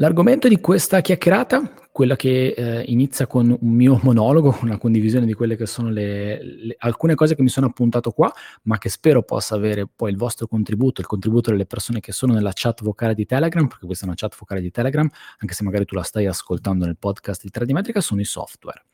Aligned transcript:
L'argomento 0.00 0.46
di 0.46 0.60
questa 0.60 1.00
chiacchierata, 1.00 1.72
quella 1.90 2.14
che 2.14 2.54
eh, 2.56 2.82
inizia 2.82 3.26
con 3.26 3.50
un 3.60 3.72
mio 3.72 3.98
monologo, 4.04 4.56
una 4.62 4.78
condivisione 4.78 5.26
di 5.26 5.32
quelle 5.34 5.56
che 5.56 5.66
sono 5.66 5.90
le, 5.90 6.40
le, 6.40 6.76
alcune 6.78 7.16
cose 7.16 7.34
che 7.34 7.42
mi 7.42 7.48
sono 7.48 7.66
appuntato 7.66 8.12
qua, 8.12 8.32
ma 8.62 8.78
che 8.78 8.90
spero 8.90 9.24
possa 9.24 9.56
avere 9.56 9.88
poi 9.88 10.12
il 10.12 10.16
vostro 10.16 10.46
contributo, 10.46 11.00
il 11.00 11.08
contributo 11.08 11.50
delle 11.50 11.66
persone 11.66 11.98
che 11.98 12.12
sono 12.12 12.32
nella 12.32 12.52
chat 12.54 12.80
vocale 12.84 13.14
di 13.14 13.26
Telegram, 13.26 13.66
perché 13.66 13.86
questa 13.86 14.04
è 14.04 14.06
una 14.06 14.16
chat 14.16 14.36
vocale 14.38 14.60
di 14.60 14.70
Telegram, 14.70 15.10
anche 15.38 15.54
se 15.54 15.64
magari 15.64 15.84
tu 15.84 15.96
la 15.96 16.04
stai 16.04 16.26
ascoltando 16.26 16.84
nel 16.84 16.96
podcast 16.96 17.42
di 17.42 17.50
Tradimetrica, 17.50 18.00
sono 18.00 18.20
i 18.20 18.24
software. 18.24 18.84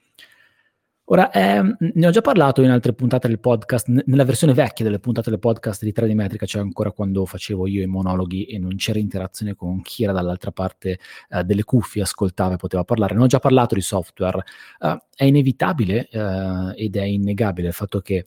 Ora, 1.09 1.31
eh, 1.33 1.77
ne 1.79 2.07
ho 2.07 2.11
già 2.11 2.23
parlato 2.23 2.63
in 2.63 2.71
altre 2.71 2.95
puntate 2.95 3.29
del 3.29 3.39
podcast, 3.39 3.89
n- 3.89 4.03
nella 4.07 4.25
versione 4.25 4.55
vecchia 4.55 4.87
delle 4.87 4.99
puntate 4.99 5.29
del 5.29 5.39
podcast 5.39 5.85
di 5.85 5.93
3D 5.95 6.15
Metrica, 6.15 6.47
cioè 6.47 6.63
ancora 6.63 6.93
quando 6.93 7.27
facevo 7.27 7.67
io 7.67 7.83
i 7.83 7.87
monologhi 7.87 8.47
e 8.47 8.59
non 8.59 8.77
c'era 8.77 8.99
interazione 8.99 9.55
con 9.55 9.83
chi 9.83 10.05
era 10.05 10.13
dall'altra 10.13 10.51
parte 10.51 10.99
eh, 11.29 11.45
delle 11.45 11.63
cuffie, 11.63 12.01
ascoltava 12.01 12.55
e 12.55 12.57
poteva 12.57 12.85
parlare. 12.85 13.15
Ne 13.15 13.23
ho 13.23 13.27
già 13.27 13.39
parlato 13.39 13.75
di 13.75 13.83
software. 13.83 14.45
Uh, 14.79 14.97
è 15.15 15.25
inevitabile 15.25 16.09
uh, 16.11 16.73
ed 16.75 16.97
è 16.97 17.03
innegabile 17.03 17.69
il 17.69 17.75
fatto 17.75 18.01
che 18.01 18.27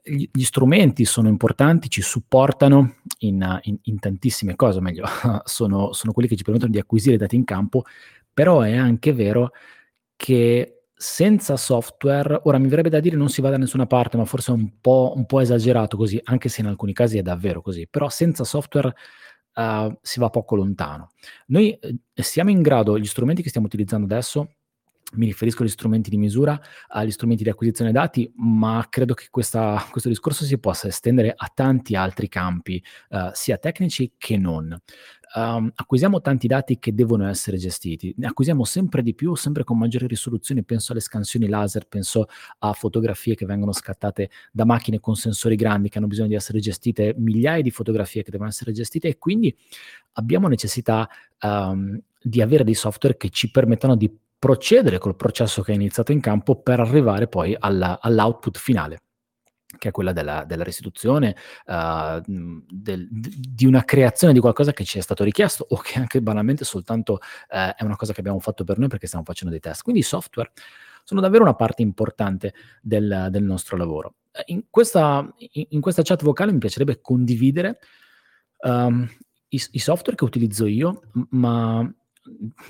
gli, 0.00 0.28
gli 0.32 0.44
strumenti 0.44 1.04
sono 1.04 1.26
importanti, 1.26 1.90
ci 1.90 2.02
supportano 2.02 2.98
in, 3.20 3.58
in, 3.62 3.78
in 3.82 3.98
tantissime 3.98 4.54
cose, 4.54 4.78
o 4.78 4.80
meglio, 4.80 5.06
sono, 5.42 5.92
sono 5.92 6.12
quelli 6.12 6.28
che 6.28 6.36
ci 6.36 6.44
permettono 6.44 6.70
di 6.70 6.78
acquisire 6.78 7.16
dati 7.16 7.34
in 7.34 7.42
campo, 7.42 7.82
però 8.32 8.60
è 8.60 8.76
anche 8.76 9.12
vero 9.12 9.50
che 10.14 10.75
senza 10.98 11.56
software, 11.56 12.40
ora 12.44 12.58
mi 12.58 12.68
verrebbe 12.68 12.88
da 12.88 13.00
dire 13.00 13.16
non 13.16 13.28
si 13.28 13.42
va 13.42 13.50
da 13.50 13.58
nessuna 13.58 13.86
parte, 13.86 14.16
ma 14.16 14.24
forse 14.24 14.50
è 14.52 14.54
un 14.54 14.80
po', 14.80 15.12
un 15.14 15.26
po 15.26 15.40
esagerato 15.40 15.96
così, 15.96 16.18
anche 16.24 16.48
se 16.48 16.62
in 16.62 16.66
alcuni 16.68 16.94
casi 16.94 17.18
è 17.18 17.22
davvero 17.22 17.60
così, 17.60 17.86
però 17.86 18.08
senza 18.08 18.44
software 18.44 18.94
uh, 19.54 19.94
si 20.00 20.18
va 20.18 20.30
poco 20.30 20.56
lontano. 20.56 21.10
Noi 21.48 21.72
eh, 21.78 21.98
siamo 22.14 22.50
in 22.50 22.62
grado, 22.62 22.98
gli 22.98 23.04
strumenti 23.04 23.42
che 23.42 23.50
stiamo 23.50 23.66
utilizzando 23.66 24.06
adesso, 24.06 24.55
mi 25.14 25.26
riferisco 25.26 25.62
agli 25.62 25.68
strumenti 25.68 26.10
di 26.10 26.16
misura, 26.16 26.60
agli 26.88 27.10
strumenti 27.10 27.44
di 27.44 27.48
acquisizione 27.48 27.92
dati, 27.92 28.30
ma 28.36 28.84
credo 28.90 29.14
che 29.14 29.26
questa, 29.30 29.86
questo 29.90 30.08
discorso 30.08 30.44
si 30.44 30.58
possa 30.58 30.88
estendere 30.88 31.32
a 31.34 31.50
tanti 31.52 31.94
altri 31.94 32.28
campi, 32.28 32.82
uh, 33.10 33.30
sia 33.32 33.56
tecnici 33.56 34.14
che 34.18 34.36
non. 34.36 34.76
Um, 35.34 35.70
acquisiamo 35.74 36.20
tanti 36.20 36.46
dati 36.46 36.78
che 36.78 36.94
devono 36.94 37.28
essere 37.28 37.56
gestiti, 37.56 38.14
ne 38.16 38.28
acquisiamo 38.28 38.64
sempre 38.64 39.02
di 39.02 39.14
più, 39.14 39.34
sempre 39.34 39.64
con 39.64 39.76
maggiori 39.76 40.06
risoluzioni, 40.06 40.64
penso 40.64 40.92
alle 40.92 41.00
scansioni 41.00 41.48
laser, 41.48 41.86
penso 41.86 42.26
a 42.60 42.72
fotografie 42.72 43.34
che 43.34 43.44
vengono 43.44 43.72
scattate 43.72 44.30
da 44.52 44.64
macchine 44.64 44.98
con 44.98 45.14
sensori 45.14 45.56
grandi 45.56 45.88
che 45.88 45.98
hanno 45.98 46.06
bisogno 46.06 46.28
di 46.28 46.36
essere 46.36 46.58
gestite, 46.60 47.14
migliaia 47.18 47.62
di 47.62 47.70
fotografie 47.70 48.22
che 48.22 48.30
devono 48.30 48.48
essere 48.48 48.72
gestite 48.72 49.08
e 49.08 49.18
quindi 49.18 49.54
abbiamo 50.12 50.48
necessità 50.48 51.08
um, 51.42 52.00
di 52.22 52.40
avere 52.40 52.64
dei 52.64 52.74
software 52.74 53.16
che 53.16 53.28
ci 53.28 53.50
permettano 53.50 53.94
di 53.94 54.10
procedere 54.38 54.98
col 54.98 55.16
processo 55.16 55.62
che 55.62 55.72
è 55.72 55.74
iniziato 55.74 56.12
in 56.12 56.20
campo 56.20 56.60
per 56.60 56.80
arrivare 56.80 57.28
poi 57.28 57.56
alla, 57.58 57.98
all'output 58.00 58.58
finale 58.58 59.00
che 59.78 59.88
è 59.88 59.90
quella 59.90 60.12
della, 60.12 60.44
della 60.44 60.62
restituzione, 60.62 61.36
uh, 61.66 62.20
del, 62.24 63.08
di 63.10 63.66
una 63.66 63.84
creazione 63.84 64.32
di 64.32 64.40
qualcosa 64.40 64.72
che 64.72 64.84
ci 64.84 64.98
è 64.98 65.00
stato 65.00 65.24
richiesto 65.24 65.66
o 65.68 65.76
che 65.78 65.98
anche 65.98 66.22
banalmente 66.22 66.64
soltanto 66.64 67.14
uh, 67.14 67.74
è 67.76 67.82
una 67.82 67.96
cosa 67.96 68.12
che 68.12 68.20
abbiamo 68.20 68.40
fatto 68.40 68.64
per 68.64 68.78
noi 68.78 68.88
perché 68.88 69.06
stiamo 69.06 69.24
facendo 69.24 69.52
dei 69.52 69.60
test. 69.60 69.82
Quindi 69.82 70.00
i 70.00 70.04
software 70.04 70.52
sono 71.02 71.20
davvero 71.20 71.42
una 71.42 71.54
parte 71.54 71.82
importante 71.82 72.54
del, 72.80 73.28
del 73.30 73.42
nostro 73.42 73.76
lavoro. 73.76 74.14
In 74.46 74.64
questa, 74.68 75.32
in 75.36 75.80
questa, 75.80 76.02
chat 76.02 76.22
vocale 76.22 76.52
mi 76.52 76.58
piacerebbe 76.58 77.00
condividere 77.00 77.78
um, 78.58 79.08
i, 79.48 79.62
i 79.70 79.78
software 79.78 80.16
che 80.16 80.24
utilizzo 80.24 80.66
io, 80.66 81.02
ma 81.30 81.90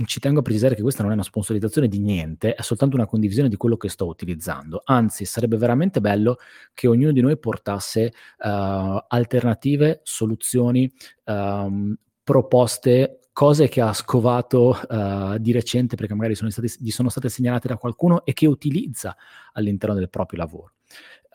ci 0.05 0.21
tengo 0.21 0.41
a 0.41 0.43
precisare 0.43 0.75
che 0.75 0.83
questa 0.83 1.03
non 1.03 1.12
è 1.12 1.15
una 1.15 1.23
sponsorizzazione 1.23 1.89
di 1.89 1.99
niente, 1.99 2.55
è 2.55 2.62
soltanto 2.62 2.97
una 2.97 3.07
condivisione 3.07 3.49
di 3.49 3.57
quello 3.57 3.77
che 3.77 3.89
sto 3.89 4.07
utilizzando. 4.07 4.83
Anzi, 4.85 5.25
sarebbe 5.25 5.57
veramente 5.57 6.01
bello 6.01 6.39
che 6.75 6.87
ognuno 6.87 7.12
di 7.12 7.21
noi 7.21 7.39
portasse 7.39 8.12
uh, 8.39 9.05
alternative, 9.09 10.00
soluzioni, 10.03 10.91
um, 11.25 11.97
proposte, 12.22 13.21
cose 13.33 13.69
che 13.69 13.83
ha 13.83 13.93
scovato 13.93 14.78
uh, 14.89 15.37
di 15.39 15.53
recente 15.53 15.94
perché 15.94 16.15
magari 16.15 16.34
sono 16.34 16.49
state, 16.49 16.69
gli 16.78 16.91
sono 16.91 17.11
state 17.11 17.28
segnalate 17.28 17.69
da 17.69 17.77
qualcuno 17.77 18.25
e 18.25 18.33
che 18.33 18.47
utilizza 18.47 19.15
all'interno 19.53 19.94
del 19.94 20.09
proprio 20.09 20.38
lavoro. 20.38 20.73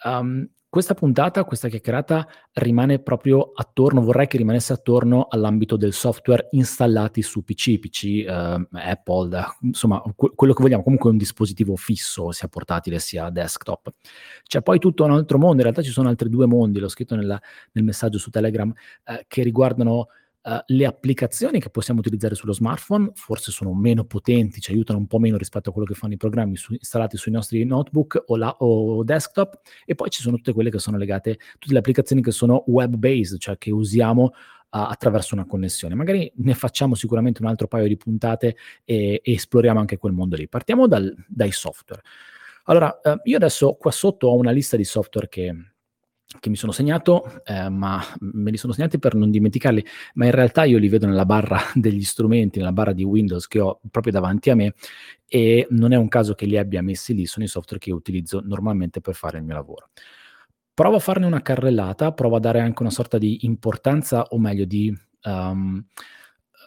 Um, 0.03 0.49
questa 0.71 0.93
puntata, 0.93 1.43
questa 1.43 1.67
chiacchierata 1.67 2.25
rimane 2.53 2.99
proprio 2.99 3.51
attorno, 3.53 3.99
vorrei 4.01 4.27
che 4.27 4.37
rimanesse 4.37 4.71
attorno 4.71 5.27
all'ambito 5.29 5.75
del 5.75 5.91
software 5.91 6.47
installati 6.51 7.21
su 7.21 7.43
PC, 7.43 7.77
PC, 7.77 8.03
eh, 8.25 8.67
Apple, 8.71 9.47
insomma, 9.63 10.01
que- 10.15 10.31
quello 10.33 10.53
che 10.53 10.63
vogliamo, 10.63 10.81
comunque 10.81 11.09
un 11.09 11.17
dispositivo 11.17 11.75
fisso, 11.75 12.31
sia 12.31 12.47
portatile 12.47 12.99
sia 12.99 13.29
desktop. 13.29 13.91
C'è 14.43 14.61
poi 14.61 14.79
tutto 14.79 15.03
un 15.03 15.11
altro 15.11 15.37
mondo, 15.37 15.57
in 15.57 15.63
realtà 15.63 15.81
ci 15.81 15.91
sono 15.91 16.07
altri 16.07 16.29
due 16.29 16.45
mondi, 16.45 16.79
l'ho 16.79 16.87
scritto 16.87 17.15
nella, 17.15 17.37
nel 17.73 17.83
messaggio 17.83 18.17
su 18.17 18.29
Telegram, 18.29 18.73
eh, 19.03 19.25
che 19.27 19.43
riguardano 19.43 20.07
Uh, 20.43 20.57
le 20.67 20.87
applicazioni 20.87 21.59
che 21.59 21.69
possiamo 21.69 21.99
utilizzare 21.99 22.33
sullo 22.33 22.51
smartphone 22.51 23.11
forse 23.13 23.51
sono 23.51 23.75
meno 23.75 24.05
potenti, 24.05 24.59
ci 24.59 24.71
aiutano 24.71 24.97
un 24.97 25.05
po' 25.05 25.19
meno 25.19 25.37
rispetto 25.37 25.69
a 25.69 25.71
quello 25.71 25.87
che 25.87 25.93
fanno 25.93 26.13
i 26.13 26.17
programmi 26.17 26.57
su, 26.57 26.73
installati 26.73 27.15
sui 27.15 27.31
nostri 27.31 27.63
notebook 27.63 28.23
o, 28.25 28.37
la, 28.37 28.51
o, 28.57 29.03
desktop 29.03 29.59
e 29.85 29.93
poi 29.93 30.09
ci 30.09 30.23
sono 30.23 30.37
tutte 30.37 30.51
quelle 30.53 30.71
che 30.71 30.79
sono 30.79 30.97
legate, 30.97 31.37
tutte 31.59 31.73
le 31.73 31.77
applicazioni 31.77 32.23
che 32.23 32.31
sono 32.31 32.63
web-based, 32.65 33.37
cioè 33.37 33.59
che 33.59 33.69
usiamo 33.69 34.23
uh, 34.23 34.31
attraverso 34.69 35.35
una 35.35 35.45
connessione. 35.45 35.93
Magari 35.93 36.31
ne 36.37 36.55
facciamo 36.55 36.95
sicuramente 36.95 37.43
un 37.43 37.47
altro 37.47 37.67
paio 37.67 37.87
di 37.87 37.97
puntate 37.97 38.55
e, 38.83 39.21
e 39.23 39.31
esploriamo 39.33 39.79
anche 39.79 39.97
quel 39.97 40.13
mondo 40.13 40.35
lì. 40.35 40.47
Partiamo 40.47 40.87
dal, 40.87 41.13
dai 41.27 41.51
software. 41.51 42.01
Allora, 42.63 42.99
uh, 43.03 43.19
io 43.25 43.35
adesso 43.35 43.73
qua 43.73 43.91
sotto 43.91 44.27
ho 44.27 44.35
una 44.35 44.51
lista 44.51 44.75
di 44.75 44.85
software 44.85 45.27
che 45.27 45.70
che 46.39 46.49
mi 46.49 46.55
sono 46.55 46.71
segnato, 46.71 47.43
eh, 47.45 47.69
ma 47.69 48.01
me 48.19 48.51
li 48.51 48.57
sono 48.57 48.73
segnati 48.73 48.99
per 48.99 49.15
non 49.15 49.29
dimenticarli, 49.29 49.85
ma 50.15 50.25
in 50.25 50.31
realtà 50.31 50.63
io 50.63 50.77
li 50.77 50.87
vedo 50.87 51.07
nella 51.07 51.25
barra 51.25 51.59
degli 51.73 52.03
strumenti, 52.03 52.59
nella 52.59 52.71
barra 52.71 52.93
di 52.93 53.03
Windows 53.03 53.47
che 53.47 53.59
ho 53.59 53.79
proprio 53.89 54.13
davanti 54.13 54.49
a 54.49 54.55
me 54.55 54.73
e 55.27 55.67
non 55.71 55.93
è 55.93 55.95
un 55.95 56.07
caso 56.07 56.33
che 56.33 56.45
li 56.45 56.57
abbia 56.57 56.81
messi 56.81 57.13
lì, 57.13 57.25
sono 57.25 57.45
i 57.45 57.47
software 57.47 57.79
che 57.79 57.91
utilizzo 57.91 58.41
normalmente 58.43 59.01
per 59.01 59.15
fare 59.15 59.37
il 59.37 59.43
mio 59.43 59.55
lavoro. 59.55 59.89
Provo 60.73 60.95
a 60.95 60.99
farne 60.99 61.25
una 61.25 61.41
carrellata, 61.41 62.11
provo 62.13 62.37
a 62.37 62.39
dare 62.39 62.59
anche 62.59 62.81
una 62.81 62.91
sorta 62.91 63.17
di 63.17 63.45
importanza, 63.45 64.23
o 64.29 64.39
meglio 64.39 64.65
di 64.65 64.93
um, 65.23 65.83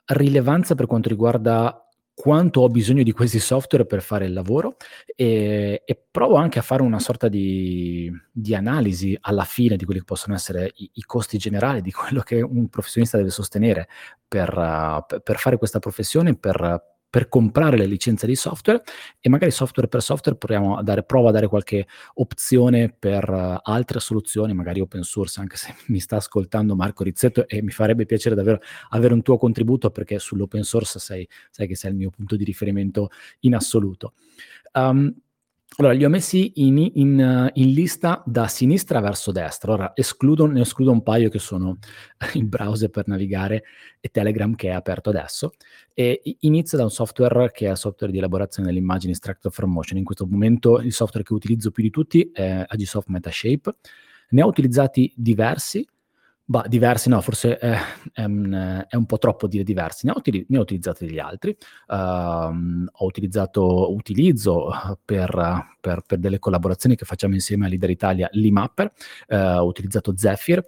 rilevanza 0.06 0.74
per 0.74 0.86
quanto 0.86 1.08
riguarda 1.08 1.83
quanto 2.14 2.60
ho 2.60 2.68
bisogno 2.68 3.02
di 3.02 3.10
questi 3.10 3.40
software 3.40 3.86
per 3.86 4.00
fare 4.00 4.26
il 4.26 4.32
lavoro 4.32 4.76
e, 5.16 5.82
e 5.84 6.02
provo 6.10 6.36
anche 6.36 6.60
a 6.60 6.62
fare 6.62 6.82
una 6.82 7.00
sorta 7.00 7.26
di, 7.28 8.10
di, 8.30 8.54
analisi 8.54 9.18
alla 9.20 9.44
fine 9.44 9.76
di 9.76 9.84
quelli 9.84 9.98
che 9.98 10.06
possono 10.06 10.36
essere 10.36 10.70
i, 10.76 10.90
i, 10.94 11.02
costi 11.02 11.38
generali 11.38 11.82
di 11.82 11.90
quello 11.90 12.20
che 12.20 12.40
un 12.40 12.68
professionista 12.68 13.16
deve 13.16 13.30
sostenere 13.30 13.88
per, 14.28 15.04
per 15.22 15.38
fare 15.38 15.58
questa 15.58 15.80
professione, 15.80 16.36
per 16.36 16.93
per 17.14 17.28
comprare 17.28 17.76
le 17.76 17.86
licenze 17.86 18.26
di 18.26 18.34
software 18.34 18.82
e 19.20 19.28
magari 19.28 19.52
software 19.52 19.86
per 19.86 20.02
software 20.02 20.36
proviamo 20.36 20.76
a 20.76 20.82
dare, 20.82 21.04
prova 21.04 21.28
a 21.28 21.32
dare 21.32 21.46
qualche 21.46 21.86
opzione 22.14 22.92
per 22.92 23.30
uh, 23.30 23.56
altre 23.62 24.00
soluzioni, 24.00 24.52
magari 24.52 24.80
open 24.80 25.04
source, 25.04 25.38
anche 25.38 25.56
se 25.56 25.72
mi 25.86 26.00
sta 26.00 26.16
ascoltando 26.16 26.74
Marco 26.74 27.04
Rizzetto 27.04 27.46
e 27.46 27.62
mi 27.62 27.70
farebbe 27.70 28.04
piacere 28.04 28.34
davvero 28.34 28.58
avere 28.88 29.14
un 29.14 29.22
tuo 29.22 29.38
contributo 29.38 29.92
perché 29.92 30.18
sull'open 30.18 30.64
source 30.64 30.98
sei, 30.98 31.28
sai 31.52 31.68
che 31.68 31.76
sei 31.76 31.92
il 31.92 31.96
mio 31.96 32.10
punto 32.10 32.34
di 32.34 32.42
riferimento 32.42 33.10
in 33.42 33.54
assoluto. 33.54 34.14
Um, 34.72 35.14
allora, 35.76 35.92
li 35.92 36.04
ho 36.04 36.08
messi 36.08 36.52
in, 36.56 36.78
in, 36.78 37.50
in, 37.54 37.72
lista 37.72 38.22
da 38.24 38.46
sinistra 38.46 39.00
verso 39.00 39.32
destra. 39.32 39.72
Ora, 39.72 39.92
escludo, 39.96 40.46
ne 40.46 40.60
escludo 40.60 40.92
un 40.92 41.02
paio 41.02 41.28
che 41.28 41.40
sono 41.40 41.78
il 42.34 42.44
browser 42.46 42.90
per 42.90 43.08
navigare 43.08 43.64
e 43.98 44.08
Telegram 44.08 44.54
che 44.54 44.68
è 44.68 44.72
aperto 44.72 45.10
adesso. 45.10 45.52
E 45.92 46.22
inizio 46.40 46.78
da 46.78 46.84
un 46.84 46.90
software 46.90 47.50
che 47.50 47.66
è 47.66 47.70
il 47.72 47.76
software 47.76 48.12
di 48.12 48.18
elaborazione 48.18 48.68
delle 48.68 48.80
immagini 48.80 49.12
Extractor 49.12 49.50
from 49.50 49.72
Motion. 49.72 49.98
In 49.98 50.04
questo 50.04 50.26
momento 50.26 50.78
il 50.78 50.92
software 50.92 51.24
che 51.24 51.32
utilizzo 51.32 51.72
più 51.72 51.82
di 51.82 51.90
tutti 51.90 52.30
è 52.32 52.64
Agisoft 52.68 53.08
Metashape. 53.08 53.74
Ne 54.30 54.42
ho 54.42 54.46
utilizzati 54.46 55.12
diversi, 55.16 55.84
Bah, 56.46 56.66
diversi 56.68 57.08
no, 57.08 57.22
forse 57.22 57.56
è, 57.56 57.74
è, 58.12 58.24
un, 58.24 58.84
è, 58.86 58.96
un, 58.96 59.06
po' 59.06 59.16
troppo 59.16 59.46
dire 59.46 59.64
diversi. 59.64 60.04
Ne 60.04 60.12
ho, 60.12 60.20
ne 60.24 60.58
ho 60.58 60.60
utilizzati 60.60 61.06
degli 61.06 61.18
altri. 61.18 61.56
Uh, 61.88 62.84
ho 62.92 63.06
utilizzato, 63.06 63.94
utilizzo 63.94 64.70
per, 65.02 65.76
per, 65.80 66.02
per, 66.06 66.18
delle 66.18 66.38
collaborazioni 66.38 66.96
che 66.96 67.06
facciamo 67.06 67.32
insieme 67.32 67.64
a 67.64 67.68
Leader 67.68 67.88
Italia 67.88 68.28
l'IMapper. 68.32 68.92
Uh, 69.28 69.36
ho 69.60 69.64
utilizzato 69.64 70.14
Zephyr. 70.14 70.62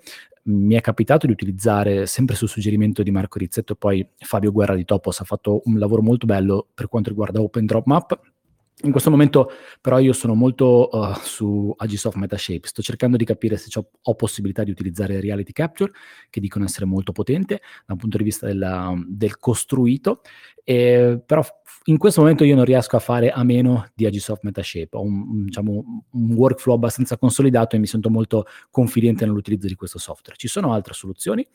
Mi 0.45 0.77
è 0.77 0.81
capitato 0.81 1.27
di 1.27 1.33
utilizzare, 1.33 2.07
sempre 2.07 2.37
sul 2.37 2.49
suggerimento 2.49 3.03
di 3.03 3.11
Marco 3.11 3.39
Rizzetto 3.39 3.75
e 3.75 3.77
poi 3.77 4.09
Fabio 4.17 4.53
Guerra 4.53 4.77
di 4.77 4.85
Topos 4.85 5.21
ha 5.21 5.25
fatto 5.25 5.61
un 5.65 5.79
lavoro 5.79 6.01
molto 6.03 6.25
bello 6.25 6.69
per 6.73 6.89
quanto 6.89 7.11
riguarda 7.11 7.41
OpenDropMap 7.41 8.21
In 8.83 8.91
questo 8.91 9.09
momento 9.09 9.51
però 9.81 9.99
io 9.99 10.13
sono 10.13 10.35
molto 10.35 10.91
uh, 10.93 11.15
su 11.23 11.73
Agisoft 11.75 12.19
Metashape, 12.19 12.69
sto 12.69 12.83
cercando 12.83 13.17
di 13.17 13.25
capire 13.25 13.57
se 13.57 13.71
ho 13.79 14.15
possibilità 14.15 14.65
di 14.65 14.71
utilizzare 14.71 15.19
Reality 15.19 15.53
Capture, 15.53 15.93
che 16.29 16.41
dicono 16.41 16.67
essere 16.67 16.85
molto 16.85 17.13
potente 17.13 17.63
da 17.87 17.95
un 17.95 17.99
punto 17.99 18.19
di 18.19 18.25
vista 18.25 18.47
della, 18.47 18.95
del 19.09 19.39
costruito, 19.39 20.21
e, 20.63 21.23
però 21.25 21.43
in 21.85 21.97
questo 21.97 22.21
momento 22.21 22.45
io 22.45 22.55
non 22.55 22.67
riesco 22.67 22.97
a 22.97 22.99
fare 22.99 23.31
a 23.31 23.43
meno 23.45 23.87
di 23.95 24.05
Agisoft 24.05 24.43
Metashape, 24.43 24.97
ho 24.97 25.03
un, 25.03 25.47
diciamo, 25.47 26.05
un 26.11 26.33
workflow 26.35 26.75
abbastanza 26.75 27.17
consolidato 27.17 27.77
e 27.77 27.79
mi 27.79 27.87
sento 27.87 28.11
molto 28.11 28.45
confidente 28.71 29.25
nell'utilizzo 29.25 29.69
di 29.69 29.75
questo 29.75 29.99
software. 29.99 30.37
Ci 30.37 30.49
sono 30.49 30.75
altre 30.75 30.93
soluzioni, 30.93 31.47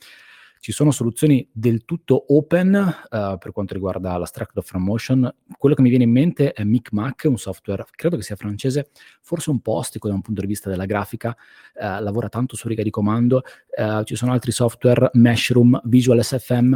ci 0.61 0.71
sono 0.71 0.91
soluzioni 0.91 1.45
del 1.51 1.85
tutto 1.85 2.23
open 2.35 2.73
uh, 2.75 3.37
per 3.39 3.51
quanto 3.51 3.73
riguarda 3.73 4.15
la 4.17 4.25
Structure 4.25 4.63
from 4.63 4.83
Motion. 4.83 5.35
Quello 5.57 5.73
che 5.73 5.81
mi 5.81 5.89
viene 5.89 6.03
in 6.03 6.11
mente 6.11 6.53
è 6.53 6.63
MicMac, 6.63 7.23
un 7.25 7.39
software, 7.39 7.83
credo 7.89 8.15
che 8.15 8.21
sia 8.21 8.35
francese, 8.35 8.91
forse 9.21 9.49
un 9.49 9.59
po' 9.59 9.73
ostico 9.73 10.07
da 10.07 10.13
un 10.13 10.21
punto 10.21 10.39
di 10.39 10.45
vista 10.45 10.69
della 10.69 10.85
grafica, 10.85 11.29
uh, 11.29 12.01
lavora 12.03 12.29
tanto 12.29 12.55
su 12.55 12.67
riga 12.67 12.83
di 12.83 12.91
comando. 12.91 13.41
Uh, 13.75 14.03
ci 14.03 14.15
sono 14.15 14.33
altri 14.33 14.51
software, 14.51 15.09
Meshroom, 15.13 15.81
Visual 15.85 16.23
SFM, 16.23 16.75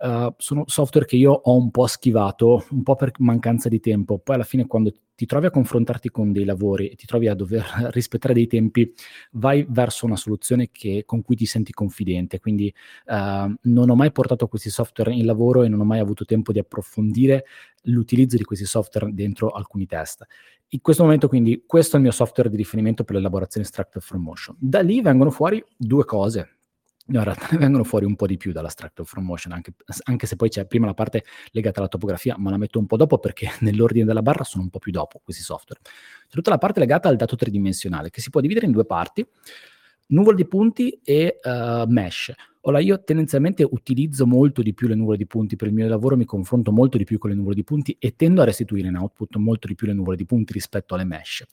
Uh, 0.00 0.32
sono 0.38 0.64
software 0.66 1.04
che 1.04 1.16
io 1.16 1.30
ho 1.30 1.54
un 1.54 1.70
po' 1.70 1.86
schivato, 1.86 2.64
un 2.70 2.82
po' 2.82 2.96
per 2.96 3.12
mancanza 3.18 3.68
di 3.68 3.80
tempo. 3.80 4.18
Poi 4.18 4.36
alla 4.36 4.44
fine 4.44 4.66
quando 4.66 4.94
ti 5.14 5.26
trovi 5.26 5.44
a 5.44 5.50
confrontarti 5.50 6.08
con 6.08 6.32
dei 6.32 6.46
lavori 6.46 6.88
e 6.88 6.96
ti 6.96 7.04
trovi 7.04 7.28
a 7.28 7.34
dover 7.34 7.62
rispettare 7.92 8.32
dei 8.32 8.46
tempi, 8.46 8.90
vai 9.32 9.66
verso 9.68 10.06
una 10.06 10.16
soluzione 10.16 10.70
che, 10.72 11.02
con 11.04 11.20
cui 11.20 11.36
ti 11.36 11.44
senti 11.44 11.72
confidente. 11.72 12.40
Quindi 12.40 12.72
uh, 13.08 13.19
non 13.62 13.90
ho 13.90 13.94
mai 13.94 14.12
portato 14.12 14.46
questi 14.48 14.70
software 14.70 15.12
in 15.12 15.26
lavoro 15.26 15.62
e 15.62 15.68
non 15.68 15.80
ho 15.80 15.84
mai 15.84 15.98
avuto 15.98 16.24
tempo 16.24 16.52
di 16.52 16.58
approfondire 16.58 17.44
l'utilizzo 17.84 18.36
di 18.36 18.44
questi 18.44 18.64
software 18.64 19.12
dentro 19.12 19.48
alcuni 19.50 19.86
test. 19.86 20.24
In 20.68 20.80
questo 20.80 21.02
momento 21.02 21.28
quindi 21.28 21.64
questo 21.66 21.94
è 21.94 21.98
il 21.98 22.04
mio 22.04 22.12
software 22.12 22.48
di 22.48 22.56
riferimento 22.56 23.04
per 23.04 23.16
l'elaborazione 23.16 23.66
Structure 23.66 24.04
from 24.04 24.22
Motion. 24.22 24.56
Da 24.58 24.80
lì 24.80 25.00
vengono 25.00 25.30
fuori 25.30 25.64
due 25.76 26.04
cose 26.04 26.60
No, 27.10 27.18
in 27.18 27.24
realtà 27.24 27.48
ne 27.50 27.58
vengono 27.58 27.84
fuori 27.84 28.04
un 28.04 28.14
po' 28.16 28.26
di 28.26 28.36
più 28.36 28.52
dalla 28.52 28.68
Structure 28.68 29.06
from 29.06 29.24
Motion, 29.24 29.52
anche, 29.52 29.74
anche, 30.04 30.26
se 30.26 30.36
poi 30.36 30.48
c'è 30.48 30.66
prima 30.66 30.86
la 30.86 30.94
parte 30.94 31.24
legata 31.50 31.80
alla 31.80 31.88
topografia, 31.88 32.36
ma 32.38 32.50
la 32.50 32.56
metto 32.56 32.78
un 32.78 32.86
po' 32.86 32.96
dopo 32.96 33.18
perché 33.18 33.48
nell'ordine 33.60 34.04
della 34.04 34.22
barra 34.22 34.44
sono 34.44 34.62
un 34.62 34.70
po' 34.70 34.78
più 34.78 34.92
dopo 34.92 35.20
questi 35.22 35.42
software. 35.42 35.80
C'è 35.82 36.34
tutta 36.34 36.50
la 36.50 36.58
parte 36.58 36.80
legata 36.80 37.08
al 37.08 37.16
dato 37.16 37.36
tridimensionale, 37.36 38.10
che 38.10 38.20
si 38.20 38.30
può 38.30 38.40
dividere 38.40 38.66
in 38.66 38.72
due 38.72 38.84
parti, 38.84 39.26
nuvole 40.08 40.36
di 40.36 40.46
punti 40.46 41.00
e 41.02 41.40
uh, 41.42 41.84
mesh. 41.86 42.32
Ora 42.62 42.78
io 42.78 43.02
tendenzialmente 43.02 43.66
utilizzo 43.68 44.26
molto 44.26 44.60
di 44.60 44.74
più 44.74 44.86
le 44.86 44.94
nuvole 44.94 45.16
di 45.16 45.26
punti 45.26 45.56
per 45.56 45.68
il 45.68 45.74
mio 45.74 45.88
lavoro, 45.88 46.16
mi 46.16 46.26
confronto 46.26 46.72
molto 46.72 46.98
di 46.98 47.04
più 47.04 47.18
con 47.18 47.30
le 47.30 47.36
nuvole 47.36 47.54
di 47.54 47.64
punti 47.64 47.96
e 47.98 48.14
tendo 48.16 48.42
a 48.42 48.44
restituire 48.44 48.88
in 48.88 48.96
output 48.96 49.36
molto 49.36 49.66
di 49.66 49.74
più 49.74 49.86
le 49.86 49.94
nuvole 49.94 50.16
di 50.16 50.26
punti 50.26 50.52
rispetto 50.52 50.94
alle 50.94 51.04
mesh 51.04 51.44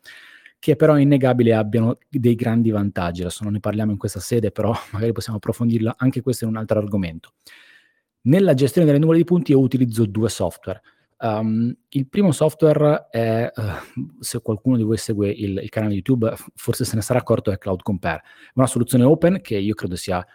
che 0.60 0.76
però 0.76 0.96
è 0.96 1.02
innegabile 1.02 1.54
abbiano 1.54 1.98
dei 2.10 2.36
grandi 2.36 2.72
vantaggi. 2.72 3.22
Adesso 3.22 3.44
non 3.44 3.54
ne 3.54 3.60
parliamo 3.60 3.92
in 3.92 3.98
questa 3.98 4.20
sede, 4.20 4.52
però 4.52 4.74
magari 4.92 5.12
possiamo 5.12 5.38
approfondirla, 5.38 5.96
anche 5.98 6.22
questo 6.22 6.46
è 6.46 6.48
un 6.48 6.58
altro 6.58 6.80
argomento. 6.80 7.34
Nella 8.22 8.54
gestione 8.54 8.86
delle 8.86 9.00
nuvole 9.00 9.20
di 9.20 9.24
punti 9.24 9.52
io 9.52 9.60
utilizzo 9.60 10.06
due 10.06 10.30
software. 10.30 10.82
Um, 11.20 11.76
il 11.90 12.08
primo 12.08 12.32
software 12.32 13.08
è, 13.10 13.52
uh, 13.54 14.20
se 14.20 14.40
qualcuno 14.42 14.78
di 14.78 14.84
voi 14.84 14.98
segue 14.98 15.30
il, 15.30 15.58
il, 15.64 15.70
canale 15.70 15.94
YouTube, 15.94 16.32
forse 16.54 16.86
se 16.86 16.96
ne 16.96 17.02
sarà 17.02 17.20
accorto, 17.20 17.52
è 17.52 17.58
Cloud 17.58 17.82
Compare. 17.82 18.22
È 18.48 18.52
una 18.56 18.68
soluzione 18.68 19.04
open 19.04 19.42
che 19.42 19.58
io 19.58 19.74
credo 19.74 19.96
sia 19.96 20.26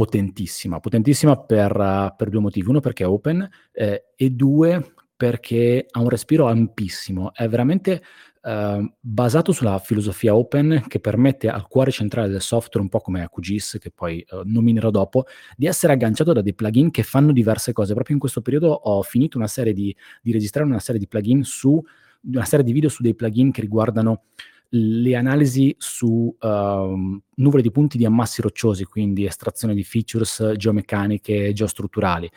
potentissima, 0.00 0.80
potentissima 0.80 1.36
per, 1.36 1.76
uh, 1.76 2.14
per 2.16 2.30
due 2.30 2.40
motivi. 2.40 2.68
Uno 2.68 2.80
perché 2.80 3.04
è 3.04 3.06
open 3.06 3.46
eh, 3.72 4.06
e 4.16 4.30
due 4.30 4.94
perché 5.14 5.86
ha 5.90 6.00
un 6.00 6.08
respiro 6.08 6.46
ampissimo. 6.46 7.34
È 7.34 7.46
veramente 7.48 8.00
Ehm, 8.42 8.94
basato 8.98 9.52
sulla 9.52 9.78
filosofia 9.78 10.34
open 10.34 10.84
che 10.88 10.98
permette 10.98 11.50
al 11.50 11.68
cuore 11.68 11.90
centrale 11.90 12.28
del 12.28 12.40
software, 12.40 12.80
un 12.80 12.88
po' 12.88 13.00
come 13.00 13.22
a 13.22 13.28
QGIS, 13.28 13.76
che 13.78 13.90
poi 13.90 14.24
uh, 14.30 14.40
nominerò 14.44 14.88
dopo, 14.90 15.26
di 15.56 15.66
essere 15.66 15.92
agganciato 15.92 16.32
da 16.32 16.40
dei 16.40 16.54
plugin 16.54 16.90
che 16.90 17.02
fanno 17.02 17.32
diverse 17.32 17.74
cose. 17.74 17.92
Proprio 17.92 18.14
in 18.14 18.20
questo 18.20 18.40
periodo 18.40 18.70
ho 18.70 19.02
finito 19.02 19.36
una 19.36 19.46
serie 19.46 19.74
di, 19.74 19.94
di 20.22 20.32
registrare 20.32 20.66
una 20.66 20.78
serie 20.78 20.98
di 20.98 21.06
plugin 21.06 21.44
su 21.44 21.82
una 22.22 22.44
serie 22.44 22.64
di 22.64 22.72
video 22.72 22.88
su 22.88 23.02
dei 23.02 23.14
plugin 23.14 23.50
che 23.50 23.60
riguardano 23.60 24.22
le 24.70 25.16
analisi 25.16 25.74
su 25.78 26.34
uh, 26.38 27.20
nuvole 27.34 27.62
di 27.62 27.70
punti 27.70 27.98
di 27.98 28.04
ammassi 28.04 28.40
rocciosi, 28.40 28.84
quindi 28.84 29.24
estrazione 29.24 29.74
di 29.74 29.82
features 29.82 30.52
geomeccaniche, 30.56 31.52
geostrutturali. 31.52 32.30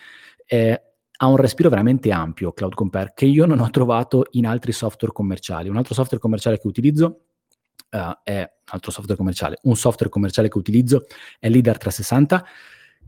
Eh, 0.45 0.81
ha 1.15 1.27
un 1.27 1.37
respiro 1.37 1.69
veramente 1.69 2.11
ampio 2.11 2.51
Cloud 2.51 2.73
Compare 2.73 3.13
che 3.15 3.25
io 3.25 3.45
non 3.45 3.59
ho 3.59 3.69
trovato 3.69 4.25
in 4.31 4.45
altri 4.45 4.71
software 4.71 5.13
commerciali. 5.13 5.69
Un 5.69 5.77
altro 5.77 5.93
software 5.93 6.21
commerciale 6.21 6.59
che 6.59 6.67
utilizzo 6.67 7.21
uh, 7.91 7.97
è 8.23 8.39
un 8.39 8.47
altro 8.65 8.91
software 8.91 9.17
commerciale, 9.17 9.59
un 9.63 9.75
software 9.75 10.11
commerciale 10.11 10.49
che 10.49 10.57
utilizzo 10.57 11.05
è 11.39 11.49
Leader 11.49 11.77
360 11.77 12.45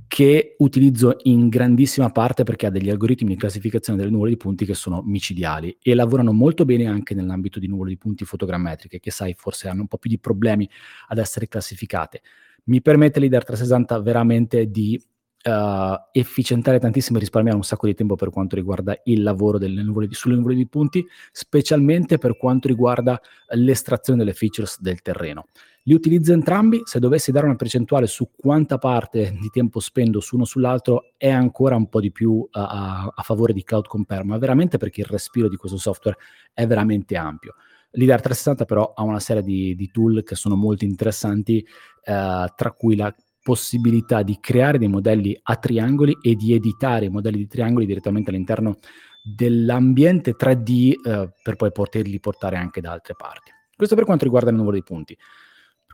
che 0.08 0.56
utilizzo 0.60 1.18
in 1.24 1.50
grandissima 1.50 2.10
parte 2.10 2.44
perché 2.44 2.68
ha 2.68 2.70
degli 2.70 2.90
algoritmi 2.90 3.30
di 3.30 3.36
classificazione 3.36 3.98
delle 3.98 4.12
nuvole 4.12 4.30
di 4.30 4.38
punti 4.38 4.66
che 4.66 4.74
sono 4.74 5.02
micidiali 5.02 5.78
e 5.82 5.96
lavorano 5.96 6.32
molto 6.32 6.64
bene 6.64 6.86
anche 6.86 7.14
nell'ambito 7.14 7.60
di 7.60 7.68
nuvole 7.68 7.90
di 7.90 7.98
punti 7.98 8.24
fotogrammetriche 8.24 9.00
che 9.00 9.12
sai 9.12 9.34
forse 9.34 9.68
hanno 9.68 9.82
un 9.82 9.88
po' 9.88 9.98
più 9.98 10.10
di 10.10 10.20
problemi 10.20 10.70
ad 11.08 11.18
essere 11.18 11.48
classificate. 11.48 12.22
Mi 12.66 12.82
permette 12.82 13.20
Leader 13.20 13.44
360 13.44 14.00
veramente 14.00 14.70
di 14.70 15.02
uh, 15.46 15.96
efficientare 16.12 16.80
tantissimo 16.80 17.18
e 17.18 17.22
risparmiare 17.22 17.58
un 17.58 17.64
sacco 17.64 17.86
di 17.86 17.94
tempo 17.94 18.16
per 18.16 18.30
quanto 18.30 18.56
riguarda 18.56 19.00
il 19.06 19.22
lavoro 19.22 19.58
nuvole, 19.60 20.08
sulle 20.12 20.36
nuvole 20.36 20.56
di 20.56 20.68
punti, 20.68 21.06
specialmente 21.32 22.18
per 22.18 22.38
quanto 22.38 22.68
riguarda 22.68 23.20
l'estrazione 23.50 24.20
delle 24.20 24.34
features 24.34 24.82
del 24.82 25.02
terreno. 25.02 25.48
Li 25.88 25.94
utilizzo 25.94 26.34
entrambi, 26.34 26.82
se 26.84 27.00
dovessi 27.00 27.32
dare 27.32 27.46
una 27.46 27.56
percentuale 27.56 28.08
su 28.08 28.32
quanta 28.36 28.80
parte 28.80 29.38
di 29.40 29.50
tempo 29.50 29.80
spendo 29.80 30.20
su 30.20 30.34
uno 30.34 30.44
sull'altro 30.44 31.12
è 31.16 31.30
ancora 31.30 31.76
un 31.76 31.88
po' 31.90 32.00
di 32.00 32.12
più 32.12 32.44
a, 32.50 33.12
a 33.14 33.22
favore 33.22 33.54
di 33.54 33.64
Cloud 33.64 33.86
Compare, 33.86 34.24
ma 34.24 34.40
veramente 34.40 34.78
perché 34.78 35.02
il 35.02 35.08
respiro 35.08 35.48
di 35.48 35.58
questo 35.58 35.78
software 35.78 36.18
è 36.54 36.66
veramente 36.66 37.16
ampio. 37.16 37.54
L'IDAR 37.92 38.20
360 38.20 38.66
però 38.66 38.94
ha 38.96 39.04
una 39.04 39.20
serie 39.20 39.44
di, 39.44 39.76
di 39.76 39.92
tool 39.92 40.24
che 40.24 40.34
sono 40.34 40.56
molto 40.56 40.86
interessanti, 40.86 41.60
eh, 41.60 42.54
tra 42.56 42.72
cui 42.76 42.96
la 42.96 43.14
possibilità 43.44 44.24
di 44.24 44.40
creare 44.40 44.80
dei 44.80 44.88
modelli 44.88 45.40
a 45.40 45.56
triangoli 45.56 46.18
e 46.20 46.34
di 46.34 46.56
editare 46.56 47.06
i 47.06 47.10
modelli 47.10 47.38
di 47.38 47.48
triangoli 47.48 47.86
direttamente 47.86 48.32
all'interno 48.32 48.78
dell'ambiente 49.22 50.36
3D 50.36 50.94
eh, 50.94 51.30
per 51.44 51.56
poi 51.58 51.72
poterli 51.72 52.20
portare 52.20 52.58
anche 52.58 52.82
da 52.82 52.92
altre 52.92 53.14
parti. 53.16 53.52
Questo 53.76 53.94
per 53.94 54.06
quanto 54.06 54.24
riguarda 54.24 54.50
il 54.50 54.56
nuvole 54.56 54.78
dei 54.78 54.84
punti. 54.84 55.16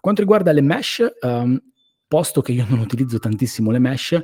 Quanto 0.01 0.21
riguarda 0.21 0.51
le 0.51 0.61
mesh, 0.61 1.07
um, 1.21 1.61
posto 2.07 2.41
che 2.41 2.53
io 2.53 2.65
non 2.67 2.79
utilizzo 2.79 3.19
tantissimo 3.19 3.69
le 3.69 3.77
mesh, 3.77 4.19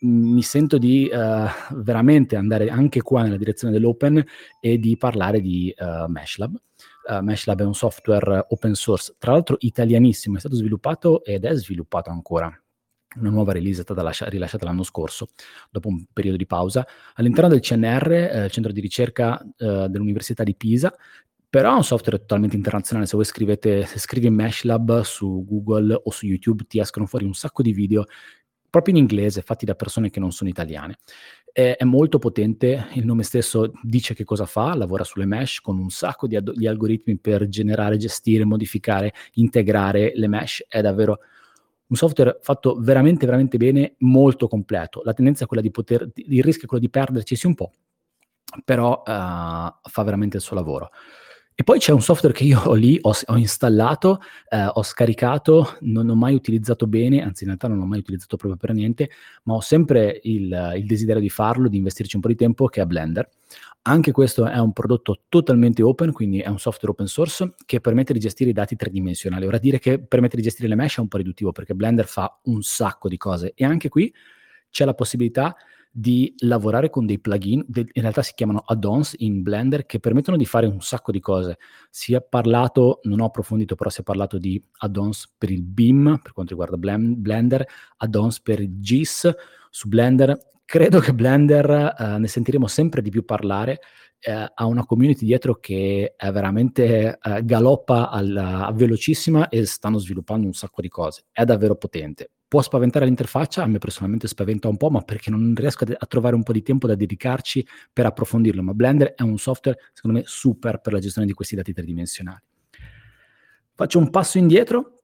mi 0.00 0.42
sento 0.42 0.76
di 0.76 1.10
uh, 1.10 1.80
veramente 1.82 2.36
andare 2.36 2.68
anche 2.68 3.00
qua 3.00 3.22
nella 3.22 3.38
direzione 3.38 3.72
dell'open 3.72 4.22
e 4.60 4.78
di 4.78 4.98
parlare 4.98 5.40
di 5.40 5.74
uh, 5.78 6.10
Meshlab. 6.10 6.54
Uh, 7.08 7.22
Meshlab 7.22 7.62
è 7.62 7.64
un 7.64 7.74
software 7.74 8.44
open 8.50 8.74
source, 8.74 9.14
tra 9.18 9.32
l'altro 9.32 9.56
italianissimo, 9.60 10.36
è 10.36 10.40
stato 10.40 10.56
sviluppato 10.56 11.24
ed 11.24 11.46
è 11.46 11.54
sviluppato 11.54 12.10
ancora 12.10 12.54
una 13.16 13.30
nuova 13.30 13.52
release 13.52 13.80
è 13.80 13.84
stata 13.84 14.02
lascia- 14.02 14.28
rilasciata 14.28 14.64
l'anno 14.64 14.82
scorso, 14.82 15.28
dopo 15.70 15.88
un 15.88 16.04
periodo 16.12 16.36
di 16.36 16.46
pausa, 16.46 16.86
all'interno 17.14 17.48
del 17.48 17.60
CNR, 17.60 18.12
eh, 18.12 18.50
centro 18.50 18.72
di 18.72 18.80
ricerca 18.80 19.40
eh, 19.40 19.86
dell'Università 19.88 20.42
di 20.42 20.54
Pisa, 20.54 20.94
però 21.54 21.70
è 21.70 21.76
un 21.76 21.84
software 21.84 22.18
totalmente 22.18 22.56
internazionale, 22.56 23.06
se 23.06 23.14
voi 23.14 23.24
scrivete, 23.24 23.86
se 23.86 24.00
scrivi 24.00 24.28
Meshlab 24.28 25.02
su 25.02 25.44
Google 25.46 26.00
o 26.02 26.10
su 26.10 26.26
YouTube 26.26 26.64
ti 26.66 26.80
escono 26.80 27.06
fuori 27.06 27.24
un 27.26 27.32
sacco 27.32 27.62
di 27.62 27.72
video 27.72 28.06
proprio 28.68 28.96
in 28.96 29.00
inglese, 29.00 29.40
fatti 29.40 29.64
da 29.64 29.76
persone 29.76 30.10
che 30.10 30.18
non 30.18 30.32
sono 30.32 30.50
italiane. 30.50 30.96
È, 31.52 31.76
è 31.78 31.84
molto 31.84 32.18
potente, 32.18 32.88
il 32.94 33.04
nome 33.04 33.22
stesso 33.22 33.70
dice 33.84 34.14
che 34.14 34.24
cosa 34.24 34.46
fa, 34.46 34.74
lavora 34.74 35.04
sulle 35.04 35.26
mesh 35.26 35.60
con 35.60 35.78
un 35.78 35.90
sacco 35.90 36.26
di, 36.26 36.34
ad- 36.34 36.56
di 36.56 36.66
algoritmi 36.66 37.18
per 37.18 37.46
generare, 37.46 37.98
gestire, 37.98 38.44
modificare, 38.44 39.14
integrare 39.34 40.10
le 40.16 40.26
mesh, 40.26 40.64
è 40.66 40.80
davvero 40.80 41.20
un 41.86 41.96
software 41.96 42.38
fatto 42.42 42.78
veramente, 42.80 43.26
veramente 43.26 43.58
bene, 43.58 43.94
molto 43.98 44.48
completo. 44.48 45.02
La 45.04 45.12
tendenza 45.12 45.44
è 45.44 45.46
quella 45.46 45.62
di 45.62 45.70
poter, 45.70 46.10
il 46.16 46.42
rischio 46.42 46.64
è 46.64 46.66
quello 46.66 46.82
di 46.82 46.90
perderci 46.90 47.46
un 47.46 47.54
po', 47.54 47.70
però 48.64 49.04
uh, 49.06 49.88
fa 49.88 50.02
veramente 50.02 50.38
il 50.38 50.42
suo 50.42 50.56
lavoro. 50.56 50.90
E 51.56 51.62
poi 51.62 51.78
c'è 51.78 51.92
un 51.92 52.02
software 52.02 52.34
che 52.34 52.42
io 52.42 52.60
ho 52.60 52.74
lì, 52.74 52.98
ho, 53.00 53.12
ho 53.26 53.36
installato, 53.36 54.20
eh, 54.48 54.66
ho 54.72 54.82
scaricato, 54.82 55.76
non 55.82 56.08
ho 56.08 56.16
mai 56.16 56.34
utilizzato 56.34 56.88
bene, 56.88 57.22
anzi 57.22 57.44
in 57.44 57.50
realtà 57.50 57.68
non 57.68 57.78
l'ho 57.78 57.84
mai 57.84 58.00
utilizzato 58.00 58.36
proprio 58.36 58.58
per 58.58 58.74
niente, 58.74 59.08
ma 59.44 59.54
ho 59.54 59.60
sempre 59.60 60.18
il, 60.24 60.72
il 60.76 60.84
desiderio 60.84 61.22
di 61.22 61.30
farlo, 61.30 61.68
di 61.68 61.76
investirci 61.76 62.16
un 62.16 62.22
po' 62.22 62.26
di 62.28 62.34
tempo, 62.34 62.66
che 62.66 62.80
è 62.80 62.84
Blender. 62.86 63.28
Anche 63.82 64.10
questo 64.10 64.46
è 64.46 64.58
un 64.58 64.72
prodotto 64.72 65.20
totalmente 65.28 65.80
open, 65.80 66.10
quindi 66.10 66.40
è 66.40 66.48
un 66.48 66.58
software 66.58 66.90
open 66.90 67.06
source 67.06 67.54
che 67.64 67.80
permette 67.80 68.12
di 68.12 68.18
gestire 68.18 68.50
i 68.50 68.54
dati 68.54 68.74
tridimensionali. 68.74 69.46
Ora 69.46 69.58
dire 69.58 69.78
che 69.78 70.00
permette 70.00 70.34
di 70.34 70.42
gestire 70.42 70.66
le 70.66 70.74
mesh 70.74 70.96
è 70.96 71.00
un 71.00 71.08
po' 71.08 71.18
riduttivo 71.18 71.52
perché 71.52 71.74
Blender 71.74 72.06
fa 72.06 72.36
un 72.44 72.62
sacco 72.62 73.08
di 73.08 73.16
cose 73.16 73.52
e 73.54 73.64
anche 73.64 73.88
qui 73.88 74.12
c'è 74.70 74.84
la 74.84 74.94
possibilità 74.94 75.54
di 75.96 76.34
lavorare 76.38 76.90
con 76.90 77.06
dei 77.06 77.20
plugin, 77.20 77.64
in 77.72 78.02
realtà 78.02 78.20
si 78.22 78.32
chiamano 78.34 78.64
add-ons 78.66 79.14
in 79.18 79.42
Blender, 79.42 79.86
che 79.86 80.00
permettono 80.00 80.36
di 80.36 80.44
fare 80.44 80.66
un 80.66 80.80
sacco 80.80 81.12
di 81.12 81.20
cose. 81.20 81.58
Si 81.88 82.14
è 82.14 82.20
parlato, 82.20 82.98
non 83.04 83.20
ho 83.20 83.26
approfondito, 83.26 83.76
però 83.76 83.90
si 83.90 84.00
è 84.00 84.02
parlato 84.02 84.36
di 84.38 84.60
add-ons 84.78 85.34
per 85.38 85.52
il 85.52 85.62
BIM, 85.62 86.18
per 86.20 86.32
quanto 86.32 86.52
riguarda 86.52 86.76
Blender, 86.76 87.64
add-ons 87.98 88.40
per 88.40 88.58
il 88.58 88.80
GIS 88.80 89.32
su 89.70 89.86
Blender. 89.86 90.36
Credo 90.64 90.98
che 90.98 91.14
Blender 91.14 91.94
uh, 91.96 92.18
ne 92.18 92.26
sentiremo 92.26 92.66
sempre 92.66 93.00
di 93.00 93.10
più 93.10 93.24
parlare, 93.24 93.78
eh, 94.18 94.50
ha 94.52 94.66
una 94.66 94.84
community 94.86 95.24
dietro 95.26 95.56
che 95.56 96.14
è 96.16 96.30
veramente 96.32 97.18
eh, 97.22 97.44
galoppa 97.44 98.08
al, 98.10 98.72
velocissima 98.74 99.48
e 99.48 99.64
stanno 99.66 99.98
sviluppando 99.98 100.46
un 100.46 100.54
sacco 100.54 100.80
di 100.80 100.88
cose. 100.88 101.26
È 101.30 101.44
davvero 101.44 101.76
potente. 101.76 102.30
Può 102.54 102.62
spaventare 102.62 103.04
l'interfaccia, 103.04 103.64
a 103.64 103.66
me 103.66 103.78
personalmente 103.78 104.28
spaventa 104.28 104.68
un 104.68 104.76
po', 104.76 104.88
ma 104.88 105.00
perché 105.00 105.28
non 105.28 105.54
riesco 105.56 105.82
a, 105.82 105.96
a 105.98 106.06
trovare 106.06 106.36
un 106.36 106.44
po' 106.44 106.52
di 106.52 106.62
tempo 106.62 106.86
da 106.86 106.94
dedicarci 106.94 107.66
per 107.92 108.06
approfondirlo. 108.06 108.62
Ma 108.62 108.72
Blender 108.74 109.14
è 109.14 109.22
un 109.22 109.38
software, 109.38 109.76
secondo 109.92 110.18
me, 110.18 110.24
super 110.24 110.78
per 110.78 110.92
la 110.92 111.00
gestione 111.00 111.26
di 111.26 111.32
questi 111.32 111.56
dati 111.56 111.72
tridimensionali. 111.72 112.40
Faccio 113.74 113.98
un 113.98 114.08
passo 114.08 114.38
indietro 114.38 115.00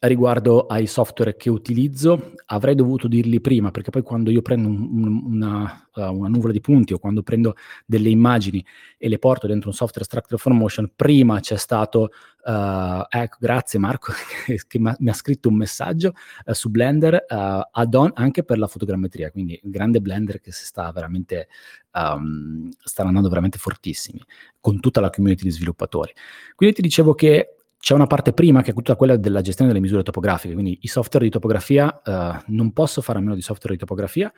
riguardo 0.00 0.66
ai 0.66 0.86
software 0.86 1.36
che 1.36 1.48
utilizzo, 1.48 2.32
avrei 2.46 2.74
dovuto 2.74 3.08
dirli 3.08 3.40
prima, 3.40 3.70
perché 3.70 3.90
poi 3.90 4.02
quando 4.02 4.30
io 4.30 4.42
prendo 4.42 4.68
un, 4.68 5.22
una, 5.24 5.88
uh, 5.94 6.00
una, 6.14 6.28
nuvola 6.28 6.52
di 6.52 6.60
punti 6.60 6.92
o 6.92 6.98
quando 6.98 7.22
prendo 7.22 7.54
delle 7.86 8.10
immagini 8.10 8.64
e 8.98 9.08
le 9.08 9.18
porto 9.18 9.46
dentro 9.46 9.70
un 9.70 9.74
software 9.74 10.04
Structure 10.04 10.36
for 10.36 10.52
Motion, 10.52 10.90
prima 10.94 11.40
c'è 11.40 11.56
stato, 11.56 12.10
uh, 12.44 13.04
ecco, 13.08 13.36
grazie 13.40 13.78
Marco, 13.78 14.12
che 14.66 14.78
mi 14.78 15.10
ha 15.10 15.12
scritto 15.12 15.48
un 15.48 15.56
messaggio 15.56 16.12
uh, 16.44 16.52
su 16.52 16.70
Blender, 16.70 17.24
add-on 17.26 18.12
anche 18.14 18.44
per 18.44 18.58
la 18.58 18.66
fotogrammetria, 18.66 19.30
quindi 19.30 19.58
un 19.62 19.70
grande 19.70 20.00
Blender 20.00 20.40
che 20.40 20.52
si 20.52 20.64
sta 20.64 20.90
veramente, 20.92 21.48
um, 21.92 22.68
stanno 22.82 23.08
andando 23.08 23.28
veramente 23.28 23.58
fortissimi, 23.58 24.22
con 24.60 24.80
tutta 24.80 25.00
la 25.00 25.10
community 25.10 25.44
di 25.44 25.50
sviluppatori. 25.50 26.12
Quindi 26.54 26.76
ti 26.76 26.82
dicevo 26.82 27.14
che 27.14 27.56
c'è 27.84 27.92
una 27.92 28.06
parte 28.06 28.32
prima 28.32 28.62
che 28.62 28.70
è 28.70 28.74
tutta 28.74 28.96
quella 28.96 29.18
della 29.18 29.42
gestione 29.42 29.70
delle 29.70 29.82
misure 29.82 30.02
topografiche, 30.02 30.54
quindi 30.54 30.78
i 30.80 30.88
software 30.88 31.26
di 31.26 31.30
topografia, 31.30 32.00
eh, 32.02 32.42
non 32.46 32.72
posso 32.72 33.02
fare 33.02 33.18
a 33.18 33.20
meno 33.20 33.34
di 33.34 33.42
software 33.42 33.74
di 33.74 33.80
topografia 33.80 34.32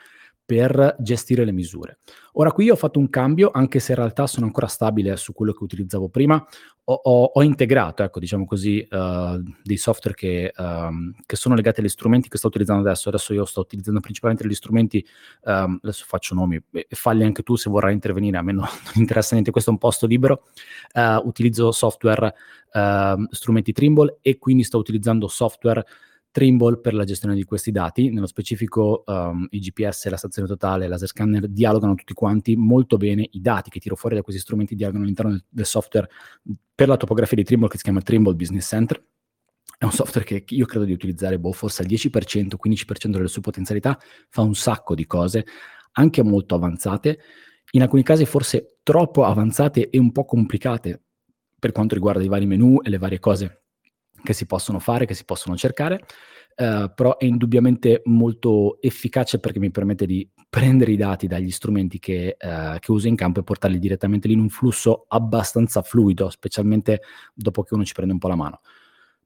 per 0.46 0.94
gestire 1.00 1.44
le 1.44 1.50
misure. 1.50 1.98
Ora 2.34 2.52
qui 2.52 2.70
ho 2.70 2.76
fatto 2.76 3.00
un 3.00 3.10
cambio, 3.10 3.50
anche 3.52 3.80
se 3.80 3.92
in 3.92 3.98
realtà 3.98 4.28
sono 4.28 4.46
ancora 4.46 4.68
stabile 4.68 5.16
su 5.16 5.32
quello 5.32 5.52
che 5.52 5.64
utilizzavo 5.64 6.08
prima, 6.08 6.46
ho, 6.84 7.00
ho, 7.02 7.24
ho 7.34 7.42
integrato, 7.42 8.04
ecco, 8.04 8.20
diciamo 8.20 8.44
così, 8.44 8.86
uh, 8.88 9.42
dei 9.64 9.76
software 9.76 10.14
che, 10.14 10.52
um, 10.56 11.12
che, 11.26 11.34
sono 11.34 11.56
legati 11.56 11.80
agli 11.80 11.88
strumenti 11.88 12.28
che 12.28 12.38
sto 12.38 12.46
utilizzando 12.46 12.86
adesso. 12.86 13.08
Adesso 13.08 13.34
io 13.34 13.44
sto 13.44 13.60
utilizzando 13.60 13.98
principalmente 13.98 14.46
gli 14.46 14.54
strumenti, 14.54 15.04
um, 15.42 15.80
adesso 15.82 16.04
faccio 16.06 16.36
nomi, 16.36 16.62
e 16.70 16.86
falli 16.90 17.24
anche 17.24 17.42
tu 17.42 17.56
se 17.56 17.68
vorrai 17.68 17.92
intervenire, 17.92 18.38
a 18.38 18.42
me 18.42 18.52
no, 18.52 18.60
non 18.86 18.94
interessa 18.94 19.32
niente, 19.32 19.50
questo 19.50 19.70
è 19.70 19.72
un 19.72 19.80
posto 19.80 20.06
libero. 20.06 20.44
Uh, 20.92 21.26
utilizzo 21.26 21.72
software, 21.72 22.34
uh, 22.72 23.26
strumenti 23.30 23.72
Trimble 23.72 24.18
e 24.20 24.38
quindi 24.38 24.62
sto 24.62 24.78
utilizzando 24.78 25.26
software 25.26 25.84
Trimble 26.36 26.80
per 26.80 26.92
la 26.92 27.04
gestione 27.04 27.34
di 27.34 27.44
questi 27.44 27.70
dati, 27.70 28.10
nello 28.10 28.26
specifico 28.26 29.04
um, 29.06 29.46
i 29.52 29.58
GPS, 29.58 30.06
la 30.10 30.18
stazione 30.18 30.46
totale, 30.46 30.86
laser 30.86 31.08
scanner 31.08 31.48
dialogano 31.48 31.94
tutti 31.94 32.12
quanti 32.12 32.56
molto 32.56 32.98
bene, 32.98 33.26
i 33.30 33.40
dati 33.40 33.70
che 33.70 33.80
tiro 33.80 33.96
fuori 33.96 34.16
da 34.16 34.20
questi 34.20 34.42
strumenti 34.42 34.74
dialogano 34.74 35.04
all'interno 35.04 35.30
del, 35.30 35.44
del 35.48 35.64
software 35.64 36.10
per 36.74 36.88
la 36.88 36.98
topografia 36.98 37.38
di 37.38 37.42
Trimble 37.42 37.68
che 37.68 37.78
si 37.78 37.84
chiama 37.84 38.02
Trimble 38.02 38.34
Business 38.34 38.68
Center. 38.68 39.02
È 39.78 39.84
un 39.86 39.92
software 39.92 40.26
che 40.26 40.44
io 40.46 40.66
credo 40.66 40.84
di 40.84 40.92
utilizzare 40.92 41.38
boh, 41.38 41.52
forse 41.52 41.80
al 41.80 41.88
10%, 41.88 42.56
15% 42.62 43.06
delle 43.08 43.28
sue 43.28 43.40
potenzialità, 43.40 43.98
fa 44.28 44.42
un 44.42 44.54
sacco 44.54 44.94
di 44.94 45.06
cose, 45.06 45.46
anche 45.92 46.22
molto 46.22 46.54
avanzate, 46.54 47.18
in 47.70 47.80
alcuni 47.80 48.02
casi 48.02 48.26
forse 48.26 48.80
troppo 48.82 49.24
avanzate 49.24 49.88
e 49.88 49.98
un 49.98 50.12
po' 50.12 50.26
complicate 50.26 51.02
per 51.58 51.72
quanto 51.72 51.94
riguarda 51.94 52.22
i 52.22 52.28
vari 52.28 52.44
menu 52.44 52.82
e 52.82 52.90
le 52.90 52.98
varie 52.98 53.20
cose 53.20 53.62
che 54.26 54.34
si 54.34 54.44
possono 54.44 54.78
fare, 54.78 55.06
che 55.06 55.14
si 55.14 55.24
possono 55.24 55.56
cercare, 55.56 56.04
eh, 56.58 56.90
però 56.94 57.18
è 57.18 57.26
indubbiamente 57.26 58.00
molto 58.06 58.80
efficace 58.80 59.38
perché 59.38 59.58
mi 59.58 59.70
permette 59.70 60.06
di 60.06 60.28
prendere 60.48 60.92
i 60.92 60.96
dati 60.96 61.26
dagli 61.26 61.50
strumenti 61.50 61.98
che, 61.98 62.36
eh, 62.38 62.76
che, 62.78 62.90
uso 62.90 63.08
in 63.08 63.14
campo 63.14 63.40
e 63.40 63.42
portarli 63.42 63.78
direttamente 63.78 64.26
lì 64.26 64.34
in 64.34 64.40
un 64.40 64.48
flusso 64.48 65.04
abbastanza 65.08 65.82
fluido, 65.82 66.30
specialmente 66.30 67.02
dopo 67.34 67.62
che 67.62 67.74
uno 67.74 67.84
ci 67.84 67.94
prende 67.94 68.12
un 68.12 68.18
po' 68.18 68.28
la 68.28 68.36
mano. 68.36 68.60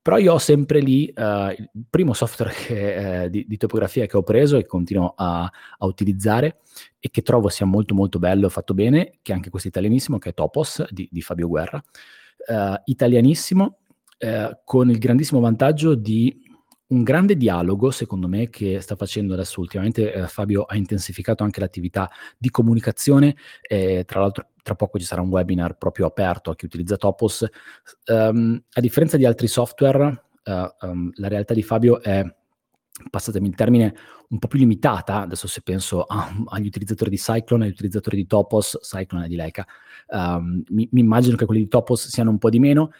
Però 0.02 0.16
io 0.16 0.32
ho 0.32 0.38
sempre 0.38 0.80
lì 0.80 1.06
eh, 1.08 1.54
il 1.58 1.84
primo 1.88 2.14
software 2.14 2.52
che, 2.54 3.24
eh, 3.24 3.30
di, 3.30 3.44
di, 3.46 3.56
topografia 3.58 4.06
che 4.06 4.16
ho 4.16 4.22
preso 4.22 4.56
e 4.56 4.64
continuo 4.64 5.12
a, 5.14 5.42
a, 5.42 5.86
utilizzare 5.86 6.60
e 6.98 7.10
che 7.10 7.20
trovo 7.20 7.50
sia 7.50 7.66
molto 7.66 7.94
molto 7.94 8.18
bello 8.18 8.46
e 8.46 8.50
fatto 8.50 8.72
bene, 8.72 9.18
che 9.20 9.32
è 9.32 9.34
anche 9.34 9.50
questo 9.50 9.68
italianissimo, 9.68 10.18
che 10.18 10.30
è 10.30 10.34
Topos 10.34 10.86
di, 10.90 11.06
di 11.12 11.20
Fabio 11.20 11.48
Guerra. 11.48 11.82
Uh, 12.48 12.80
italianissimo, 12.86 13.79
eh, 14.22 14.60
con 14.64 14.90
il 14.90 14.98
grandissimo 14.98 15.40
vantaggio 15.40 15.94
di 15.94 16.42
un 16.88 17.02
grande 17.02 17.36
dialogo, 17.36 17.90
secondo 17.90 18.28
me, 18.28 18.50
che 18.50 18.80
sta 18.80 18.96
facendo 18.96 19.32
adesso 19.32 19.60
ultimamente. 19.60 20.12
Eh, 20.12 20.26
Fabio 20.26 20.64
ha 20.64 20.76
intensificato 20.76 21.42
anche 21.42 21.60
l'attività 21.60 22.10
di 22.36 22.50
comunicazione, 22.50 23.34
eh, 23.62 24.04
tra 24.06 24.20
l'altro 24.20 24.48
tra 24.62 24.74
poco 24.74 24.98
ci 24.98 25.06
sarà 25.06 25.22
un 25.22 25.30
webinar 25.30 25.78
proprio 25.78 26.04
aperto 26.06 26.50
a 26.50 26.54
chi 26.54 26.66
utilizza 26.66 26.96
Topos. 26.96 27.46
Um, 28.06 28.62
a 28.72 28.80
differenza 28.80 29.16
di 29.16 29.24
altri 29.24 29.48
software, 29.48 30.24
uh, 30.44 30.86
um, 30.86 31.10
la 31.14 31.28
realtà 31.28 31.54
di 31.54 31.62
Fabio 31.62 32.02
è, 32.02 32.22
passatemi 33.08 33.48
il 33.48 33.54
termine, 33.54 33.94
un 34.28 34.38
po' 34.38 34.48
più 34.48 34.58
limitata. 34.58 35.22
Adesso 35.22 35.48
se 35.48 35.62
penso 35.62 36.02
a, 36.02 36.30
agli 36.48 36.66
utilizzatori 36.66 37.08
di 37.08 37.16
Cyclone, 37.16 37.64
agli 37.64 37.70
utilizzatori 37.70 38.16
di 38.16 38.26
Topos, 38.26 38.78
Cyclone 38.82 39.24
è 39.24 39.28
di 39.28 39.36
Leica, 39.36 39.66
um, 40.08 40.62
mi, 40.68 40.88
mi 40.92 41.00
immagino 41.00 41.36
che 41.36 41.46
quelli 41.46 41.62
di 41.62 41.68
Topos 41.68 42.08
siano 42.08 42.30
un 42.30 42.38
po' 42.38 42.50
di 42.50 42.58
meno, 42.58 42.90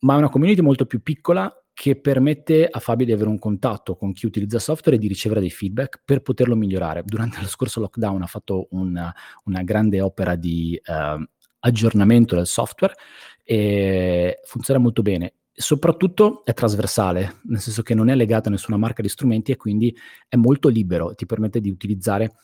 ma 0.00 0.14
è 0.14 0.18
una 0.18 0.28
community 0.28 0.60
molto 0.60 0.86
più 0.86 1.02
piccola 1.02 1.52
che 1.78 1.94
permette 1.94 2.66
a 2.66 2.80
Fabio 2.80 3.06
di 3.06 3.12
avere 3.12 3.28
un 3.28 3.38
contatto 3.38 3.94
con 3.94 4.12
chi 4.12 4.26
utilizza 4.26 4.58
software 4.58 4.96
e 4.96 5.00
di 5.00 5.06
ricevere 5.06 5.38
dei 5.38 5.50
feedback 5.50 6.00
per 6.04 6.22
poterlo 6.22 6.56
migliorare. 6.56 7.04
Durante 7.04 7.40
lo 7.40 7.46
scorso 7.46 7.78
lockdown 7.78 8.22
ha 8.22 8.26
fatto 8.26 8.66
una, 8.70 9.14
una 9.44 9.62
grande 9.62 10.00
opera 10.00 10.34
di 10.34 10.80
uh, 10.84 11.24
aggiornamento 11.60 12.34
del 12.34 12.48
software 12.48 12.94
e 13.44 14.40
funziona 14.44 14.80
molto 14.80 15.02
bene. 15.02 15.34
Soprattutto 15.52 16.44
è 16.44 16.52
trasversale, 16.52 17.40
nel 17.44 17.60
senso 17.60 17.82
che 17.82 17.94
non 17.94 18.08
è 18.08 18.16
legato 18.16 18.48
a 18.48 18.50
nessuna 18.50 18.76
marca 18.76 19.02
di 19.02 19.08
strumenti 19.08 19.52
e 19.52 19.56
quindi 19.56 19.96
è 20.26 20.34
molto 20.34 20.68
libero, 20.68 21.14
ti 21.14 21.26
permette 21.26 21.60
di 21.60 21.70
utilizzare 21.70 22.38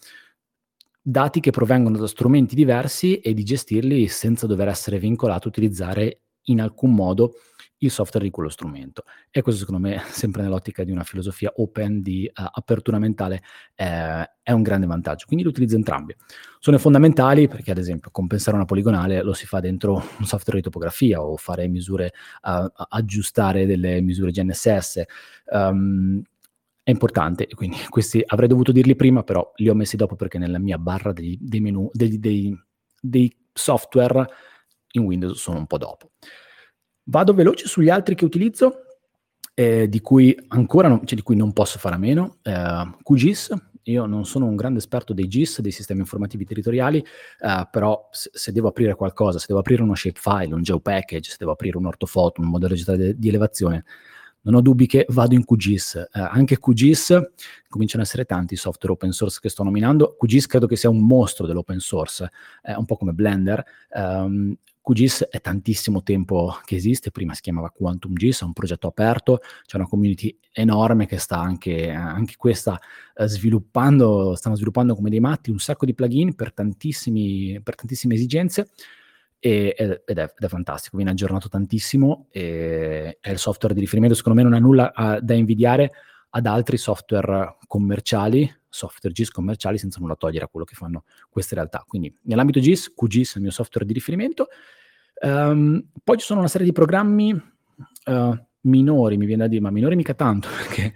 dati 1.00 1.40
che 1.40 1.50
provengono 1.50 1.98
da 1.98 2.06
strumenti 2.06 2.54
diversi 2.54 3.18
e 3.18 3.34
di 3.34 3.42
gestirli 3.42 4.06
senza 4.06 4.46
dover 4.46 4.68
essere 4.68 4.98
vincolato 4.98 5.48
a 5.48 5.50
utilizzare 5.50 6.20
in 6.44 6.60
alcun 6.60 6.94
modo 6.94 7.34
il 7.78 7.90
software 7.90 8.24
di 8.24 8.30
quello 8.30 8.48
strumento. 8.48 9.04
E 9.30 9.42
questo 9.42 9.64
secondo 9.64 9.86
me, 9.86 10.02
sempre 10.08 10.42
nell'ottica 10.42 10.84
di 10.84 10.90
una 10.90 11.04
filosofia 11.04 11.52
open, 11.56 12.02
di 12.02 12.30
uh, 12.32 12.42
apertura 12.52 12.98
mentale, 12.98 13.42
eh, 13.74 14.30
è 14.42 14.52
un 14.52 14.62
grande 14.62 14.86
vantaggio. 14.86 15.26
Quindi 15.26 15.44
li 15.44 15.50
utilizzo 15.50 15.76
entrambi. 15.76 16.14
Sono 16.58 16.78
fondamentali 16.78 17.48
perché, 17.48 17.70
ad 17.70 17.78
esempio, 17.78 18.10
compensare 18.10 18.56
una 18.56 18.64
poligonale 18.64 19.22
lo 19.22 19.32
si 19.32 19.46
fa 19.46 19.60
dentro 19.60 19.94
un 20.18 20.24
software 20.24 20.58
di 20.58 20.64
topografia 20.64 21.22
o 21.22 21.36
fare 21.36 21.68
misure, 21.68 22.12
uh, 22.42 22.70
aggiustare 22.88 23.66
delle 23.66 24.00
misure 24.00 24.30
GNSS. 24.30 25.02
Um, 25.46 25.58
ehm, 25.58 26.22
è 26.84 26.90
importante, 26.90 27.46
quindi 27.54 27.78
questi 27.88 28.22
avrei 28.26 28.46
dovuto 28.46 28.70
dirli 28.70 28.94
prima, 28.94 29.22
però 29.22 29.50
li 29.56 29.70
ho 29.70 29.74
messi 29.74 29.96
dopo 29.96 30.16
perché 30.16 30.36
nella 30.36 30.58
mia 30.58 30.76
barra 30.76 31.14
dei, 31.14 31.38
dei 31.40 31.60
menu, 31.60 31.88
dei, 31.94 32.18
dei, 32.18 32.54
dei 33.00 33.34
software 33.54 34.26
in 34.94 35.04
Windows 35.04 35.38
sono 35.38 35.58
un 35.58 35.66
po' 35.66 35.78
dopo. 35.78 36.10
Vado 37.04 37.34
veloce 37.34 37.66
sugli 37.66 37.90
altri 37.90 38.14
che 38.14 38.24
utilizzo, 38.24 38.84
eh, 39.54 39.88
di 39.88 40.00
cui 40.00 40.36
ancora 40.48 40.88
non, 40.88 41.06
cioè 41.06 41.16
di 41.16 41.22
cui 41.22 41.36
non 41.36 41.52
posso 41.52 41.78
fare 41.78 41.94
a 41.94 41.98
meno. 41.98 42.38
Eh, 42.42 42.90
QGIS, 43.02 43.54
io 43.84 44.06
non 44.06 44.24
sono 44.24 44.46
un 44.46 44.56
grande 44.56 44.78
esperto 44.78 45.12
dei 45.12 45.28
GIS, 45.28 45.60
dei 45.60 45.70
sistemi 45.70 46.00
informativi 46.00 46.44
territoriali, 46.44 46.98
eh, 46.98 47.68
però 47.70 48.08
se, 48.10 48.30
se, 48.32 48.52
devo 48.52 48.68
aprire 48.68 48.94
qualcosa, 48.94 49.38
se 49.38 49.46
devo 49.48 49.60
aprire 49.60 49.82
uno 49.82 49.94
shapefile, 49.94 50.54
un 50.54 50.62
geopackage, 50.62 51.30
se 51.30 51.36
devo 51.38 51.52
aprire 51.52 51.76
un 51.76 51.86
ortofoto, 51.86 52.40
un 52.40 52.48
modello 52.48 52.72
digitale 52.74 53.18
di 53.18 53.28
elevazione, 53.28 53.84
non 54.44 54.54
ho 54.54 54.60
dubbi 54.60 54.86
che 54.86 55.06
vado 55.08 55.34
in 55.34 55.44
QGIS. 55.44 56.08
Eh, 56.12 56.20
anche 56.20 56.58
QGIS, 56.58 57.32
cominciano 57.68 58.02
ad 58.02 58.08
essere 58.08 58.24
tanti 58.24 58.54
i 58.54 58.56
software 58.56 58.94
open 58.94 59.12
source 59.12 59.38
che 59.40 59.48
sto 59.48 59.62
nominando. 59.62 60.16
QGIS 60.18 60.46
credo 60.46 60.66
che 60.66 60.76
sia 60.76 60.90
un 60.90 61.04
mostro 61.06 61.46
dell'open 61.46 61.78
source, 61.78 62.30
è 62.62 62.74
un 62.74 62.84
po' 62.84 62.96
come 62.96 63.12
Blender. 63.12 63.64
Um, 63.90 64.54
QGIS 64.84 65.28
è 65.30 65.40
tantissimo 65.40 66.02
tempo 66.02 66.58
che 66.62 66.76
esiste, 66.76 67.10
prima 67.10 67.32
si 67.32 67.40
chiamava 67.40 67.70
Quantum 67.70 68.12
GIS, 68.14 68.42
è 68.42 68.44
un 68.44 68.52
progetto 68.52 68.86
aperto, 68.86 69.40
c'è 69.64 69.78
una 69.78 69.88
community 69.88 70.38
enorme 70.52 71.06
che 71.06 71.16
sta 71.16 71.38
anche, 71.40 71.90
anche 71.90 72.34
questa 72.36 72.78
eh, 73.16 73.26
sviluppando, 73.26 74.34
stanno 74.34 74.56
sviluppando 74.56 74.94
come 74.94 75.08
dei 75.08 75.20
matti 75.20 75.50
un 75.50 75.58
sacco 75.58 75.86
di 75.86 75.94
plugin 75.94 76.34
per, 76.34 76.52
per 76.52 77.74
tantissime 77.74 78.14
esigenze 78.14 78.68
e, 79.38 79.74
ed, 79.76 79.90
è, 79.90 80.02
ed, 80.04 80.18
è, 80.18 80.48
fantastico, 80.48 80.96
viene 80.96 81.12
aggiornato 81.12 81.48
tantissimo 81.48 82.28
e 82.30 83.16
è 83.20 83.30
il 83.30 83.38
software 83.38 83.74
di 83.74 83.80
riferimento, 83.80 84.14
secondo 84.14 84.38
me 84.38 84.44
non 84.44 84.54
ha 84.54 84.60
nulla 84.60 84.92
a, 84.92 85.18
da 85.18 85.32
invidiare 85.32 85.92
ad 86.30 86.46
altri 86.46 86.76
software 86.76 87.56
commerciali, 87.66 88.52
software 88.74 89.14
GIS 89.14 89.30
commerciali 89.30 89.78
senza 89.78 90.00
nulla 90.00 90.16
togliere 90.16 90.44
a 90.44 90.48
quello 90.48 90.66
che 90.66 90.74
fanno 90.74 91.04
queste 91.30 91.54
realtà. 91.54 91.84
Quindi 91.86 92.14
nell'ambito 92.22 92.60
GIS, 92.60 92.92
QGIS 92.92 93.34
è 93.34 93.36
il 93.36 93.42
mio 93.42 93.52
software 93.52 93.86
di 93.86 93.92
riferimento. 93.92 94.48
Um, 95.20 95.86
poi 96.02 96.18
ci 96.18 96.26
sono 96.26 96.40
una 96.40 96.48
serie 96.48 96.66
di 96.66 96.72
programmi 96.72 97.32
uh, 97.32 98.46
minori, 98.62 99.16
mi 99.16 99.26
viene 99.26 99.42
da 99.42 99.48
dire, 99.48 99.60
ma 99.60 99.70
minori 99.70 99.94
mica 99.94 100.14
tanto, 100.14 100.48
perché 100.58 100.92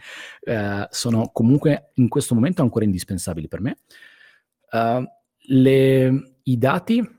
uh, 0.53 0.87
sono 0.91 1.31
comunque 1.33 1.93
in 1.95 2.09
questo 2.09 2.35
momento 2.35 2.63
ancora 2.63 2.85
indispensabili 2.85 3.47
per 3.47 3.61
me. 3.61 3.79
Uh, 4.71 5.05
le, 5.51 6.39
I 6.43 6.59
dati, 6.59 7.17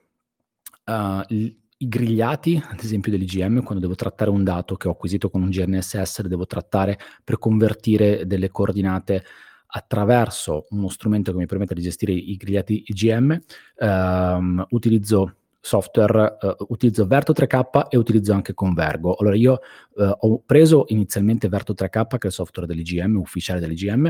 i 0.89 1.57
grigliati, 1.87 2.61
ad 2.63 2.79
esempio 2.79 3.11
dell'IGM, 3.11 3.61
quando 3.61 3.79
devo 3.79 3.95
trattare 3.95 4.29
un 4.29 4.43
dato 4.43 4.75
che 4.75 4.87
ho 4.87 4.91
acquisito 4.91 5.29
con 5.29 5.41
un 5.41 5.49
GNSS, 5.49 6.21
lo 6.21 6.27
devo 6.27 6.45
trattare 6.45 6.99
per 7.23 7.37
convertire 7.37 8.27
delle 8.27 8.49
coordinate 8.49 9.23
attraverso 9.71 10.65
uno 10.69 10.89
strumento 10.89 11.31
che 11.31 11.37
mi 11.37 11.45
permette 11.45 11.73
di 11.73 11.81
gestire 11.81 12.11
i 12.11 12.35
grigliati 12.35 12.83
IGM, 12.87 13.39
ehm, 13.77 14.65
utilizzo 14.69 15.33
software, 15.61 16.37
uh, 16.41 16.65
utilizzo 16.69 17.05
Verto 17.05 17.33
3K 17.33 17.87
e 17.89 17.97
utilizzo 17.97 18.33
anche 18.33 18.53
Convergo. 18.53 19.15
Allora 19.15 19.35
io 19.35 19.59
uh, 19.95 20.09
ho 20.17 20.41
preso 20.45 20.85
inizialmente 20.87 21.49
Verto 21.49 21.73
3K, 21.73 22.07
che 22.07 22.17
è 22.17 22.27
il 22.27 22.31
software 22.31 22.67
dell'IGM, 22.67 23.17
ufficiale 23.17 23.59
dell'IGM, 23.59 24.07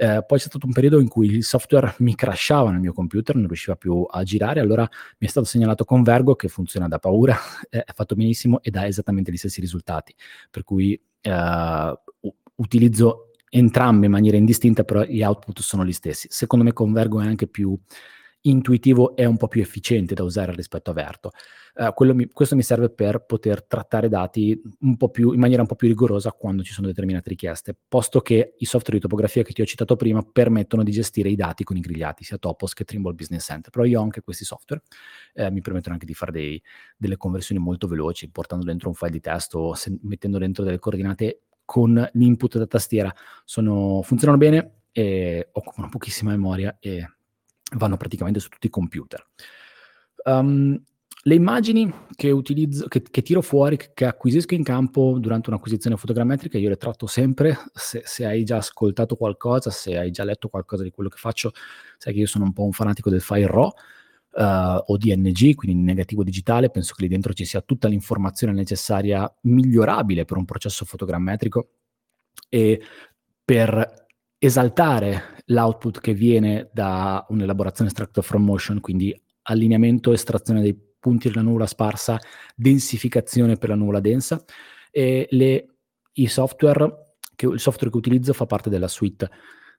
eh, 0.00 0.24
poi 0.24 0.38
c'è 0.38 0.46
stato 0.46 0.66
un 0.66 0.72
periodo 0.72 1.00
in 1.00 1.08
cui 1.08 1.26
il 1.26 1.44
software 1.44 1.94
mi 1.98 2.14
crashava 2.14 2.70
nel 2.70 2.80
mio 2.80 2.92
computer, 2.92 3.34
non 3.34 3.46
riusciva 3.46 3.76
più 3.76 4.06
a 4.08 4.22
girare, 4.22 4.60
allora 4.60 4.88
mi 5.18 5.26
è 5.26 5.30
stato 5.30 5.46
segnalato 5.46 5.84
Convergo 5.84 6.36
che 6.36 6.48
funziona 6.48 6.88
da 6.88 6.98
paura, 6.98 7.36
è 7.68 7.84
fatto 7.94 8.14
benissimo 8.14 8.62
e 8.62 8.70
dà 8.70 8.86
esattamente 8.86 9.30
gli 9.30 9.36
stessi 9.36 9.60
risultati, 9.60 10.14
per 10.50 10.62
cui 10.64 10.98
uh, 11.22 12.30
utilizzo 12.56 13.27
entrambe 13.50 14.06
in 14.06 14.12
maniera 14.12 14.36
indistinta, 14.36 14.84
però 14.84 15.02
gli 15.02 15.22
output 15.22 15.60
sono 15.60 15.84
gli 15.84 15.92
stessi. 15.92 16.28
Secondo 16.30 16.64
me 16.64 16.72
Convergo 16.72 17.20
è 17.20 17.26
anche 17.26 17.46
più 17.46 17.78
intuitivo 18.42 19.16
e 19.16 19.24
un 19.24 19.36
po' 19.36 19.48
più 19.48 19.60
efficiente 19.60 20.14
da 20.14 20.22
usare 20.22 20.52
rispetto 20.54 20.90
a 20.90 20.94
Verto. 20.94 21.30
Uh, 21.74 22.12
mi, 22.12 22.28
questo 22.28 22.56
mi 22.56 22.62
serve 22.62 22.90
per 22.90 23.24
poter 23.24 23.64
trattare 23.64 24.08
dati 24.08 24.60
più, 25.12 25.32
in 25.32 25.38
maniera 25.38 25.62
un 25.62 25.68
po' 25.68 25.76
più 25.76 25.86
rigorosa 25.86 26.32
quando 26.32 26.64
ci 26.64 26.72
sono 26.72 26.88
determinate 26.88 27.28
richieste, 27.28 27.76
posto 27.86 28.20
che 28.20 28.54
i 28.58 28.64
software 28.64 28.96
di 28.96 29.02
topografia 29.02 29.44
che 29.44 29.52
ti 29.52 29.62
ho 29.62 29.64
citato 29.64 29.94
prima 29.94 30.20
permettono 30.22 30.82
di 30.82 30.90
gestire 30.90 31.28
i 31.28 31.36
dati 31.36 31.62
con 31.62 31.76
i 31.76 31.80
grigliati, 31.80 32.24
sia 32.24 32.36
Topos 32.36 32.74
che 32.74 32.82
Trimble 32.82 33.14
Business 33.14 33.44
Center. 33.44 33.70
Però 33.70 33.84
io 33.84 34.00
ho 34.00 34.02
anche 34.02 34.22
questi 34.22 34.44
software, 34.44 34.82
eh, 35.34 35.52
mi 35.52 35.60
permettono 35.60 35.94
anche 35.94 36.06
di 36.06 36.14
fare 36.14 36.32
dei, 36.32 36.60
delle 36.96 37.16
conversioni 37.16 37.60
molto 37.60 37.86
veloci, 37.86 38.28
portando 38.28 38.64
dentro 38.64 38.88
un 38.88 38.94
file 38.94 39.12
di 39.12 39.20
testo 39.20 39.74
se, 39.74 39.96
mettendo 40.02 40.38
dentro 40.38 40.64
delle 40.64 40.80
coordinate 40.80 41.42
con 41.68 42.08
l'input 42.14 42.56
da 42.56 42.66
tastiera 42.66 43.14
sono, 43.44 44.00
funzionano 44.02 44.38
bene 44.38 44.72
occupano 45.52 45.90
pochissima 45.90 46.30
memoria 46.30 46.74
e 46.80 47.06
vanno 47.76 47.98
praticamente 47.98 48.40
su 48.40 48.48
tutti 48.48 48.68
i 48.68 48.70
computer. 48.70 49.22
Um, 50.24 50.82
le 51.24 51.34
immagini 51.34 51.92
che, 52.16 52.30
utilizzo, 52.30 52.88
che, 52.88 53.02
che, 53.02 53.20
tiro 53.20 53.42
fuori, 53.42 53.76
che 53.92 54.06
acquisisco 54.06 54.54
in 54.54 54.62
campo 54.62 55.18
durante 55.18 55.50
un'acquisizione 55.50 55.98
fotogrammetrica, 55.98 56.56
io 56.56 56.70
le 56.70 56.78
tratto 56.78 57.06
sempre. 57.06 57.58
Se, 57.74 58.00
se, 58.02 58.24
hai 58.24 58.44
già 58.44 58.56
ascoltato 58.56 59.16
qualcosa, 59.16 59.70
se 59.70 59.98
hai 59.98 60.10
già 60.10 60.24
letto 60.24 60.48
qualcosa 60.48 60.82
di 60.84 60.90
quello 60.90 61.10
che 61.10 61.18
faccio, 61.18 61.52
sai 61.98 62.14
che 62.14 62.20
io 62.20 62.26
sono 62.26 62.44
un 62.44 62.54
po' 62.54 62.64
un 62.64 62.72
fanatico 62.72 63.10
del 63.10 63.20
file 63.20 63.46
RAW 63.46 63.70
uh, 64.38 64.82
o 64.86 64.96
DNG, 64.96 65.54
quindi 65.54 65.82
negativo 65.82 66.22
digitale, 66.22 66.70
penso 66.70 66.94
che 66.94 67.02
lì 67.02 67.08
dentro 67.08 67.32
ci 67.32 67.44
sia 67.44 67.60
tutta 67.60 67.88
l'informazione 67.88 68.52
necessaria, 68.52 69.30
migliorabile 69.42 70.24
per 70.24 70.36
un 70.36 70.44
processo 70.44 70.84
fotogrammetrico 70.84 71.70
e 72.48 72.80
per 73.44 74.06
esaltare 74.38 75.42
l'output 75.46 76.00
che 76.00 76.14
viene 76.14 76.70
da 76.72 77.24
un'elaborazione 77.28 77.90
extractor 77.90 78.22
from 78.22 78.44
motion, 78.44 78.80
quindi 78.80 79.18
allineamento, 79.42 80.12
estrazione 80.12 80.60
dei 80.60 80.78
punti 81.00 81.28
della 81.28 81.42
nuvola 81.42 81.66
sparsa, 81.66 82.18
densificazione 82.54 83.56
per 83.56 83.70
la 83.70 83.74
nuvola 83.74 84.00
densa. 84.00 84.42
E 84.90 85.26
le, 85.30 85.76
i 86.12 86.26
software 86.28 87.14
che, 87.34 87.46
il 87.46 87.60
software 87.60 87.90
che 87.90 87.96
utilizzo 87.96 88.32
fa 88.32 88.46
parte 88.46 88.70
della 88.70 88.88
suite 88.88 89.28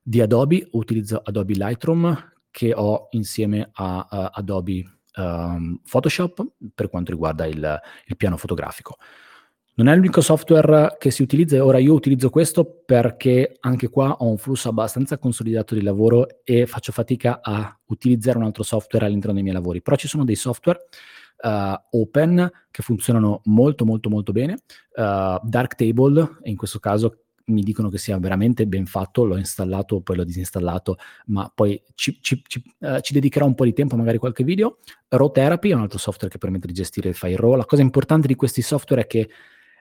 di 0.02 0.22
Adobe, 0.22 0.68
utilizzo 0.72 1.22
Adobe 1.24 1.54
Lightroom, 1.54 2.32
che 2.52 2.74
ho 2.74 3.08
insieme 3.12 3.70
a, 3.74 4.08
a 4.10 4.32
Adobe 4.34 4.84
um, 5.16 5.80
Photoshop 5.88 6.46
per 6.74 6.90
quanto 6.90 7.12
riguarda 7.12 7.46
il, 7.46 7.80
il 8.06 8.18
piano 8.18 8.38
fotografico. 8.38 8.98
Non 9.76 9.88
è 9.88 9.96
l'unico 9.96 10.20
software 10.20 10.98
che 11.00 11.10
si 11.10 11.22
utilizza, 11.22 11.64
ora 11.64 11.78
io 11.78 11.94
utilizzo 11.94 12.30
questo 12.30 12.66
perché 12.86 13.56
anche 13.62 13.88
qua 13.88 14.12
ho 14.12 14.28
un 14.28 14.38
flusso 14.38 14.68
abbastanza 14.68 15.18
consolidato 15.18 15.74
di 15.74 15.82
lavoro 15.82 16.44
e 16.44 16.66
faccio 16.66 16.92
fatica 16.92 17.40
a 17.42 17.80
utilizzare 17.86 18.38
un 18.38 18.44
altro 18.44 18.64
software 18.64 19.06
all'interno 19.06 19.36
dei 19.36 19.44
miei 19.44 19.56
lavori, 19.56 19.82
però 19.82 19.96
ci 19.96 20.10
sono 20.10 20.26
dei 20.26 20.36
software 20.36 20.80
uh, 21.44 21.98
open 21.98 22.52
che 22.70 22.84
funzionano 22.84 23.40
molto 23.46 23.86
molto 23.86 24.10
molto 24.10 24.34
bene, 24.34 24.58
uh, 24.96 25.40
Darktable 25.42 26.40
in 26.44 26.58
questo 26.58 26.80
caso 26.80 27.20
mi 27.50 27.62
dicono 27.62 27.90
che 27.90 27.98
sia 27.98 28.18
veramente 28.18 28.66
ben 28.68 28.86
fatto, 28.86 29.26
l'ho 29.26 29.38
installato, 29.38 30.02
poi 30.02 30.16
l'ho 30.16 30.24
disinstallato, 30.24 30.98
ma 31.28 31.52
poi 31.54 31.82
ci, 31.96 32.18
ci, 32.22 32.42
ci, 32.48 32.64
uh, 32.80 33.00
ci, 33.00 33.14
dedicherò 33.14 33.46
un 33.46 33.56
po' 33.56 33.66
di 33.66 33.74
tempo, 33.74 33.96
magari 33.96 34.18
qualche 34.18 34.44
video. 34.44 34.80
Raw 35.08 35.32
Therapy 35.32 35.72
è 35.72 35.74
un 35.74 35.82
altro 35.82 35.98
software 35.98 36.32
che 36.32 36.38
permette 36.38 36.68
di 36.68 36.74
gestire 36.74 37.10
il 37.10 37.16
file 37.16 37.36
RAW. 37.36 37.56
La 37.56 37.66
cosa 37.66 37.82
importante 37.82 38.28
di 38.28 38.36
questi 38.36 38.62
software 38.62 39.04
è 39.04 39.08
che 39.08 39.30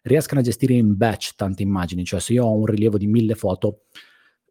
riescano 0.03 0.41
a 0.41 0.43
gestire 0.43 0.75
in 0.75 0.97
batch 0.97 1.35
tante 1.35 1.63
immagini, 1.63 2.05
cioè 2.05 2.21
se 2.21 2.33
io 2.33 2.45
ho 2.45 2.53
un 2.53 2.67
rilievo 2.67 2.99
di 2.99 3.07
mille 3.07 3.35
foto, 3.35 3.83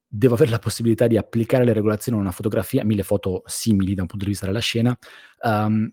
devo 0.07 0.35
avere 0.35 0.51
la 0.51 0.59
possibilità 0.59 1.07
di 1.07 1.17
applicare 1.17 1.65
le 1.65 1.73
regolazioni 1.73 2.17
a 2.17 2.21
una 2.21 2.31
fotografia, 2.31 2.85
mille 2.85 3.03
foto 3.03 3.43
simili 3.45 3.93
da 3.93 4.01
un 4.01 4.07
punto 4.07 4.25
di 4.25 4.31
vista 4.31 4.45
della 4.45 4.59
scena, 4.59 4.97
um, 5.41 5.91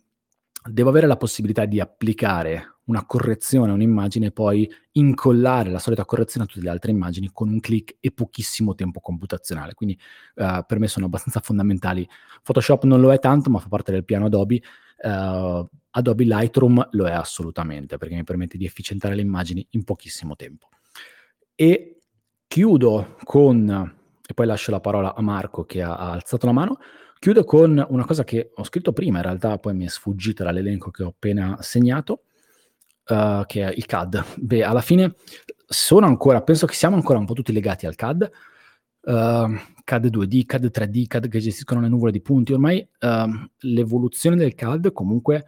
devo 0.71 0.89
avere 0.91 1.07
la 1.07 1.17
possibilità 1.17 1.65
di 1.65 1.81
applicare 1.81 2.74
una 2.87 3.05
correzione 3.07 3.71
a 3.71 3.75
un'immagine 3.75 4.27
e 4.27 4.31
poi 4.33 4.71
incollare 4.93 5.71
la 5.71 5.79
solita 5.79 6.05
correzione 6.05 6.47
a 6.47 6.49
tutte 6.49 6.65
le 6.65 6.71
altre 6.71 6.91
immagini 6.91 7.31
con 7.33 7.49
un 7.49 7.61
clic 7.61 7.97
e 8.01 8.11
pochissimo 8.11 8.75
tempo 8.75 9.01
computazionale. 9.01 9.75
Quindi 9.75 9.99
uh, 10.37 10.65
per 10.67 10.79
me 10.79 10.89
sono 10.89 11.07
abbastanza 11.07 11.41
fondamentali. 11.41 12.07
Photoshop 12.43 12.85
non 12.85 13.01
lo 13.01 13.13
è 13.13 13.19
tanto, 13.19 13.51
ma 13.51 13.59
fa 13.59 13.69
parte 13.69 13.93
del 13.93 14.05
piano 14.05 14.27
Adobe. 14.27 14.61
Uh, 15.03 15.67
Adobe 15.91 16.25
Lightroom 16.25 16.89
lo 16.93 17.07
è 17.07 17.13
assolutamente 17.13 17.99
perché 17.99 18.15
mi 18.15 18.25
permette 18.25 18.59
di 18.59 18.65
efficientare 18.65 19.15
le 19.15 19.23
immagini 19.23 19.67
in 19.71 19.85
pochissimo 19.85 20.35
tempo. 20.37 20.69
E 21.55 22.03
chiudo 22.47 23.17
con, 23.25 23.95
e 24.27 24.35
poi 24.35 24.47
lascio 24.47 24.71
la 24.71 24.81
parola 24.81 25.15
a 25.15 25.23
Marco 25.23 25.65
che 25.65 25.83
ha, 25.83 25.97
ha 25.97 26.11
alzato 26.11 26.47
la 26.47 26.53
mano, 26.53 26.79
chiudo 27.19 27.45
con 27.45 27.85
una 27.89 28.05
cosa 28.05 28.25
che 28.25 28.51
ho 28.55 28.65
scritto 28.65 28.93
prima, 28.93 29.19
in 29.19 29.25
realtà 29.25 29.59
poi 29.59 29.75
mi 29.75 29.87
è 29.87 29.89
sfuggita 29.89 30.45
dall'elenco 30.45 30.91
che 30.91 31.05
ho 31.05 31.09
appena 31.09 31.57
segnato, 31.61 32.25
uh, 33.09 33.45
che 33.47 33.67
è 33.67 33.73
il 33.75 33.87
CAD. 33.87 34.25
Beh, 34.37 34.63
alla 34.63 34.81
fine 34.81 35.15
sono 35.67 36.07
ancora, 36.07 36.43
penso 36.43 36.67
che 36.67 36.75
siamo 36.75 36.97
ancora 36.97 37.19
un 37.19 37.27
po' 37.27 37.35
tutti 37.35 37.53
legati 37.53 37.87
al 37.87 37.95
CAD, 37.95 38.31
uh, 39.03 39.13
CAD 39.85 40.07
2D, 40.07 40.45
CAD 40.47 40.71
3D, 40.73 41.07
CAD 41.07 41.29
che 41.29 41.41
gestiscono 41.41 41.81
le 41.81 41.89
nuvole 41.89 42.13
di 42.13 42.21
punti. 42.21 42.53
Ormai 42.53 42.87
uh, 43.01 43.49
l'evoluzione 43.61 44.37
del 44.37 44.55
CAD 44.55 44.93
comunque, 44.93 45.47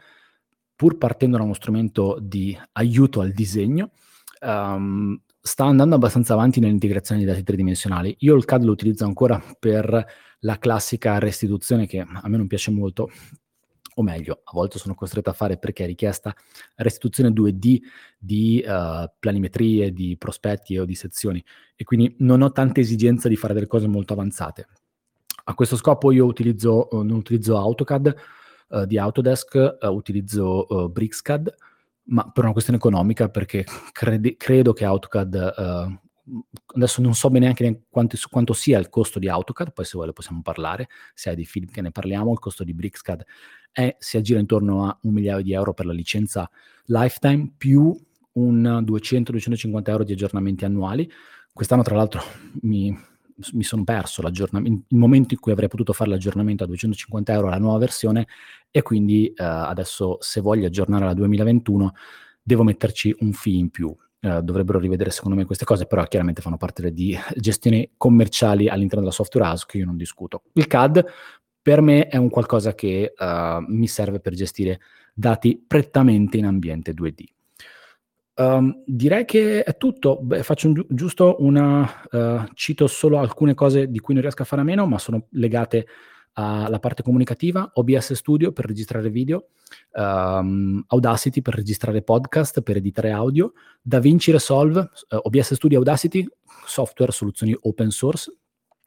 pur 0.74 0.98
partendo 0.98 1.36
da 1.36 1.42
uno 1.42 1.54
strumento 1.54 2.18
di 2.20 2.56
aiuto 2.72 3.20
al 3.20 3.30
disegno, 3.30 3.92
um, 4.42 5.18
sta 5.40 5.64
andando 5.64 5.94
abbastanza 5.94 6.34
avanti 6.34 6.60
nell'integrazione 6.60 7.20
di 7.20 7.26
dati 7.26 7.42
tridimensionali. 7.42 8.14
Io 8.20 8.34
il 8.34 8.44
CAD 8.44 8.64
lo 8.64 8.72
utilizzo 8.72 9.04
ancora 9.04 9.42
per 9.58 10.06
la 10.40 10.58
classica 10.58 11.18
restituzione 11.18 11.86
che 11.86 12.00
a 12.00 12.28
me 12.28 12.36
non 12.36 12.46
piace 12.46 12.70
molto, 12.70 13.10
o 13.98 14.02
meglio, 14.02 14.40
a 14.44 14.50
volte 14.52 14.78
sono 14.78 14.94
costretto 14.94 15.30
a 15.30 15.32
fare 15.32 15.56
perché 15.56 15.84
è 15.84 15.86
richiesta 15.86 16.34
restituzione 16.76 17.30
2D 17.30 17.78
di 18.18 18.62
uh, 18.66 19.10
planimetrie, 19.18 19.92
di 19.92 20.16
prospetti 20.18 20.76
o 20.76 20.84
di 20.84 20.94
sezioni 20.94 21.42
e 21.74 21.84
quindi 21.84 22.14
non 22.18 22.42
ho 22.42 22.52
tanta 22.52 22.80
esigenza 22.80 23.28
di 23.28 23.36
fare 23.36 23.54
delle 23.54 23.66
cose 23.66 23.86
molto 23.86 24.12
avanzate. 24.12 24.68
A 25.44 25.54
questo 25.54 25.76
scopo 25.76 26.12
io 26.12 26.26
utilizzo, 26.26 26.88
uh, 26.90 27.02
non 27.02 27.16
utilizzo 27.16 27.56
AutoCAD 27.56 28.16
uh, 28.68 28.84
di 28.84 28.98
Autodesk, 28.98 29.78
utilizzo 29.80 30.90
BricsCAD, 30.90 31.54
ma 32.08 32.30
per 32.30 32.44
una 32.44 32.52
questione 32.52 32.78
economica 32.78 33.30
perché 33.30 33.64
crede, 33.92 34.36
credo 34.36 34.74
che 34.74 34.84
AutoCAD 34.84 36.04
adesso 36.74 37.00
non 37.00 37.14
so 37.14 37.28
bene 37.28 37.44
neanche 37.44 37.84
quanto, 37.88 38.16
quanto, 38.28 38.52
sia 38.52 38.78
il 38.78 38.88
costo 38.88 39.20
di 39.20 39.28
AutoCAD, 39.28 39.72
poi 39.72 39.84
se 39.84 39.92
vuole 39.94 40.12
possiamo 40.12 40.42
parlare, 40.42 40.88
se 41.14 41.30
hai 41.30 41.36
dei 41.36 41.44
film 41.44 41.70
che 41.70 41.80
ne 41.80 41.92
parliamo, 41.92 42.32
il 42.32 42.40
costo 42.40 42.64
di 42.64 42.74
BricsCAD 42.74 43.24
è, 43.76 43.94
si 43.98 44.16
aggira 44.16 44.40
intorno 44.40 44.86
a 44.86 44.98
un 45.02 45.12
migliaio 45.12 45.42
di 45.42 45.52
euro 45.52 45.74
per 45.74 45.84
la 45.84 45.92
licenza 45.92 46.50
lifetime 46.86 47.52
più 47.58 47.94
un 48.32 48.62
200-250 48.86 49.82
euro 49.90 50.02
di 50.02 50.14
aggiornamenti 50.14 50.64
annuali. 50.64 51.10
Quest'anno 51.52 51.82
tra 51.82 51.94
l'altro 51.94 52.22
mi, 52.62 52.96
mi 53.52 53.62
sono 53.62 53.84
perso 53.84 54.22
l'aggiornamento, 54.22 54.86
il 54.88 54.96
momento 54.96 55.34
in 55.34 55.40
cui 55.40 55.52
avrei 55.52 55.68
potuto 55.68 55.92
fare 55.92 56.08
l'aggiornamento 56.08 56.64
a 56.64 56.66
250 56.68 57.34
euro 57.34 57.48
alla 57.48 57.58
nuova 57.58 57.76
versione 57.76 58.26
e 58.70 58.80
quindi 58.80 59.26
eh, 59.26 59.44
adesso 59.44 60.16
se 60.20 60.40
voglio 60.40 60.68
aggiornare 60.68 61.04
alla 61.04 61.12
2021 61.12 61.92
devo 62.42 62.62
metterci 62.62 63.14
un 63.20 63.32
fee 63.34 63.58
in 63.58 63.68
più. 63.68 63.94
Uh, 64.18 64.40
dovrebbero 64.40 64.78
rivedere 64.78 65.10
secondo 65.10 65.36
me 65.36 65.44
queste 65.44 65.66
cose, 65.66 65.84
però 65.84 66.02
chiaramente 66.04 66.40
fanno 66.40 66.56
parte 66.56 66.90
di 66.90 67.16
gestioni 67.36 67.92
commerciali 67.98 68.68
all'interno 68.68 69.02
della 69.02 69.12
software 69.12 69.46
house 69.46 69.66
che 69.68 69.76
io 69.76 69.84
non 69.84 69.98
discuto. 69.98 70.44
Il 70.54 70.66
CAD 70.66 71.04
per 71.66 71.80
me 71.80 72.06
è 72.06 72.16
un 72.16 72.28
qualcosa 72.28 72.76
che 72.76 73.12
uh, 73.18 73.58
mi 73.66 73.88
serve 73.88 74.20
per 74.20 74.34
gestire 74.34 74.78
dati 75.12 75.60
prettamente 75.66 76.36
in 76.36 76.46
ambiente 76.46 76.92
2D. 76.92 77.24
Um, 78.36 78.44
ehm, 78.44 78.82
direi 78.86 79.24
che 79.24 79.64
è 79.64 79.76
tutto. 79.76 80.20
Beh, 80.22 80.44
faccio 80.44 80.68
un 80.68 80.74
gi- 80.74 80.86
giusto 80.90 81.38
una. 81.40 82.06
Uh, 82.08 82.44
cito 82.54 82.86
solo 82.86 83.18
alcune 83.18 83.54
cose 83.54 83.90
di 83.90 83.98
cui 83.98 84.14
non 84.14 84.22
riesco 84.22 84.42
a 84.42 84.44
fare 84.44 84.62
a 84.62 84.64
meno, 84.64 84.86
ma 84.86 85.00
sono 85.00 85.26
legate 85.30 85.88
alla 86.34 86.78
parte 86.78 87.02
comunicativa, 87.02 87.68
OBS 87.74 88.12
Studio 88.12 88.52
per 88.52 88.66
registrare 88.66 89.10
video, 89.10 89.48
um, 89.94 90.84
Audacity 90.86 91.42
per 91.42 91.54
registrare 91.54 92.02
podcast, 92.02 92.60
per 92.60 92.76
editare 92.76 93.10
audio, 93.10 93.54
DaVinci 93.82 94.30
Resolve, 94.30 94.80
uh, 95.08 95.16
OBS 95.20 95.54
Studio 95.54 95.78
Audacity, 95.78 96.24
software, 96.64 97.10
soluzioni 97.10 97.56
open 97.62 97.90
source. 97.90 98.30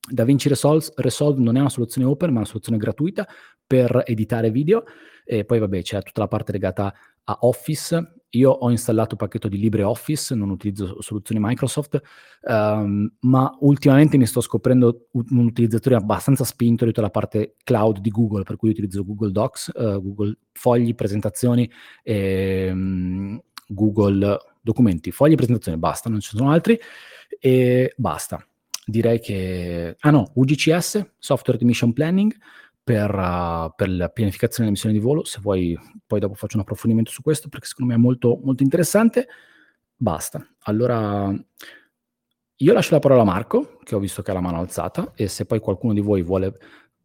DaVinci 0.10 0.50
Resolve, 0.50 0.88
Resolve 0.96 1.42
non 1.42 1.56
è 1.56 1.60
una 1.60 1.70
soluzione 1.70 2.08
open, 2.08 2.30
ma 2.30 2.36
è 2.36 2.40
una 2.40 2.48
soluzione 2.48 2.78
gratuita 2.78 3.28
per 3.66 4.04
editare 4.06 4.52
video. 4.52 4.84
E 5.26 5.46
poi, 5.46 5.60
vabbè, 5.60 5.82
c'è 5.82 6.02
tutta 6.02 6.22
la 6.22 6.28
parte 6.28 6.52
legata 6.52 6.94
a 7.24 7.38
Office, 7.42 8.20
io 8.30 8.52
ho 8.52 8.70
installato 8.70 9.12
il 9.12 9.18
pacchetto 9.18 9.48
di 9.48 9.58
LibreOffice, 9.58 10.36
non 10.36 10.50
utilizzo 10.50 11.02
soluzioni 11.02 11.40
Microsoft, 11.44 12.02
um, 12.42 13.12
ma 13.22 13.56
ultimamente 13.62 14.18
mi 14.18 14.26
sto 14.26 14.42
scoprendo 14.42 15.08
un 15.12 15.46
utilizzatore 15.46 15.96
abbastanza 15.96 16.44
spinto 16.44 16.86
di 16.86 16.92
tutta 16.92 17.02
la 17.02 17.12
parte 17.12 17.56
cloud 17.64 18.00
di 18.00 18.10
Google, 18.10 18.44
per 18.44 18.56
cui 18.56 18.70
utilizzo 18.70 19.06
Google 19.06 19.32
Docs, 19.32 19.72
uh, 19.76 20.02
Google 20.02 20.38
Fogli, 20.52 20.94
presentazioni, 20.96 21.70
e, 22.04 22.70
um, 22.72 23.40
Google 23.68 24.38
Documenti, 24.62 25.12
fogli, 25.12 25.36
presentazioni, 25.36 25.78
basta, 25.78 26.10
non 26.10 26.20
ci 26.20 26.36
sono 26.36 26.52
altri, 26.52 26.80
e 27.40 27.94
basta. 27.96 28.44
Direi 28.90 29.20
che... 29.20 29.96
Ah 30.00 30.12
no, 30.12 30.32
UGCS, 30.34 31.14
Software 31.18 31.58
di 31.58 31.66
Mission 31.66 31.94
Planning, 31.94 32.36
per, 32.84 33.14
uh, 33.14 33.72
per, 33.76 33.90
la 33.90 34.10
pianificazione 34.10 34.70
delle 34.70 34.72
missioni 34.72 34.96
di 34.96 35.02
volo. 35.02 35.24
Se 35.24 35.40
vuoi, 35.42 35.78
poi 36.06 36.20
dopo 36.20 36.34
faccio 36.34 36.56
un 36.56 36.64
approfondimento 36.64 37.12
su 37.12 37.22
questo 37.22 37.50
perché 37.50 37.68
secondo 37.68 37.94
me 37.94 38.00
è 38.00 38.02
molto, 38.02 38.40
molto 38.44 38.64
interessante. 38.64 39.28
Basta. 39.96 40.46
Allora, 40.64 41.32
io 42.62 42.74
lascio 42.74 42.94
la 42.94 43.00
parola 43.00 43.22
a 43.22 43.26
Marco, 43.26 43.80
che 43.84 43.96
ho 43.96 44.00
visto 44.00 44.22
che 44.22 44.32
ha 44.32 44.34
la 44.34 44.42
mano 44.42 44.60
alzata, 44.60 45.14
e 45.16 45.28
se 45.28 45.46
poi 45.46 45.60
qualcuno 45.60 45.94
di 45.94 46.02
voi 46.02 46.24
vuole 46.24 46.58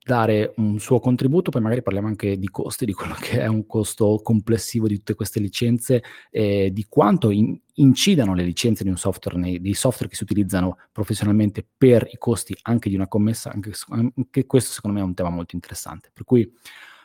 dare 0.05 0.53
un 0.57 0.79
suo 0.79 1.01
contributo, 1.01 1.51
poi 1.51 1.63
magari 1.63 1.83
parliamo 1.83 2.09
anche 2.09 2.37
di 2.37 2.51
costi, 2.51 2.85
di 2.85 2.93
quello 2.93 3.15
che 3.19 3.41
è 3.41 3.47
un 3.47 3.67
costo 3.67 4.21
complessivo 4.23 4.87
di 4.87 4.99
tutte 4.99 5.15
queste 5.15 5.41
licenze 5.41 6.03
e 6.31 6.71
di 6.73 6.85
quanto 6.91 7.31
in, 7.31 7.59
incidano 7.75 8.35
le 8.35 8.43
licenze 8.43 8.85
di 8.85 8.91
un 8.91 8.99
software, 8.99 9.39
nei, 9.39 9.61
dei 9.63 9.73
software 9.73 10.11
che 10.11 10.17
si 10.17 10.23
utilizzano 10.23 10.77
professionalmente 10.93 11.67
per 11.77 12.07
i 12.11 12.19
costi 12.19 12.55
anche 12.63 12.91
di 12.91 12.97
una 12.97 13.09
commessa, 13.09 13.51
anche, 13.51 13.73
anche 13.89 14.45
questo 14.47 14.73
secondo 14.73 14.99
me 14.99 15.03
è 15.03 15.09
un 15.09 15.15
tema 15.15 15.31
molto 15.31 15.55
interessante. 15.55 16.11
Per 16.13 16.25
cui 16.25 16.53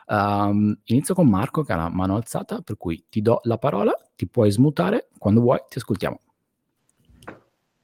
um, 0.08 0.78
inizio 0.84 1.14
con 1.14 1.30
Marco 1.30 1.64
che 1.64 1.72
ha 1.72 1.78
la 1.78 1.90
mano 1.90 2.16
alzata, 2.16 2.60
per 2.60 2.76
cui 2.76 3.06
ti 3.08 3.22
do 3.22 3.40
la 3.44 3.58
parola, 3.58 3.94
ti 4.14 4.28
puoi 4.28 4.52
smutare, 4.52 5.08
quando 5.18 5.40
vuoi 5.40 5.60
ti 5.70 5.78
ascoltiamo. 5.78 6.20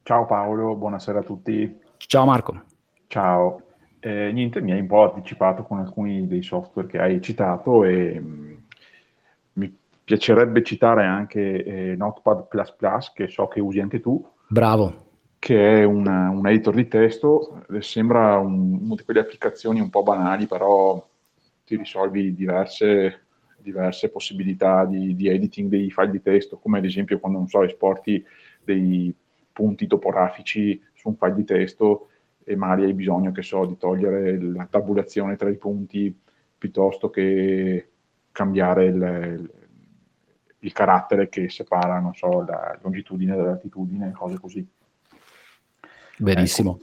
Ciao 0.04 0.25
Paolo, 0.25 0.75
buonasera 0.75 1.19
a 1.19 1.23
tutti. 1.23 1.80
Ciao 1.97 2.25
Marco. 2.25 2.63
Ciao. 3.08 3.64
Eh, 4.06 4.32
niente, 4.32 4.62
mi 4.62 4.72
hai 4.72 4.82
un 4.82 4.86
po' 4.86 5.12
anticipato 5.12 5.63
con 5.63 5.80
alcuni 5.80 6.28
dei 6.28 6.44
software 6.44 6.88
che 6.88 7.00
hai 7.00 7.20
citato 7.24 7.84
e 7.84 8.20
mh, 8.20 8.28
mm, 8.28 8.54
mi 9.54 9.78
piacerebbe 10.04 10.62
citare 10.62 11.06
anche 11.06 11.63
eh, 11.63 11.96
Notepad++, 11.96 12.48
che 13.15 13.28
so 13.28 13.48
che 13.48 13.60
usi 13.60 13.80
anche 13.80 14.02
tu. 14.02 14.24
Bravo. 14.48 15.06
Che 15.39 15.80
è 15.82 15.84
una, 15.86 16.30
un 16.30 16.46
editor 16.46 16.76
di 16.76 16.88
testo, 16.88 17.65
sembra 17.80 18.38
un, 18.38 18.78
una 18.84 18.94
di 18.94 19.04
quelle 19.04 19.22
applicazioni 19.22 19.80
un 19.80 19.89
po' 19.89 20.04
banali, 20.04 20.46
però 20.46 21.04
ti 21.65 21.76
risolvi 21.76 22.36
diverse, 22.36 23.22
diverse 23.58 24.10
possibilità 24.10 24.86
di, 24.86 25.15
di, 25.15 25.30
editing 25.30 25.68
dei 25.68 25.89
file 25.89 26.12
di 26.12 26.22
testo, 26.22 26.60
come 26.60 26.78
ad 26.78 26.86
esempio 26.86 27.18
quando, 27.18 27.39
non 27.39 27.48
so, 27.48 27.63
esporti 27.63 28.24
dei 28.63 29.12
punti 29.52 29.88
topografici 29.88 30.80
su 30.94 31.10
un 31.10 31.15
file 31.15 31.34
di 31.34 31.44
testo, 31.44 32.10
e 32.47 32.55
magari 32.55 32.84
hai 32.84 32.93
bisogno, 32.93 33.31
che 33.31 33.41
so, 33.41 33.65
di 33.65 33.75
togliere 33.75 34.39
la 34.39 34.67
tabulazione 34.69 35.36
tra 35.36 35.49
i 35.49 35.58
punti 35.58 36.15
piuttosto 36.58 37.10
che 37.10 37.89
cambiare 38.31 38.86
il, 38.86 39.49
il, 40.60 40.71
carattere 40.71 41.27
che 41.27 41.49
separa, 41.49 41.99
non 41.99 42.13
so, 42.13 42.45
la 42.45 42.77
longitudine 42.84 43.36
dalla 43.36 43.49
latitudine, 43.49 44.12
cose 44.12 44.39
così. 44.39 44.65
Benissimo. 46.17 46.79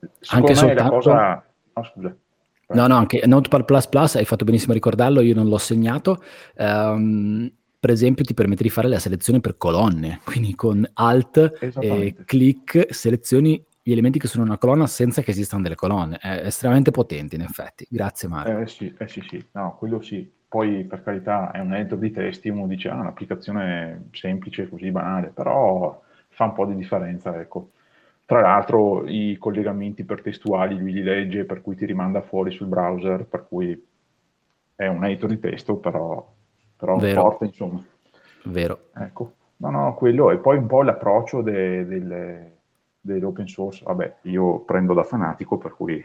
Ecco. 0.00 0.16
Anche 0.30 0.54
soltanto... 0.54 0.92
cosa... 0.92 1.44
Oh, 1.74 1.84
scusa. 1.84 2.16
No, 2.72 2.86
no, 2.86 2.94
anche 2.94 3.22
Notepad++ 3.26 3.64
hai 4.14 4.24
fatto 4.24 4.44
benissimo 4.44 4.72
a 4.72 4.74
ricordarlo, 4.74 5.20
io 5.20 5.34
non 5.34 5.48
l'ho 5.48 5.58
segnato. 5.58 6.22
Um, 6.56 7.52
per 7.80 7.90
esempio 7.90 8.24
ti 8.24 8.34
permette 8.34 8.62
di 8.62 8.68
fare 8.70 8.88
la 8.88 8.98
selezione 8.98 9.40
per 9.40 9.56
colonne, 9.56 10.20
quindi 10.24 10.54
con 10.54 10.88
Alt 10.94 11.72
e 11.80 12.14
clic 12.24 12.94
selezioni 12.94 13.62
gli 13.90 13.94
elementi 13.94 14.20
che 14.20 14.28
sono 14.28 14.44
una 14.44 14.56
colonna 14.56 14.86
senza 14.86 15.20
che 15.20 15.32
esistano 15.32 15.62
delle 15.62 15.74
colonne. 15.74 16.16
È 16.18 16.42
estremamente 16.44 16.92
potente, 16.92 17.34
in 17.34 17.42
effetti. 17.42 17.86
Grazie, 17.90 18.28
Mario. 18.28 18.60
Eh 18.60 18.68
sì, 18.68 18.94
eh 18.96 19.08
sì, 19.08 19.20
sì. 19.28 19.44
No, 19.52 19.74
quello 19.76 20.00
sì. 20.00 20.30
Poi, 20.46 20.84
per 20.84 21.02
carità, 21.02 21.50
è 21.50 21.58
un 21.58 21.74
editor 21.74 21.98
di 21.98 22.12
testi, 22.12 22.48
uno 22.48 22.68
dice, 22.68 22.88
ah, 22.88 23.00
un'applicazione 23.00 24.10
semplice, 24.12 24.68
così 24.68 24.92
banale, 24.92 25.32
però 25.34 26.00
fa 26.28 26.44
un 26.44 26.52
po' 26.52 26.66
di 26.66 26.76
differenza, 26.76 27.38
ecco. 27.40 27.70
Tra 28.24 28.40
l'altro, 28.40 29.08
i 29.08 29.36
collegamenti 29.38 30.04
per 30.04 30.22
testuali 30.22 30.78
lui 30.78 30.92
li 30.92 31.02
legge, 31.02 31.44
per 31.44 31.60
cui 31.60 31.74
ti 31.74 31.84
rimanda 31.84 32.22
fuori 32.22 32.52
sul 32.52 32.68
browser, 32.68 33.24
per 33.24 33.46
cui 33.48 33.86
è 34.76 34.86
un 34.86 35.04
editor 35.04 35.30
di 35.30 35.40
testo, 35.40 35.76
però, 35.78 36.32
però 36.76 36.96
forte, 36.98 37.46
insomma. 37.46 37.84
Vero. 38.44 38.90
Ecco. 38.94 39.34
No, 39.56 39.70
no, 39.70 39.94
quello, 39.94 40.30
e 40.30 40.38
poi 40.38 40.58
un 40.58 40.66
po' 40.66 40.82
l'approccio 40.82 41.42
de, 41.42 41.84
delle 41.86 42.59
dell'open 43.00 43.48
source, 43.48 43.82
vabbè, 43.84 44.16
io 44.22 44.60
prendo 44.60 44.92
da 44.94 45.02
fanatico, 45.02 45.58
per 45.58 45.74
cui 45.74 46.02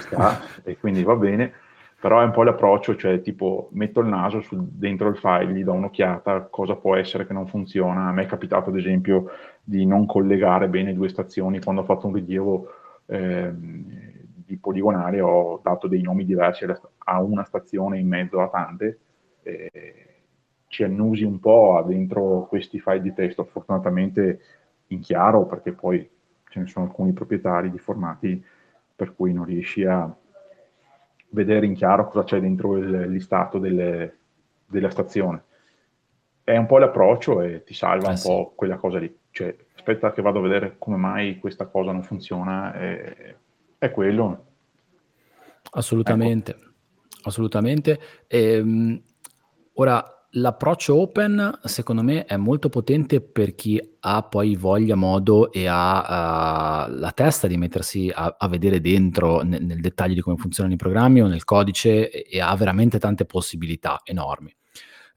sta, 0.00 0.40
e 0.62 0.78
quindi 0.78 1.02
va 1.02 1.16
bene, 1.16 1.52
però 2.00 2.20
è 2.20 2.24
un 2.24 2.30
po' 2.30 2.42
l'approccio, 2.42 2.94
cioè 2.96 3.20
tipo 3.20 3.68
metto 3.72 4.00
il 4.00 4.06
naso 4.06 4.40
sul, 4.40 4.62
dentro 4.62 5.08
il 5.08 5.16
file, 5.16 5.52
gli 5.52 5.64
do 5.64 5.72
un'occhiata, 5.72 6.48
cosa 6.50 6.76
può 6.76 6.94
essere 6.94 7.26
che 7.26 7.32
non 7.32 7.46
funziona. 7.46 8.08
A 8.08 8.12
me 8.12 8.22
è 8.22 8.26
capitato 8.26 8.70
ad 8.70 8.76
esempio 8.76 9.30
di 9.62 9.84
non 9.86 10.06
collegare 10.06 10.68
bene 10.68 10.94
due 10.94 11.08
stazioni, 11.08 11.60
quando 11.60 11.80
ho 11.80 11.84
fatto 11.84 12.06
un 12.06 12.14
rilievo 12.14 12.68
eh, 13.06 13.52
di 13.52 14.56
poligonale 14.58 15.20
ho 15.20 15.60
dato 15.62 15.88
dei 15.88 16.02
nomi 16.02 16.24
diversi 16.24 16.64
a 16.98 17.22
una 17.22 17.44
stazione 17.44 17.98
in 17.98 18.06
mezzo 18.06 18.40
a 18.40 18.48
tante, 18.48 18.98
eh, 19.42 19.80
ci 20.68 20.84
annusi 20.84 21.24
un 21.24 21.40
po' 21.40 21.82
dentro 21.86 22.46
questi 22.46 22.78
file 22.78 23.00
di 23.00 23.14
testo, 23.14 23.44
fortunatamente 23.44 24.40
in 24.88 25.00
chiaro 25.00 25.46
perché 25.46 25.72
poi 25.72 26.08
ce 26.56 26.60
ne 26.60 26.66
sono 26.68 26.86
alcuni 26.86 27.12
proprietari 27.12 27.70
di 27.70 27.78
formati 27.78 28.42
per 28.94 29.14
cui 29.14 29.32
non 29.32 29.44
riesci 29.44 29.84
a 29.84 30.14
vedere 31.30 31.66
in 31.66 31.74
chiaro 31.74 32.08
cosa 32.08 32.24
c'è 32.24 32.40
dentro 32.40 32.76
il 32.78 33.10
listato 33.10 33.58
delle, 33.58 34.16
della 34.66 34.90
stazione. 34.90 35.44
È 36.42 36.56
un 36.56 36.66
po' 36.66 36.78
l'approccio 36.78 37.42
e 37.42 37.62
ti 37.64 37.74
salva 37.74 38.08
eh 38.08 38.10
un 38.10 38.16
sì. 38.16 38.28
po' 38.28 38.52
quella 38.54 38.76
cosa 38.76 38.98
lì. 38.98 39.14
Cioè, 39.30 39.54
aspetta 39.74 40.12
che 40.12 40.22
vado 40.22 40.38
a 40.38 40.42
vedere 40.42 40.76
come 40.78 40.96
mai 40.96 41.38
questa 41.38 41.66
cosa 41.66 41.92
non 41.92 42.02
funziona, 42.02 42.72
è, 42.72 43.34
è 43.76 43.90
quello. 43.90 44.44
Assolutamente, 45.72 46.52
ecco. 46.52 46.70
assolutamente. 47.24 48.00
Ehm, 48.28 49.02
ora, 49.74 50.15
l'approccio 50.36 50.96
open 50.96 51.60
secondo 51.64 52.02
me 52.02 52.24
è 52.24 52.36
molto 52.36 52.68
potente 52.68 53.20
per 53.20 53.54
chi 53.54 53.80
ha 54.00 54.22
poi 54.22 54.56
voglia, 54.56 54.94
modo 54.94 55.50
e 55.50 55.66
ha 55.66 56.86
uh, 56.86 56.92
la 56.98 57.12
testa 57.12 57.46
di 57.46 57.56
mettersi 57.56 58.10
a, 58.14 58.36
a 58.38 58.48
vedere 58.48 58.80
dentro 58.80 59.42
nel, 59.42 59.64
nel, 59.64 59.80
dettaglio 59.80 60.14
di 60.14 60.20
come 60.20 60.36
funzionano 60.36 60.74
i 60.74 60.78
programmi 60.78 61.22
o 61.22 61.26
nel 61.26 61.44
codice 61.44 62.10
e, 62.10 62.26
e 62.30 62.40
ha 62.40 62.54
veramente 62.54 62.98
tante 62.98 63.24
possibilità 63.24 64.00
enormi. 64.04 64.54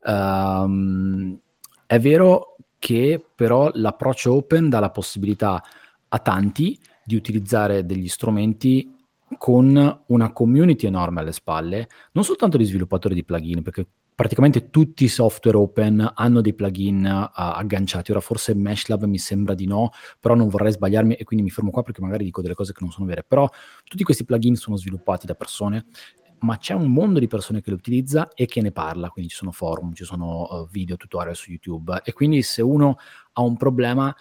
Um, 0.04 1.38
è 1.86 2.00
vero 2.00 2.56
che 2.80 3.24
però 3.36 3.70
l'approccio 3.74 4.34
open 4.34 4.70
dà 4.70 4.80
la 4.80 4.92
possibilità 4.92 5.62
a 6.08 6.20
tanti 6.20 6.80
di 7.04 7.16
utilizzare 7.16 7.86
degli 7.86 8.08
strumenti 8.08 8.96
con 9.38 10.02
una 10.08 10.32
community 10.32 10.88
enorme 10.88 11.20
alle 11.20 11.34
spalle, 11.34 11.88
non 12.14 12.24
soltanto 12.24 12.58
di 12.58 12.64
sviluppatori 12.64 13.14
di 13.14 13.24
plugin, 13.24 13.62
perché 13.62 13.86
praticamente 14.20 14.70
tutti 14.70 15.06
i 15.06 15.08
software 15.08 15.56
open 15.56 16.12
hanno 16.14 16.42
dei 16.42 16.54
plugin 16.54 17.06
uh, 17.06 17.32
agganciati. 17.34 18.12
Ora 18.12 18.20
forse 18.20 18.54
Meshlab 18.54 19.06
mi 19.06 19.18
sembra 19.18 19.54
di 19.54 19.66
no, 19.66 19.92
però 20.20 20.36
non 20.36 20.50
vorrei 20.50 20.74
sbagliarmi 20.74 21.14
e 21.14 21.24
quindi 21.24 21.46
mi 21.46 21.50
fermo 21.50 21.72
qua 21.72 21.84
perché 21.84 22.02
magari 22.02 22.26
dico 22.26 22.42
delle 22.42 22.54
cose 22.54 22.74
che 22.74 22.80
non 22.82 22.92
sono 22.92 23.06
vere. 23.06 23.24
Però 23.26 23.50
tutti 23.86 24.04
questi 24.04 24.26
plugin 24.26 24.58
sono 24.58 24.76
sviluppati 24.76 25.26
da 25.26 25.36
persone 25.36 25.86
ma 26.40 26.58
c'è 26.58 26.74
un 26.74 26.92
mondo 26.92 27.20
di 27.20 27.28
persone 27.28 27.62
che 27.62 27.70
lo 27.70 27.78
utilizza 27.78 28.28
e 28.34 28.46
che 28.46 28.62
ne 28.62 28.74
parla, 28.74 29.08
quindi 29.08 29.32
ci 29.32 29.38
sono 29.38 29.52
forum, 29.52 29.94
ci 29.94 30.04
sono 30.04 30.48
uh, 30.50 30.68
video, 30.70 30.98
tutorial 30.98 31.36
su 31.36 31.52
YouTube 31.52 32.02
e 32.04 32.12
quindi 32.12 32.42
se 32.42 32.62
uno 32.62 32.98
ha 33.32 33.42
un 33.42 33.56
problema 33.56 34.14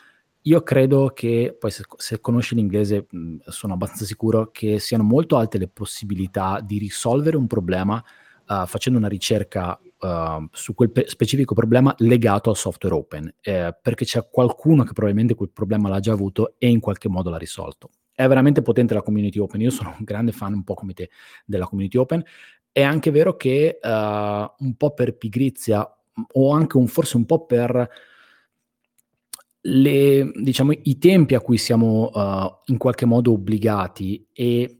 io 0.43 0.63
credo 0.63 1.11
che, 1.13 1.57
poi 1.59 1.73
se, 1.73 1.83
se 1.97 2.21
conosci 2.21 2.55
l'inglese 2.55 3.07
mh, 3.11 3.39
sono 3.47 3.73
abbastanza 3.73 4.05
sicuro 4.05 4.51
che 4.53 4.79
siano 4.79 5.03
molto 5.03 5.37
alte 5.37 5.59
le 5.59 5.67
possibilità 5.67 6.61
di 6.63 6.79
risolvere 6.79 7.37
un 7.37 7.49
problema 7.49 8.01
uh, 8.49 8.67
facendo 8.67 8.99
una 8.99 9.09
ricerca 9.09 9.79
uh, 10.01 10.49
su 10.53 10.75
quel 10.75 10.91
pe- 10.91 11.07
specifico 11.09 11.55
problema 11.55 11.95
legato 11.99 12.51
al 12.51 12.57
software 12.57 12.95
open, 12.95 13.35
eh, 13.41 13.77
perché 13.81 14.05
c'è 14.05 14.29
qualcuno 14.31 14.85
che 14.85 14.93
probabilmente 14.93 15.35
quel 15.35 15.51
problema 15.51 15.89
l'ha 15.89 16.01
già 16.01 16.13
avuto 16.13 16.55
e 16.59 16.69
in 16.69 16.81
qualche 16.81 17.09
modo 17.09 17.31
l'ha 17.31 17.39
risolto. 17.39 17.91
È 18.13 18.27
veramente 18.27 18.63
potente 18.63 18.95
la 18.95 19.03
community 19.03 19.39
open, 19.39 19.61
io 19.61 19.71
sono 19.71 19.95
un 19.97 20.05
grande 20.05 20.33
fan 20.33 20.53
un 20.53 20.65
po' 20.65 20.75
come 20.75 20.93
te 20.93 21.11
della 21.45 21.67
community 21.67 21.97
open. 21.97 22.25
È 22.71 22.83
anche 22.83 23.11
vero 23.11 23.37
che 23.37 23.79
uh, 23.81 23.89
un 23.89 24.75
po' 24.77 24.93
per 24.93 25.17
pigrizia 25.17 25.89
o 26.33 26.53
anche 26.53 26.77
un, 26.77 26.87
forse 26.89 27.17
un 27.17 27.27
po' 27.27 27.47
per 27.47 27.89
le, 29.61 30.31
diciamo, 30.35 30.73
i 30.83 30.99
tempi 30.99 31.35
a 31.35 31.41
cui 31.41 31.59
siamo 31.59 32.11
uh, 32.13 32.61
in 32.67 32.77
qualche 32.77 33.07
modo 33.07 33.33
obbligati 33.33 34.27
e 34.33 34.78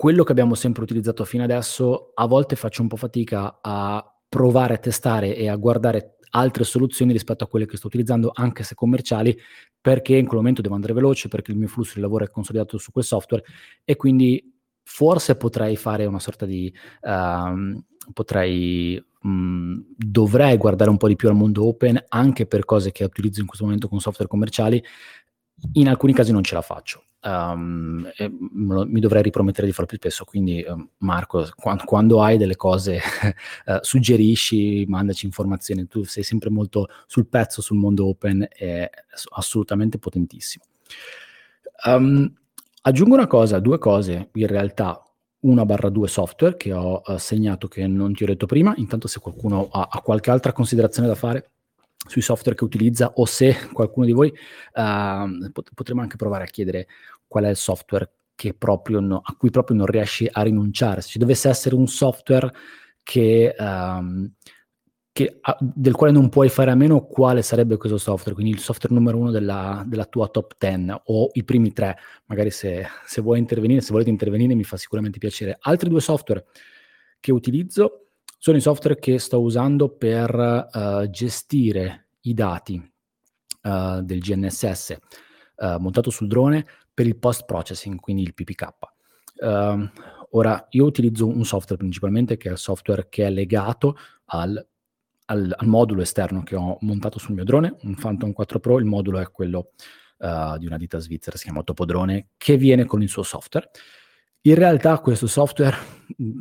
quello 0.00 0.24
che 0.24 0.32
abbiamo 0.32 0.54
sempre 0.54 0.82
utilizzato 0.82 1.26
fino 1.26 1.44
adesso, 1.44 2.12
a 2.14 2.26
volte 2.26 2.56
faccio 2.56 2.80
un 2.80 2.88
po' 2.88 2.96
fatica 2.96 3.58
a 3.60 4.02
provare 4.30 4.72
a 4.72 4.78
testare 4.78 5.36
e 5.36 5.46
a 5.46 5.56
guardare 5.56 6.16
altre 6.30 6.64
soluzioni 6.64 7.12
rispetto 7.12 7.44
a 7.44 7.46
quelle 7.46 7.66
che 7.66 7.76
sto 7.76 7.88
utilizzando, 7.88 8.30
anche 8.32 8.62
se 8.62 8.74
commerciali, 8.74 9.36
perché 9.78 10.16
in 10.16 10.24
quel 10.24 10.38
momento 10.38 10.62
devo 10.62 10.74
andare 10.74 10.94
veloce, 10.94 11.28
perché 11.28 11.50
il 11.50 11.58
mio 11.58 11.68
flusso 11.68 11.96
di 11.96 12.00
lavoro 12.00 12.24
è 12.24 12.30
consolidato 12.30 12.78
su 12.78 12.92
quel 12.92 13.04
software 13.04 13.44
e 13.84 13.96
quindi 13.96 14.42
forse 14.82 15.36
potrei 15.36 15.76
fare 15.76 16.06
una 16.06 16.18
sorta 16.18 16.46
di... 16.46 16.72
Uh, 17.02 17.84
potrei 18.14 18.98
mh, 19.20 19.80
dovrei 19.96 20.56
guardare 20.56 20.90
un 20.90 20.96
po' 20.96 21.08
di 21.08 21.16
più 21.16 21.28
al 21.28 21.34
mondo 21.34 21.66
open 21.66 22.02
anche 22.08 22.46
per 22.46 22.64
cose 22.64 22.90
che 22.90 23.04
utilizzo 23.04 23.40
in 23.40 23.46
questo 23.46 23.64
momento 23.64 23.88
con 23.88 24.00
software 24.00 24.30
commerciali. 24.30 24.82
In 25.72 25.88
alcuni 25.88 26.12
casi 26.12 26.32
non 26.32 26.42
ce 26.42 26.54
la 26.54 26.62
faccio. 26.62 27.04
Um, 27.22 28.10
mi 28.58 29.00
dovrei 29.00 29.22
ripromettere 29.22 29.66
di 29.66 29.72
farlo 29.72 29.86
più 29.86 29.98
spesso. 29.98 30.24
Quindi, 30.24 30.64
um, 30.66 30.88
Marco, 30.98 31.46
quando, 31.54 31.84
quando, 31.84 32.22
hai 32.22 32.38
delle 32.38 32.56
cose, 32.56 33.00
uh, 33.66 33.78
suggerisci, 33.82 34.84
mandaci 34.88 35.26
informazioni. 35.26 35.86
Tu 35.86 36.04
sei 36.04 36.22
sempre 36.22 36.50
molto 36.50 36.88
sul 37.06 37.26
pezzo 37.26 37.60
sul 37.60 37.76
mondo 37.76 38.06
open, 38.06 38.46
è 38.50 38.88
assolutamente 39.30 39.98
potentissimo. 39.98 40.64
Um, 41.86 42.32
aggiungo 42.82 43.14
una 43.14 43.26
cosa, 43.26 43.58
due 43.58 43.78
cose 43.78 44.30
in 44.32 44.46
realtà. 44.46 45.02
1 45.42 45.64
barra 45.64 45.88
2 45.88 46.06
software 46.06 46.54
che 46.58 46.70
ho 46.74 47.00
uh, 47.02 47.16
segnato 47.16 47.66
che 47.66 47.86
non 47.86 48.12
ti 48.12 48.24
ho 48.24 48.26
detto 48.26 48.44
prima, 48.44 48.74
intanto 48.76 49.08
se 49.08 49.20
qualcuno 49.20 49.68
ha, 49.70 49.88
ha, 49.90 50.00
qualche 50.02 50.30
altra 50.30 50.52
considerazione 50.52 51.08
da 51.08 51.14
fare 51.14 51.52
sui 52.08 52.22
software 52.22 52.56
che 52.56 52.64
utilizza 52.64 53.12
o 53.14 53.26
se 53.26 53.68
qualcuno 53.72 54.06
di 54.06 54.12
voi 54.12 54.28
uh, 54.28 55.50
pot- 55.52 55.70
potremmo 55.74 56.00
anche 56.00 56.16
provare 56.16 56.44
a 56.44 56.46
chiedere 56.46 56.86
qual 57.26 57.44
è 57.44 57.48
il 57.48 57.56
software 57.56 58.10
no, 59.00 59.20
a 59.22 59.34
cui 59.36 59.50
proprio 59.50 59.76
non 59.76 59.86
riesci 59.86 60.26
a 60.30 60.42
rinunciare. 60.42 61.02
Se 61.02 61.08
ci 61.08 61.18
dovesse 61.18 61.48
essere 61.48 61.74
un 61.74 61.86
software 61.86 62.50
che 63.02 63.54
um, 63.58 64.32
che, 65.12 65.38
a, 65.40 65.56
del 65.60 65.94
quale 65.94 66.12
non 66.12 66.28
puoi 66.28 66.48
fare 66.48 66.70
a 66.70 66.74
meno, 66.74 67.04
quale 67.04 67.42
sarebbe 67.42 67.76
questo 67.76 67.98
software? 67.98 68.34
Quindi 68.34 68.52
il 68.52 68.60
software 68.60 68.94
numero 68.94 69.18
uno 69.18 69.30
della, 69.30 69.82
della 69.86 70.04
tua 70.06 70.28
top 70.28 70.54
10 70.56 71.00
o 71.04 71.28
i 71.32 71.44
primi 71.44 71.72
tre, 71.72 71.96
magari 72.26 72.50
se, 72.50 72.86
se, 73.04 73.20
vuoi 73.20 73.38
intervenire, 73.38 73.80
se 73.80 73.92
volete 73.92 74.10
intervenire 74.10 74.54
mi 74.54 74.64
fa 74.64 74.76
sicuramente 74.76 75.18
piacere. 75.18 75.58
Altri 75.60 75.88
due 75.88 76.00
software 76.00 76.44
che 77.18 77.32
utilizzo 77.32 78.09
sono 78.42 78.56
i 78.56 78.62
software 78.62 78.98
che 78.98 79.18
sto 79.18 79.38
usando 79.38 79.90
per 79.90 80.70
uh, 80.72 81.10
gestire 81.10 82.08
i 82.20 82.32
dati 82.32 82.76
uh, 83.62 84.00
del 84.00 84.18
GNSS 84.18 84.96
uh, 85.56 85.62
eh, 85.62 85.76
montato 85.78 86.08
sul 86.08 86.26
drone 86.26 86.66
per 86.94 87.06
il 87.06 87.18
post 87.18 87.44
processing, 87.44 88.00
quindi 88.00 88.22
il 88.22 88.32
PPK. 88.32 88.68
Ehm, 89.42 89.90
ora, 90.30 90.66
io 90.70 90.84
utilizzo 90.86 91.26
un 91.26 91.44
software 91.44 91.76
principalmente 91.76 92.38
che 92.38 92.48
è 92.48 92.52
il 92.52 92.58
software 92.58 93.08
che 93.10 93.26
è 93.26 93.30
legato 93.30 93.96
al 94.26 94.66
al, 95.26 95.54
al, 95.56 95.68
modulo 95.68 96.02
esterno 96.02 96.42
che 96.42 96.56
ho 96.56 96.76
montato 96.80 97.20
sul 97.20 97.34
mio 97.34 97.44
drone, 97.44 97.76
un 97.82 97.94
Phantom 97.94 98.32
4 98.32 98.58
Pro, 98.58 98.78
il 98.78 98.84
modulo 98.84 99.20
è 99.20 99.30
quello 99.30 99.72
di 100.58 100.66
una 100.66 100.76
ditta 100.76 100.98
svizzera, 100.98 101.38
si 101.38 101.44
chiama 101.44 101.62
Topodrone, 101.62 102.30
che 102.36 102.56
viene 102.58 102.84
con 102.84 103.00
il 103.00 103.08
suo 103.08 103.22
software. 103.22 103.70
In 104.42 104.54
realtà 104.54 104.98
questo 105.00 105.26
software 105.26 105.76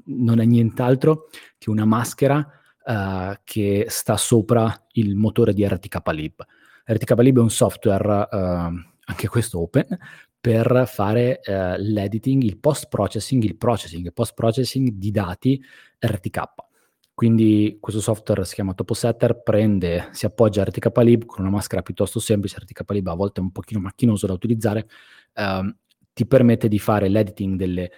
non 0.06 0.40
è 0.40 0.46
nient'altro 0.46 1.28
che 1.58 1.70
una 1.70 1.84
maschera 1.84 2.38
uh, 2.86 3.34
che 3.44 3.88
sta 3.90 4.16
sopra 4.16 4.88
il 4.94 5.16
motore 5.16 5.54
di 5.54 5.68
RTK-Lib. 5.68 6.46
RTK-Lib 6.86 7.38
è 7.38 7.42
un 7.42 7.50
software, 7.50 8.28
uh, 8.32 8.38
anche 9.04 9.28
questo 9.28 9.60
open, 9.60 9.98
per 10.40 10.86
fare 10.88 11.42
l'editing, 11.80 12.44
il 12.44 12.60
post-processing, 12.60 13.44
il 13.44 13.58
processing 13.58 14.08
e 14.08 14.12
post-processing 14.14 14.92
di 14.92 15.12
dati 15.12 15.62
RTK. 16.00 16.44
Quindi 17.14 17.78
questo 17.82 18.00
software 18.00 18.46
si 18.46 18.54
chiama 18.54 18.74
Toposetter, 18.74 19.44
prende, 19.44 20.08
si 20.12 20.26
appoggia 20.26 20.62
a 20.62 20.64
RTKlib 20.64 21.26
con 21.26 21.42
una 21.42 21.50
maschera 21.50 21.82
piuttosto 21.82 22.22
semplice, 22.22 22.60
RTKlib 22.60 23.06
a 23.08 23.14
volte 23.16 23.42
è 23.42 23.44
un 23.44 23.52
pochino 23.52 23.82
macchinoso 23.82 24.26
da 24.26 24.32
utilizzare, 24.32 24.88
ehm, 25.34 25.76
ti 26.20 26.26
permette 26.26 26.68
di 26.68 26.80
fare 26.80 27.08
l'editing 27.08 27.56
delle 27.56 27.90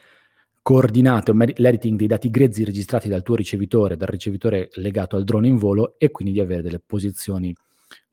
coordinate, 0.61 1.33
l'editing 1.33 1.97
dei 1.97 2.05
dati 2.05 2.29
grezzi 2.29 2.63
registrati 2.63 3.09
dal 3.09 3.23
tuo 3.23 3.33
ricevitore, 3.33 3.97
dal 3.97 4.09
ricevitore 4.09 4.69
legato 4.73 5.15
al 5.15 5.23
drone 5.23 5.47
in 5.47 5.57
volo 5.57 5.95
e 5.97 6.11
quindi 6.11 6.31
di 6.31 6.39
avere 6.39 6.61
delle 6.61 6.79
posizioni 6.79 7.51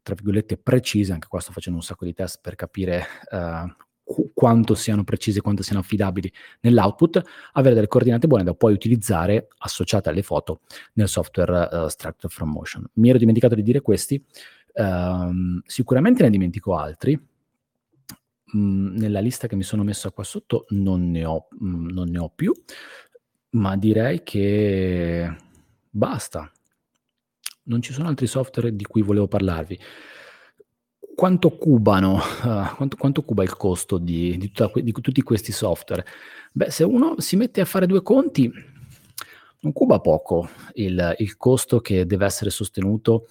tra 0.02 0.14
virgolette 0.14 0.56
precise, 0.56 1.12
anche 1.12 1.26
qua 1.28 1.40
sto 1.40 1.52
facendo 1.52 1.78
un 1.78 1.84
sacco 1.84 2.06
di 2.06 2.14
test 2.14 2.40
per 2.40 2.54
capire 2.54 3.04
uh, 3.30 4.26
quanto 4.32 4.74
siano 4.74 5.04
precise, 5.04 5.42
quanto 5.42 5.62
siano 5.62 5.80
affidabili 5.80 6.32
nell'output, 6.60 7.20
avere 7.52 7.74
delle 7.74 7.86
coordinate 7.86 8.26
buone 8.26 8.44
da 8.44 8.54
poi 8.54 8.72
utilizzare 8.72 9.48
associate 9.58 10.08
alle 10.08 10.22
foto 10.22 10.60
nel 10.94 11.08
software 11.08 11.68
uh, 11.70 11.88
Structure 11.88 12.32
from 12.32 12.48
Motion. 12.48 12.82
Mi 12.94 13.10
ero 13.10 13.18
dimenticato 13.18 13.54
di 13.54 13.62
dire 13.62 13.82
questi, 13.82 14.24
uh, 14.72 15.60
sicuramente 15.66 16.22
ne 16.22 16.30
dimentico 16.30 16.76
altri. 16.76 17.36
Mm, 18.56 18.96
nella 18.96 19.20
lista 19.20 19.46
che 19.46 19.56
mi 19.56 19.62
sono 19.62 19.82
messo 19.82 20.10
qua 20.10 20.24
sotto 20.24 20.64
non 20.70 21.10
ne 21.10 21.24
ho, 21.24 21.48
mm, 21.62 21.88
non 21.88 22.08
ne 22.08 22.18
ho 22.18 22.30
più, 22.34 22.52
ma 23.50 23.76
direi 23.76 24.22
che 24.22 25.36
basta. 25.90 26.50
Non 27.64 27.82
ci 27.82 27.92
sono 27.92 28.08
altri 28.08 28.26
software 28.26 28.74
di 28.74 28.84
cui 28.84 29.02
volevo 29.02 29.28
parlarvi 29.28 29.78
quanto 31.18 31.50
cubano, 31.56 32.14
uh, 32.14 32.20
quanto, 32.76 32.96
quanto, 32.96 33.22
cuba 33.24 33.42
il 33.42 33.56
costo 33.56 33.98
di, 33.98 34.36
di, 34.38 34.52
tutta, 34.52 34.70
di, 34.80 34.92
tutti 34.92 35.20
questi 35.22 35.50
software? 35.50 36.06
Beh, 36.52 36.70
se 36.70 36.84
uno 36.84 37.16
si 37.18 37.34
mette 37.34 37.60
a 37.60 37.64
fare 37.64 37.86
due 37.86 38.02
conti, 38.02 38.48
non 39.62 39.72
cuba 39.72 39.98
poco 39.98 40.48
il, 40.74 41.16
il 41.18 41.36
costo 41.36 41.80
che 41.80 42.06
deve 42.06 42.24
essere 42.24 42.50
sostenuto, 42.50 43.26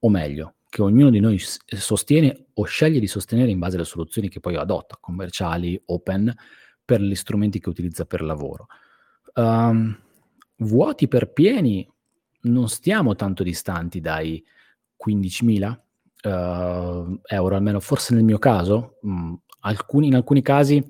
o 0.00 0.08
meglio, 0.10 0.56
che 0.70 0.80
ognuno 0.80 1.10
di 1.10 1.20
noi 1.20 1.38
sostiene 1.38 2.46
o 2.54 2.64
sceglie 2.64 2.98
di 2.98 3.06
sostenere 3.06 3.50
in 3.50 3.58
base 3.58 3.76
alle 3.76 3.84
soluzioni 3.84 4.30
che 4.30 4.40
poi 4.40 4.56
adotta, 4.56 4.96
commerciali, 4.98 5.78
open, 5.86 6.34
per 6.82 7.02
gli 7.02 7.14
strumenti 7.14 7.60
che 7.60 7.68
utilizza 7.68 8.06
per 8.06 8.22
lavoro. 8.22 8.68
Um, 9.34 9.94
vuoti 10.56 11.08
per 11.08 11.32
pieni, 11.32 11.86
non 12.42 12.68
stiamo 12.68 13.14
tanto 13.14 13.42
distanti 13.42 14.00
dai 14.00 14.42
15.000? 15.06 15.78
uh, 16.22 17.20
euro, 17.26 17.54
almeno 17.54 17.80
forse 17.80 18.14
nel 18.14 18.24
mio 18.24 18.38
caso. 18.38 18.98
Mh, 19.02 19.12
mm, 19.12 19.34
alcuni, 19.60 20.06
in 20.08 20.14
alcuni 20.14 20.42
casi 20.42 20.82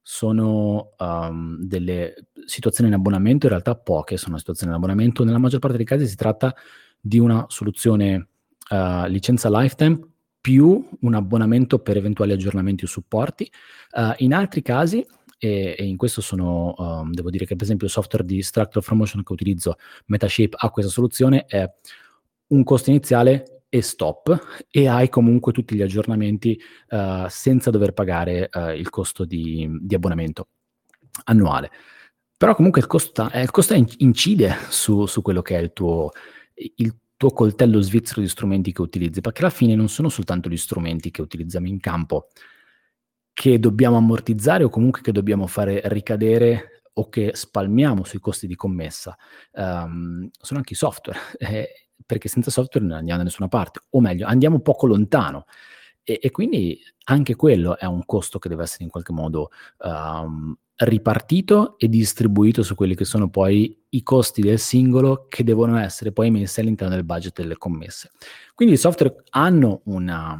sono 0.00 0.94
um, 0.98 1.58
delle 1.60 2.26
situazioni 2.44 2.90
in 2.90 2.96
abbonamento, 2.96 3.46
in 3.46 3.52
realtà 3.52 3.76
poche 3.76 4.16
sono 4.16 4.38
situazioni 4.38 4.72
in 4.72 4.78
abbonamento, 4.78 5.24
nella 5.24 5.38
maggior 5.38 5.60
parte 5.60 5.76
dei 5.76 5.86
casi 5.86 6.06
si 6.06 6.16
tratta 6.16 6.54
di 7.00 7.18
una 7.18 7.44
soluzione 7.48 8.28
uh, 8.70 9.06
licenza 9.06 9.48
lifetime 9.50 9.98
più 10.40 10.88
un 11.00 11.14
abbonamento 11.14 11.78
per 11.78 11.96
eventuali 11.96 12.32
aggiornamenti 12.32 12.84
o 12.84 12.88
supporti. 12.88 13.50
Uh, 13.92 14.12
in 14.18 14.34
altri 14.34 14.62
casi, 14.62 15.06
e, 15.38 15.74
e 15.76 15.84
in 15.84 15.96
questo 15.96 16.20
sono, 16.20 16.74
um, 16.76 17.12
devo 17.12 17.28
dire 17.28 17.44
che 17.46 17.54
per 17.54 17.64
esempio 17.64 17.86
il 17.86 17.92
software 17.92 18.24
di 18.24 18.42
Structure 18.42 18.84
Promotion 18.84 19.24
che 19.24 19.32
utilizzo, 19.32 19.76
Metashape, 20.06 20.56
ha 20.56 20.70
questa 20.70 20.90
soluzione, 20.90 21.46
è 21.46 21.68
un 22.48 22.62
costo 22.62 22.90
iniziale 22.90 23.64
e 23.68 23.82
stop 23.82 24.66
e 24.70 24.86
hai 24.86 25.08
comunque 25.08 25.52
tutti 25.52 25.74
gli 25.74 25.82
aggiornamenti 25.82 26.60
uh, 26.90 27.26
senza 27.28 27.70
dover 27.70 27.92
pagare 27.92 28.50
uh, 28.52 28.68
il 28.68 28.88
costo 28.90 29.24
di, 29.24 29.68
di, 29.80 29.94
abbonamento 29.94 30.48
annuale. 31.24 31.70
Però 32.36 32.54
comunque 32.54 32.80
il 32.80 32.86
costo, 32.86 33.30
eh, 33.30 33.42
il 33.42 33.50
costo 33.50 33.74
incide 33.74 34.56
su, 34.68 35.06
su, 35.06 35.22
quello 35.22 35.42
che 35.42 35.56
è 35.56 35.60
il 35.60 35.72
tuo, 35.72 36.10
il 36.54 36.94
tuo 37.22 37.30
coltello 37.30 37.80
svizzero 37.80 38.20
di 38.20 38.26
strumenti 38.26 38.72
che 38.72 38.82
utilizzi, 38.82 39.20
perché 39.20 39.42
alla 39.42 39.50
fine 39.50 39.76
non 39.76 39.88
sono 39.88 40.08
soltanto 40.08 40.48
gli 40.48 40.56
strumenti 40.56 41.12
che 41.12 41.22
utilizziamo 41.22 41.68
in 41.68 41.78
campo 41.78 42.30
che 43.32 43.60
dobbiamo 43.60 43.96
ammortizzare 43.96 44.64
o 44.64 44.68
comunque 44.68 45.02
che 45.02 45.12
dobbiamo 45.12 45.46
fare 45.46 45.82
ricadere 45.84 46.82
o 46.94 47.08
che 47.08 47.30
spalmiamo 47.32 48.02
sui 48.02 48.18
costi 48.18 48.48
di 48.48 48.56
commessa 48.56 49.16
um, 49.52 50.28
sono 50.36 50.58
anche 50.58 50.72
i 50.72 50.76
software, 50.76 51.20
eh, 51.38 51.90
perché 52.04 52.28
senza 52.28 52.50
software 52.50 52.84
non 52.84 52.96
andiamo 52.96 53.18
da 53.18 53.24
nessuna 53.24 53.46
parte, 53.46 53.82
o 53.90 54.00
meglio, 54.00 54.26
andiamo 54.26 54.58
poco 54.58 54.86
lontano. 54.86 55.44
E, 56.02 56.18
e, 56.20 56.32
quindi 56.32 56.80
anche 57.04 57.36
quello 57.36 57.78
è 57.78 57.84
un 57.84 58.04
costo 58.04 58.40
che 58.40 58.48
deve 58.48 58.64
essere 58.64 58.82
in 58.82 58.90
qualche 58.90 59.12
modo 59.12 59.50
um, 59.84 60.56
ripartito 60.84 61.78
e 61.78 61.88
distribuito 61.88 62.62
su 62.62 62.74
quelli 62.74 62.94
che 62.94 63.04
sono 63.04 63.28
poi 63.28 63.84
i 63.90 64.02
costi 64.02 64.40
del 64.40 64.58
singolo 64.58 65.26
che 65.28 65.44
devono 65.44 65.78
essere 65.78 66.12
poi 66.12 66.30
messi 66.30 66.60
all'interno 66.60 66.94
del 66.94 67.04
budget 67.04 67.40
delle 67.40 67.56
commesse. 67.56 68.10
Quindi 68.54 68.74
i 68.74 68.78
software 68.78 69.22
hanno 69.30 69.82
una, 69.84 70.38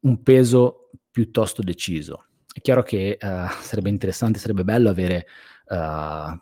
un 0.00 0.22
peso 0.22 0.90
piuttosto 1.10 1.62
deciso. 1.62 2.26
È 2.52 2.60
chiaro 2.60 2.82
che 2.82 3.18
uh, 3.20 3.48
sarebbe 3.60 3.88
interessante, 3.88 4.38
sarebbe 4.38 4.64
bello 4.64 4.90
avere 4.90 5.26
uh, 5.68 6.38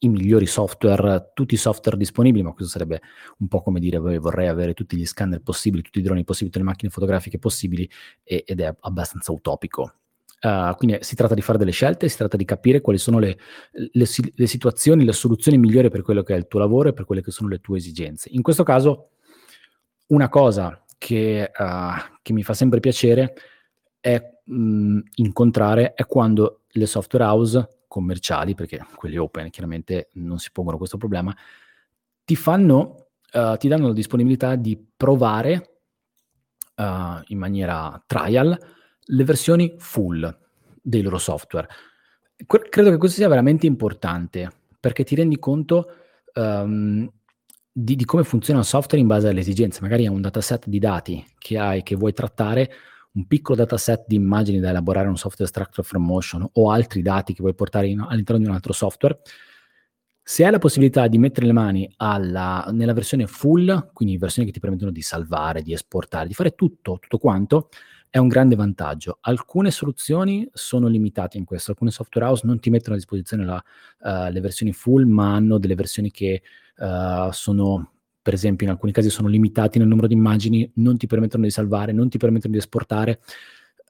i 0.00 0.08
migliori 0.08 0.46
software, 0.46 1.30
tutti 1.34 1.54
i 1.54 1.58
software 1.58 1.96
disponibili, 1.96 2.44
ma 2.44 2.52
questo 2.52 2.70
sarebbe 2.70 3.00
un 3.38 3.48
po' 3.48 3.62
come 3.62 3.80
dire 3.80 3.98
vorrei 3.98 4.48
avere 4.48 4.74
tutti 4.74 4.96
gli 4.96 5.06
scanner 5.06 5.40
possibili, 5.40 5.82
tutti 5.82 5.98
i 5.98 6.02
droni 6.02 6.24
possibili, 6.24 6.50
tutte 6.50 6.64
le 6.64 6.70
macchine 6.70 6.90
fotografiche 6.90 7.38
possibili 7.38 7.88
e, 8.22 8.44
ed 8.46 8.60
è 8.60 8.74
abbastanza 8.80 9.32
utopico. 9.32 9.94
Uh, 10.40 10.72
quindi 10.76 10.98
si 11.00 11.16
tratta 11.16 11.34
di 11.34 11.42
fare 11.42 11.58
delle 11.58 11.72
scelte, 11.72 12.08
si 12.08 12.16
tratta 12.16 12.36
di 12.36 12.44
capire 12.44 12.80
quali 12.80 12.98
sono 12.98 13.18
le, 13.18 13.38
le, 13.72 14.06
le, 14.34 14.46
situazioni, 14.46 15.04
le 15.04 15.12
soluzioni 15.12 15.58
migliori 15.58 15.90
per 15.90 16.02
quello 16.02 16.22
che 16.22 16.34
è 16.34 16.38
il 16.38 16.46
tuo 16.46 16.60
lavoro 16.60 16.90
e 16.90 16.92
per 16.92 17.06
quelle 17.06 17.22
che 17.22 17.32
sono 17.32 17.48
le 17.48 17.58
tue 17.58 17.78
esigenze. 17.78 18.28
In 18.32 18.42
questo 18.42 18.62
caso, 18.62 19.10
una 20.08 20.28
cosa 20.28 20.84
che, 20.96 21.50
uh, 21.56 22.18
che 22.22 22.32
mi 22.32 22.44
fa 22.44 22.54
sempre 22.54 22.78
piacere 22.78 23.34
è 23.98 24.22
mh, 24.44 24.98
incontrare 25.16 25.94
è 25.94 26.06
quando 26.06 26.60
le 26.68 26.86
software 26.86 27.24
house 27.24 27.78
commerciali, 27.88 28.54
perché 28.54 28.86
quelli 28.94 29.16
open 29.16 29.50
chiaramente 29.50 30.10
non 30.14 30.38
si 30.38 30.50
pongono 30.52 30.78
questo 30.78 30.98
problema, 30.98 31.36
ti 32.24 32.36
fanno, 32.36 33.08
uh, 33.32 33.56
ti 33.56 33.66
danno 33.66 33.88
la 33.88 33.92
disponibilità 33.92 34.54
di 34.54 34.80
provare 34.96 35.72
in 36.80 37.38
maniera 37.38 38.00
trial 38.06 38.56
le 39.10 39.24
versioni 39.24 39.74
full 39.78 40.36
dei 40.80 41.02
loro 41.02 41.18
software. 41.18 41.68
Que- 42.46 42.68
credo 42.68 42.90
che 42.90 42.96
questo 42.96 43.18
sia 43.18 43.28
veramente 43.28 43.66
importante 43.66 44.50
perché 44.78 45.04
ti 45.04 45.14
rendi 45.14 45.38
conto 45.38 45.86
um, 46.34 47.10
di, 47.70 47.96
di, 47.96 48.04
come 48.04 48.24
funziona 48.24 48.60
il 48.60 48.66
software 48.66 49.00
in 49.00 49.06
base 49.06 49.28
alle 49.28 49.40
esigenze. 49.40 49.80
Magari 49.80 50.06
hai 50.06 50.14
un 50.14 50.20
dataset 50.20 50.66
di 50.66 50.78
dati 50.78 51.24
che 51.38 51.58
hai, 51.58 51.82
che 51.82 51.96
vuoi 51.96 52.12
trattare, 52.12 52.70
un 53.12 53.26
piccolo 53.26 53.56
dataset 53.56 54.04
di 54.06 54.14
immagini 54.14 54.60
da 54.60 54.70
elaborare 54.70 55.04
in 55.04 55.12
un 55.12 55.16
software 55.16 55.50
extractor 55.50 55.84
from 55.84 56.04
motion 56.04 56.48
o 56.52 56.70
altri 56.70 57.02
dati 57.02 57.32
che 57.32 57.40
vuoi 57.40 57.54
portare 57.54 57.88
in, 57.88 58.00
all'interno 58.00 58.42
di 58.42 58.48
un 58.48 58.54
altro 58.54 58.72
software, 58.72 59.20
se 60.22 60.44
hai 60.44 60.50
la 60.50 60.58
possibilità 60.58 61.08
di 61.08 61.16
mettere 61.16 61.46
le 61.46 61.52
mani 61.52 61.90
alla, 61.96 62.68
nella 62.70 62.92
versione 62.92 63.26
full, 63.26 63.90
quindi 63.94 64.18
versioni 64.18 64.46
che 64.46 64.52
ti 64.52 64.60
permettono 64.60 64.90
di 64.90 65.00
salvare, 65.00 65.62
di 65.62 65.72
esportare, 65.72 66.28
di 66.28 66.34
fare 66.34 66.54
tutto, 66.54 66.98
tutto 67.00 67.16
quanto, 67.16 67.70
è 68.10 68.18
un 68.18 68.28
grande 68.28 68.56
vantaggio. 68.56 69.18
Alcune 69.22 69.70
soluzioni 69.70 70.48
sono 70.52 70.88
limitate 70.88 71.38
in 71.38 71.44
questo, 71.44 71.70
alcune 71.70 71.90
software 71.90 72.26
house 72.26 72.46
non 72.46 72.58
ti 72.58 72.70
mettono 72.70 72.94
a 72.94 72.98
disposizione 72.98 73.44
la, 73.44 73.62
uh, 74.00 74.30
le 74.30 74.40
versioni 74.40 74.72
full, 74.72 75.06
ma 75.06 75.34
hanno 75.34 75.58
delle 75.58 75.74
versioni 75.74 76.10
che 76.10 76.42
uh, 76.78 77.30
sono 77.30 77.92
per 78.20 78.34
esempio 78.36 78.66
in 78.66 78.72
alcuni 78.72 78.92
casi 78.92 79.08
sono 79.08 79.28
limitati 79.28 79.78
nel 79.78 79.88
numero 79.88 80.06
di 80.06 80.12
immagini, 80.12 80.70
non 80.74 80.98
ti 80.98 81.06
permettono 81.06 81.44
di 81.44 81.50
salvare, 81.50 81.92
non 81.92 82.10
ti 82.10 82.18
permettono 82.18 82.52
di 82.52 82.58
esportare. 82.58 83.20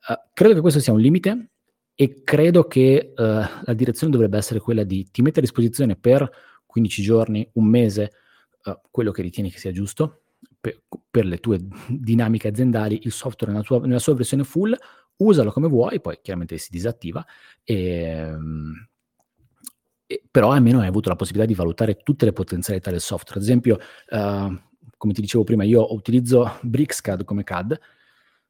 Uh, 0.08 0.14
credo 0.32 0.54
che 0.54 0.60
questo 0.60 0.80
sia 0.80 0.92
un 0.92 1.00
limite 1.00 1.50
e 1.94 2.22
credo 2.22 2.64
che 2.64 3.12
uh, 3.16 3.22
la 3.22 3.74
direzione 3.74 4.12
dovrebbe 4.12 4.36
essere 4.36 4.60
quella 4.60 4.84
di 4.84 5.08
ti 5.10 5.22
mettere 5.22 5.40
a 5.40 5.48
disposizione 5.48 5.96
per 5.96 6.30
15 6.66 7.02
giorni, 7.02 7.48
un 7.54 7.64
mese, 7.64 8.12
uh, 8.64 8.78
quello 8.90 9.10
che 9.10 9.22
ritieni 9.22 9.50
che 9.50 9.58
sia 9.58 9.72
giusto 9.72 10.20
per, 11.18 11.26
le 11.26 11.38
tue 11.38 11.58
dinamiche 11.88 12.48
aziendali, 12.48 13.00
il 13.02 13.12
software 13.12 13.52
nella, 13.52 13.64
tua, 13.64 13.80
nella 13.80 13.98
sua 13.98 14.14
versione 14.14 14.44
full, 14.44 14.76
usalo 15.16 15.50
come 15.50 15.66
vuoi, 15.66 16.00
poi 16.00 16.18
chiaramente 16.22 16.56
si 16.58 16.68
disattiva 16.70 17.24
e... 17.64 18.32
Um, 18.32 18.88
però 20.30 20.52
almeno 20.52 20.80
hai 20.80 20.86
avuto 20.86 21.10
la 21.10 21.16
possibilità 21.16 21.46
di 21.46 21.54
valutare 21.54 21.98
tutte 22.02 22.24
le 22.24 22.32
potenzialità 22.32 22.90
del 22.90 23.02
software. 23.02 23.40
Ad 23.40 23.44
esempio, 23.44 23.78
uh, 24.08 24.58
come 24.96 25.12
ti 25.12 25.20
dicevo 25.20 25.44
prima, 25.44 25.64
io 25.64 25.92
utilizzo 25.92 26.58
BricsCAD 26.62 27.24
come 27.24 27.44
CAD, 27.44 27.78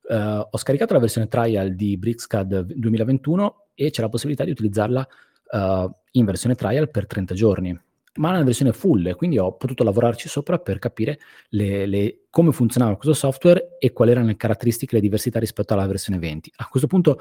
uh, 0.02 0.14
ho 0.50 0.56
scaricato 0.56 0.92
la 0.92 1.00
versione 1.00 1.26
trial 1.26 1.74
di 1.74 1.96
BricsCAD 1.96 2.74
2021 2.74 3.70
e 3.74 3.90
c'è 3.90 4.02
la 4.02 4.08
possibilità 4.08 4.44
di 4.44 4.52
utilizzarla 4.52 5.08
uh, 5.50 5.90
in 6.12 6.24
versione 6.24 6.54
trial 6.54 6.90
per 6.90 7.08
30 7.08 7.34
giorni, 7.34 7.80
ma 8.18 8.30
nella 8.32 8.44
versione 8.44 8.72
full, 8.72 9.14
quindi 9.16 9.38
ho 9.38 9.56
potuto 9.56 9.82
lavorarci 9.82 10.28
sopra 10.28 10.58
per 10.58 10.78
capire 10.78 11.18
le, 11.50 11.86
le, 11.86 12.18
come 12.30 12.52
funzionava 12.52 12.96
questo 12.96 13.14
software 13.14 13.76
e 13.78 13.92
quali 13.92 14.10
erano 14.10 14.26
le 14.26 14.36
caratteristiche 14.36 14.96
le 14.96 15.00
diversità 15.00 15.38
rispetto 15.38 15.72
alla 15.72 15.86
versione 15.86 16.18
20. 16.18 16.52
A 16.56 16.68
questo 16.68 16.88
punto 16.88 17.20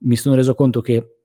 mi 0.00 0.16
sono 0.16 0.34
reso 0.34 0.54
conto 0.54 0.80
che 0.80 1.15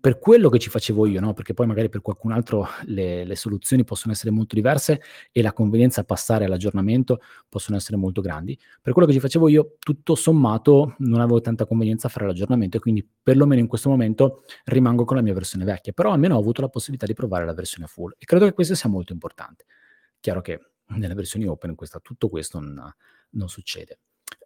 per 0.00 0.18
quello 0.18 0.48
che 0.48 0.58
ci 0.58 0.70
facevo 0.70 1.04
io, 1.04 1.20
no? 1.20 1.34
perché 1.34 1.52
poi 1.52 1.66
magari 1.66 1.90
per 1.90 2.00
qualcun 2.00 2.32
altro 2.32 2.66
le, 2.86 3.24
le, 3.24 3.36
soluzioni 3.36 3.84
possono 3.84 4.14
essere 4.14 4.30
molto 4.30 4.54
diverse 4.54 5.02
e 5.30 5.42
la 5.42 5.52
convenienza 5.52 6.00
a 6.00 6.04
passare 6.04 6.46
all'aggiornamento 6.46 7.20
possono 7.50 7.76
essere 7.76 7.98
molto 7.98 8.22
grandi. 8.22 8.58
Per 8.80 8.94
quello 8.94 9.06
che 9.06 9.12
ci 9.12 9.20
facevo 9.20 9.46
io, 9.48 9.74
tutto 9.78 10.14
sommato, 10.14 10.94
non 10.98 11.20
avevo 11.20 11.42
tanta 11.42 11.66
convenienza 11.66 12.06
a 12.06 12.10
fare 12.10 12.26
l'aggiornamento 12.26 12.78
e 12.78 12.80
quindi 12.80 13.06
perlomeno 13.22 13.60
in 13.60 13.66
questo 13.66 13.90
momento 13.90 14.44
rimango 14.64 15.04
con 15.04 15.16
la 15.16 15.22
mia 15.22 15.34
versione 15.34 15.64
vecchia, 15.64 15.92
però 15.92 16.12
almeno 16.12 16.36
ho 16.36 16.38
avuto 16.38 16.62
la 16.62 16.68
possibilità 16.68 17.04
di 17.04 17.12
provare 17.12 17.44
la 17.44 17.52
versione 17.52 17.86
full 17.86 18.14
e 18.16 18.24
credo 18.24 18.46
che 18.46 18.54
questo 18.54 18.74
sia 18.74 18.88
molto 18.88 19.12
importante. 19.12 19.66
Chiaro 20.18 20.40
che 20.40 20.60
nelle 20.96 21.14
versioni 21.14 21.46
open 21.46 21.74
questa, 21.74 22.00
tutto 22.00 22.30
questo 22.30 22.58
non, 22.58 22.90
non 23.30 23.48
succede. 23.50 23.98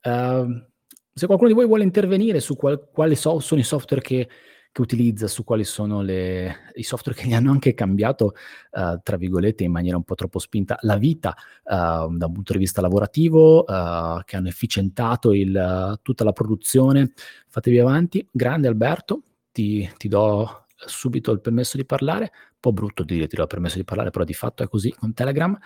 Uh, 0.02 0.66
se 1.14 1.26
qualcuno 1.26 1.48
di 1.50 1.54
voi 1.54 1.66
vuole 1.66 1.84
intervenire 1.84 2.40
su 2.40 2.56
qual, 2.56 2.88
quali 2.90 3.14
so, 3.14 3.38
sono 3.38 3.60
i 3.60 3.64
software 3.64 4.02
che 4.02 4.28
che 4.72 4.80
utilizza, 4.80 5.28
su 5.28 5.44
quali 5.44 5.64
sono 5.64 6.00
le, 6.00 6.70
i 6.74 6.82
software 6.82 7.18
che 7.18 7.28
gli 7.28 7.34
hanno 7.34 7.50
anche 7.50 7.74
cambiato, 7.74 8.34
uh, 8.70 8.98
tra 9.02 9.16
virgolette, 9.18 9.64
in 9.64 9.70
maniera 9.70 9.98
un 9.98 10.02
po' 10.02 10.14
troppo 10.14 10.38
spinta, 10.38 10.78
la 10.80 10.96
vita 10.96 11.36
uh, 11.64 12.16
da 12.16 12.26
un 12.26 12.32
punto 12.32 12.54
di 12.54 12.58
vista 12.58 12.80
lavorativo, 12.80 13.64
uh, 13.64 14.22
che 14.24 14.36
hanno 14.36 14.48
efficientato 14.48 15.32
il, 15.32 15.98
tutta 16.00 16.24
la 16.24 16.32
produzione. 16.32 17.12
Fatevi 17.48 17.78
avanti. 17.78 18.26
Grande 18.30 18.66
Alberto, 18.66 19.22
ti, 19.52 19.88
ti, 19.98 20.08
do 20.08 20.64
subito 20.74 21.32
il 21.32 21.42
permesso 21.42 21.76
di 21.76 21.84
parlare. 21.84 22.32
Un 22.32 22.58
po' 22.58 22.72
brutto 22.72 23.04
dire 23.04 23.26
ti 23.26 23.36
do 23.36 23.42
il 23.42 23.48
permesso 23.48 23.76
di 23.76 23.84
parlare, 23.84 24.08
però 24.08 24.24
di 24.24 24.34
fatto 24.34 24.62
è 24.62 24.68
così 24.68 24.90
con 24.94 25.12
Telegram. 25.12 25.56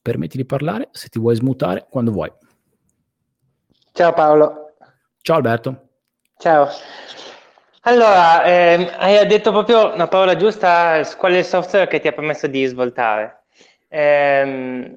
Permetti 0.00 0.36
di 0.36 0.44
parlare, 0.44 0.88
se 0.92 1.08
ti 1.08 1.18
vuoi 1.18 1.34
smutare, 1.34 1.86
quando 1.90 2.12
vuoi. 2.12 2.32
Ciao 3.92 4.12
Paolo. 4.12 4.74
Ciao 5.20 5.36
Alberto. 5.36 5.88
Ciao. 6.38 6.68
Allora, 7.84 8.44
eh, 8.44 8.92
hai 8.96 9.26
detto 9.26 9.50
proprio 9.50 9.92
una 9.92 10.06
parola 10.06 10.36
giusta, 10.36 11.00
qual 11.16 11.32
è 11.32 11.38
il 11.38 11.44
software 11.44 11.88
che 11.88 11.98
ti 11.98 12.06
ha 12.06 12.12
permesso 12.12 12.46
di 12.46 12.64
svoltare? 12.64 13.46
Eh, 13.88 14.96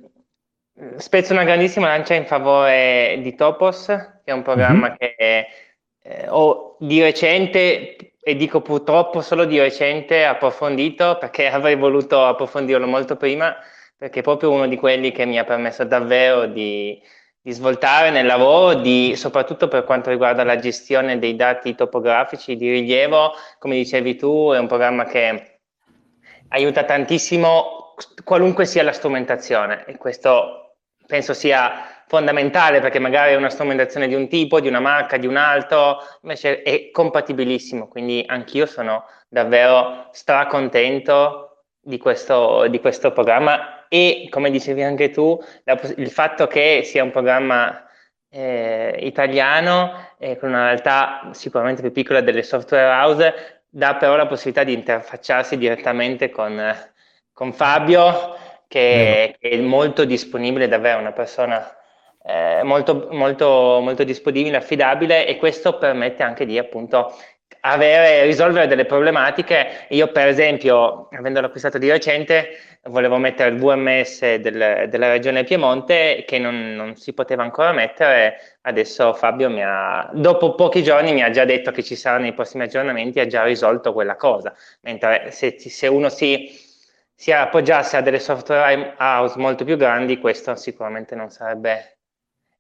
spezzo 0.97 1.33
una 1.33 1.43
grandissima 1.43 1.87
lancia 1.87 2.13
in 2.13 2.27
favore 2.27 3.17
di 3.23 3.33
Topos, 3.33 3.85
che 3.87 4.31
è 4.31 4.31
un 4.31 4.43
programma 4.43 4.89
mm-hmm. 4.89 4.95
che 4.97 5.47
eh, 6.03 6.25
ho 6.29 6.77
di 6.79 7.01
recente, 7.01 8.13
e 8.21 8.35
dico 8.35 8.61
purtroppo 8.61 9.21
solo 9.21 9.45
di 9.45 9.59
recente, 9.59 10.23
approfondito, 10.23 11.17
perché 11.17 11.47
avrei 11.49 11.75
voluto 11.75 12.23
approfondirlo 12.23 12.85
molto 12.85 13.15
prima, 13.15 13.55
perché 13.97 14.19
è 14.19 14.23
proprio 14.23 14.51
uno 14.51 14.67
di 14.67 14.77
quelli 14.77 15.11
che 15.11 15.25
mi 15.25 15.39
ha 15.39 15.43
permesso 15.43 15.83
davvero 15.85 16.45
di 16.45 17.01
di 17.45 17.51
svoltare 17.51 18.09
nel 18.09 18.25
lavoro, 18.25 18.73
di, 18.73 19.15
soprattutto 19.15 19.67
per 19.67 19.83
quanto 19.83 20.09
riguarda 20.09 20.43
la 20.43 20.55
gestione 20.55 21.19
dei 21.19 21.35
dati 21.35 21.75
topografici 21.75 22.55
di 22.55 22.71
rilievo. 22.71 23.33
Come 23.59 23.75
dicevi 23.75 24.15
tu, 24.15 24.49
è 24.51 24.57
un 24.57 24.65
programma 24.65 25.03
che 25.05 25.59
aiuta 26.47 26.85
tantissimo 26.85 27.93
qualunque 28.23 28.65
sia 28.65 28.81
la 28.81 28.93
strumentazione 28.93 29.85
e 29.85 29.95
questo 29.95 30.77
penso 31.05 31.35
sia 31.35 32.03
fondamentale 32.07 32.79
perché 32.79 32.97
magari 32.97 33.33
è 33.33 33.35
una 33.35 33.51
strumentazione 33.51 34.07
di 34.07 34.15
un 34.15 34.27
tipo, 34.27 34.59
di 34.59 34.67
una 34.67 34.79
marca, 34.79 35.17
di 35.17 35.27
un 35.27 35.37
altro, 35.37 35.99
invece 36.23 36.63
è 36.63 36.89
compatibilissimo, 36.89 37.87
quindi 37.87 38.23
anch'io 38.25 38.65
sono 38.65 39.05
davvero 39.27 40.09
stracontento 40.13 41.65
di 41.79 41.99
questo, 41.99 42.65
di 42.69 42.79
questo 42.79 43.11
programma 43.11 43.74
e 43.87 44.27
come 44.29 44.49
dicevi 44.49 44.83
anche 44.83 45.09
tu, 45.09 45.41
la, 45.63 45.79
il 45.97 46.09
fatto 46.09 46.47
che 46.47 46.81
sia 46.83 47.03
un 47.03 47.11
programma 47.11 47.87
eh, 48.29 48.97
italiano 48.99 50.09
eh, 50.17 50.37
con 50.37 50.49
una 50.49 50.65
realtà 50.65 51.29
sicuramente 51.31 51.81
più 51.81 51.91
piccola 51.91 52.21
delle 52.21 52.43
software 52.43 52.87
house 52.87 53.63
dà 53.69 53.95
però 53.95 54.15
la 54.15 54.27
possibilità 54.27 54.63
di 54.63 54.73
interfacciarsi 54.73 55.57
direttamente 55.57 56.29
con, 56.29 56.73
con 57.33 57.51
Fabio 57.51 58.35
che, 58.67 59.35
che, 59.39 59.49
è 59.49 59.57
molto 59.59 60.05
disponibile, 60.05 60.67
davvero 60.67 60.99
una 60.99 61.11
persona 61.11 61.75
eh, 62.23 62.61
molto, 62.63 63.09
molto, 63.11 63.79
molto 63.81 64.03
disponibile, 64.03 64.57
affidabile 64.57 65.27
e 65.27 65.37
questo 65.37 65.77
permette 65.77 66.23
anche 66.23 66.45
di 66.45 66.57
appunto 66.57 67.13
avere, 67.65 68.23
risolvere 68.23 68.67
delle 68.67 68.85
problematiche. 68.85 69.87
Io, 69.89 70.07
per 70.11 70.27
esempio, 70.27 71.07
avendolo 71.11 71.47
acquistato 71.47 71.77
di 71.77 71.89
recente, 71.89 72.77
volevo 72.83 73.17
mettere 73.17 73.49
il 73.49 73.57
VMS 73.57 74.35
del, 74.35 74.87
della 74.89 75.09
regione 75.09 75.43
Piemonte 75.43 76.23
che 76.27 76.37
non, 76.37 76.75
non, 76.75 76.95
si 76.95 77.13
poteva 77.13 77.43
ancora 77.43 77.71
mettere. 77.71 78.57
Adesso 78.61 79.13
Fabio 79.13 79.49
mi 79.49 79.63
ha, 79.63 80.09
dopo 80.13 80.53
pochi 80.55 80.83
giorni, 80.83 81.13
mi 81.13 81.23
ha 81.23 81.31
già 81.31 81.45
detto 81.45 81.71
che 81.71 81.83
ci 81.83 81.95
saranno 81.95 82.27
i 82.27 82.33
prossimi 82.33 82.63
aggiornamenti, 82.63 83.19
ha 83.19 83.27
già 83.27 83.43
risolto 83.43 83.93
quella 83.93 84.15
cosa. 84.15 84.53
Mentre 84.81 85.31
se, 85.31 85.55
se 85.57 85.87
uno 85.87 86.09
si, 86.09 86.49
si 87.13 87.31
appoggiasse 87.31 87.97
a 87.97 88.01
delle 88.01 88.19
software 88.19 88.93
house 88.99 89.39
molto 89.39 89.63
più 89.63 89.77
grandi, 89.77 90.19
questo 90.19 90.55
sicuramente 90.55 91.15
non 91.15 91.29
sarebbe 91.29 91.97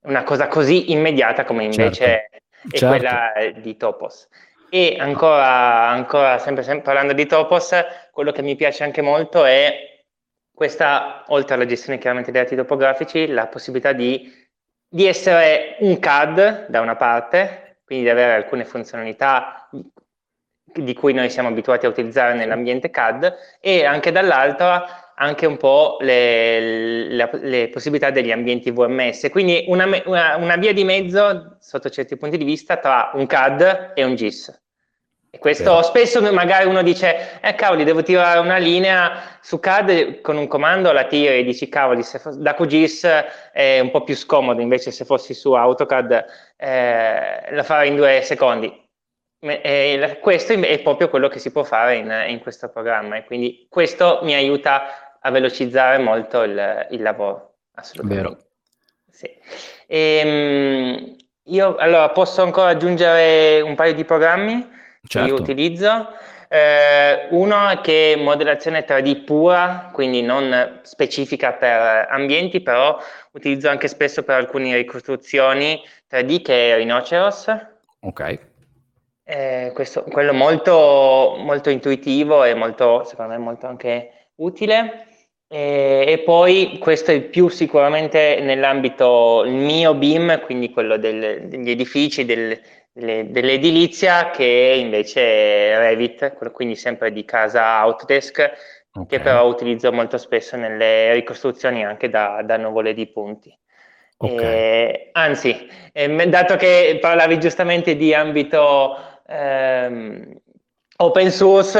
una 0.05 0.23
cosa 0.23 0.47
così 0.47 0.91
immediata 0.91 1.45
come 1.45 1.63
invece 1.63 2.05
certo. 2.05 2.37
è 2.71 2.77
certo. 2.77 2.87
quella 2.87 3.31
di 3.59 3.77
Topos. 3.77 4.27
E 4.69 4.97
ancora, 4.99 5.89
ancora 5.89 6.37
sempre, 6.39 6.63
sempre 6.63 6.83
parlando 6.83 7.13
di 7.13 7.25
Topos, 7.25 7.73
quello 8.11 8.31
che 8.31 8.41
mi 8.41 8.55
piace 8.55 8.83
anche 8.83 9.01
molto 9.01 9.45
è 9.45 10.03
questa, 10.53 11.23
oltre 11.27 11.55
alla 11.55 11.65
gestione 11.65 11.99
chiaramente 11.99 12.31
dei 12.31 12.41
dati 12.41 12.55
topografici, 12.55 13.27
la 13.27 13.47
possibilità 13.47 13.91
di, 13.93 14.31
di 14.87 15.05
essere 15.05 15.75
un 15.79 15.99
CAD 15.99 16.67
da 16.67 16.81
una 16.81 16.95
parte, 16.95 17.79
quindi 17.83 18.05
di 18.05 18.11
avere 18.11 18.33
alcune 18.33 18.65
funzionalità 18.65 19.69
di 20.63 20.93
cui 20.93 21.13
noi 21.13 21.29
siamo 21.29 21.49
abituati 21.49 21.85
a 21.85 21.89
utilizzare 21.89 22.33
nell'ambiente 22.33 22.89
CAD 22.89 23.33
e 23.61 23.85
anche 23.85 24.11
dall'altra 24.11 25.04
anche 25.15 25.45
un 25.45 25.57
po' 25.57 25.97
le, 26.01 27.07
le, 27.07 27.29
le, 27.41 27.69
possibilità 27.69 28.09
degli 28.09 28.31
ambienti 28.31 28.71
VMS, 28.71 29.29
quindi 29.31 29.65
una, 29.67 29.85
una, 30.05 30.35
una, 30.35 30.55
via 30.57 30.73
di 30.73 30.83
mezzo 30.83 31.55
sotto 31.59 31.89
certi 31.89 32.17
punti 32.17 32.37
di 32.37 32.43
vista 32.43 32.77
tra 32.77 33.11
un 33.13 33.25
CAD 33.25 33.93
e 33.95 34.03
un 34.03 34.15
GIS. 34.15 34.63
E 35.29 35.37
questo 35.37 35.71
Vero. 35.71 35.83
spesso 35.83 36.21
magari 36.31 36.65
uno 36.65 36.81
dice, 36.81 37.39
eh 37.41 37.55
cavoli, 37.55 37.83
devo 37.83 38.03
tirare 38.03 38.39
una 38.39 38.57
linea 38.57 39.37
su 39.41 39.59
CAD 39.59 40.21
con 40.21 40.37
un 40.37 40.47
comando, 40.47 40.91
la 40.91 41.05
tiri 41.05 41.39
e 41.39 41.43
dici, 41.43 41.67
cavoli, 41.67 42.03
se 42.03 42.19
fos- 42.19 42.37
da 42.37 42.53
QGIS 42.53 43.07
è 43.51 43.79
un 43.79 43.91
po' 43.91 44.03
più 44.03 44.15
scomodo, 44.15 44.61
invece 44.61 44.91
se 44.91 45.03
fossi 45.03 45.33
su 45.33 45.51
AutoCAD 45.51 46.25
eh, 46.57 47.51
la 47.51 47.63
farei 47.63 47.89
in 47.89 47.95
due 47.95 48.21
secondi. 48.21 48.83
E 49.39 50.19
questo 50.21 50.53
è 50.53 50.79
proprio 50.79 51.09
quello 51.09 51.27
che 51.27 51.37
si 51.37 51.51
può 51.51 51.63
fare 51.63 51.97
in, 51.97 52.25
in, 52.29 52.39
questo 52.39 52.69
programma 52.69 53.17
e 53.17 53.25
quindi 53.25 53.67
questo 53.69 54.21
mi 54.23 54.33
aiuta 54.33 55.04
a 55.25 55.31
velocizzare 55.31 55.97
molto 55.97 56.43
il, 56.43 56.87
il 56.91 57.01
lavoro. 57.01 57.55
Assolutamente. 57.73 58.21
Vero. 58.21 58.43
Sì. 59.11 59.29
E, 59.87 60.21
ehm, 60.23 61.15
io 61.45 61.75
allora 61.75 62.09
posso 62.09 62.41
ancora 62.41 62.69
aggiungere 62.69 63.61
un 63.61 63.75
paio 63.75 63.93
di 63.93 64.05
programmi 64.05 64.67
certo. 65.07 65.27
che 65.27 65.33
io 65.33 65.41
utilizzo. 65.41 66.09
Eh, 66.47 67.27
uno 67.31 67.79
che 67.81 68.13
è 68.13 68.15
modellazione 68.15 68.85
3D 68.85 69.23
pura, 69.23 69.89
quindi 69.91 70.21
non 70.21 70.79
specifica 70.83 71.53
per 71.53 72.07
ambienti, 72.09 72.61
però 72.61 72.97
utilizzo 73.31 73.67
anche 73.67 73.87
spesso 73.87 74.23
per 74.23 74.35
alcune 74.35 74.75
ricostruzioni 74.75 75.81
3D 76.09 76.41
che 76.43 76.71
è 76.71 76.75
Rhinoceros. 76.75 77.47
Ok. 78.01 78.39
Eh, 79.23 79.71
questo, 79.73 80.03
quello 80.03 80.33
molto, 80.33 81.35
molto 81.39 81.71
intuitivo 81.71 82.43
e 82.43 82.53
molto, 82.53 83.03
secondo 83.05 83.31
me, 83.31 83.39
molto 83.39 83.65
anche 83.65 84.29
utile. 84.35 85.07
E, 85.47 86.05
e, 86.07 86.19
poi 86.19 86.77
questo 86.79 87.11
è 87.11 87.21
più 87.21 87.49
sicuramente 87.49 88.39
nell'ambito 88.41 89.43
il 89.45 89.53
mio 89.53 89.93
BIM, 89.93 90.41
quindi 90.41 90.71
quello 90.71 90.97
del, 90.97 91.47
degli 91.47 91.69
edifici, 91.69 92.25
del, 92.25 92.59
delle, 92.91 93.29
dell'edilizia, 93.29 94.31
che 94.31 94.75
invece 94.77 95.21
è 95.21 95.77
Revit, 95.77 96.33
quindi 96.51 96.75
sempre 96.75 97.11
di 97.11 97.25
casa 97.25 97.77
Autodesk, 97.77 98.37
okay. 98.93 99.05
che 99.07 99.19
però 99.19 99.45
utilizzo 99.47 99.91
molto 99.91 100.17
spesso 100.17 100.57
nelle 100.57 101.13
ricostruzioni 101.13 101.85
anche 101.85 102.09
da, 102.09 102.41
da 102.43 102.57
nuvole 102.57 102.93
di 102.93 103.07
punti. 103.07 103.55
Okay. 104.17 104.37
Eh, 104.37 105.09
anzi, 105.11 105.67
eh, 105.91 106.29
dato 106.29 106.55
che 106.55 106.97
parlavi 107.01 107.37
giustamente 107.37 107.95
di 107.95 108.13
ambito 108.13 108.97
ehm, 109.27 110.39
open 110.97 111.31
source, 111.31 111.79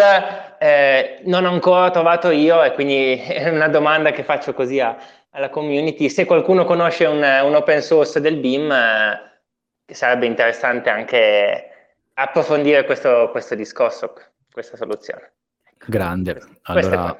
eh, 0.59 1.21
non 1.25 1.45
ho 1.45 1.49
ancora 1.49 1.91
trovato 1.91 2.29
io, 2.29 2.63
e 2.63 2.73
quindi 2.73 3.17
è 3.21 3.49
una 3.49 3.67
domanda 3.67 4.11
che 4.11 4.23
faccio 4.23 4.53
così 4.53 4.79
a, 4.79 4.95
alla 5.31 5.49
community, 5.49 6.09
se 6.09 6.25
qualcuno 6.25 6.65
conosce 6.65 7.05
un, 7.05 7.17
un 7.17 7.55
open 7.55 7.81
source 7.81 8.19
del 8.21 8.37
BIM, 8.37 8.71
eh, 8.71 9.93
sarebbe 9.93 10.25
interessante 10.25 10.89
anche 10.89 11.69
approfondire 12.13 12.85
questo, 12.85 13.29
questo 13.31 13.55
discorso, 13.55 14.13
questa 14.51 14.77
soluzione. 14.77 15.33
Grande. 15.85 16.41
Allora, 16.63 17.17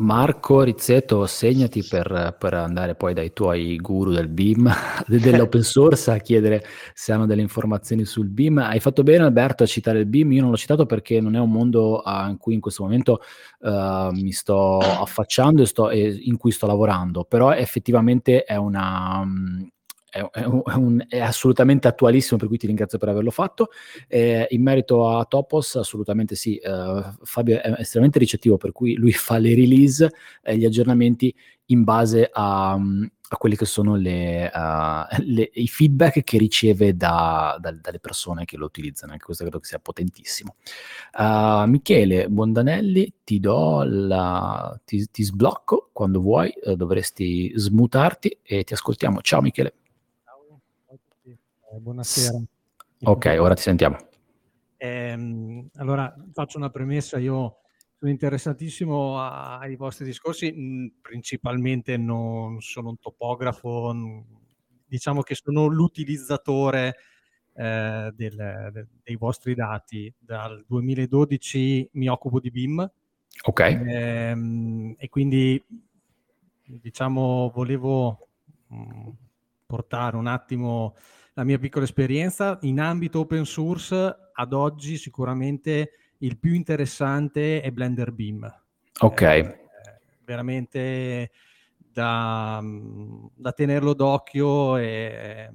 Marco 0.00 0.62
Rizzetto, 0.62 1.26
segnati 1.26 1.84
per, 1.86 2.34
per, 2.38 2.54
andare 2.54 2.94
poi 2.94 3.12
dai 3.12 3.34
tuoi 3.34 3.76
guru 3.76 4.12
del 4.12 4.28
BIM, 4.28 4.72
dell'open 5.06 5.62
source, 5.62 6.10
a 6.10 6.16
chiedere 6.16 6.64
se 6.94 7.12
hanno 7.12 7.26
delle 7.26 7.42
informazioni 7.42 8.06
sul 8.06 8.28
BIM. 8.28 8.58
Hai 8.58 8.80
fatto 8.80 9.02
bene 9.02 9.24
Alberto 9.24 9.62
a 9.62 9.66
citare 9.66 9.98
il 9.98 10.06
BIM, 10.06 10.32
io 10.32 10.40
non 10.40 10.50
l'ho 10.50 10.56
citato 10.56 10.86
perché 10.86 11.20
non 11.20 11.36
è 11.36 11.38
un 11.38 11.50
mondo 11.50 12.02
uh, 12.02 12.30
in 12.30 12.38
cui 12.38 12.54
in 12.54 12.60
questo 12.60 12.82
momento 12.82 13.20
uh, 13.58 14.10
mi 14.12 14.32
sto 14.32 14.78
affacciando 14.78 15.60
e, 15.60 15.66
sto, 15.66 15.90
e, 15.90 16.18
in 16.22 16.38
cui 16.38 16.50
sto 16.50 16.66
lavorando, 16.66 17.24
però 17.24 17.52
effettivamente 17.52 18.44
è 18.44 18.56
una... 18.56 19.18
Um, 19.20 19.68
è, 20.10 20.44
un, 20.44 21.04
è, 21.08 21.18
assolutamente 21.18 21.88
attualissimo, 21.88 22.38
per 22.38 22.48
cui 22.48 22.58
ti 22.58 22.66
ringrazio 22.66 22.98
per 22.98 23.08
averlo 23.08 23.30
fatto. 23.30 23.68
Eh, 24.08 24.46
in 24.50 24.62
merito 24.62 25.08
a 25.08 25.24
Topos, 25.24 25.76
assolutamente 25.76 26.34
sì, 26.34 26.56
eh, 26.56 27.02
Fabio 27.22 27.60
è 27.60 27.74
estremamente 27.78 28.18
ricettivo, 28.18 28.56
per 28.56 28.72
cui 28.72 28.94
lui 28.94 29.12
fa 29.12 29.38
le 29.38 29.54
release 29.54 30.12
eh, 30.42 30.56
gli 30.56 30.64
aggiornamenti 30.64 31.34
in 31.66 31.84
base 31.84 32.28
a, 32.32 32.72
a 33.32 33.36
quelli 33.36 33.56
che 33.56 33.64
sono 33.64 33.94
le, 33.94 34.50
uh, 34.52 35.22
le, 35.24 35.50
i 35.54 35.68
feedback 35.68 36.24
che 36.24 36.36
riceve 36.36 36.96
da, 36.96 37.56
da, 37.60 37.70
dalle 37.70 38.00
persone 38.00 38.44
che 38.44 38.56
lo 38.56 38.66
utilizzano. 38.66 39.12
Anche 39.12 39.24
questo 39.24 39.44
credo 39.44 39.60
che 39.60 39.68
sia 39.68 39.78
potentissimo. 39.78 40.56
Uh, 41.16 41.68
Michele 41.68 42.28
Bondanelli, 42.28 43.14
ti 43.22 43.38
do 43.38 43.84
la, 43.84 44.78
ti, 44.84 45.08
ti 45.10 45.22
sblocco 45.22 45.90
quando 45.92 46.20
vuoi, 46.20 46.52
uh, 46.64 46.74
dovresti 46.74 47.52
smutarti 47.54 48.38
e 48.42 48.64
ti 48.64 48.72
ascoltiamo. 48.72 49.20
Ciao 49.20 49.40
Michele. 49.40 49.74
Buonasera. 51.78 52.36
Ok, 53.04 53.36
ora 53.38 53.54
ti 53.54 53.62
sentiamo. 53.62 53.96
Eh, 54.76 55.68
allora, 55.76 56.12
faccio 56.32 56.58
una 56.58 56.68
premessa, 56.68 57.18
io 57.18 57.58
sono 57.96 58.10
interessatissimo 58.10 59.20
ai 59.20 59.76
vostri 59.76 60.04
discorsi, 60.04 60.52
mm, 60.52 60.86
principalmente 61.00 61.96
non 61.96 62.60
sono 62.60 62.88
un 62.88 62.98
topografo, 62.98 63.94
diciamo 64.84 65.22
che 65.22 65.36
sono 65.36 65.66
l'utilizzatore 65.66 66.96
eh, 67.54 68.12
del, 68.16 68.70
de, 68.72 68.86
dei 69.04 69.16
vostri 69.16 69.54
dati. 69.54 70.12
Dal 70.18 70.64
2012 70.66 71.90
mi 71.92 72.08
occupo 72.08 72.40
di 72.40 72.50
BIM. 72.50 72.90
Ok. 73.44 73.60
Eh, 73.60 74.96
e 74.98 75.08
quindi, 75.08 75.64
diciamo, 76.64 77.52
volevo 77.54 78.18
mh, 78.66 78.76
mm, 78.76 79.08
portare 79.66 80.16
un 80.16 80.26
attimo 80.26 80.96
la 81.34 81.44
mia 81.44 81.58
piccola 81.58 81.84
esperienza 81.84 82.58
in 82.62 82.80
ambito 82.80 83.20
open 83.20 83.44
source 83.44 84.30
ad 84.32 84.52
oggi 84.52 84.96
sicuramente 84.96 85.92
il 86.18 86.38
più 86.38 86.54
interessante 86.54 87.60
è 87.60 87.70
Blender 87.70 88.12
Beam. 88.12 88.62
Ok. 89.00 89.22
Eh, 89.22 89.68
veramente 90.24 91.30
da, 91.76 92.62
da, 93.34 93.52
tenerlo 93.52 93.94
d'occhio 93.94 94.76
è, 94.76 95.50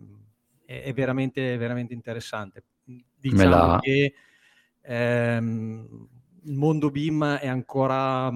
è, 0.66 0.94
veramente, 0.94 1.58
veramente 1.58 1.94
interessante. 1.94 2.64
Diciamo 2.84 3.50
la... 3.50 3.80
che 3.82 4.14
ehm, 4.82 6.08
il 6.44 6.54
mondo 6.54 6.92
BIM 6.92 7.38
è 7.38 7.48
ancora 7.48 8.32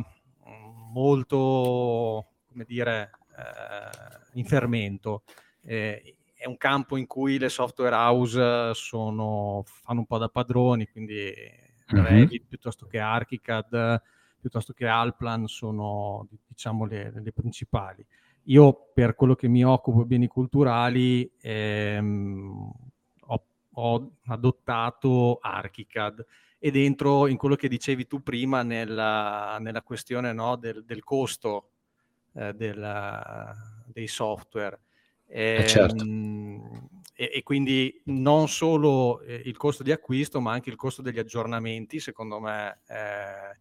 molto, 0.91 2.27
come 2.47 2.63
dire, 2.65 3.11
eh, 3.37 4.39
in 4.39 4.45
fermento. 4.45 5.23
Eh, 5.61 6.15
è 6.39 6.47
un 6.47 6.55
campo 6.55 6.95
in 6.95 7.05
cui 7.05 7.37
le 7.37 7.49
software 7.49 7.93
house 7.93 8.73
sono, 8.73 9.61
fanno 9.65 9.99
un 9.99 10.05
po' 10.05 10.17
da 10.17 10.29
padroni, 10.29 10.87
quindi 10.87 11.33
mm-hmm. 11.93 12.05
Revit 12.05 12.45
piuttosto 12.47 12.85
che 12.85 12.97
ArchiCAD, 12.97 14.01
piuttosto 14.39 14.71
che 14.71 14.87
Alplan 14.87 15.47
sono 15.47 16.29
diciamo 16.47 16.85
le, 16.85 17.11
le, 17.13 17.33
principali. 17.33 18.05
Io 18.43 18.91
per 18.93 19.15
quello 19.15 19.35
che 19.35 19.49
mi 19.49 19.65
occupo 19.65 20.05
beni 20.05 20.27
culturali 20.27 21.29
ehm, 21.41 22.71
ho, 23.19 23.45
ho, 23.73 24.11
adottato 24.27 25.39
ArchiCAD 25.41 26.25
e 26.57 26.71
dentro 26.71 27.27
in 27.27 27.35
quello 27.35 27.55
che 27.55 27.67
dicevi 27.67 28.07
tu 28.07 28.23
prima 28.23 28.63
nella, 28.63 29.57
nella 29.59 29.81
questione 29.81 30.31
no, 30.31 30.55
del, 30.55 30.85
del, 30.85 31.03
costo 31.03 31.71
eh, 32.31 32.53
della, 32.53 33.53
dei 33.87 34.07
software 34.07 34.79
eh, 35.29 35.65
certo. 35.67 36.03
Ehm, 36.03 36.89
e, 37.13 37.31
e 37.35 37.43
quindi 37.43 38.01
non 38.05 38.47
solo 38.47 39.21
eh, 39.21 39.41
il 39.45 39.57
costo 39.57 39.83
di 39.83 39.91
acquisto, 39.91 40.39
ma 40.41 40.53
anche 40.53 40.69
il 40.69 40.75
costo 40.75 41.01
degli 41.01 41.19
aggiornamenti, 41.19 41.99
secondo 41.99 42.39
me 42.39 42.79
è 42.85 43.57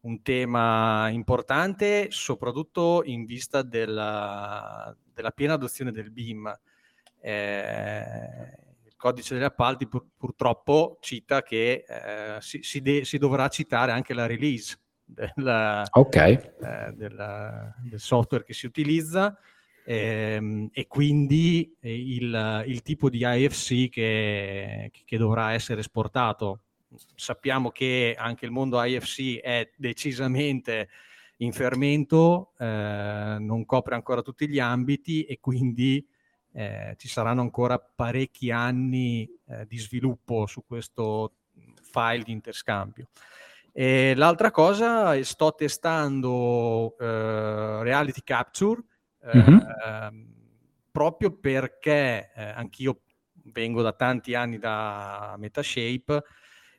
un 0.00 0.22
tema 0.22 1.08
importante, 1.08 2.08
soprattutto 2.10 3.02
in 3.04 3.24
vista 3.24 3.62
della, 3.62 4.94
della 5.12 5.30
piena 5.30 5.54
adozione 5.54 5.90
del 5.90 6.10
BIM. 6.10 6.54
Eh, 7.20 8.02
il 8.84 8.94
codice 8.96 9.34
degli 9.34 9.42
appalti 9.42 9.88
pur, 9.88 10.06
purtroppo 10.16 10.98
cita 11.00 11.42
che 11.42 11.84
eh, 11.88 12.36
si, 12.40 12.62
si, 12.62 12.80
de- 12.80 13.04
si, 13.04 13.18
dovrà 13.18 13.48
citare 13.48 13.90
anche 13.90 14.14
la 14.14 14.26
release 14.26 14.78
del, 15.04 15.82
okay. 15.90 16.34
eh, 16.34 16.92
del, 16.94 17.74
del 17.82 18.00
software 18.00 18.44
che 18.44 18.52
si 18.52 18.66
utilizza 18.66 19.36
ehm, 19.88 20.68
e 20.70 20.86
quindi 20.86 21.74
eh, 21.80 21.98
il, 21.98 22.64
il, 22.66 22.82
tipo 22.82 23.08
di 23.08 23.20
IFC 23.22 23.88
che, 23.88 24.90
che, 25.04 25.16
dovrà 25.16 25.52
essere 25.52 25.80
esportato. 25.80 26.60
Sappiamo 27.14 27.70
che 27.70 28.14
anche 28.16 28.44
il 28.44 28.50
mondo 28.50 28.82
IFC 28.82 29.40
è 29.40 29.70
decisamente 29.76 30.90
in 31.38 31.52
fermento, 31.52 32.52
eh, 32.58 33.36
non 33.38 33.64
copre 33.64 33.94
ancora 33.94 34.20
tutti 34.20 34.46
gli 34.46 34.58
ambiti 34.58 35.24
e 35.24 35.38
quindi 35.40 36.06
eh, 36.52 36.94
ci 36.98 37.08
saranno 37.08 37.40
ancora 37.40 37.78
parecchi 37.78 38.50
anni 38.50 39.26
eh, 39.46 39.64
di 39.66 39.78
sviluppo 39.78 40.44
su 40.46 40.64
questo 40.66 41.32
file 41.80 42.24
di 42.24 42.32
interscambio. 42.32 43.08
E 43.72 44.14
l'altra 44.16 44.50
cosa, 44.50 45.22
sto 45.22 45.54
testando 45.54 46.94
eh, 46.98 47.82
Reality 47.82 48.20
Capture, 48.22 48.82
mm-hmm. 49.24 49.58
eh, 49.58 50.26
proprio 50.90 51.32
perché 51.32 52.30
eh, 52.34 52.42
anch'io 52.42 53.00
vengo 53.52 53.82
da 53.82 53.92
tanti 53.92 54.34
anni 54.34 54.58
da 54.58 55.34
Metashape, 55.38 56.22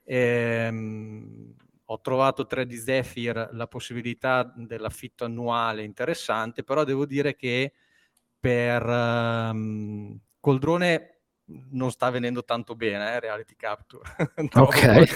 ehm, 0.04 1.56
ho 1.86 2.02
trovato 2.02 2.48
3D 2.50 2.76
Zephyr 2.76 3.50
la 3.54 3.68
possibilità 3.68 4.52
dell'affitto 4.56 5.26
annuale 5.26 5.84
interessante, 5.84 6.64
però 6.64 6.84
devo 6.84 7.06
dire 7.06 7.36
che 7.36 7.74
per 8.40 8.86
um, 8.86 10.18
col 10.40 10.60
drone 10.60 11.20
non 11.72 11.92
sta 11.92 12.10
venendo 12.12 12.44
tanto 12.44 12.76
bene 12.76 13.14
eh, 13.14 13.20
Reality 13.20 13.56
Capture. 13.56 14.04
trovo, 14.50 14.68
okay. 14.68 14.94
qualche, 14.94 15.16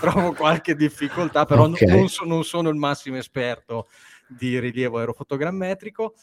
trovo 0.00 0.32
qualche 0.32 0.74
difficoltà, 0.74 1.44
però 1.44 1.66
okay. 1.66 1.86
non, 1.88 2.08
so, 2.08 2.24
non, 2.24 2.42
sono 2.42 2.70
il 2.70 2.76
massimo 2.76 3.16
esperto 3.16 3.88
di 4.26 4.58
rilievo 4.58 4.98
aerofotogrammetrico. 4.98 6.14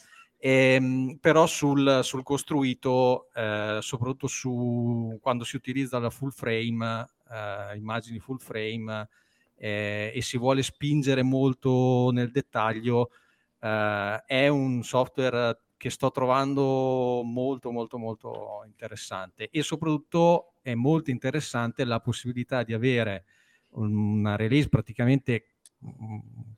Ehm, 0.43 1.17
però 1.21 1.45
sul, 1.45 1.99
sul 2.01 2.23
costruito, 2.23 3.29
eh, 3.33 3.77
soprattutto 3.81 4.25
su, 4.27 5.19
quando 5.21 5.43
si 5.43 5.55
utilizza 5.55 5.99
la 5.99 6.09
full 6.09 6.31
frame, 6.31 7.05
eh, 7.29 7.77
immagini 7.77 8.19
full 8.19 8.37
frame, 8.37 9.07
eh, 9.55 10.11
e 10.15 10.21
si 10.23 10.39
vuole 10.39 10.63
spingere 10.63 11.21
molto 11.21 12.09
nel 12.11 12.31
dettaglio, 12.31 13.11
eh, 13.59 14.23
è 14.25 14.47
un 14.47 14.81
software 14.81 15.59
che 15.77 15.91
sto 15.91 16.09
trovando 16.09 17.21
molto 17.23 17.71
molto 17.71 17.97
molto 17.99 18.63
interessante. 18.65 19.49
E 19.51 19.61
soprattutto 19.61 20.53
è 20.63 20.73
molto 20.73 21.11
interessante 21.11 21.85
la 21.85 21.99
possibilità 21.99 22.63
di 22.63 22.73
avere 22.73 23.25
una 23.73 24.35
release 24.35 24.69
praticamente 24.69 25.50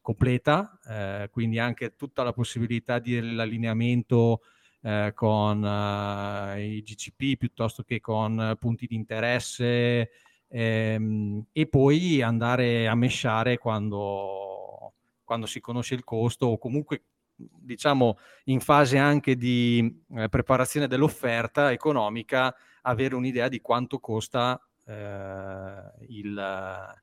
completa, 0.01 0.79
eh, 0.85 1.29
quindi 1.31 1.59
anche 1.59 1.95
tutta 1.95 2.23
la 2.23 2.33
possibilità 2.33 2.99
dell'allineamento 2.99 4.41
eh, 4.81 5.13
con 5.15 5.63
uh, 5.63 6.59
i 6.59 6.81
GCP 6.83 7.37
piuttosto 7.37 7.83
che 7.83 8.01
con 8.01 8.57
punti 8.59 8.85
di 8.85 8.95
interesse 8.95 10.09
ehm, 10.49 11.45
e 11.53 11.67
poi 11.67 12.21
andare 12.21 12.87
a 12.87 12.95
mesciare 12.95 13.57
quando, 13.57 14.93
quando 15.23 15.45
si 15.45 15.61
conosce 15.61 15.95
il 15.95 16.03
costo 16.03 16.47
o 16.47 16.57
comunque 16.57 17.03
diciamo 17.35 18.17
in 18.45 18.59
fase 18.59 18.97
anche 18.97 19.35
di 19.35 20.03
eh, 20.15 20.29
preparazione 20.29 20.87
dell'offerta 20.87 21.71
economica 21.71 22.53
avere 22.81 23.15
un'idea 23.15 23.47
di 23.47 23.61
quanto 23.61 23.99
costa 23.99 24.61
eh, 24.85 25.91
il 26.09 27.02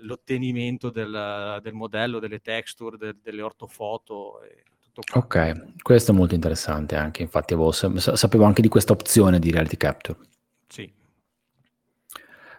l'ottenimento 0.00 0.90
del, 0.90 1.60
del, 1.62 1.72
modello, 1.72 2.18
delle 2.18 2.40
texture, 2.40 2.96
de, 2.96 3.16
delle 3.22 3.42
ortofoto. 3.42 4.42
E 4.42 4.64
tutto 4.92 5.18
ok, 5.18 5.82
questo 5.82 6.12
è 6.12 6.14
molto 6.14 6.34
interessante 6.34 6.96
anche, 6.96 7.22
infatti 7.22 7.52
avevo, 7.52 7.70
sapevo 7.70 8.44
anche 8.44 8.62
di 8.62 8.68
questa 8.68 8.92
opzione 8.92 9.38
di 9.38 9.50
Reality 9.50 9.76
Capture. 9.76 10.18
Sì. 10.68 10.90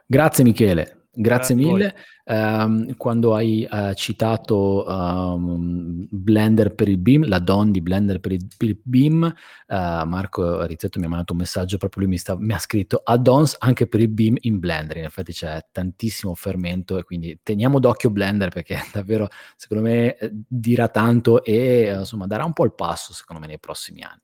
Grazie 0.06 0.44
Michele. 0.44 1.07
Grazie 1.20 1.56
mille. 1.56 1.96
Um, 2.26 2.96
quando 2.96 3.34
hai 3.34 3.68
uh, 3.70 3.94
citato 3.94 4.86
um, 4.88 6.08
Blender 6.12 6.76
per 6.76 6.88
il 6.90 7.00
BIM, 7.00 7.28
la 7.28 7.40
DON 7.40 7.72
di 7.72 7.82
Blender 7.82 8.20
per 8.20 8.34
il, 8.34 8.46
per 8.56 8.68
il 8.68 8.80
BIM, 8.84 9.24
uh, 9.24 9.74
Marco 10.06 10.64
Rizzetto 10.66 11.00
mi 11.00 11.06
ha 11.06 11.10
mandato 11.10 11.34
un 11.34 11.40
messaggio, 11.40 11.78
proprio 11.78 12.04
lui 12.04 12.12
mi, 12.12 12.18
sta, 12.20 12.38
mi 12.38 12.54
ha 12.54 12.60
scritto 12.60 13.02
add-ons 13.04 13.56
anche 13.60 13.88
per 13.88 14.02
il 14.02 14.10
BIM 14.10 14.36
in 14.42 14.60
Blender. 14.60 14.98
In 14.98 15.06
effetti 15.06 15.34
c'è 15.34 15.66
tantissimo 15.72 16.36
fermento 16.36 17.00
e 17.00 17.04
quindi 17.04 17.40
teniamo 17.42 17.80
d'occhio 17.80 18.12
Blender 18.12 18.50
perché 18.50 18.78
davvero, 18.94 19.28
secondo 19.56 19.84
me, 19.84 20.18
eh, 20.18 20.30
dirà 20.32 20.90
tanto 20.90 21.44
e 21.44 21.96
insomma 21.98 22.28
darà 22.28 22.46
un 22.46 22.54
po' 22.54 22.66
il 22.66 22.74
passo, 22.74 23.12
secondo 23.14 23.42
me, 23.42 23.48
nei 23.48 23.60
prossimi 23.60 24.04
anni. 24.04 24.22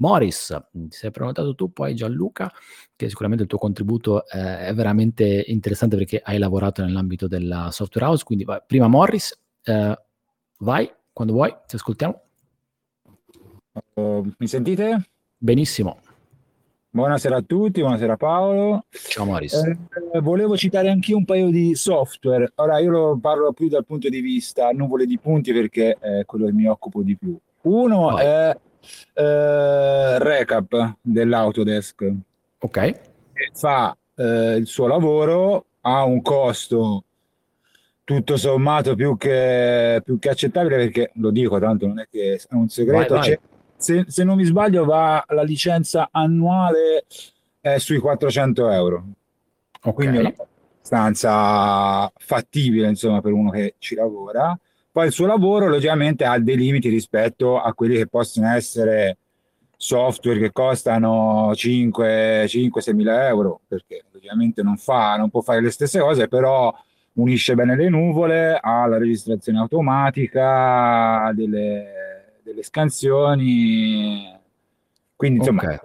Morris, 0.00 0.58
ti 0.72 0.88
sei 0.90 1.10
prenotato 1.10 1.54
tu, 1.54 1.72
poi 1.72 1.94
Gianluca, 1.94 2.50
che 2.96 3.08
sicuramente 3.08 3.44
il 3.44 3.48
tuo 3.48 3.58
contributo 3.58 4.26
eh, 4.26 4.66
è 4.66 4.74
veramente 4.74 5.44
interessante 5.46 5.96
perché 5.96 6.20
hai 6.24 6.38
lavorato 6.38 6.82
nell'ambito 6.82 7.28
della 7.28 7.70
software 7.70 8.06
house, 8.06 8.24
quindi 8.24 8.44
vai. 8.44 8.60
prima 8.66 8.88
Morris, 8.88 9.38
eh, 9.62 9.98
vai, 10.58 10.90
quando 11.12 11.34
vuoi, 11.34 11.54
ti 11.66 11.76
ascoltiamo. 11.76 12.20
Uh, 13.94 14.32
mi 14.38 14.46
sentite? 14.46 15.10
Benissimo. 15.36 16.00
Buonasera 16.92 17.36
a 17.36 17.42
tutti, 17.42 17.80
buonasera 17.80 18.16
Paolo. 18.16 18.86
Ciao 18.90 19.26
Morris. 19.26 19.52
Eh, 19.52 20.20
volevo 20.20 20.56
citare 20.56 20.88
anche 20.88 21.14
un 21.14 21.26
paio 21.26 21.50
di 21.50 21.74
software. 21.74 22.52
Ora 22.56 22.78
io 22.78 22.90
lo 22.90 23.18
parlo 23.20 23.52
più 23.52 23.68
dal 23.68 23.84
punto 23.84 24.08
di 24.08 24.20
vista 24.20 24.70
nuvole 24.70 25.04
di 25.04 25.18
punti 25.18 25.52
perché 25.52 25.98
è 26.00 26.24
quello 26.24 26.46
che 26.46 26.52
mi 26.52 26.66
occupo 26.66 27.02
di 27.02 27.16
più. 27.16 27.38
Uno 27.62 28.12
Vai. 28.12 28.24
è 28.24 28.58
eh, 29.14 30.18
recap 30.18 30.96
dell'Autodesk. 31.00 32.12
Ok. 32.58 33.00
Fa 33.54 33.96
eh, 34.14 34.56
il 34.56 34.66
suo 34.66 34.86
lavoro, 34.86 35.66
ha 35.82 36.04
un 36.04 36.20
costo 36.22 37.04
tutto 38.04 38.36
sommato 38.36 38.96
più 38.96 39.16
che, 39.16 40.02
più 40.04 40.18
che 40.18 40.30
accettabile 40.30 40.76
perché 40.76 41.12
lo 41.14 41.30
dico 41.30 41.60
tanto 41.60 41.86
non 41.86 42.00
è 42.00 42.08
che 42.10 42.34
è 42.34 42.54
un 42.54 42.68
segreto 42.68 43.14
vai, 43.14 43.28
vai. 43.28 43.38
Se, 43.76 44.04
se, 44.08 44.24
non 44.24 44.36
mi 44.36 44.42
sbaglio 44.42 44.84
va 44.84 45.24
la 45.28 45.44
licenza 45.44 46.08
annuale 46.10 47.04
è 47.60 47.78
sui 47.78 47.98
400 47.98 48.70
euro 48.70 49.04
okay. 49.80 49.92
quindi 49.92 50.18
è 50.26 50.34
abbastanza 50.36 52.10
fattibile 52.16 52.88
insomma 52.88 53.20
per 53.20 53.30
uno 53.30 53.50
che 53.50 53.76
ci 53.78 53.94
lavora 53.94 54.58
poi 54.92 55.06
il 55.06 55.12
suo 55.12 55.26
lavoro 55.26 55.68
logicamente 55.68 56.24
ha 56.24 56.38
dei 56.38 56.56
limiti 56.56 56.88
rispetto 56.88 57.60
a 57.60 57.72
quelli 57.74 57.96
che 57.96 58.06
possono 58.06 58.48
essere 58.48 59.18
software 59.76 60.38
che 60.38 60.52
costano 60.52 61.52
5-6 61.52 62.94
mila 62.94 63.28
euro, 63.28 63.60
perché 63.66 64.04
logicamente 64.10 64.62
non, 64.62 64.76
fa, 64.76 65.16
non 65.16 65.30
può 65.30 65.40
fare 65.40 65.62
le 65.62 65.70
stesse 65.70 66.00
cose, 66.00 66.28
però 66.28 66.74
unisce 67.14 67.54
bene 67.54 67.76
le 67.76 67.88
nuvole, 67.88 68.58
ha 68.60 68.86
la 68.86 68.98
registrazione 68.98 69.58
automatica 69.58 71.32
delle, 71.34 72.40
delle 72.42 72.62
scansioni. 72.62 74.38
Quindi 75.16 75.38
insomma, 75.38 75.62
okay. 75.62 75.78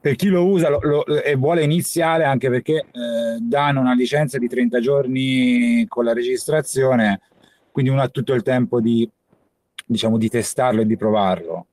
per 0.00 0.16
chi 0.16 0.28
lo 0.28 0.44
usa 0.46 0.68
lo, 0.68 0.80
lo, 0.82 1.04
e 1.06 1.36
vuole 1.36 1.62
iniziare, 1.62 2.24
anche 2.24 2.50
perché 2.50 2.78
eh, 2.78 3.38
danno 3.40 3.80
una 3.80 3.94
licenza 3.94 4.38
di 4.38 4.48
30 4.48 4.80
giorni 4.80 5.84
con 5.86 6.04
la 6.04 6.12
registrazione, 6.12 7.20
quindi 7.76 7.92
uno 7.92 8.00
ha 8.00 8.08
tutto 8.08 8.32
il 8.32 8.40
tempo 8.40 8.80
di, 8.80 9.06
diciamo, 9.84 10.16
di 10.16 10.30
testarlo 10.30 10.80
e 10.80 10.86
di 10.86 10.96
provarlo. 10.96 11.66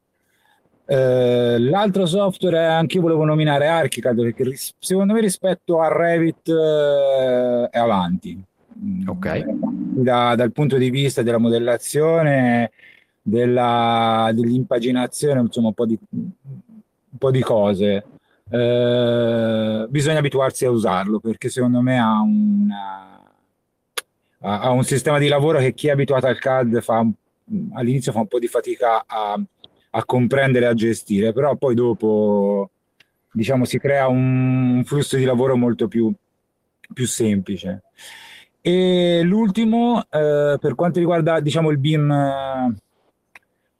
Eh, 0.85 1.57
l'altro 1.59 2.05
software 2.05 2.57
è, 2.57 2.63
anche 2.65 2.97
io 2.97 3.03
volevo 3.03 3.23
nominare 3.23 3.67
Archicad 3.67 4.21
perché 4.21 4.43
ris- 4.43 4.73
secondo 4.79 5.13
me 5.13 5.21
rispetto 5.21 5.79
a 5.79 5.87
Revit 5.87 6.49
eh, 6.49 7.69
è 7.69 7.79
avanti. 7.79 8.37
Ok. 9.05 9.45
Da, 9.45 10.35
dal 10.35 10.51
punto 10.51 10.75
di 10.75 10.89
vista 10.89 11.21
della 11.21 11.37
modellazione, 11.37 12.71
della, 13.21 14.29
dell'impaginazione, 14.33 15.39
insomma 15.39 15.67
un 15.69 15.73
po' 15.73 15.85
di, 15.85 15.97
un 16.09 17.17
po 17.17 17.31
di 17.31 17.41
cose. 17.41 18.03
Eh, 18.49 19.85
bisogna 19.87 20.19
abituarsi 20.19 20.65
a 20.65 20.69
usarlo 20.69 21.21
perché 21.21 21.47
secondo 21.47 21.79
me 21.79 21.97
ha 21.97 22.19
una 22.19 23.22
ha 24.45 24.69
un 24.71 24.83
sistema 24.83 25.19
di 25.19 25.27
lavoro 25.27 25.59
che 25.59 25.73
chi 25.73 25.87
è 25.87 25.91
abituato 25.91 26.27
al 26.27 26.37
CAD 26.37 26.81
fa, 26.81 27.05
all'inizio 27.73 28.11
fa 28.11 28.19
un 28.19 28.27
po' 28.27 28.39
di 28.39 28.47
fatica 28.47 29.03
a, 29.07 29.39
a 29.91 30.05
comprendere 30.05 30.65
e 30.65 30.69
a 30.69 30.73
gestire, 30.73 31.31
però 31.31 31.55
poi 31.55 31.75
dopo 31.75 32.69
diciamo, 33.31 33.65
si 33.65 33.79
crea 33.79 34.07
un, 34.07 34.75
un 34.75 34.83
flusso 34.85 35.17
di 35.17 35.25
lavoro 35.25 35.55
molto 35.55 35.87
più, 35.87 36.13
più 36.93 37.07
semplice. 37.07 37.83
E 38.61 39.21
l'ultimo, 39.23 40.01
eh, 40.09 40.57
per 40.59 40.75
quanto 40.75 40.99
riguarda 40.99 41.39
diciamo, 41.39 41.69
il 41.69 41.79
BIM 41.79 42.11
eh, 42.11 42.75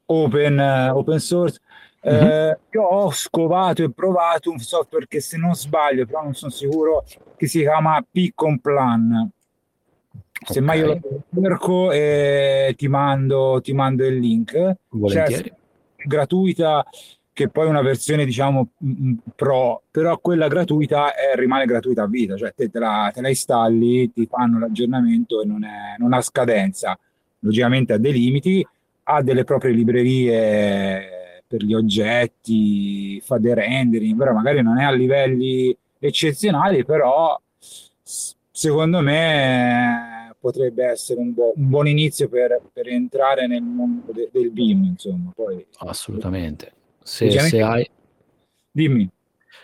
open, 0.06 0.58
eh, 0.58 0.90
open 0.90 1.18
source, 1.20 1.60
mm-hmm. 2.06 2.52
io 2.70 2.82
ho 2.82 3.10
scovato 3.12 3.82
e 3.82 3.92
provato 3.92 4.50
un 4.50 4.58
software 4.58 5.06
che 5.08 5.20
se 5.20 5.38
non 5.38 5.54
sbaglio, 5.54 6.04
però 6.04 6.22
non 6.22 6.34
sono 6.34 6.50
sicuro, 6.50 7.04
che 7.36 7.46
si 7.46 7.60
chiama 7.60 8.04
Piccon 8.08 8.58
Plan. 8.60 9.30
Semmai 10.46 10.82
okay. 10.82 11.00
io 11.00 11.22
lo 11.30 11.42
cerco 11.42 11.92
e 11.92 12.74
ti 12.76 12.88
mando, 12.88 13.60
ti 13.62 13.72
mando 13.72 14.06
il 14.06 14.18
link. 14.18 14.76
Volentieri. 14.88 15.48
Cioè, 15.48 16.06
gratuita 16.06 16.84
che 17.34 17.48
poi 17.48 17.66
una 17.66 17.82
versione 17.82 18.24
diciamo 18.24 18.68
pro, 19.34 19.82
però 19.90 20.18
quella 20.18 20.46
gratuita 20.46 21.14
è, 21.14 21.34
rimane 21.34 21.66
gratuita 21.66 22.04
a 22.04 22.06
vita, 22.06 22.36
cioè 22.36 22.54
te, 22.54 22.70
te, 22.70 22.78
la, 22.78 23.10
te 23.12 23.20
la 23.20 23.28
installi, 23.28 24.12
ti 24.12 24.24
fanno 24.26 24.60
l'aggiornamento 24.60 25.42
e 25.42 25.44
non, 25.44 25.64
è, 25.64 25.96
non 25.98 26.12
ha 26.12 26.20
scadenza, 26.20 26.96
logicamente 27.40 27.92
ha 27.92 27.98
dei 27.98 28.12
limiti, 28.12 28.64
ha 29.04 29.20
delle 29.20 29.42
proprie 29.42 29.72
librerie 29.72 31.42
per 31.44 31.64
gli 31.64 31.74
oggetti, 31.74 33.20
fa 33.20 33.38
dei 33.38 33.54
rendering, 33.54 34.16
però 34.16 34.32
magari 34.32 34.62
non 34.62 34.78
è 34.78 34.84
a 34.84 34.92
livelli 34.92 35.76
eccezionali, 35.98 36.84
però 36.84 37.36
secondo 38.00 39.00
me 39.00 40.13
potrebbe 40.44 40.84
essere 40.84 41.20
un, 41.20 41.32
bu- 41.32 41.54
un 41.56 41.68
buon 41.70 41.88
inizio 41.88 42.28
per, 42.28 42.60
per, 42.70 42.86
entrare 42.88 43.46
nel 43.46 43.62
mondo 43.62 44.12
de- 44.12 44.28
del 44.30 44.50
BIM, 44.50 44.84
insomma. 44.84 45.32
Poi, 45.34 45.64
Assolutamente. 45.78 46.72
Se, 47.02 47.30
se 47.30 47.62
hai... 47.62 47.88
Dimmi. 48.70 49.08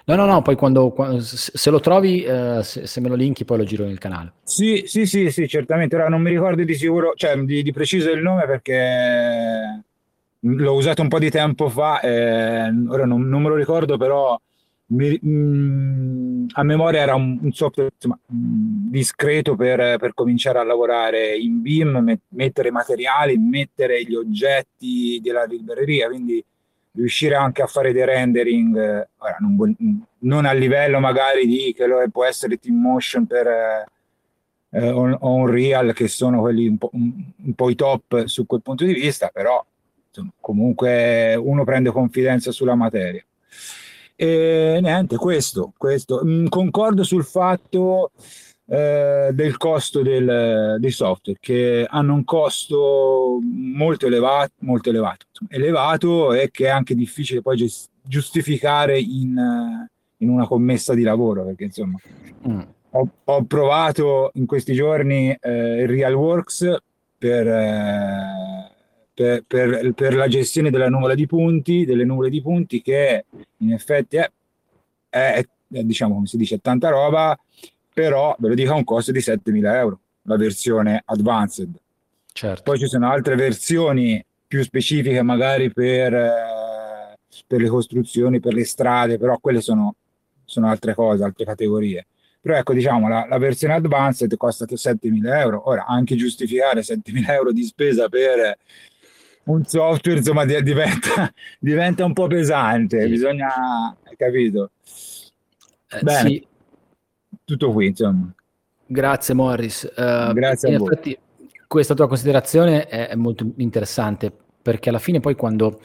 No, 0.06 0.14
no, 0.14 0.24
no, 0.24 0.40
poi 0.40 0.56
quando, 0.56 0.90
quando 0.90 1.20
se 1.20 1.70
lo 1.70 1.80
trovi, 1.80 2.22
eh, 2.22 2.62
se, 2.62 2.86
se, 2.86 3.00
me 3.02 3.10
lo 3.10 3.14
linki, 3.14 3.44
poi 3.44 3.58
lo 3.58 3.64
giro 3.64 3.84
nel 3.84 3.98
canale. 3.98 4.32
Sì, 4.42 4.84
sì, 4.86 5.04
sì, 5.04 5.30
sì, 5.30 5.46
certamente. 5.46 5.96
Ora 5.96 6.08
non 6.08 6.22
mi 6.22 6.30
ricordo 6.30 6.64
di 6.64 6.74
sicuro, 6.74 7.12
cioè 7.14 7.36
di, 7.36 7.62
di 7.62 7.72
preciso 7.72 8.10
il 8.10 8.22
nome 8.22 8.46
perché 8.46 9.84
l'ho 10.38 10.74
usato 10.74 11.02
un 11.02 11.08
po' 11.08 11.18
di 11.18 11.28
tempo 11.28 11.68
fa, 11.68 12.00
eh, 12.00 12.72
ora 12.88 13.04
non, 13.04 13.28
non, 13.28 13.42
me 13.42 13.48
lo 13.50 13.54
ricordo, 13.54 13.98
però 13.98 14.40
mi, 14.90 15.18
mh, 15.20 15.28
mm, 15.28 16.46
a 16.52 16.62
memoria 16.62 17.00
era 17.02 17.14
un, 17.14 17.38
un 17.40 17.52
software 17.52 17.90
insomma, 17.94 18.18
mm, 18.32 18.90
discreto 18.90 19.56
per, 19.56 19.98
per, 19.98 20.14
cominciare 20.14 20.58
a 20.58 20.64
lavorare 20.64 21.36
in 21.36 21.60
BIM, 21.60 21.98
met, 21.98 22.20
mettere 22.28 22.70
materiali, 22.70 23.36
mettere 23.36 24.02
gli 24.04 24.14
oggetti 24.14 25.20
della 25.22 25.44
libreria, 25.44 26.08
quindi 26.08 26.44
riuscire 26.92 27.36
anche 27.36 27.62
a 27.62 27.66
fare 27.66 27.92
dei 27.92 28.04
rendering, 28.04 28.76
eh, 28.76 29.06
non, 29.38 29.76
non, 30.18 30.44
a 30.44 30.52
livello 30.52 30.98
magari 30.98 31.46
di 31.46 31.72
che 31.76 31.86
lo, 31.86 32.04
può 32.10 32.24
essere 32.24 32.58
Team 32.58 32.80
Motion 32.80 33.26
per 33.26 33.46
eh, 34.70 34.90
on, 34.90 35.16
Unreal, 35.20 35.92
che 35.92 36.08
sono 36.08 36.40
quelli 36.40 36.66
un 36.66 36.78
po', 36.78 36.90
un, 36.92 37.12
un 37.44 37.54
po', 37.54 37.70
i 37.70 37.74
top 37.76 38.24
su 38.24 38.44
quel 38.46 38.62
punto 38.62 38.84
di 38.84 38.92
vista, 38.92 39.30
però 39.32 39.64
insomma, 40.08 40.32
comunque 40.40 41.36
uno 41.36 41.64
prende 41.64 41.90
confidenza 41.90 42.50
sulla 42.50 42.74
materia. 42.74 43.24
E 44.22 44.80
niente, 44.82 45.16
questo, 45.16 45.72
questo. 45.78 46.20
Mm, 46.22 46.48
concordo 46.48 47.04
sul 47.04 47.24
fatto 47.24 48.10
eh, 48.66 49.30
del 49.32 49.56
costo 49.56 50.02
del, 50.02 50.76
dei 50.78 50.90
software 50.90 51.38
che 51.40 51.86
hanno 51.88 52.12
un 52.12 52.24
costo 52.24 53.38
molto 53.42 54.06
elevato, 54.06 54.52
molto 54.58 54.90
elevato, 54.90 55.24
elevato 55.48 56.34
e 56.34 56.50
che 56.50 56.66
è 56.66 56.68
anche 56.68 56.94
difficile 56.94 57.40
poi 57.40 57.66
giustificare 58.02 59.00
in, 59.00 59.88
in 60.18 60.28
una 60.28 60.46
commessa 60.46 60.92
di 60.92 61.02
lavoro 61.02 61.46
perché 61.46 61.64
insomma 61.64 61.98
mm. 62.46 62.60
ho, 62.90 63.08
ho, 63.24 63.44
provato 63.44 64.32
in 64.34 64.44
questi 64.44 64.74
giorni 64.74 65.34
eh, 65.40 65.80
il 65.80 65.88
RealWorks 65.88 66.76
per, 67.16 67.48
eh, 67.48 68.59
per, 69.20 69.44
per, 69.46 69.92
per, 69.92 70.14
la 70.14 70.28
gestione 70.28 70.70
della 70.70 70.88
nuvola 70.88 71.14
di 71.14 71.26
punti, 71.26 71.84
delle 71.84 72.04
nuvole 72.04 72.30
di 72.30 72.40
punti 72.40 72.80
che 72.80 73.26
in 73.58 73.72
effetti 73.72 74.16
è, 74.16 74.30
è, 75.10 75.44
è 75.72 75.82
diciamo 75.82 76.14
come 76.14 76.26
si 76.26 76.38
dice, 76.38 76.58
tanta 76.60 76.88
roba 76.88 77.38
però 77.92 78.34
ve 78.38 78.48
lo 78.48 78.54
dico 78.54 78.72
a 78.72 78.76
un 78.76 78.84
costo 78.84 79.12
di 79.12 79.18
7.000 79.18 79.74
euro, 79.74 80.00
la 80.22 80.36
versione 80.36 81.02
advanced. 81.04 81.68
Certo. 82.32 82.62
Poi 82.62 82.78
ci 82.78 82.86
sono 82.86 83.10
altre 83.10 83.34
versioni 83.34 84.24
più 84.46 84.62
specifiche 84.62 85.20
magari 85.20 85.70
per, 85.70 86.14
eh, 86.14 87.18
per 87.46 87.60
le 87.60 87.68
costruzioni, 87.68 88.40
per 88.40 88.54
le 88.54 88.64
strade, 88.64 89.18
però 89.18 89.36
quelle 89.38 89.60
sono, 89.60 89.96
sono 90.46 90.68
altre 90.68 90.94
cose, 90.94 91.24
altre 91.24 91.44
categorie. 91.44 92.06
Però 92.40 92.56
ecco, 92.56 92.72
diciamo, 92.72 93.06
la, 93.06 93.26
la 93.28 93.36
versione 93.36 93.74
advanced 93.74 94.34
costa 94.38 94.64
7.000 94.64 95.38
euro. 95.40 95.68
Ora, 95.68 95.84
anche 95.84 96.16
giustificare 96.16 96.80
7.000 96.80 97.30
euro 97.32 97.52
di 97.52 97.64
spesa 97.64 98.08
per 98.08 98.56
un 99.50 99.64
software, 99.64 100.18
insomma, 100.18 100.44
diventa, 100.44 101.32
diventa 101.58 102.04
un 102.04 102.12
po' 102.12 102.26
pesante, 102.26 103.02
sì. 103.02 103.08
bisogna, 103.08 103.96
capito? 104.16 104.70
Eh, 105.88 106.00
Bene. 106.02 106.28
Sì, 106.28 106.46
tutto 107.44 107.72
qui, 107.72 107.86
insomma. 107.86 108.32
Grazie 108.86 109.34
Morris. 109.34 109.82
Uh, 109.96 110.32
Grazie 110.32 110.74
a 110.74 110.78
voi. 110.78 110.92
Effetti, 110.92 111.18
questa 111.66 111.94
tua 111.94 112.08
considerazione 112.08 112.86
è, 112.86 113.08
è, 113.08 113.14
molto 113.14 113.52
interessante 113.58 114.32
perché 114.60 114.88
alla 114.88 114.98
fine 114.98 115.20
poi 115.20 115.36
quando, 115.36 115.80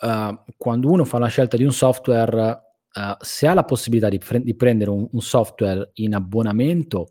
uh, 0.00 0.38
quando 0.56 0.88
uno 0.88 1.04
fa 1.04 1.18
la 1.18 1.26
scelta 1.26 1.56
di 1.56 1.64
un 1.64 1.72
software, 1.72 2.62
uh, 2.94 3.16
se 3.18 3.48
ha 3.48 3.54
la 3.54 3.64
possibilità 3.64 4.08
di, 4.08 4.18
pre- 4.18 4.42
di 4.42 4.54
prendere 4.54 4.90
un, 4.90 5.08
un, 5.10 5.20
software 5.20 5.90
in 5.94 6.14
abbonamento, 6.14 7.08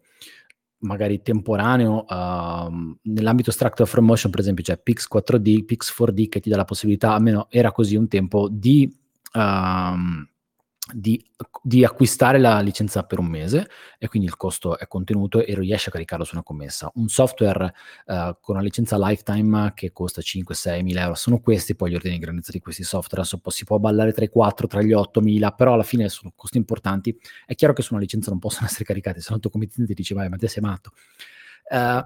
magari 0.82 1.22
temporaneo, 1.22 2.06
uh, 2.08 2.98
nell'ambito 3.04 3.52
Structure 3.52 3.90
from 3.90 4.06
Motion 4.06 4.32
per 4.32 4.40
esempio 4.40 4.64
c'è 4.64 4.78
Pix 4.78 5.08
4D, 5.12 5.66
Pix 5.66 5.94
4D 5.98 6.30
che 6.30 6.40
ti 6.40 6.50
dà 6.50 6.58
la 6.58 6.66
possibilità, 6.66 7.14
almeno 7.14 7.48
era 7.50 7.72
così 7.72 7.96
un 7.96 8.08
tempo, 8.08 8.48
di... 8.50 8.94
Uh, 9.34 10.30
di, 10.94 11.24
di, 11.62 11.84
acquistare 11.84 12.39
la 12.39 12.60
licenza 12.60 13.04
per 13.04 13.20
un 13.20 13.28
mese 13.28 13.68
e 13.98 14.08
quindi 14.08 14.28
il 14.28 14.36
costo 14.36 14.78
è 14.78 14.88
contenuto 14.88 15.44
e 15.46 15.56
riesci 15.56 15.89
a 15.89 15.92
caricarlo 15.92 16.24
su 16.24 16.36
una 16.36 16.44
commessa. 16.44 16.92
Un 16.96 17.08
software 17.08 17.74
uh, 18.06 18.36
con 18.39 18.56
una 18.56 18.62
licenza 18.62 18.98
lifetime 18.98 19.72
che 19.74 19.92
costa 19.92 20.22
5-6 20.22 20.82
mila 20.82 21.02
euro, 21.02 21.16
sono 21.16 21.39
questi 21.39 21.76
poi 21.76 21.92
gli 21.92 21.96
ordini 21.96 22.16
di 22.16 22.22
grandezza 22.22 22.52
di 22.52 22.60
questi 22.60 22.84
software, 22.84 23.22
Adesso 23.22 23.42
si 23.50 23.64
può 23.64 23.80
ballare 23.80 24.14
tra 24.14 24.26
i 24.26 24.30
4, 24.30 24.68
tra 24.68 24.82
gli 24.82 24.94
8 24.94 25.22
mila, 25.22 25.52
però 25.52 25.74
alla 25.74 25.84
fine 25.84 26.10
sono 26.10 26.34
costi 26.36 26.58
importanti. 26.58 27.18
È 27.46 27.56
chiaro 27.56 27.74
che 27.74 27.82
su 27.82 27.94
una 27.94 28.02
licenza 28.02 28.30
non 28.30 28.39
possono 28.39 28.66
essere 28.70 28.84
caricati, 28.84 29.22
se 29.22 29.28
no 29.30 29.36
il 29.36 29.42
tuo 29.42 29.52
committente 29.52 29.86
ti 29.86 29.94
dice 29.94 30.14
vai 30.14 30.30
ma 30.30 30.38
te 30.38 30.48
sei 30.48 30.62
matto. 30.62 30.92
Uh, 31.70 32.04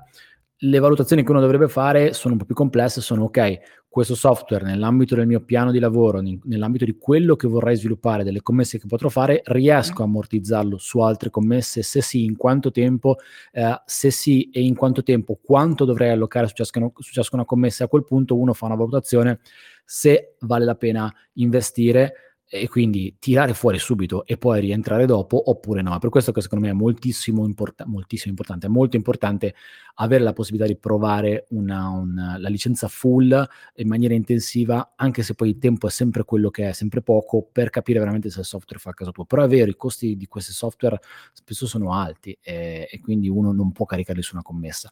le 0.70 0.80
valutazioni 0.80 1.24
che 1.24 1.32
uno 1.32 1.39
dovrebbe 1.39 1.68
fare 1.68 2.13
sono 2.13 2.34
un 2.34 2.39
po' 2.39 2.45
più 2.45 2.55
complesse, 2.55 3.01
sono 3.01 3.26
ok, 3.26 3.84
questo 3.88 4.16
software 4.16 4.66
nell'ambito 4.66 5.16
del 5.16 5.28
mio 5.28 5.39
piano 5.39 5.72
di 5.72 5.80
lavoro, 5.80 6.22
nell'ambito 6.22 6.84
di 6.86 6.97
quello 6.97 7.36
che 7.36 7.47
vorrei 7.47 7.78
sviluppare, 7.78 8.24
delle 8.24 8.41
commesse 8.41 8.80
che 8.80 8.88
potrò 8.88 9.07
fare, 9.09 9.41
riesco 9.45 10.01
a 10.01 10.05
ammortizzarlo 10.05 10.78
su 10.78 10.99
altre 10.99 11.30
commesse? 11.30 11.82
Se 11.82 12.01
sì, 12.01 12.24
in 12.24 12.36
quanto 12.36 12.72
tempo? 12.72 13.18
Eh, 13.51 13.82
se 13.86 14.11
sì, 14.11 14.49
e 14.49 14.61
in 14.63 14.76
quanto 14.76 15.03
tempo? 15.03 15.39
Quanto 15.41 15.86
dovrei 15.86 16.11
allocare 16.11 16.47
su 16.47 16.55
ciascuna, 16.55 16.91
su 16.97 17.13
ciascuna 17.13 17.45
commessa? 17.45 17.86
A 17.86 17.88
quel 17.88 18.03
punto 18.03 18.38
uno 18.38 18.53
fa 18.53 18.66
una 18.66 18.76
valutazione 18.76 19.39
se 19.86 20.36
vale 20.39 20.66
la 20.66 20.76
pena 20.76 21.13
investire 21.34 22.25
e 22.48 22.68
quindi 22.68 23.16
tirare 23.20 23.54
fuori 23.54 23.80
subito 23.80 24.26
e 24.26 24.38
poi 24.38 24.60
rientrare 24.60 25.06
dopo 25.06 25.50
oppure 25.50 25.82
no. 25.82 25.98
Per 25.98 26.10
questo 26.10 26.32
che 26.32 26.41
secondo 26.41 26.66
me 26.66 26.72
è 26.72 26.76
moltissimo, 26.76 27.46
import- 27.46 27.84
moltissimo 27.86 28.30
importante, 28.30 28.68
è 28.68 28.70
molto 28.70 28.96
importante 28.96 29.56
avere 29.96 30.24
la 30.24 30.34
possibilità 30.34 30.72
di 30.72 30.78
provare 30.78 31.46
una, 31.50 31.89
una, 31.89 32.38
la 32.38 32.50
licenza 32.50 32.88
full 32.88 33.48
in 33.76 33.88
maniera 33.88 34.14
intensiva, 34.14 34.93
anche 34.96 35.24
se 35.24 35.34
poi 35.34 35.50
il 35.50 35.58
tempo 35.58 35.88
è 35.88 35.89
sempre 35.89 36.24
quello 36.24 36.50
che 36.50 36.70
è, 36.70 36.74
sempre 36.74 37.02
poco, 37.02 37.48
per 37.50 37.70
capire 37.70 38.00
veramente 38.00 38.30
se 38.30 38.39
il 38.39 38.46
software 38.46 38.80
fa 38.80 38.91
a 38.91 38.93
caso 38.93 39.12
tuo. 39.12 39.26
Però 39.26 39.43
è 39.43 39.48
vero, 39.48 39.70
i 39.70 39.76
costi 39.76 40.16
di 40.16 40.28
questi 40.28 40.52
software 40.52 41.00
spesso 41.34 41.66
sono 41.66 41.93
alti 41.93 42.38
e, 42.41 42.88
e 42.91 43.00
quindi 43.00 43.30
uno 43.30 43.52
non 43.54 43.72
può 43.72 43.86
caricarli 43.86 44.22
su 44.22 44.36
una 44.36 44.43
commessa. 44.43 44.91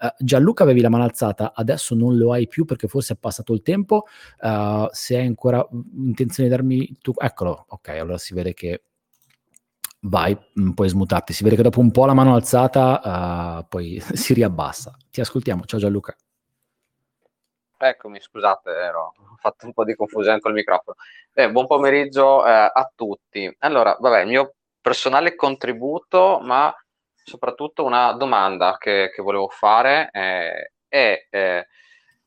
Uh, 0.00 0.08
Gianluca 0.18 0.64
avevi 0.64 0.80
la 0.80 0.90
mano 0.90 1.04
alzata, 1.04 1.52
adesso 1.54 1.94
non 1.94 2.16
lo 2.16 2.32
hai 2.32 2.46
più 2.46 2.64
perché 2.64 2.88
forse 2.88 3.14
è 3.14 3.16
passato 3.16 3.54
il 3.54 3.62
tempo. 3.62 4.04
Uh, 4.40 4.86
se 4.90 5.16
hai 5.16 5.26
ancora 5.26 5.66
intenzione 5.94 6.48
di 6.48 6.54
darmi 6.54 6.91
tu, 7.00 7.12
eccolo, 7.16 7.64
ok, 7.68 7.88
allora 7.88 8.18
si 8.18 8.34
vede 8.34 8.54
che 8.54 8.82
vai, 10.00 10.36
mm, 10.60 10.70
puoi 10.70 10.88
smutarti. 10.88 11.32
Si 11.32 11.44
vede 11.44 11.56
che 11.56 11.62
dopo 11.62 11.80
un 11.80 11.90
po' 11.90 12.06
la 12.06 12.14
mano 12.14 12.34
alzata 12.34 13.58
uh, 13.60 13.66
poi 13.68 14.00
si 14.12 14.34
riabbassa. 14.34 14.96
Ti 15.10 15.20
ascoltiamo. 15.20 15.64
Ciao 15.64 15.78
Gianluca. 15.78 16.16
Eccomi, 17.76 18.20
scusate, 18.20 18.70
ero, 18.70 19.12
ho 19.16 19.36
fatto 19.38 19.66
un 19.66 19.72
po' 19.72 19.84
di 19.84 19.96
confusione 19.96 20.38
col 20.38 20.52
microfono. 20.52 20.96
Eh, 21.32 21.50
buon 21.50 21.66
pomeriggio 21.66 22.46
eh, 22.46 22.50
a 22.50 22.92
tutti. 22.94 23.52
Allora, 23.58 23.96
vabbè, 23.98 24.20
il 24.20 24.28
mio 24.28 24.54
personale 24.80 25.34
contributo, 25.34 26.38
ma 26.42 26.72
soprattutto 27.24 27.84
una 27.84 28.12
domanda 28.12 28.76
che, 28.78 29.10
che 29.12 29.22
volevo 29.22 29.48
fare 29.48 30.10
eh, 30.12 30.72
è, 30.86 31.26
eh, 31.28 31.66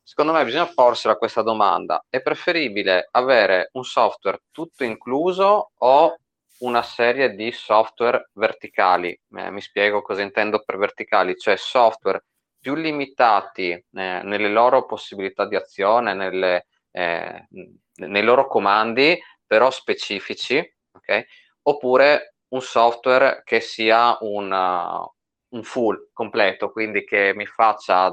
secondo 0.06 0.32
me 0.32 0.44
bisogna 0.44 0.70
porsela 0.72 1.16
questa 1.16 1.42
domanda, 1.42 2.04
è 2.08 2.22
preferibile 2.22 3.08
avere 3.10 3.70
un 3.72 3.82
software 3.82 4.42
tutto 4.52 4.84
incluso 4.84 5.72
o 5.76 6.16
una 6.58 6.82
serie 6.82 7.34
di 7.34 7.50
software 7.50 8.30
verticali. 8.34 9.10
Eh, 9.36 9.50
mi 9.50 9.60
spiego 9.60 10.02
cosa 10.02 10.22
intendo 10.22 10.62
per 10.64 10.78
verticali, 10.78 11.36
cioè 11.36 11.56
software 11.56 12.24
più 12.56 12.76
limitati 12.76 13.72
eh, 13.72 13.84
nelle 13.90 14.48
loro 14.48 14.86
possibilità 14.86 15.44
di 15.44 15.56
azione, 15.56 16.14
nelle, 16.14 16.68
eh, 16.92 17.48
nei 17.96 18.22
loro 18.22 18.46
comandi, 18.46 19.20
però 19.44 19.72
specifici, 19.72 20.56
okay? 20.92 21.26
oppure 21.62 22.36
un 22.50 22.62
software 22.62 23.42
che 23.44 23.58
sia 23.58 24.16
una, 24.20 25.04
un 25.48 25.62
full 25.64 26.10
completo, 26.12 26.70
quindi 26.70 27.04
che 27.04 27.32
mi 27.34 27.44
faccia 27.44 28.08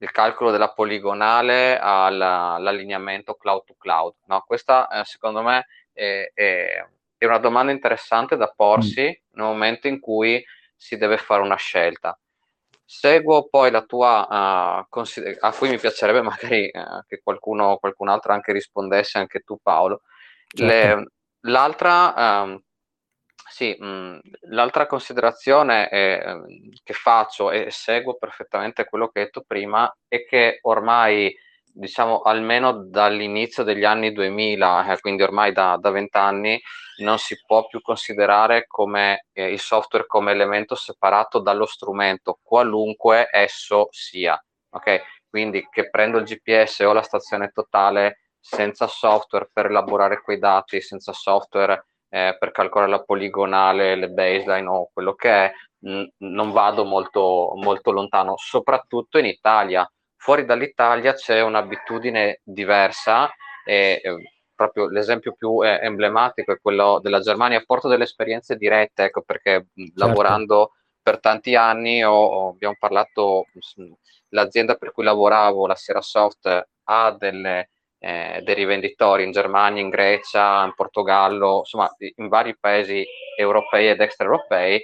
dal 0.00 0.12
calcolo 0.12 0.50
della 0.50 0.72
poligonale 0.72 1.78
all'allineamento 1.78 3.34
cloud 3.34 3.64
to 3.64 3.74
cloud. 3.76 4.14
No? 4.26 4.42
Questa 4.46 4.88
eh, 4.88 5.04
secondo 5.04 5.42
me 5.42 5.66
è, 5.92 6.30
è, 6.32 6.86
è, 7.18 7.24
una 7.26 7.38
domanda 7.38 7.70
interessante 7.70 8.38
da 8.38 8.50
porsi 8.54 9.02
mm. 9.02 9.38
nel 9.38 9.46
momento 9.46 9.88
in 9.88 10.00
cui 10.00 10.42
si 10.74 10.96
deve 10.96 11.18
fare 11.18 11.42
una 11.42 11.56
scelta. 11.56 12.18
Seguo 12.82 13.46
poi 13.48 13.70
la 13.70 13.82
tua, 13.82 14.80
uh, 14.80 14.86
consider- 14.88 15.36
a 15.38 15.52
cui 15.52 15.68
mi 15.68 15.78
piacerebbe 15.78 16.22
magari 16.22 16.70
uh, 16.72 17.04
che 17.06 17.20
qualcuno, 17.22 17.76
qualcun 17.76 18.08
altro 18.08 18.32
anche 18.32 18.52
rispondesse, 18.52 19.18
anche 19.18 19.40
tu 19.40 19.58
Paolo. 19.62 20.00
Certo. 20.46 20.64
Le, 20.64 21.06
l'altra, 21.40 22.42
um, 22.42 22.60
sì, 23.50 23.76
mh, 23.76 24.20
l'altra 24.50 24.86
considerazione 24.86 25.88
è, 25.88 26.22
ehm, 26.24 26.46
che 26.84 26.92
faccio 26.92 27.50
e 27.50 27.70
seguo 27.70 28.16
perfettamente 28.16 28.84
quello 28.84 29.08
che 29.08 29.18
hai 29.18 29.24
detto 29.26 29.42
prima 29.46 29.92
è 30.06 30.24
che 30.24 30.58
ormai 30.62 31.34
diciamo 31.64 32.20
almeno 32.20 32.72
dall'inizio 32.72 33.62
degli 33.64 33.84
anni 33.84 34.12
2000, 34.12 34.92
eh, 34.92 35.00
quindi 35.00 35.22
ormai 35.22 35.52
da, 35.52 35.76
da 35.80 35.90
20 35.90 36.16
anni, 36.16 36.60
non 36.98 37.18
si 37.18 37.36
può 37.44 37.66
più 37.66 37.80
considerare 37.80 38.66
come 38.66 39.26
eh, 39.32 39.50
il 39.52 39.58
software 39.60 40.06
come 40.06 40.32
elemento 40.32 40.74
separato 40.74 41.40
dallo 41.40 41.66
strumento, 41.66 42.38
qualunque 42.42 43.28
esso 43.32 43.88
sia. 43.90 44.40
Ok? 44.70 45.02
Quindi 45.28 45.66
che 45.70 45.90
prendo 45.90 46.18
il 46.18 46.24
GPS 46.24 46.80
o 46.80 46.92
la 46.92 47.02
stazione 47.02 47.50
totale 47.50 48.18
senza 48.38 48.86
software 48.86 49.50
per 49.52 49.66
elaborare 49.66 50.20
quei 50.22 50.38
dati, 50.38 50.80
senza 50.80 51.12
software 51.12 51.84
eh, 52.10 52.36
per 52.38 52.50
calcolare 52.50 52.90
la 52.90 53.02
poligonale, 53.02 53.94
le 53.94 54.10
baseline 54.10 54.68
o 54.68 54.90
quello 54.92 55.14
che 55.14 55.30
è, 55.30 55.52
mh, 55.78 56.04
non 56.18 56.52
vado 56.52 56.84
molto, 56.84 57.52
molto 57.56 57.90
lontano, 57.90 58.34
soprattutto 58.36 59.18
in 59.18 59.24
Italia 59.26 59.90
Fuori 60.22 60.44
dall'Italia 60.44 61.14
c'è 61.14 61.40
un'abitudine 61.40 62.40
diversa 62.44 63.30
e 63.64 64.02
eh, 64.04 64.32
proprio 64.54 64.86
l'esempio 64.86 65.32
più 65.32 65.64
eh, 65.64 65.78
emblematico 65.80 66.52
è 66.52 66.60
quello 66.60 67.00
della 67.02 67.20
Germania. 67.20 67.62
Porto 67.64 67.88
delle 67.88 68.04
esperienze 68.04 68.56
dirette, 68.56 69.04
ecco 69.04 69.22
perché 69.22 69.68
certo. 69.74 69.92
lavorando 69.94 70.72
per 71.00 71.20
tanti 71.20 71.54
anni 71.54 72.04
ho, 72.04 72.12
ho, 72.12 72.48
abbiamo 72.50 72.76
parlato, 72.78 73.46
l'azienda 74.28 74.74
per 74.74 74.92
cui 74.92 75.04
lavoravo, 75.04 75.66
la 75.66 75.74
Sierra 75.74 76.02
Soft, 76.02 76.68
ha 76.84 77.16
delle, 77.18 77.70
eh, 78.00 78.40
dei 78.42 78.54
rivenditori 78.54 79.24
in 79.24 79.30
Germania, 79.30 79.80
in 79.80 79.90
Grecia, 79.90 80.64
in 80.64 80.74
Portogallo, 80.74 81.58
insomma 81.58 81.94
in 82.16 82.28
vari 82.28 82.56
paesi 82.58 83.04
europei 83.36 83.88
ed 83.88 84.00
extraeuropei 84.00 84.82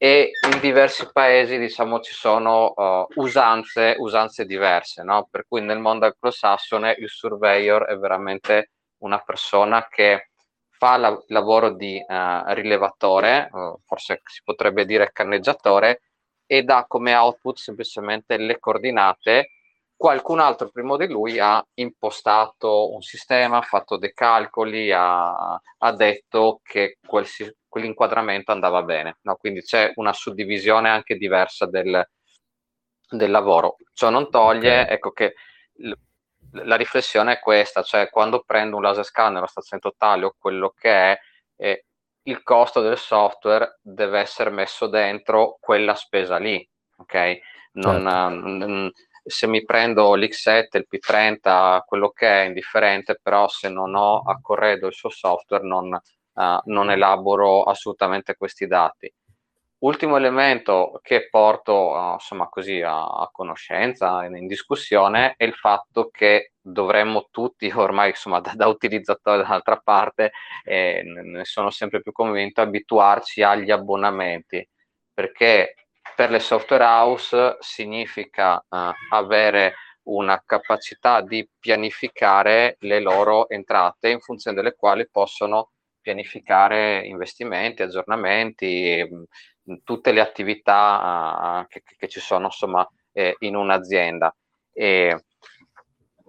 e 0.00 0.30
in 0.52 0.60
diversi 0.60 1.10
paesi 1.12 1.58
diciamo 1.58 1.98
ci 1.98 2.12
sono 2.12 2.72
uh, 2.76 3.06
usanze, 3.16 3.96
usanze 3.98 4.46
diverse, 4.46 5.02
no? 5.02 5.26
per 5.28 5.44
cui 5.48 5.60
nel 5.60 5.80
mondo 5.80 6.06
anglosassone 6.06 6.94
il 6.98 7.08
surveyor 7.08 7.84
è 7.86 7.96
veramente 7.96 8.70
una 8.98 9.18
persona 9.18 9.88
che 9.90 10.28
fa 10.70 10.94
il 10.94 11.24
lavoro 11.28 11.70
di 11.70 12.00
uh, 12.06 12.52
rilevatore, 12.52 13.48
uh, 13.52 13.80
forse 13.84 14.22
si 14.24 14.40
potrebbe 14.44 14.84
dire 14.84 15.10
canneggiatore, 15.12 16.02
e 16.46 16.62
dà 16.62 16.84
come 16.86 17.14
output 17.16 17.58
semplicemente 17.58 18.36
le 18.36 18.60
coordinate. 18.60 19.50
Qualcun 19.98 20.38
altro 20.38 20.68
prima 20.68 20.96
di 20.96 21.08
lui 21.08 21.40
ha 21.40 21.60
impostato 21.74 22.92
un 22.92 23.02
sistema, 23.02 23.58
ha 23.58 23.62
fatto 23.62 23.96
dei 23.96 24.12
calcoli, 24.14 24.92
ha, 24.92 25.60
ha 25.60 25.92
detto 25.92 26.60
che 26.62 26.98
quel, 27.04 27.26
quell'inquadramento 27.66 28.52
andava 28.52 28.84
bene. 28.84 29.18
No? 29.22 29.34
Quindi 29.34 29.62
c'è 29.62 29.90
una 29.96 30.12
suddivisione 30.12 30.88
anche 30.88 31.16
diversa 31.16 31.66
del, 31.66 32.08
del 33.10 33.30
lavoro. 33.32 33.74
Ciò 33.92 34.08
non 34.10 34.30
toglie 34.30 34.82
okay. 34.82 34.94
ecco, 34.94 35.10
che 35.10 35.34
l- 35.78 35.92
la 36.52 36.76
riflessione 36.76 37.32
è 37.32 37.38
questa, 37.40 37.82
cioè 37.82 38.08
quando 38.08 38.44
prendo 38.46 38.76
un 38.76 38.82
laser 38.82 39.04
scanner, 39.04 39.38
una 39.38 39.48
stazione 39.48 39.82
totale 39.82 40.26
o 40.26 40.34
quello 40.38 40.72
che 40.78 40.90
è, 40.90 41.18
eh, 41.56 41.84
il 42.22 42.42
costo 42.44 42.80
del 42.80 42.98
software 42.98 43.78
deve 43.82 44.20
essere 44.20 44.50
messo 44.50 44.86
dentro 44.86 45.56
quella 45.60 45.96
spesa 45.96 46.36
lì, 46.36 46.66
ok? 46.98 47.38
Non, 47.72 48.02
certo. 48.02 48.92
Se 49.28 49.46
mi 49.46 49.64
prendo 49.64 50.14
l'X7, 50.14 50.68
il 50.72 50.86
P30, 50.90 51.80
quello 51.86 52.10
che 52.10 52.26
è 52.26 52.46
indifferente, 52.46 53.18
però 53.22 53.48
se 53.48 53.68
non 53.68 53.94
ho 53.94 54.22
a 54.22 54.38
corredo 54.40 54.86
il 54.86 54.94
suo 54.94 55.10
software 55.10 55.64
non, 55.64 55.92
uh, 55.92 56.60
non 56.64 56.90
elaboro 56.90 57.62
assolutamente 57.64 58.34
questi 58.36 58.66
dati. 58.66 59.12
Ultimo 59.80 60.16
elemento 60.16 60.98
che 61.02 61.28
porto 61.28 61.90
uh, 61.90 62.14
insomma 62.14 62.48
così 62.48 62.80
a, 62.80 63.04
a 63.04 63.28
conoscenza 63.30 64.24
in, 64.24 64.36
in, 64.36 64.46
discussione 64.48 65.34
è 65.36 65.44
il 65.44 65.54
fatto 65.54 66.08
che 66.10 66.54
dovremmo 66.60 67.28
tutti 67.30 67.70
ormai 67.74 68.10
insomma 68.10 68.40
da, 68.40 68.54
da 68.56 68.66
utilizzatori 68.66 69.42
dall'altra 69.42 69.76
parte 69.76 70.32
e 70.64 71.02
ne 71.04 71.44
sono 71.44 71.70
sempre 71.70 72.02
più 72.02 72.10
convinto 72.10 72.60
abituarci 72.60 73.42
agli 73.42 73.70
abbonamenti 73.70 74.68
perché 75.14 75.74
per 76.14 76.30
le 76.30 76.40
software 76.40 76.84
house 76.84 77.56
significa 77.60 78.56
uh, 78.56 78.92
avere 79.10 79.74
una 80.04 80.42
capacità 80.44 81.20
di 81.20 81.48
pianificare 81.58 82.76
le 82.80 83.00
loro 83.00 83.48
entrate 83.48 84.08
in 84.08 84.20
funzione 84.20 84.56
delle 84.56 84.74
quali 84.74 85.08
possono 85.10 85.70
pianificare 86.00 87.06
investimenti, 87.06 87.82
aggiornamenti, 87.82 89.06
mh, 89.08 89.74
tutte 89.84 90.12
le 90.12 90.20
attività 90.20 91.60
uh, 91.62 91.66
che, 91.66 91.82
che, 91.84 92.08
ci 92.08 92.20
sono 92.20 92.46
insomma 92.46 92.88
eh, 93.12 93.36
in 93.40 93.56
un'azienda. 93.56 94.34
E, 94.72 95.24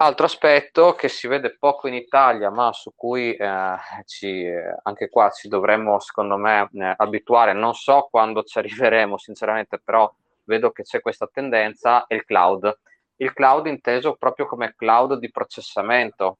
altro 0.01 0.25
aspetto 0.25 0.93
che 0.93 1.09
si 1.09 1.27
vede 1.27 1.57
poco 1.57 1.87
in 1.87 1.93
Italia, 1.93 2.49
ma 2.49 2.71
su 2.71 2.93
cui 2.95 3.33
eh, 3.33 3.75
ci, 4.05 4.45
anche 4.83 5.09
qua 5.09 5.29
ci 5.29 5.47
dovremmo, 5.47 5.99
secondo 5.99 6.37
me, 6.37 6.69
eh, 6.73 6.93
abituare. 6.97 7.53
Non 7.53 7.73
so 7.73 8.07
quando 8.09 8.43
ci 8.43 8.57
arriveremo, 8.57 9.17
sinceramente, 9.17 9.79
però 9.79 10.11
vedo 10.45 10.71
che 10.71 10.83
c'è 10.83 11.01
questa 11.01 11.29
tendenza, 11.31 12.07
è 12.07 12.15
il 12.15 12.23
cloud. 12.23 12.79
Il 13.17 13.33
cloud 13.33 13.67
inteso 13.67 14.15
proprio 14.15 14.45
come 14.45 14.73
cloud 14.75 15.15
di 15.15 15.29
processamento. 15.29 16.37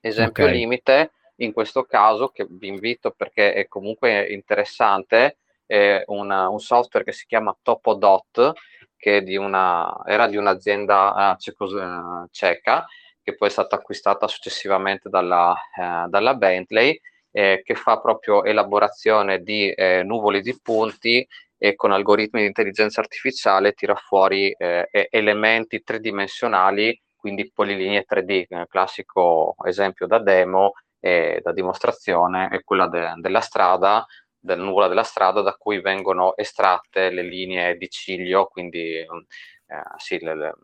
Esempio 0.00 0.44
okay. 0.44 0.56
limite, 0.56 1.12
in 1.36 1.52
questo 1.52 1.84
caso, 1.84 2.28
che 2.28 2.46
vi 2.48 2.68
invito 2.68 3.10
perché 3.10 3.52
è 3.52 3.68
comunque 3.68 4.26
interessante, 4.28 5.36
è 5.66 6.02
una, 6.06 6.48
un 6.48 6.58
software 6.58 7.04
che 7.04 7.12
si 7.12 7.26
chiama 7.26 7.56
Topodot, 7.60 8.52
che 9.02 9.24
di 9.24 9.34
una, 9.36 10.00
era 10.06 10.28
di 10.28 10.36
un'azienda 10.36 11.34
uh, 11.36 12.28
ceca, 12.30 12.86
che 13.20 13.34
poi 13.34 13.48
è 13.48 13.50
stata 13.50 13.74
acquistata 13.74 14.28
successivamente 14.28 15.08
dalla, 15.08 15.50
uh, 15.50 16.08
dalla 16.08 16.34
Bentley, 16.34 16.96
eh, 17.32 17.62
che 17.64 17.74
fa 17.74 17.98
proprio 17.98 18.44
elaborazione 18.44 19.40
di 19.40 19.72
eh, 19.72 20.04
nuvoli 20.04 20.40
di 20.40 20.56
punti 20.62 21.26
e 21.58 21.74
con 21.74 21.90
algoritmi 21.90 22.42
di 22.42 22.46
intelligenza 22.46 23.00
artificiale 23.00 23.72
tira 23.72 23.96
fuori 23.96 24.54
eh, 24.56 24.88
elementi 25.10 25.82
tridimensionali, 25.82 26.96
quindi 27.16 27.50
polilinee 27.52 28.04
3D, 28.08 28.66
classico 28.68 29.56
esempio 29.64 30.06
da 30.06 30.20
demo, 30.20 30.74
e 31.04 31.40
da 31.42 31.52
dimostrazione 31.52 32.46
è 32.48 32.62
quella 32.62 32.86
de- 32.86 33.14
della 33.16 33.40
strada, 33.40 34.06
del 34.42 34.58
nuvola 34.58 34.88
della 34.88 35.04
strada 35.04 35.40
da 35.40 35.54
cui 35.54 35.80
vengono 35.80 36.36
estratte 36.36 37.10
le 37.10 37.22
linee 37.22 37.76
di 37.76 37.88
ciglio, 37.88 38.46
quindi 38.46 38.96
eh, 38.96 39.06
sì, 39.98 40.18
le, 40.18 40.34
le, 40.34 40.54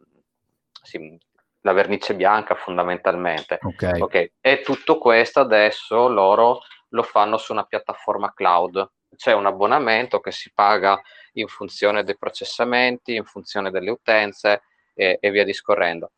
sì, 0.83 1.16
la 1.61 1.72
vernice 1.72 2.14
bianca 2.14 2.55
fondamentalmente. 2.57 3.59
Okay. 3.62 4.01
Okay. 4.01 4.33
E 4.41 4.62
tutto 4.62 4.99
questo 4.99 5.41
adesso 5.41 6.09
loro 6.09 6.61
lo 6.89 7.03
fanno 7.03 7.37
su 7.37 7.53
una 7.53 7.64
piattaforma 7.64 8.33
cloud. 8.35 8.91
C'è 9.16 9.33
un 9.33 9.47
abbonamento 9.47 10.20
che 10.20 10.33
si 10.33 10.51
paga 10.53 11.01
in 11.35 11.47
funzione 11.47 12.03
dei 12.03 12.16
processamenti, 12.18 13.14
in 13.14 13.24
funzione 13.24 13.70
delle 13.70 13.91
utenze 13.91 14.62
e, 14.95 15.18
e 15.20 15.31
via 15.31 15.45
discorrendo. 15.45 16.11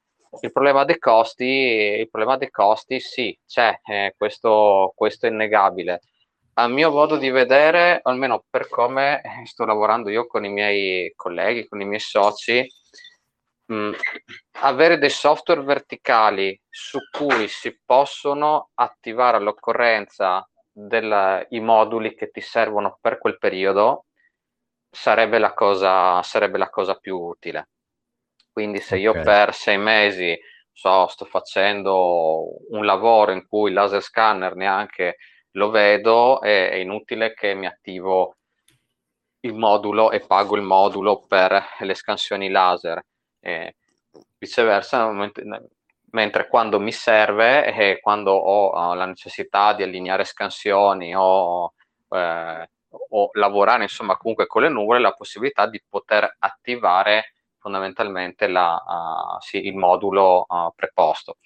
Il 0.43 0.53
problema 0.53 0.85
dei 0.85 0.99
costi, 0.99 1.45
il 1.45 2.09
problema 2.09 2.37
dei 2.37 2.51
costi 2.51 3.01
sì, 3.01 3.37
c'è, 3.47 3.81
eh, 3.85 4.15
questo, 4.17 4.93
questo, 4.95 5.27
è 5.27 5.31
innegabile. 5.31 6.01
A 6.61 6.69
mio 6.69 6.91
modo 6.91 7.17
di 7.17 7.31
vedere, 7.31 8.01
almeno 8.03 8.45
per 8.51 8.69
come 8.69 9.23
sto 9.47 9.65
lavorando 9.65 10.11
io 10.11 10.27
con 10.27 10.45
i 10.45 10.51
miei 10.51 11.11
colleghi, 11.17 11.67
con 11.67 11.81
i 11.81 11.87
miei 11.87 12.01
soci, 12.01 12.67
mh, 13.65 13.75
mm, 13.75 13.93
avere 14.61 14.99
dei 14.99 15.09
software 15.09 15.63
verticali 15.63 16.61
su 16.69 16.99
cui 17.11 17.49
si 17.49 17.81
possono 17.83 18.73
attivare 18.75 19.39
all'occorrenza 19.39 20.47
dei 20.71 21.61
moduli 21.61 22.15
che 22.15 22.31
ti 22.31 22.43
servono 22.43 22.99
per 23.01 23.17
quel 23.17 23.39
periodo 23.39 24.05
sarebbe 24.91 25.39
la 25.39 25.55
cosa, 25.55 26.23
sarebbe 26.23 26.59
la 26.59 26.69
cosa 26.69 26.95
più 26.97 27.17
utile. 27.17 27.71
Quindi 28.53 28.81
se 28.81 28.97
okay. 28.97 29.01
io 29.01 29.23
per 29.23 29.55
sei 29.55 29.79
mesi 29.79 30.39
so, 30.71 31.07
sto 31.07 31.25
facendo 31.25 32.49
un 32.69 32.85
lavoro 32.85 33.33
in 33.33 33.47
cui 33.47 33.71
il 33.71 33.75
laser 33.75 34.03
scanner 34.03 34.55
neanche 34.57 35.17
lo 35.53 35.71
vedo, 35.71 36.41
è, 36.41 36.71
è 36.71 36.75
inutile 36.77 37.35
che 37.35 37.55
mi 37.55 37.67
attivo 37.67 38.37
il 39.41 39.55
modulo 39.55 40.11
e 40.11 40.21
pago 40.21 40.57
il 40.57 40.63
modulo 40.63 41.25
per 41.27 41.63
le 41.81 41.95
scansioni 41.95 42.51
laser. 42.51 43.03
E 43.41 43.77
viceversa, 44.39 45.11
mentre 46.11 46.49
quando 46.49 46.81
mi 46.81 46.93
serve 46.93 47.73
e 47.73 48.01
quando 48.01 48.33
ho 48.33 48.95
la 48.95 49.07
necessità 49.07 49.73
di 49.75 49.83
allineare 49.83 50.25
scansioni 50.25 51.15
o, 51.15 51.73
eh, 52.09 52.69
o 53.11 53.31
lavorare 53.35 53.85
insomma 53.85 54.17
comunque 54.17 54.47
con 54.47 54.63
le 54.63 54.69
nuvole, 54.69 55.01
la 55.01 55.13
possibilità 55.13 55.67
di 55.67 55.83
poter 55.89 56.37
attivare 56.39 57.35
fondamentalmente 57.59 58.49
la, 58.49 58.75
uh, 58.75 59.41
sì, 59.41 59.67
il 59.67 59.77
modulo 59.77 60.47
uh, 60.49 60.73
preposto. 60.75 61.37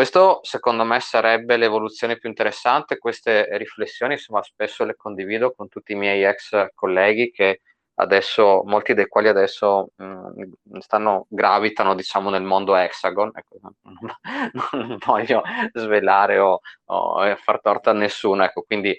Questo 0.00 0.38
secondo 0.40 0.82
me 0.84 0.98
sarebbe 0.98 1.58
l'evoluzione 1.58 2.16
più 2.16 2.30
interessante, 2.30 2.96
queste 2.96 3.46
riflessioni 3.58 4.14
insomma 4.14 4.42
spesso 4.42 4.82
le 4.86 4.96
condivido 4.96 5.52
con 5.52 5.68
tutti 5.68 5.92
i 5.92 5.94
miei 5.94 6.24
ex 6.24 6.68
colleghi 6.74 7.30
che 7.30 7.60
adesso, 7.96 8.62
molti 8.64 8.94
dei 8.94 9.06
quali 9.08 9.28
adesso 9.28 9.90
mh, 9.96 10.04
mm, 10.04 10.78
stanno, 10.78 11.26
gravitano 11.28 11.94
diciamo 11.94 12.30
nel 12.30 12.42
mondo 12.42 12.76
hexagon, 12.76 13.32
ecco, 13.34 13.58
non, 13.60 14.96
voglio 15.04 15.42
svelare 15.74 16.38
o, 16.38 16.60
o, 16.86 17.36
far 17.36 17.60
torto 17.60 17.90
a 17.90 17.92
nessuno, 17.92 18.42
ecco, 18.42 18.62
quindi 18.62 18.98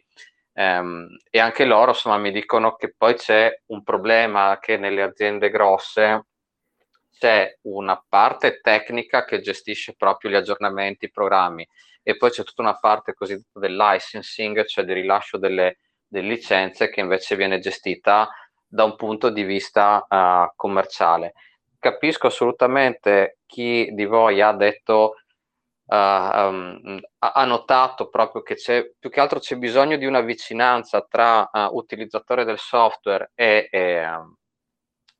ehm, 0.53 1.07
e 1.31 1.39
anche 1.39 1.65
loro 1.65 1.89
insomma 1.91 2.19
mi 2.19 2.31
dicono 2.31 2.75
che 2.75 2.93
poi 2.95 3.15
c'è 3.15 3.51
un 3.69 3.81
problema 3.81 4.59
che 4.61 4.77
nelle 4.77 5.01
aziende 5.01 5.49
grosse 5.49 6.27
c'è 7.21 7.55
una 7.65 8.03
parte 8.09 8.61
tecnica 8.61 9.25
che 9.25 9.41
gestisce 9.41 9.93
proprio 9.95 10.31
gli 10.31 10.35
aggiornamenti, 10.35 11.05
i 11.05 11.11
programmi, 11.11 11.67
e 12.01 12.17
poi 12.17 12.31
c'è 12.31 12.43
tutta 12.43 12.63
una 12.63 12.79
parte 12.79 13.13
cosiddetta 13.13 13.59
del 13.59 13.75
licensing, 13.75 14.65
cioè 14.65 14.83
del 14.83 14.95
rilascio 14.95 15.37
delle, 15.37 15.77
delle 16.07 16.29
licenze, 16.29 16.89
che 16.89 16.99
invece 16.99 17.35
viene 17.35 17.59
gestita 17.59 18.27
da 18.67 18.85
un 18.85 18.95
punto 18.95 19.29
di 19.29 19.43
vista 19.43 20.03
uh, 20.09 20.51
commerciale. 20.55 21.33
Capisco 21.77 22.25
assolutamente 22.25 23.37
chi 23.45 23.91
di 23.93 24.05
voi 24.05 24.41
ha 24.41 24.53
detto, 24.53 25.17
uh, 25.85 25.95
um, 25.95 26.99
ha 27.19 27.45
notato 27.45 28.09
proprio 28.09 28.41
che 28.41 28.55
c'è, 28.55 28.93
più 28.97 29.11
che 29.11 29.19
altro 29.19 29.37
c'è 29.37 29.57
bisogno 29.57 29.95
di 29.95 30.07
una 30.07 30.21
vicinanza 30.21 31.05
tra 31.07 31.47
uh, 31.51 31.75
utilizzatore 31.75 32.45
del 32.45 32.57
software 32.57 33.31
e, 33.35 33.67
e 33.69 34.07
um, 34.07 34.35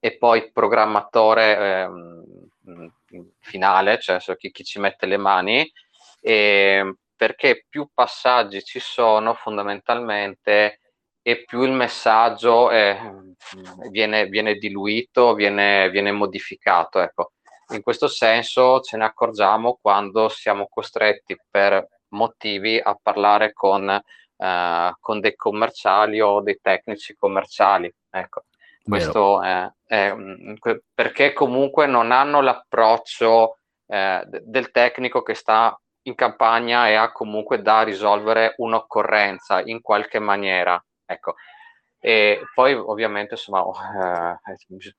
e 0.03 0.17
poi 0.17 0.51
programmatore 0.51 1.85
eh, 1.85 2.91
finale, 3.39 3.99
cioè 3.99 4.19
chi, 4.35 4.51
chi, 4.51 4.63
ci 4.63 4.79
mette 4.79 5.05
le 5.05 5.17
mani, 5.17 5.71
e 6.19 6.95
perché 7.15 7.65
più 7.69 7.87
passaggi 7.93 8.63
ci 8.63 8.79
sono 8.79 9.35
fondamentalmente 9.35 10.79
e 11.21 11.43
più 11.45 11.61
il 11.61 11.71
messaggio 11.71 12.71
è, 12.71 12.99
viene, 13.91 14.25
viene, 14.25 14.55
diluito, 14.55 15.35
viene, 15.35 15.91
viene 15.91 16.11
modificato. 16.11 16.99
Ecco. 16.99 17.33
In 17.73 17.83
questo 17.83 18.07
senso 18.07 18.79
ce 18.79 18.97
ne 18.97 19.05
accorgiamo 19.05 19.77
quando 19.79 20.29
siamo 20.29 20.67
costretti 20.67 21.37
per 21.47 21.87
motivi 22.09 22.79
a 22.83 22.97
parlare 22.99 23.53
con, 23.53 23.87
eh, 23.87 24.95
con 24.99 25.19
dei 25.19 25.35
commerciali 25.35 26.19
o 26.19 26.41
dei 26.41 26.57
tecnici 26.59 27.15
commerciali. 27.15 27.93
Ecco. 28.09 28.45
Questo 28.83 29.41
è, 29.41 29.71
è, 29.85 30.13
mm, 30.13 30.55
perché 30.93 31.33
comunque 31.33 31.85
non 31.85 32.11
hanno 32.11 32.41
l'approccio 32.41 33.57
eh, 33.87 34.23
del 34.25 34.71
tecnico 34.71 35.21
che 35.21 35.33
sta 35.33 35.79
in 36.03 36.15
campagna 36.15 36.87
e 36.87 36.95
ha 36.95 37.11
comunque 37.11 37.61
da 37.61 37.83
risolvere 37.83 38.55
un'occorrenza 38.57 39.61
in 39.63 39.81
qualche 39.81 40.19
maniera. 40.19 40.83
Ecco. 41.05 41.35
E 41.99 42.41
poi 42.55 42.73
ovviamente 42.73 43.35
insomma, 43.35 43.63
eh, 44.43 44.93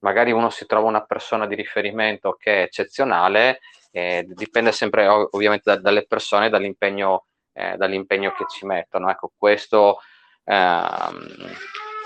magari 0.00 0.30
uno 0.30 0.50
si 0.50 0.66
trova 0.66 0.86
una 0.86 1.04
persona 1.04 1.46
di 1.46 1.56
riferimento 1.56 2.36
che 2.38 2.60
è 2.60 2.62
eccezionale, 2.62 3.58
eh, 3.90 4.24
dipende 4.28 4.70
sempre 4.70 5.06
ovviamente 5.08 5.72
da, 5.72 5.80
dalle 5.80 6.06
persone, 6.06 6.48
dall'impegno, 6.48 7.26
eh, 7.52 7.76
dall'impegno 7.76 8.32
che 8.32 8.44
ci 8.48 8.66
mettono. 8.66 9.10
Ecco, 9.10 9.32
questo 9.36 9.98
ehm, 10.44 11.26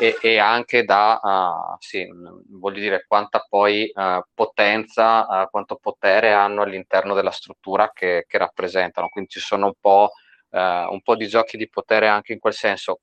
e, 0.01 0.17
e 0.23 0.39
anche 0.39 0.83
da, 0.85 1.21
uh, 1.23 1.77
sì, 1.79 2.09
voglio 2.49 2.81
dire, 2.81 3.05
quanta 3.07 3.45
poi 3.47 3.93
uh, 3.95 4.23
potenza, 4.33 5.27
uh, 5.43 5.51
quanto 5.51 5.77
potere 5.77 6.33
hanno 6.33 6.63
all'interno 6.63 7.13
della 7.13 7.31
struttura 7.31 7.91
che, 7.93 8.25
che 8.27 8.39
rappresentano. 8.39 9.11
Quindi 9.11 9.29
ci 9.31 9.41
sono 9.41 9.67
un 9.67 9.75
po', 9.79 10.13
un 10.53 11.01
po' 11.03 11.15
di 11.15 11.29
giochi 11.29 11.57
di 11.57 11.69
potere 11.69 12.09
anche 12.09 12.33
in 12.33 12.41
quel 12.41 12.55
senso. 12.55 13.03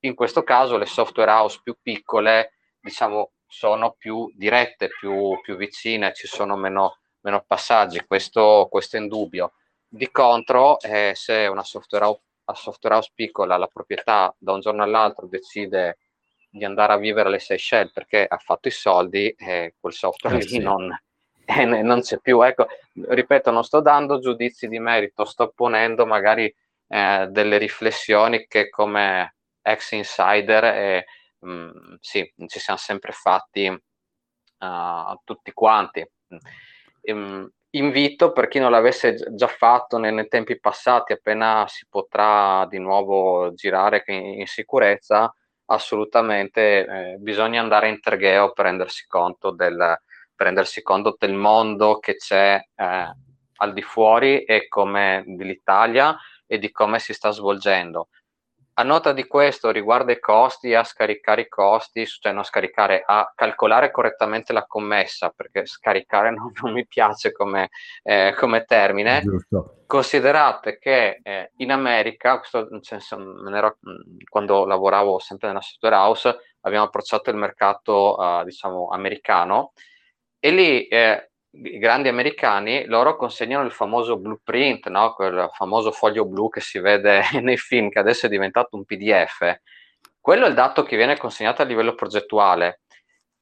In 0.00 0.14
questo 0.14 0.42
caso 0.44 0.78
le 0.78 0.86
software 0.86 1.30
house 1.30 1.60
più 1.62 1.76
piccole, 1.82 2.52
diciamo, 2.80 3.32
sono 3.46 3.96
più 3.98 4.32
dirette, 4.34 4.88
più, 4.88 5.38
più 5.42 5.56
vicine, 5.56 6.14
ci 6.14 6.26
sono 6.26 6.56
meno, 6.56 6.98
meno 7.20 7.44
passaggi, 7.46 8.02
questo, 8.06 8.68
questo, 8.70 8.96
è 8.96 9.00
indubbio. 9.00 9.52
Di 9.86 10.10
contro, 10.10 10.80
eh, 10.80 11.12
se 11.14 11.46
una 11.48 11.64
software 11.64 12.04
house, 12.04 12.22
software 12.54 12.94
house 12.94 13.10
piccola, 13.14 13.56
la 13.56 13.66
proprietà 13.66 14.34
da 14.38 14.52
un 14.52 14.60
giorno 14.60 14.82
all'altro 14.82 15.26
decide 15.26 15.98
di 16.56 16.64
andare 16.64 16.92
a 16.92 16.98
vivere 16.98 17.28
alle 17.28 17.38
Seychelles 17.38 17.92
perché 17.92 18.26
ha 18.26 18.38
fatto 18.38 18.68
i 18.68 18.72
soldi 18.72 19.28
e 19.30 19.74
quel 19.78 19.92
software 19.92 20.36
eh, 20.36 20.40
lì 20.40 20.48
sì. 20.48 20.58
non, 20.58 20.90
eh, 21.44 21.64
non, 21.64 22.00
c'è 22.00 22.18
più. 22.18 22.42
Ecco, 22.42 22.66
ripeto, 22.92 23.50
non 23.50 23.64
sto 23.64 23.80
dando 23.80 24.18
giudizi 24.18 24.68
di 24.68 24.78
merito, 24.78 25.24
sto 25.24 25.52
ponendo 25.54 26.06
magari 26.06 26.52
eh, 26.88 27.26
delle 27.30 27.58
riflessioni 27.58 28.46
che 28.46 28.68
come 28.68 29.34
ex 29.62 29.92
insider 29.92 30.64
eh, 30.64 31.06
mh, 31.40 31.96
sì, 32.00 32.32
ci 32.46 32.58
siamo 32.58 32.78
sempre 32.78 33.12
fatti 33.12 33.66
uh, 33.68 35.20
tutti 35.24 35.52
quanti. 35.52 36.08
Mh, 37.02 37.46
invito 37.70 38.32
per 38.32 38.48
chi 38.48 38.58
non 38.58 38.70
l'avesse 38.70 39.16
già 39.34 39.48
fatto 39.48 39.98
nei, 39.98 40.12
nei, 40.12 40.28
tempi 40.28 40.58
passati, 40.58 41.12
appena 41.12 41.66
si 41.68 41.86
potrà 41.88 42.66
di 42.66 42.78
nuovo 42.78 43.52
girare 43.54 44.02
in, 44.06 44.40
in 44.40 44.46
sicurezza, 44.46 45.32
assolutamente 45.66 46.86
eh, 46.86 47.16
bisogna 47.18 47.60
andare 47.60 47.88
in 47.88 48.00
Tergheo 48.00 48.52
per 48.52 48.66
rendersi 48.66 49.06
conto 49.06 49.50
del, 49.50 49.98
rendersi 50.36 50.82
conto 50.82 51.16
del 51.18 51.34
mondo 51.34 51.98
che 51.98 52.16
c'è 52.16 52.60
eh, 52.74 53.14
al 53.58 53.72
di 53.72 53.82
fuori 53.82 54.44
e 54.44 54.68
come 54.68 55.24
dell'Italia 55.26 56.16
e 56.46 56.58
di 56.58 56.70
come 56.70 56.98
si 56.98 57.12
sta 57.12 57.30
svolgendo. 57.30 58.08
A 58.78 58.82
nota 58.82 59.12
di 59.12 59.26
questo, 59.26 59.70
riguardo 59.70 60.10
ai 60.10 60.20
costi, 60.20 60.74
a 60.74 60.84
scaricare 60.84 61.42
i 61.42 61.48
costi, 61.48 62.06
cioè 62.06 62.32
non 62.32 62.44
scaricare, 62.44 63.02
a 63.06 63.32
calcolare 63.34 63.90
correttamente 63.90 64.52
la 64.52 64.66
commessa, 64.66 65.30
perché 65.30 65.64
scaricare 65.64 66.30
non, 66.36 66.52
non 66.60 66.72
mi 66.72 66.86
piace 66.86 67.32
come, 67.32 67.70
eh, 68.02 68.34
come 68.36 68.64
termine. 68.64 69.22
Giusto. 69.22 69.84
Considerate 69.86 70.78
che 70.78 71.20
eh, 71.22 71.52
in 71.56 71.70
America, 71.70 72.38
questo, 72.38 72.68
senso, 72.82 73.16
ero, 73.48 73.78
quando 74.28 74.66
lavoravo 74.66 75.20
sempre 75.20 75.48
nella 75.48 75.62
software 75.62 75.94
house, 75.94 76.36
abbiamo 76.60 76.84
approcciato 76.84 77.30
il 77.30 77.36
mercato, 77.36 78.14
uh, 78.18 78.44
diciamo, 78.44 78.88
americano, 78.88 79.72
e 80.38 80.50
lì 80.50 80.86
eh, 80.88 81.30
i 81.64 81.78
grandi 81.78 82.08
americani, 82.08 82.84
loro 82.86 83.16
consegnano 83.16 83.64
il 83.64 83.72
famoso 83.72 84.18
blueprint, 84.18 84.88
no? 84.88 85.14
quel 85.14 85.48
famoso 85.52 85.90
foglio 85.90 86.26
blu 86.26 86.48
che 86.48 86.60
si 86.60 86.78
vede 86.78 87.22
nei 87.40 87.56
film, 87.56 87.88
che 87.88 87.98
adesso 87.98 88.26
è 88.26 88.28
diventato 88.28 88.76
un 88.76 88.84
PDF. 88.84 89.60
Quello 90.20 90.46
è 90.46 90.48
il 90.48 90.54
dato 90.54 90.82
che 90.82 90.96
viene 90.96 91.16
consegnato 91.16 91.62
a 91.62 91.64
livello 91.64 91.94
progettuale 91.94 92.80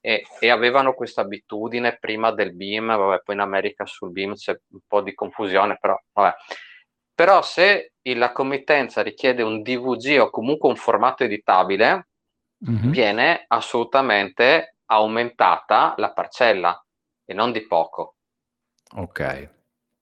e, 0.01 0.25
e 0.39 0.51
avevano 0.51 0.93
questa 0.95 1.23
abitudine 1.23 1.97
prima 1.99 2.31
del 2.31 2.55
BIM, 2.55 2.95
vabbè, 2.95 3.23
poi 3.25 3.35
in 3.35 3.41
America 3.41 3.87
sul 3.87 4.11
BIM 4.11 4.35
c'è 4.35 4.59
un 4.73 4.81
po' 4.87 5.01
di 5.01 5.15
confusione, 5.15 5.79
però, 5.81 5.99
vabbè. 6.13 6.35
però 7.15 7.41
se 7.43 7.93
la 8.03 8.33
committenza 8.33 9.03
richiede 9.03 9.43
un 9.43 9.63
DVG 9.63 10.21
o 10.21 10.31
comunque 10.31 10.69
un 10.69 10.77
formato 10.77 11.25
editabile, 11.25 12.09
mm-hmm. 12.69 12.91
viene 12.91 13.45
assolutamente 13.49 14.77
aumentata 14.87 15.95
la 15.97 16.13
parcella 16.13 16.84
e 17.25 17.35
non 17.35 17.53
di 17.53 17.67
poco. 17.67 18.17
Ok. 18.97 19.51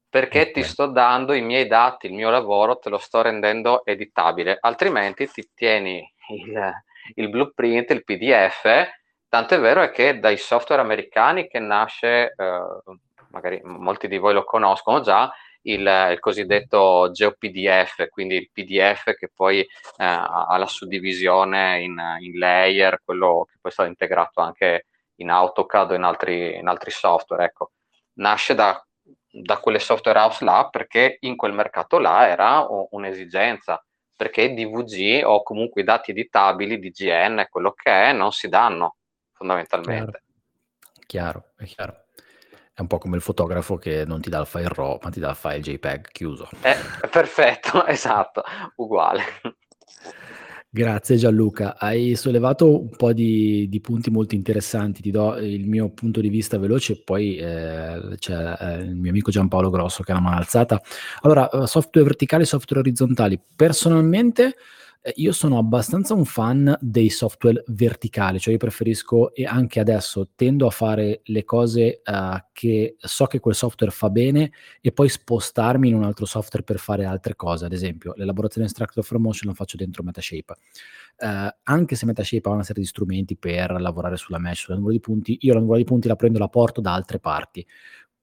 Perché 0.08 0.40
okay. 0.40 0.52
ti 0.52 0.62
sto 0.62 0.86
dando 0.86 1.32
i 1.32 1.40
miei 1.40 1.66
dati, 1.66 2.06
il 2.06 2.12
mio 2.12 2.30
lavoro, 2.30 2.78
te 2.78 2.90
lo 2.90 2.98
sto 2.98 3.22
rendendo 3.22 3.84
editabile, 3.84 4.58
altrimenti 4.60 5.26
ti 5.26 5.48
tieni 5.54 6.06
il, 6.36 6.72
il 7.14 7.28
blueprint, 7.30 7.90
il 7.90 8.04
PDF, 8.04 8.90
tant'è 9.28 9.58
vero 9.58 9.80
è 9.80 9.90
che 9.90 10.18
dai 10.18 10.36
software 10.36 10.82
americani 10.82 11.48
che 11.48 11.58
nasce, 11.58 12.34
eh, 12.36 12.62
magari 13.30 13.60
molti 13.64 14.06
di 14.06 14.18
voi 14.18 14.34
lo 14.34 14.44
conoscono 14.44 15.00
già, 15.00 15.32
il, 15.62 16.08
il 16.10 16.18
cosiddetto 16.18 17.10
GeoPDF, 17.10 18.08
quindi 18.08 18.36
il 18.36 18.50
PDF 18.52 19.14
che 19.14 19.30
poi 19.34 19.60
eh, 19.60 19.68
ha 19.96 20.56
la 20.56 20.66
suddivisione 20.66 21.80
in, 21.80 22.00
in, 22.20 22.38
layer, 22.38 23.00
quello 23.04 23.46
che 23.50 23.58
poi 23.60 23.70
è 23.70 23.74
stato 23.74 23.88
integrato 23.88 24.40
anche 24.40 24.86
in 25.22 25.30
AutoCAD 25.30 25.92
o 25.92 25.94
in 25.94 26.02
altri, 26.02 26.56
in 26.56 26.68
altri 26.68 26.90
software. 26.90 27.44
Ecco. 27.44 27.72
Nasce 28.14 28.54
da, 28.54 28.84
da 29.30 29.56
quelle 29.58 29.78
software 29.78 30.18
house 30.18 30.44
là 30.44 30.68
perché 30.70 31.16
in 31.20 31.36
quel 31.36 31.54
mercato 31.54 31.98
là 31.98 32.28
era 32.28 32.66
un'esigenza 32.90 33.82
perché 34.14 34.54
DVG 34.54 35.22
o 35.24 35.42
comunque 35.42 35.80
i 35.80 35.84
dati 35.84 36.12
editabili 36.12 36.78
di 36.78 36.90
GN, 36.90 37.46
quello 37.50 37.72
che 37.72 37.90
è, 37.90 38.12
non 38.12 38.30
si 38.30 38.48
danno 38.48 38.96
fondamentalmente. 39.32 40.22
Chiaro, 41.06 41.44
chiaro 41.44 41.44
è 41.56 41.64
chiaro. 41.64 42.04
È 42.74 42.80
un 42.80 42.86
po' 42.86 42.98
come 42.98 43.16
il 43.16 43.22
fotografo 43.22 43.76
che 43.76 44.04
non 44.04 44.20
ti 44.20 44.30
dà 44.30 44.38
il 44.38 44.46
file 44.46 44.68
RAW, 44.68 44.98
ma 45.02 45.10
ti 45.10 45.18
dà 45.18 45.30
il 45.30 45.36
file 45.36 45.60
JPEG 45.60 46.08
chiuso. 46.12 46.48
Eh, 46.62 46.76
perfetto, 47.10 47.84
esatto, 47.86 48.44
uguale. 48.76 49.24
Grazie 50.74 51.16
Gianluca, 51.16 51.76
hai 51.78 52.14
sollevato 52.14 52.80
un 52.80 52.96
po' 52.96 53.12
di, 53.12 53.68
di, 53.68 53.78
punti 53.82 54.10
molto 54.10 54.34
interessanti, 54.34 55.02
ti 55.02 55.10
do 55.10 55.36
il 55.36 55.68
mio 55.68 55.90
punto 55.90 56.22
di 56.22 56.30
vista 56.30 56.58
veloce, 56.58 57.02
poi 57.02 57.36
eh, 57.36 58.16
c'è 58.16 58.56
eh, 58.58 58.76
il 58.84 58.96
mio 58.96 59.10
amico 59.10 59.30
Giampaolo 59.30 59.68
Grosso 59.68 60.02
che 60.02 60.12
ha 60.12 60.14
la 60.14 60.22
mano 60.22 60.36
alzata. 60.38 60.80
Allora, 61.20 61.50
eh, 61.50 61.66
software 61.66 62.06
verticali 62.06 62.44
e 62.44 62.46
software 62.46 62.80
orizzontali. 62.80 63.38
Personalmente 63.54 64.54
io 65.16 65.32
sono 65.32 65.58
abbastanza 65.58 66.14
un 66.14 66.24
fan 66.24 66.76
dei 66.80 67.10
software 67.10 67.64
verticali, 67.68 68.38
cioè 68.38 68.52
io 68.52 68.58
preferisco 68.58 69.34
e 69.34 69.44
anche 69.44 69.80
adesso 69.80 70.30
tendo 70.36 70.66
a 70.66 70.70
fare 70.70 71.22
le 71.24 71.44
cose 71.44 72.02
uh, 72.04 72.36
che 72.52 72.94
so 72.98 73.26
che 73.26 73.40
quel 73.40 73.56
software 73.56 73.92
fa 73.92 74.10
bene 74.10 74.52
e 74.80 74.92
poi 74.92 75.08
spostarmi 75.08 75.88
in 75.88 75.94
un 75.94 76.04
altro 76.04 76.24
software 76.24 76.64
per 76.64 76.78
fare 76.78 77.04
altre 77.04 77.34
cose. 77.34 77.64
Ad 77.64 77.72
esempio, 77.72 78.12
l'elaborazione 78.14 78.66
extractor 78.66 79.02
from 79.02 79.22
motion 79.22 79.50
la 79.50 79.56
faccio 79.56 79.76
dentro 79.76 80.04
Metashape. 80.04 80.54
Uh, 81.18 81.48
anche 81.64 81.96
se 81.96 82.06
Metashape 82.06 82.48
ha 82.48 82.52
una 82.52 82.62
serie 82.62 82.82
di 82.82 82.88
strumenti 82.88 83.36
per 83.36 83.80
lavorare 83.80 84.16
sulla 84.16 84.38
mesh, 84.38 84.60
sulla 84.60 84.76
numero 84.76 84.92
di 84.92 85.00
punti, 85.00 85.36
io 85.40 85.54
la 85.54 85.60
numero 85.60 85.78
di 85.78 85.84
punti 85.84 86.06
la 86.06 86.16
prendo 86.16 86.38
e 86.38 86.40
la 86.40 86.48
porto 86.48 86.80
da 86.80 86.94
altre 86.94 87.18
parti 87.18 87.66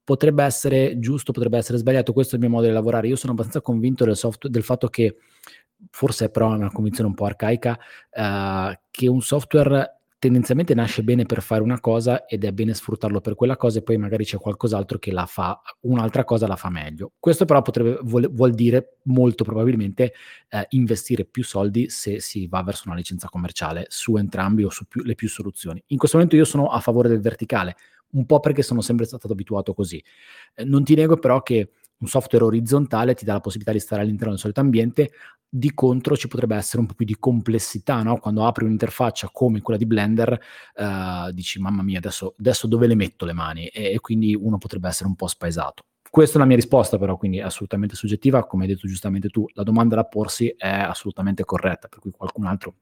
potrebbe 0.02 0.44
essere 0.44 0.98
giusto, 0.98 1.32
potrebbe 1.32 1.60
essere 1.60 1.78
sbagliato, 1.78 2.14
questo 2.14 2.34
è 2.34 2.40
il 2.40 2.44
mio 2.44 2.52
modo 2.52 2.66
di 2.66 2.74
lavorare. 2.74 3.08
Io 3.08 3.16
sono 3.16 3.34
abbastanza 3.34 3.62
convinto 3.62 4.06
del, 4.06 4.16
software, 4.16 4.52
del 4.52 4.64
fatto 4.64 4.88
che 4.88 5.18
forse 5.92 6.26
è 6.26 6.30
però 6.30 6.54
una 6.54 6.72
convinzione 6.72 7.10
un 7.10 7.16
po' 7.16 7.26
arcaica, 7.26 7.80
eh, 8.12 8.80
che 8.92 9.08
un 9.08 9.22
software 9.22 10.00
tendenzialmente 10.20 10.74
nasce 10.76 11.02
bene 11.02 11.26
per 11.26 11.42
fare 11.42 11.62
una 11.62 11.80
cosa 11.80 12.26
ed 12.26 12.44
è 12.44 12.52
bene 12.52 12.74
sfruttarlo 12.74 13.22
per 13.22 13.36
quella 13.36 13.56
cosa 13.56 13.80
e 13.80 13.84
poi 13.84 13.98
magari 13.98 14.26
c'è 14.26 14.38
qualcos'altro 14.38 15.00
che 15.00 15.14
la 15.14 15.26
fa, 15.26 15.62
un'altra 15.82 16.26
cosa 16.26 16.46
la 16.46 16.58
fa 16.58 16.70
meglio. 16.70 17.14
Questo 17.18 17.46
però 17.46 17.62
potrebbe, 17.62 18.00
vuol, 18.04 18.30
vuol 18.30 18.54
dire 18.54 18.98
molto 19.04 19.46
probabilmente 19.46 20.14
eh, 20.50 20.66
investire 20.72 21.24
più 21.24 21.44
soldi 21.44 21.90
se 21.90 22.20
si 22.20 22.48
va 22.48 22.62
verso 22.64 22.84
una 22.88 22.98
licenza 22.98 23.30
commerciale 23.30 23.86
su 23.88 24.18
entrambi 24.18 24.64
o 24.66 24.70
su 24.70 24.86
più, 24.88 25.02
le 25.04 25.16
più 25.16 25.30
soluzioni. 25.30 25.82
In 25.88 25.98
questo 25.98 26.18
momento 26.18 26.36
io 26.38 26.46
sono 26.46 26.68
a 26.68 26.82
favore 26.82 27.08
del 27.08 27.22
verticale, 27.22 27.78
un 28.12 28.26
po' 28.26 28.42
perché 28.42 28.62
sono 28.62 28.82
sempre 28.82 29.06
stato 29.06 29.32
abituato 29.32 29.74
così. 29.74 30.04
Eh, 30.54 30.66
non 30.66 30.84
ti 30.84 30.96
nego 30.96 31.18
però 31.18 31.42
che 31.42 31.72
un 32.00 32.08
software 32.08 32.46
orizzontale 32.46 33.14
ti 33.14 33.26
dà 33.26 33.34
la 33.34 33.40
possibilità 33.40 33.74
di 33.74 33.80
stare 33.80 34.02
all'interno 34.02 34.32
del 34.32 34.40
solito 34.40 34.62
ambiente, 34.62 35.12
di 35.50 35.74
contro 35.74 36.16
ci 36.16 36.28
potrebbe 36.28 36.56
essere 36.56 36.80
un 36.80 36.86
po' 36.86 36.94
più 36.94 37.06
di 37.06 37.18
complessità, 37.18 38.04
no? 38.04 38.18
quando 38.18 38.46
apri 38.46 38.66
un'interfaccia 38.66 39.30
come 39.32 39.62
quella 39.62 39.80
di 39.80 39.86
Blender, 39.86 40.40
eh, 40.76 41.32
dici 41.34 41.60
mamma 41.60 41.82
mia, 41.82 41.98
adesso, 41.98 42.36
adesso, 42.38 42.68
dove 42.68 42.88
le 42.88 42.96
metto 42.96 43.26
le 43.26 43.34
mani? 43.34 43.68
E, 43.68 43.94
e, 43.94 44.00
quindi 44.00 44.36
uno 44.36 44.58
potrebbe 44.58 44.88
essere 44.88 45.10
un 45.10 45.16
po' 45.16 45.28
spaesato. 45.28 45.84
Questa 46.10 46.38
è 46.38 46.40
la 46.40 46.46
mia 46.46 46.56
risposta 46.56 46.98
però, 46.98 47.18
quindi 47.18 47.38
è 47.38 47.42
assolutamente 47.42 47.96
soggettiva, 47.96 48.46
come 48.46 48.64
hai 48.64 48.70
detto 48.70 48.88
giustamente 48.88 49.30
tu, 49.30 49.46
la 49.54 49.64
domanda 49.64 49.96
da 49.96 50.06
porsi 50.06 50.54
è 50.58 50.70
assolutamente 50.70 51.44
corretta, 51.44 51.88
per 51.88 52.00
cui 52.00 52.12
qualcun 52.12 52.46
altro 52.46 52.76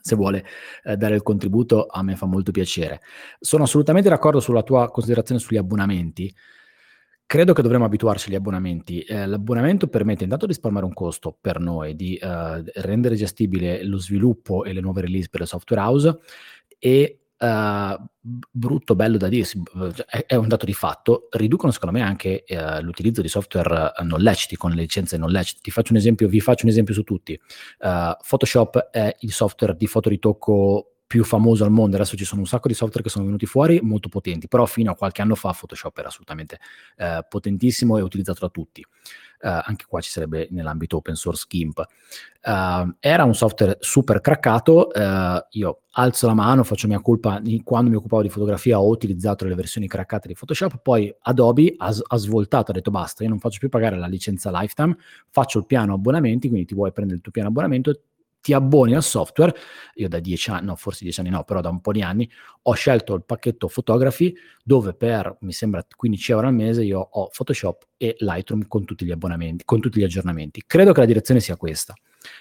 se 0.00 0.16
vuole 0.16 0.44
eh, 0.84 0.96
dare 0.96 1.14
il 1.14 1.22
contributo 1.22 1.86
a 1.86 2.02
me 2.02 2.16
fa 2.16 2.26
molto 2.26 2.50
piacere. 2.52 3.00
Sono 3.40 3.64
assolutamente 3.64 4.08
d'accordo 4.08 4.40
sulla 4.40 4.62
tua 4.62 4.90
considerazione 4.90 5.40
sugli 5.40 5.56
abbonamenti, 5.56 6.32
Credo 7.32 7.54
che 7.54 7.62
dovremmo 7.62 7.86
abituarci 7.86 8.28
agli 8.28 8.34
abbonamenti. 8.34 9.00
Eh, 9.00 9.24
l'abbonamento 9.24 9.88
permette 9.88 10.22
intanto 10.22 10.44
di 10.44 10.52
risparmiare 10.52 10.84
un 10.84 10.92
costo 10.92 11.34
per 11.40 11.60
noi, 11.60 11.96
di 11.96 12.14
eh, 12.16 12.62
rendere 12.74 13.14
gestibile 13.14 13.82
lo 13.84 13.96
sviluppo 13.96 14.64
e 14.64 14.74
le 14.74 14.82
nuove 14.82 15.00
release 15.00 15.30
per 15.30 15.40
le 15.40 15.46
software 15.46 15.80
house 15.80 16.18
e 16.78 17.16
Uh, 17.42 18.00
brutto, 18.52 18.94
bello 18.94 19.16
da 19.16 19.26
dirsi, 19.26 19.60
è, 20.28 20.36
un 20.36 20.46
dato 20.46 20.64
di 20.64 20.74
fatto, 20.74 21.26
riducono 21.32 21.72
secondo 21.72 21.98
me 21.98 22.04
anche 22.04 22.44
uh, 22.46 22.80
l'utilizzo 22.82 23.20
di 23.20 23.26
software 23.26 23.94
non 24.04 24.20
leciti 24.20 24.54
con 24.54 24.70
le 24.70 24.82
licenze 24.82 25.16
non 25.16 25.28
lecite. 25.28 25.58
Ti 25.60 25.72
faccio 25.72 25.90
un 25.90 25.98
esempio, 25.98 26.28
vi 26.28 26.38
faccio 26.38 26.66
un 26.66 26.70
esempio 26.70 26.94
su 26.94 27.02
tutti. 27.02 27.32
Uh, 27.80 28.14
Photoshop 28.24 28.90
è 28.92 29.16
il 29.22 29.32
software 29.32 29.74
di 29.74 29.88
fotoritocco 29.88 30.91
più 31.12 31.24
famoso 31.24 31.62
al 31.62 31.70
mondo, 31.70 31.96
adesso 31.96 32.16
ci 32.16 32.24
sono 32.24 32.40
un 32.40 32.46
sacco 32.46 32.68
di 32.68 32.72
software 32.72 33.02
che 33.02 33.10
sono 33.10 33.26
venuti 33.26 33.44
fuori 33.44 33.78
molto 33.82 34.08
potenti, 34.08 34.48
però 34.48 34.64
fino 34.64 34.90
a 34.90 34.94
qualche 34.94 35.20
anno 35.20 35.34
fa 35.34 35.52
Photoshop 35.52 35.98
era 35.98 36.08
assolutamente 36.08 36.58
eh, 36.96 37.22
potentissimo 37.28 37.98
e 37.98 38.00
utilizzato 38.00 38.38
da 38.40 38.48
tutti. 38.48 38.82
Uh, 39.42 39.60
anche 39.64 39.86
qua 39.88 40.00
ci 40.00 40.08
sarebbe 40.08 40.46
nell'ambito 40.52 40.98
open 40.98 41.16
source 41.16 41.46
GIMP. 41.48 41.84
Uh, 42.44 42.94
era 43.00 43.24
un 43.24 43.34
software 43.34 43.76
super 43.80 44.20
craccato, 44.20 44.86
uh, 44.86 45.44
io 45.50 45.80
alzo 45.90 46.28
la 46.28 46.34
mano, 46.34 46.62
faccio 46.62 46.86
mia 46.86 47.00
colpa, 47.00 47.42
quando 47.64 47.90
mi 47.90 47.96
occupavo 47.96 48.22
di 48.22 48.28
fotografia 48.28 48.80
ho 48.80 48.88
utilizzato 48.88 49.44
le 49.44 49.56
versioni 49.56 49.88
craccate 49.88 50.28
di 50.28 50.34
Photoshop, 50.34 50.78
poi 50.80 51.12
Adobe 51.22 51.74
ha, 51.76 51.92
ha 52.06 52.16
svoltato, 52.16 52.70
ha 52.70 52.74
detto 52.74 52.92
basta, 52.92 53.24
io 53.24 53.30
non 53.30 53.40
faccio 53.40 53.58
più 53.58 53.68
pagare 53.68 53.98
la 53.98 54.06
licenza 54.06 54.50
lifetime, 54.50 54.96
faccio 55.28 55.58
il 55.58 55.66
piano 55.66 55.92
abbonamenti, 55.92 56.48
quindi 56.48 56.66
ti 56.66 56.74
vuoi 56.74 56.92
prendere 56.92 57.16
il 57.16 57.22
tuo 57.22 57.32
piano 57.32 57.48
abbonamento, 57.48 58.00
ti 58.42 58.52
abboni 58.52 58.94
al 58.94 59.04
software, 59.04 59.54
io 59.94 60.08
da 60.08 60.18
dieci 60.18 60.50
anni, 60.50 60.66
no, 60.66 60.76
forse 60.76 61.04
dieci 61.04 61.20
anni 61.20 61.30
no, 61.30 61.44
però 61.44 61.60
da 61.60 61.68
un 61.70 61.80
po' 61.80 61.92
di 61.92 62.02
anni, 62.02 62.28
ho 62.62 62.72
scelto 62.74 63.14
il 63.14 63.24
pacchetto 63.24 63.68
fotografi 63.68 64.36
dove 64.62 64.94
per, 64.94 65.36
mi 65.40 65.52
sembra, 65.52 65.86
15 65.96 66.32
euro 66.32 66.48
al 66.48 66.54
mese 66.54 66.82
io 66.82 66.98
ho 66.98 67.28
Photoshop 67.28 67.86
e 67.96 68.16
Lightroom 68.18 68.66
con 68.66 68.84
tutti 68.84 69.06
gli 69.06 69.12
abbonamenti, 69.12 69.64
con 69.64 69.80
tutti 69.80 70.00
gli 70.00 70.04
aggiornamenti. 70.04 70.64
Credo 70.66 70.92
che 70.92 71.00
la 71.00 71.06
direzione 71.06 71.38
sia 71.38 71.56
questa 71.56 71.94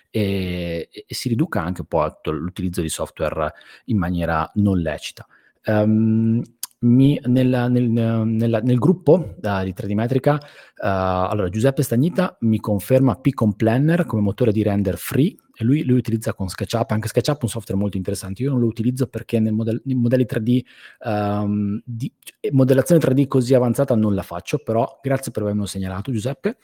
e, 0.09 0.89
e 0.91 1.13
si 1.13 1.29
riduca 1.29 1.61
anche 1.61 1.81
un 1.81 1.87
po' 1.87 2.19
l'utilizzo 2.31 2.81
di 2.81 2.89
software 2.89 3.53
in 3.85 3.97
maniera 3.97 4.49
non 4.55 4.79
lecita. 4.79 5.25
Um, 5.65 6.41
mi, 6.79 7.19
nel, 7.25 7.67
nel, 7.69 7.89
nel, 7.89 8.59
nel, 8.63 8.79
gruppo 8.79 9.35
uh, 9.39 9.63
di 9.63 9.71
3D 9.71 9.93
Metrica, 9.93 10.33
uh, 10.33 10.39
allora 10.79 11.49
Giuseppe 11.49 11.83
Stagnita 11.83 12.37
mi 12.41 12.59
conferma 12.59 13.15
Picon 13.17 13.55
Planner 13.55 14.05
come 14.05 14.23
motore 14.23 14.51
di 14.51 14.63
render 14.63 14.97
free 14.97 15.35
lui, 15.63 15.83
lui, 15.83 15.97
utilizza 15.97 16.33
con 16.33 16.47
SketchUp, 16.47 16.91
anche 16.91 17.07
SketchUp 17.07 17.37
è 17.37 17.43
un 17.43 17.49
software 17.49 17.79
molto 17.79 17.97
interessante, 17.97 18.43
io 18.43 18.51
non 18.51 18.59
lo 18.59 18.67
utilizzo 18.67 19.07
perché 19.07 19.39
nel 19.39 19.53
model, 19.53 19.81
nei 19.85 19.95
modelli 19.95 20.25
3D, 20.25 20.61
um, 21.05 21.11
ehm, 21.11 21.81
di, 21.85 22.11
modellazione 22.51 23.01
3D 23.01 23.27
così 23.27 23.53
avanzata 23.53 23.95
non 23.95 24.15
la 24.15 24.23
faccio, 24.23 24.59
però 24.59 24.99
grazie 25.01 25.31
per 25.31 25.43
avermelo 25.43 25.67
segnalato 25.67 26.11
Giuseppe. 26.11 26.57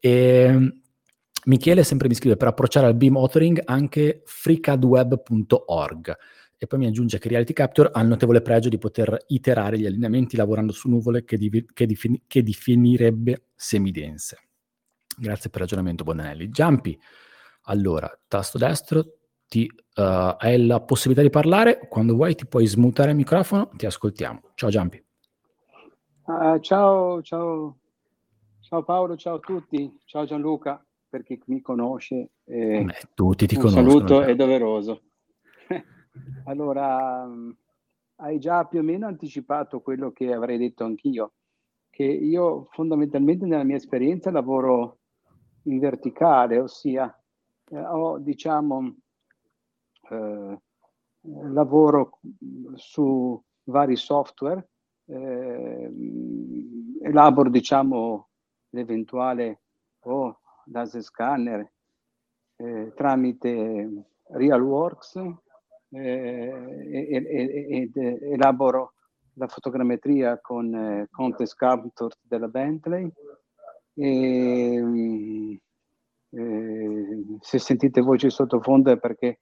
E, 0.00 0.80
Michele 1.46 1.84
sempre 1.84 2.08
mi 2.08 2.14
scrive 2.14 2.36
per 2.36 2.48
approcciare 2.48 2.86
al 2.86 2.96
beam 2.96 3.16
authoring 3.16 3.62
anche 3.64 4.22
freecadweb.org 4.24 6.16
e 6.58 6.66
poi 6.66 6.78
mi 6.78 6.86
aggiunge 6.86 7.18
che 7.18 7.28
Reality 7.28 7.52
Capture 7.52 7.90
ha 7.92 8.00
il 8.00 8.08
notevole 8.08 8.40
pregio 8.40 8.68
di 8.68 8.78
poter 8.78 9.16
iterare 9.28 9.78
gli 9.78 9.86
allineamenti 9.86 10.36
lavorando 10.36 10.72
su 10.72 10.88
nuvole 10.88 11.24
che, 11.24 11.36
divi- 11.36 11.66
che, 11.72 11.86
defini- 11.86 12.22
che 12.26 12.42
definirebbe 12.42 13.48
semidense. 13.54 14.38
Grazie 15.18 15.50
per 15.50 15.60
il 15.60 15.66
ragionamento, 15.68 16.04
Bonanelli. 16.04 16.48
Giampi, 16.48 16.98
allora, 17.68 18.10
tasto 18.28 18.58
destro, 18.58 19.04
ti, 19.48 19.68
uh, 19.96 20.34
hai 20.38 20.64
la 20.66 20.80
possibilità 20.80 21.22
di 21.22 21.30
parlare, 21.30 21.86
quando 21.88 22.14
vuoi 22.14 22.34
ti 22.34 22.46
puoi 22.46 22.66
smutare 22.66 23.10
il 23.10 23.16
microfono, 23.16 23.68
ti 23.76 23.86
ascoltiamo. 23.86 24.40
Ciao 24.54 24.70
Giampi. 24.70 25.04
Uh, 26.26 26.58
ciao, 26.60 27.22
ciao, 27.22 27.78
ciao 28.60 28.82
Paolo, 28.82 29.16
ciao 29.16 29.36
a 29.36 29.40
tutti, 29.40 29.96
ciao 30.04 30.24
Gianluca, 30.24 30.84
per 31.08 31.22
chi 31.22 31.40
mi 31.46 31.60
conosce. 31.60 32.30
Eh, 32.44 32.82
Beh, 32.84 33.08
tutti 33.14 33.46
ti 33.46 33.56
conoscono. 33.56 33.84
Un 33.84 33.90
saluto 33.90 34.22
è 34.22 34.34
doveroso. 34.34 35.02
Allora, 36.44 37.26
mm, 37.26 37.50
hai 38.20 38.38
già 38.38 38.64
più 38.64 38.78
o 38.78 38.82
meno 38.82 39.06
anticipato 39.06 39.82
quello 39.82 40.12
che 40.12 40.32
avrei 40.32 40.56
detto 40.56 40.84
anch'io, 40.84 41.34
che 41.90 42.04
io 42.04 42.68
fondamentalmente 42.70 43.44
nella 43.44 43.64
mia 43.64 43.76
esperienza 43.76 44.30
lavoro 44.30 45.00
in 45.64 45.78
verticale, 45.78 46.58
ossia 46.58 47.14
eh, 47.70 47.78
ho, 47.78 48.18
diciamo, 48.18 48.96
eh, 50.10 50.60
lavoro 51.20 52.18
su 52.74 53.42
vari 53.64 53.96
software, 53.96 54.68
eh, 55.06 55.92
elaboro, 57.02 57.50
diciamo, 57.50 58.28
l'eventuale 58.70 59.60
o 60.00 60.12
oh, 60.12 60.40
laser 60.66 61.02
scanner 61.02 61.72
eh, 62.56 62.92
tramite 62.94 64.06
RealWorks 64.28 65.20
eh, 65.90 66.52
ed 66.90 67.96
elaboro 67.96 68.94
la 69.34 69.46
fotogrammetria 69.46 70.40
con 70.40 70.74
eh, 70.74 71.08
Contest 71.10 71.56
Capture 71.56 72.14
della 72.22 72.48
Bentley 72.48 73.10
E, 73.98 75.60
eh, 76.36 77.24
se 77.40 77.58
sentite 77.58 78.00
voci 78.00 78.28
sottofondo 78.28 78.90
è 78.90 78.98
perché 78.98 79.40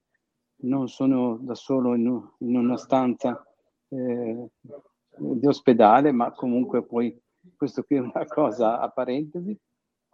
non 0.62 0.88
sono 0.88 1.36
da 1.40 1.54
solo 1.54 1.94
in, 1.94 2.06
in 2.38 2.56
una 2.56 2.76
stanza 2.76 3.44
eh, 3.88 4.48
di 5.16 5.46
ospedale, 5.46 6.12
ma 6.12 6.32
comunque 6.32 6.84
poi 6.84 7.20
questo 7.56 7.82
qui 7.82 7.96
è 7.96 8.00
una 8.00 8.24
cosa 8.26 8.78
a 8.80 8.88
parentesi. 8.90 9.56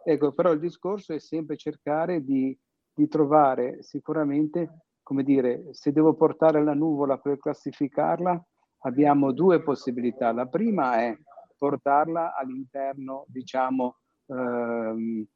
Ecco, 0.03 0.33
però 0.33 0.53
il 0.53 0.61
discorso 0.61 1.13
è 1.13 1.19
sempre 1.19 1.57
cercare 1.57 2.25
di, 2.25 2.59
di 2.95 3.07
trovare 3.07 3.83
sicuramente, 3.83 4.87
come 5.03 5.23
dire, 5.23 5.69
se 5.73 5.93
devo 5.93 6.15
portare 6.15 6.63
la 6.65 6.75
nuvola 6.75 7.19
per 7.19 7.39
classificarla, 7.39 8.43
abbiamo 8.85 9.33
due 9.33 9.63
possibilità. 9.63 10.33
La 10.33 10.47
prima 10.47 11.03
è 11.03 11.15
portarla 11.59 12.35
all'interno, 12.35 13.27
diciamo, 13.29 13.99
ehm, 14.27 15.27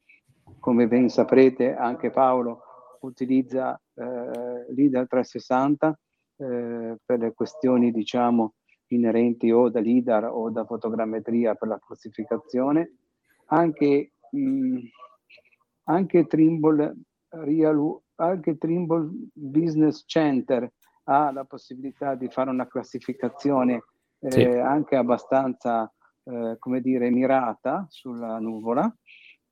come 0.59 0.87
ben 0.87 1.09
saprete, 1.09 1.75
anche 1.75 2.09
Paolo 2.09 2.61
utilizza 3.01 3.79
eh, 3.93 4.73
l'IDA 4.73 5.05
360 5.05 5.99
eh, 6.37 6.97
per 7.03 7.19
le 7.19 7.33
questioni, 7.33 7.91
diciamo, 7.91 8.55
inerenti 8.87 9.51
o 9.51 9.69
da 9.69 9.79
LIDAR 9.79 10.29
o 10.31 10.49
da 10.49 10.65
fotogrammetria 10.65 11.55
per 11.55 11.67
la 11.67 11.79
classificazione. 11.79 12.95
Anche, 13.47 14.13
mh, 14.31 14.77
anche, 15.85 16.27
Trimble, 16.27 16.95
Real, 17.29 17.99
anche 18.15 18.57
Trimble 18.57 19.09
Business 19.33 20.03
Center 20.05 20.71
ha 21.03 21.31
la 21.31 21.43
possibilità 21.45 22.15
di 22.15 22.27
fare 22.29 22.49
una 22.49 22.67
classificazione 22.67 23.83
eh, 24.19 24.31
sì. 24.31 24.43
anche 24.43 24.95
abbastanza, 24.95 25.91
eh, 26.23 26.55
come 26.57 26.81
dire, 26.81 27.09
mirata 27.11 27.85
sulla 27.89 28.39
nuvola 28.39 28.91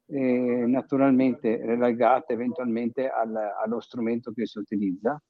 e 0.06 0.66
naturalmente 0.68 1.58
relegate 1.66 2.34
eventualmente 2.34 3.10
al, 3.10 3.36
allo 3.36 3.80
strumento 3.80 4.32
che 4.32 4.46
si 4.46 4.60
utilizza. 4.60 5.22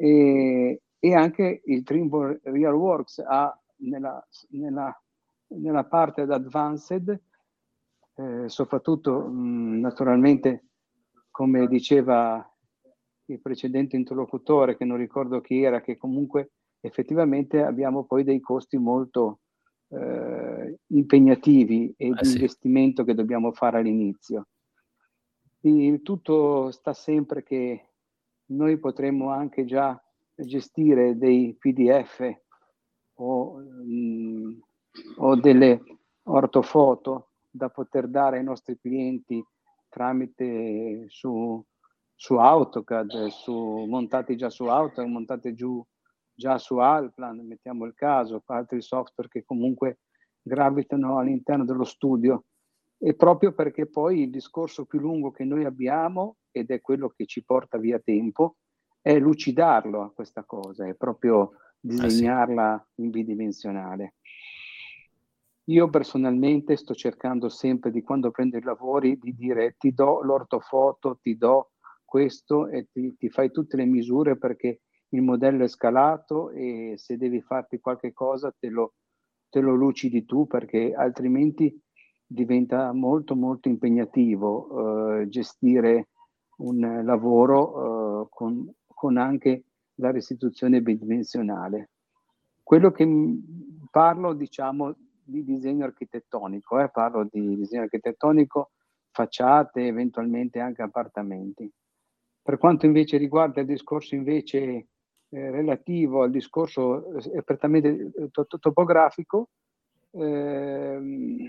E, 0.00 0.80
e 0.98 1.14
anche 1.14 1.62
il 1.64 1.82
Trimble 1.82 2.40
RealWorks 2.42 3.18
ha 3.26 3.58
nella, 3.76 4.26
nella, 4.50 5.02
nella 5.48 5.84
parte 5.84 6.22
ad 6.22 6.30
advanced, 6.30 7.20
eh, 8.16 8.48
soprattutto 8.48 9.26
mh, 9.28 9.80
naturalmente 9.80 10.64
come 11.30 11.66
diceva 11.68 12.44
il 13.26 13.40
precedente 13.40 13.96
interlocutore, 13.96 14.76
che 14.76 14.84
non 14.84 14.96
ricordo 14.96 15.40
chi 15.40 15.62
era, 15.62 15.80
che 15.80 15.96
comunque 15.96 16.52
effettivamente 16.80 17.62
abbiamo 17.62 18.04
poi 18.04 18.24
dei 18.24 18.40
costi 18.40 18.76
molto 18.78 19.40
eh, 19.88 20.78
impegnativi 20.88 21.94
e 21.96 22.10
ah, 22.10 22.20
di 22.20 22.28
sì. 22.28 22.34
investimento 22.34 23.04
che 23.04 23.14
dobbiamo 23.14 23.52
fare 23.52 23.78
all'inizio. 23.78 24.48
Il 25.60 26.02
tutto 26.02 26.70
sta 26.70 26.92
sempre 26.92 27.42
che 27.42 27.88
noi 28.46 28.78
potremmo 28.78 29.30
anche 29.30 29.64
già 29.64 30.00
gestire 30.34 31.16
dei 31.16 31.56
PDF 31.58 32.32
o, 33.14 33.56
mh, 33.56 33.82
mm, 33.82 34.58
o 35.16 35.36
delle 35.36 35.82
ortofoto 36.24 37.30
da 37.50 37.68
poter 37.70 38.08
dare 38.08 38.38
ai 38.38 38.44
nostri 38.44 38.78
clienti 38.78 39.44
tramite 39.88 41.06
su, 41.08 41.64
su 42.14 42.34
AutoCAD, 42.34 43.26
su, 43.28 43.84
montati 43.88 44.36
già 44.36 44.50
su 44.50 44.64
AutoCAD, 44.64 45.06
montati 45.06 45.54
giù 45.54 45.84
già 46.38 46.56
su 46.56 46.76
Alplan, 46.76 47.44
mettiamo 47.44 47.84
il 47.84 47.94
caso, 47.94 48.40
altri 48.46 48.80
software 48.80 49.28
che 49.28 49.44
comunque 49.44 49.98
gravitano 50.40 51.18
all'interno 51.18 51.64
dello 51.64 51.82
studio. 51.82 52.44
E 52.96 53.14
proprio 53.14 53.52
perché 53.52 53.86
poi 53.86 54.22
il 54.22 54.30
discorso 54.30 54.84
più 54.84 55.00
lungo 55.00 55.32
che 55.32 55.44
noi 55.44 55.64
abbiamo, 55.64 56.36
ed 56.52 56.70
è 56.70 56.80
quello 56.80 57.08
che 57.08 57.26
ci 57.26 57.42
porta 57.42 57.76
via 57.76 57.98
tempo, 57.98 58.58
è 59.00 59.18
lucidarlo 59.18 60.00
a 60.02 60.12
questa 60.12 60.44
cosa, 60.44 60.86
è 60.86 60.94
proprio 60.94 61.54
disegnarla 61.80 62.72
ah, 62.72 62.86
sì. 62.94 63.02
in 63.02 63.10
bidimensionale. 63.10 64.14
Io 65.64 65.90
personalmente 65.90 66.76
sto 66.76 66.94
cercando 66.94 67.48
sempre 67.48 67.90
di 67.90 68.02
quando 68.02 68.30
prendo 68.30 68.56
i 68.56 68.62
lavori 68.62 69.18
di 69.18 69.34
dire 69.34 69.74
ti 69.76 69.92
do 69.92 70.22
l'ortofoto, 70.22 71.18
ti 71.20 71.36
do 71.36 71.72
questo 72.04 72.68
e 72.68 72.86
ti, 72.92 73.16
ti 73.16 73.28
fai 73.28 73.50
tutte 73.50 73.76
le 73.76 73.84
misure 73.84 74.38
perché 74.38 74.82
il 75.10 75.22
modello 75.22 75.64
è 75.64 75.68
scalato 75.68 76.50
e 76.50 76.94
se 76.96 77.16
devi 77.16 77.40
farti 77.40 77.78
qualche 77.78 78.12
cosa 78.12 78.54
te 78.56 78.68
lo, 78.68 78.94
te 79.48 79.60
lo 79.60 79.74
lucidi 79.74 80.24
tu 80.24 80.46
perché 80.46 80.94
altrimenti 80.94 81.80
diventa 82.26 82.92
molto 82.92 83.34
molto 83.34 83.68
impegnativo 83.68 85.20
eh, 85.20 85.28
gestire 85.28 86.08
un 86.58 87.02
lavoro 87.04 88.24
eh, 88.24 88.26
con 88.30 88.70
con 88.98 89.16
anche 89.16 89.62
la 90.00 90.10
restituzione 90.10 90.82
bidimensionale. 90.82 91.90
Quello 92.64 92.90
che 92.90 93.06
parlo, 93.92 94.32
diciamo, 94.32 94.92
di 95.22 95.44
disegno 95.44 95.84
architettonico, 95.84 96.80
eh, 96.80 96.90
parlo 96.90 97.28
di 97.30 97.54
disegno 97.54 97.82
architettonico, 97.82 98.72
facciate, 99.12 99.86
eventualmente 99.86 100.58
anche 100.58 100.82
appartamenti. 100.82 101.72
Per 102.42 102.58
quanto 102.58 102.86
invece 102.86 103.18
riguarda 103.18 103.60
il 103.60 103.68
discorso 103.68 104.16
invece 104.16 104.88
eh, 105.30 105.50
relativo 105.50 106.22
al 106.22 106.30
discorso 106.30 107.14
eh, 107.16 107.42
prettamente 107.42 107.88
eh, 107.88 108.30
topografico, 108.60 109.50
ehm, 110.12 111.48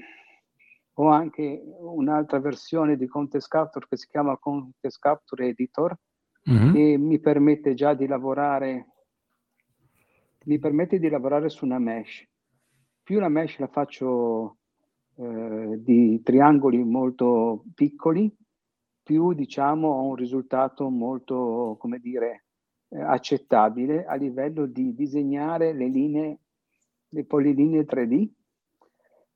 ho 0.93 1.07
anche 1.07 1.63
un'altra 1.79 2.39
versione 2.39 2.97
di 2.97 3.07
Contest 3.07 3.47
Capture 3.47 3.85
che 3.87 3.95
si 3.95 4.07
chiama 4.07 4.37
Contest 4.37 4.99
Capture 4.99 5.47
Editor, 5.47 5.95
mm-hmm. 6.49 6.75
e 6.75 6.97
mi 6.97 7.19
permette 7.19 7.73
già 7.73 7.93
di 7.93 8.05
lavorare, 8.05 8.87
mi 10.45 10.59
permette 10.59 10.99
di 10.99 11.07
lavorare 11.07 11.49
su 11.49 11.63
una 11.63 11.79
mesh. 11.79 12.27
Più 13.01 13.19
la 13.19 13.29
mesh 13.29 13.59
la 13.59 13.67
faccio 13.67 14.57
eh, 15.15 15.75
di 15.79 16.21
triangoli 16.21 16.83
molto 16.83 17.63
piccoli, 17.73 18.29
più 19.01 19.33
diciamo 19.33 19.87
ho 19.87 20.03
un 20.03 20.15
risultato 20.15 20.89
molto, 20.89 21.77
come 21.79 21.99
dire, 21.99 22.43
eh, 22.89 23.01
accettabile 23.01 24.05
a 24.05 24.15
livello 24.15 24.65
di 24.65 24.93
disegnare 24.93 25.73
le 25.73 25.87
linee, 25.87 26.39
le 27.09 27.25
polilinee 27.25 27.85
3D 27.85 28.29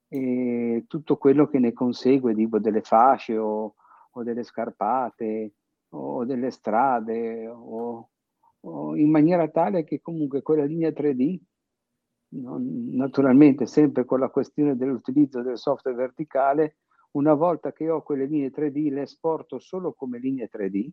e 0.08 0.86
tutto 0.88 1.18
quello 1.18 1.48
che 1.48 1.60
ne 1.60 1.74
consegue, 1.74 2.36
tipo 2.36 2.60
delle 2.60 2.82
fasce 2.82 3.38
o, 3.38 3.76
o 4.12 4.24
delle 4.24 4.44
scarpate 4.44 5.54
o 5.96 6.26
delle 6.26 6.52
strade 6.52 7.48
o, 7.48 8.10
o 8.62 8.96
in 8.96 9.10
maniera 9.10 9.48
tale 9.50 9.84
che 9.84 10.02
comunque 10.02 10.42
quella 10.42 10.66
linea 10.66 10.90
3D, 10.90 11.40
non, 12.30 12.90
naturalmente 12.92 13.66
sempre 13.66 14.06
con 14.06 14.20
la 14.20 14.30
questione 14.30 14.76
dell'utilizzo 14.76 15.42
del 15.42 15.58
software 15.58 15.96
verticale, 15.98 16.78
una 17.12 17.34
volta 17.34 17.72
che 17.72 17.90
ho 17.90 18.02
quelle 18.02 18.26
linee 18.26 18.52
3D 18.52 18.92
le 18.92 19.04
esporto 19.04 19.60
solo 19.60 19.94
come 19.94 20.18
linee 20.18 20.50
3D, 20.52 20.90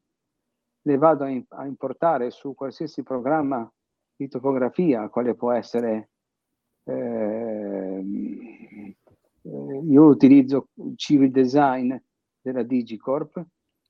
le 0.83 0.97
vado 0.97 1.25
a, 1.25 1.67
importare 1.67 2.31
su 2.31 2.55
qualsiasi 2.55 3.03
programma 3.03 3.71
di 4.17 4.29
topografia, 4.29 5.09
quale 5.09 5.35
può 5.35 5.53
essere 5.53 6.11
eh, 6.85 8.05
io 9.43 10.05
utilizzo 10.05 10.69
Civil 10.97 11.31
Design 11.31 11.95
della 12.41 12.63
Digicorp 12.63 13.45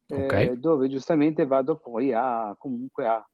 okay. 0.07 0.49
eh, 0.49 0.57
dove 0.57 0.89
giustamente 0.89 1.47
vado 1.47 1.77
poi 1.77 2.13
a 2.13 2.55
comunque 2.59 3.07
a 3.07 3.25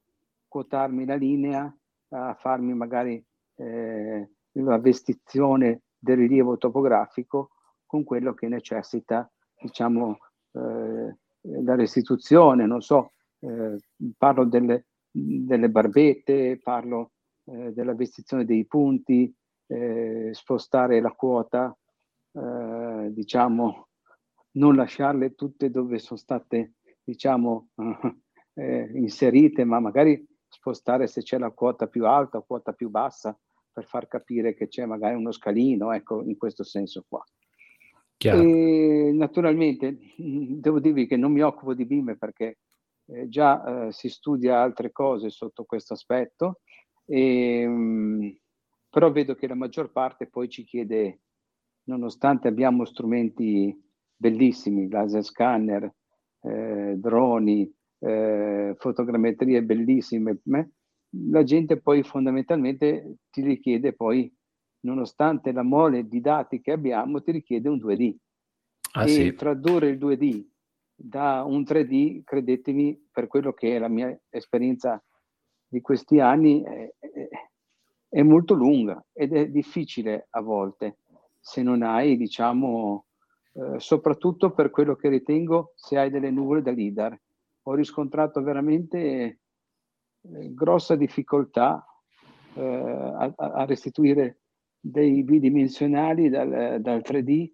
quotarmi 0.49 1.05
la 1.05 1.17
linea, 1.17 1.75
a 2.11 2.35
farmi 2.35 2.75
magari 2.75 3.23
eh, 3.57 4.31
la 4.53 4.79
vestizione 4.79 5.83
del 5.99 6.17
rilievo 6.17 6.57
topografico 6.57 7.51
con 7.85 8.05
quello 8.05 8.35
che 8.35 8.49
necessita, 8.49 9.31
diciamo, 9.61 10.19
eh, 10.53 11.17
la 11.41 11.75
restituzione, 11.75 12.67
non 12.67 12.81
so, 12.81 13.13
eh, 13.41 13.79
parlo 14.17 14.45
delle, 14.45 14.87
delle, 15.11 15.69
barbette, 15.69 16.59
parlo 16.63 17.13
eh, 17.45 17.73
della 17.73 17.95
vestizione 17.95 18.45
dei 18.45 18.67
punti, 18.67 19.33
eh, 19.67 20.31
spostare 20.33 21.01
la 21.01 21.13
quota, 21.13 21.77
eh, 22.33 23.09
diciamo, 23.11 23.89
non 24.53 24.77
lasciarle 24.77 25.35
tutte 25.35 25.71
dove 25.71 25.99
sono 25.99 26.19
state, 26.19 26.75
diciamo, 27.03 27.69
eh, 28.55 28.91
inserite, 28.95 29.65
ma 29.65 29.81
magari 29.81 30.25
spostare 30.49 31.07
se 31.07 31.23
c'è 31.23 31.39
la 31.39 31.51
quota 31.51 31.87
più 31.87 32.07
alta 32.07 32.39
o 32.39 32.45
quota 32.47 32.73
più 32.73 32.89
bassa 32.89 33.39
per 33.73 33.85
far 33.85 34.09
capire 34.09 34.55
che 34.55 34.69
c'è 34.69 34.87
magari 34.87 35.17
uno 35.17 35.33
scalino, 35.33 35.93
ecco, 35.93 36.23
in 36.23 36.37
questo 36.37 36.65
senso 36.65 37.05
qua. 37.07 37.23
E, 38.19 39.11
naturalmente 39.13 39.99
devo 40.17 40.81
dirvi 40.81 41.07
che 41.07 41.19
non 41.19 41.33
mi 41.33 41.43
occupo 41.43 41.75
di 41.75 41.85
BIM 41.85 42.17
perché 42.17 42.61
eh, 43.07 43.29
già 43.29 43.87
eh, 43.87 43.93
si 43.93 44.09
studia 44.09 44.61
altre 44.61 44.93
cose 44.93 45.31
sotto 45.31 45.65
questo 45.65 45.95
aspetto, 45.95 46.61
e, 47.05 47.67
mh, 47.67 47.73
mm, 47.73 48.29
però 48.91 49.11
vedo 49.13 49.35
che 49.35 49.47
la 49.47 49.55
maggior 49.55 49.93
parte 49.93 50.27
poi 50.27 50.49
ci 50.49 50.65
chiede, 50.65 51.21
nonostante 51.85 52.49
abbiamo 52.49 52.85
strumenti 52.85 53.75
bellissimi, 54.17 54.89
laser 54.89 55.23
scanner, 55.23 55.93
eh, 56.43 56.95
droni, 56.97 57.71
eh, 57.99 58.75
fotogrammetrie 58.79 59.63
bellissime, 59.63 60.39
la 61.29 61.43
gente 61.45 61.81
poi 61.81 62.03
fondamentalmente 62.03 63.17
ti 63.31 63.43
richiede 63.43 63.93
poi, 63.93 64.33
nonostante 64.81 65.53
la 65.53 65.63
mole 65.63 66.07
di 66.07 66.21
dati 66.21 66.61
che 66.61 66.73
abbiamo, 66.73 67.23
ti 67.23 67.33
richiede 67.33 67.69
un 67.69 67.79
2D. 67.79 68.15
Ah, 68.93 69.05
e 69.05 69.09
sì. 69.09 69.35
tradurre 69.35 69.89
il 69.89 69.99
2D 69.99 70.45
da 70.97 71.45
un 71.45 71.61
3D, 71.63 72.23
credetemi, 72.25 73.09
per 73.13 73.27
quello 73.27 73.53
che 73.53 73.77
è 73.77 73.79
la 73.79 73.89
mia 73.89 74.19
esperienza 74.31 75.03
di 75.69 75.81
questi 75.81 76.19
anni, 76.19 76.63
è, 76.63 76.95
è, 76.99 77.29
è 78.09 78.23
molto 78.23 78.55
lunga 78.55 79.05
ed 79.13 79.35
è 79.35 79.49
difficile 79.49 80.29
a 80.31 80.41
volte 80.41 80.99
se 81.39 81.63
non 81.63 81.83
hai, 81.83 82.17
diciamo, 82.17 83.07
eh, 83.53 83.79
soprattutto 83.79 84.51
per 84.51 84.71
quello 84.71 84.97
che 84.97 85.09
ritengo 85.09 85.73
se 85.77 85.97
hai 85.97 86.11
delle 86.11 86.31
nuvole 86.31 86.61
da 86.61 86.73
leader. 86.73 87.17
Ho 87.63 87.75
riscontrato 87.75 88.43
veramente 88.43 88.99
eh, 88.99 89.39
grossa 90.55 90.97
difficoltà 90.97 91.85
eh, 92.55 92.63
a, 92.65 93.33
a, 93.37 93.65
restituire 93.65 94.41
dei 94.81 95.23
bidimensionali 95.23 96.29
dal, 96.29 96.81
dal 96.81 97.03
3D 97.05 97.53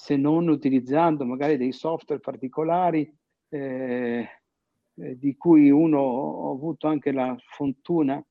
se 0.00 0.16
non 0.16 0.48
utilizzando 0.48 1.26
magari 1.26 1.58
dei 1.58 1.72
software 1.72 2.22
particolari 2.22 3.06
eh, 3.50 4.26
eh, 4.94 5.18
di 5.18 5.36
cui 5.36 5.70
uno 5.70 5.98
ho 5.98 6.52
avuto 6.54 6.88
anche 6.88 7.12
la 7.12 7.36
fortuna 7.38 8.24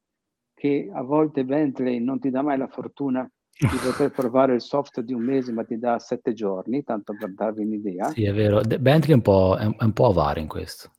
che 0.56 0.90
a 0.92 1.04
volte 1.04 1.46
Bentley 1.46 2.00
non 2.00 2.20
ti 2.20 2.32
dà 2.32 2.42
mai 2.42 2.58
la 2.58 2.68
fortuna 2.68 3.30
di 3.52 3.68
poter 3.86 4.10
provare 4.10 4.56
il 4.56 4.62
software 4.62 5.08
di 5.08 5.14
un 5.14 5.22
mese 5.22 5.52
ma 5.52 5.64
ti 5.64 5.78
dà 5.78 6.00
sette 6.00 6.34
giorni, 6.34 6.84
tanto 6.84 7.14
per 7.14 7.34
darvi 7.36 7.64
un'idea. 7.64 8.10
Sì, 8.10 8.24
è 8.24 8.34
vero. 8.34 8.62
Bentley 8.62 9.12
è 9.12 9.14
un 9.14 9.22
po', 9.22 9.56
è 9.56 9.66
un 9.66 9.94
po 9.94 10.08
avaro 10.08 10.40
in 10.40 10.48
questo. 10.48 10.90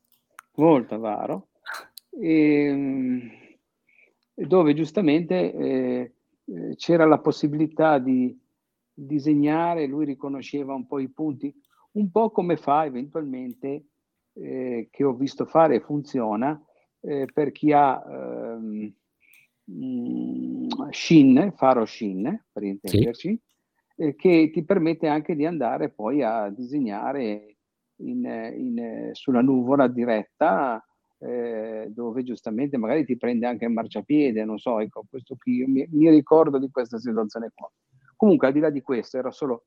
Molto 0.54 0.94
avaro. 0.94 1.48
E, 2.10 3.58
dove 4.34 4.74
giustamente 4.74 5.52
eh, 5.52 6.12
eh 6.44 6.76
c'era 6.76 7.06
la 7.06 7.18
possibilità 7.18 7.98
di 7.98 8.38
disegnare, 9.06 9.86
lui 9.86 10.04
riconosceva 10.04 10.74
un 10.74 10.86
po' 10.86 10.98
i 10.98 11.08
punti, 11.08 11.54
un 11.92 12.10
po' 12.10 12.30
come 12.30 12.56
fa 12.56 12.84
eventualmente, 12.84 13.86
eh, 14.34 14.88
che 14.90 15.04
ho 15.04 15.14
visto 15.14 15.46
fare 15.46 15.76
e 15.76 15.80
funziona, 15.80 16.60
eh, 17.00 17.26
per 17.32 17.52
chi 17.52 17.72
ha 17.72 18.02
ehm, 18.06 18.92
mm, 19.70 20.68
Shin, 20.90 21.52
Faro 21.56 21.84
Shin, 21.84 22.44
per 22.52 22.62
intenderci, 22.62 23.40
sì. 23.96 24.02
eh, 24.02 24.14
che 24.14 24.50
ti 24.52 24.64
permette 24.64 25.08
anche 25.08 25.34
di 25.34 25.46
andare 25.46 25.90
poi 25.90 26.22
a 26.22 26.48
disegnare 26.50 27.56
in, 27.96 28.24
in, 28.24 29.10
sulla 29.12 29.40
nuvola 29.42 29.88
diretta, 29.88 30.82
eh, 31.18 31.88
dove 31.90 32.22
giustamente 32.22 32.78
magari 32.78 33.04
ti 33.04 33.16
prende 33.16 33.46
anche 33.46 33.66
il 33.66 33.72
marciapiede, 33.72 34.44
non 34.44 34.58
so, 34.58 34.78
ecco, 34.80 35.04
questo 35.08 35.36
qui, 35.36 35.64
mi, 35.66 35.86
mi 35.90 36.08
ricordo 36.08 36.58
di 36.58 36.70
questa 36.70 36.98
situazione 36.98 37.50
qua. 37.54 37.70
Comunque, 38.20 38.48
al 38.48 38.52
di 38.52 38.60
là 38.60 38.68
di 38.68 38.82
questo, 38.82 39.16
era 39.16 39.30
solo 39.30 39.64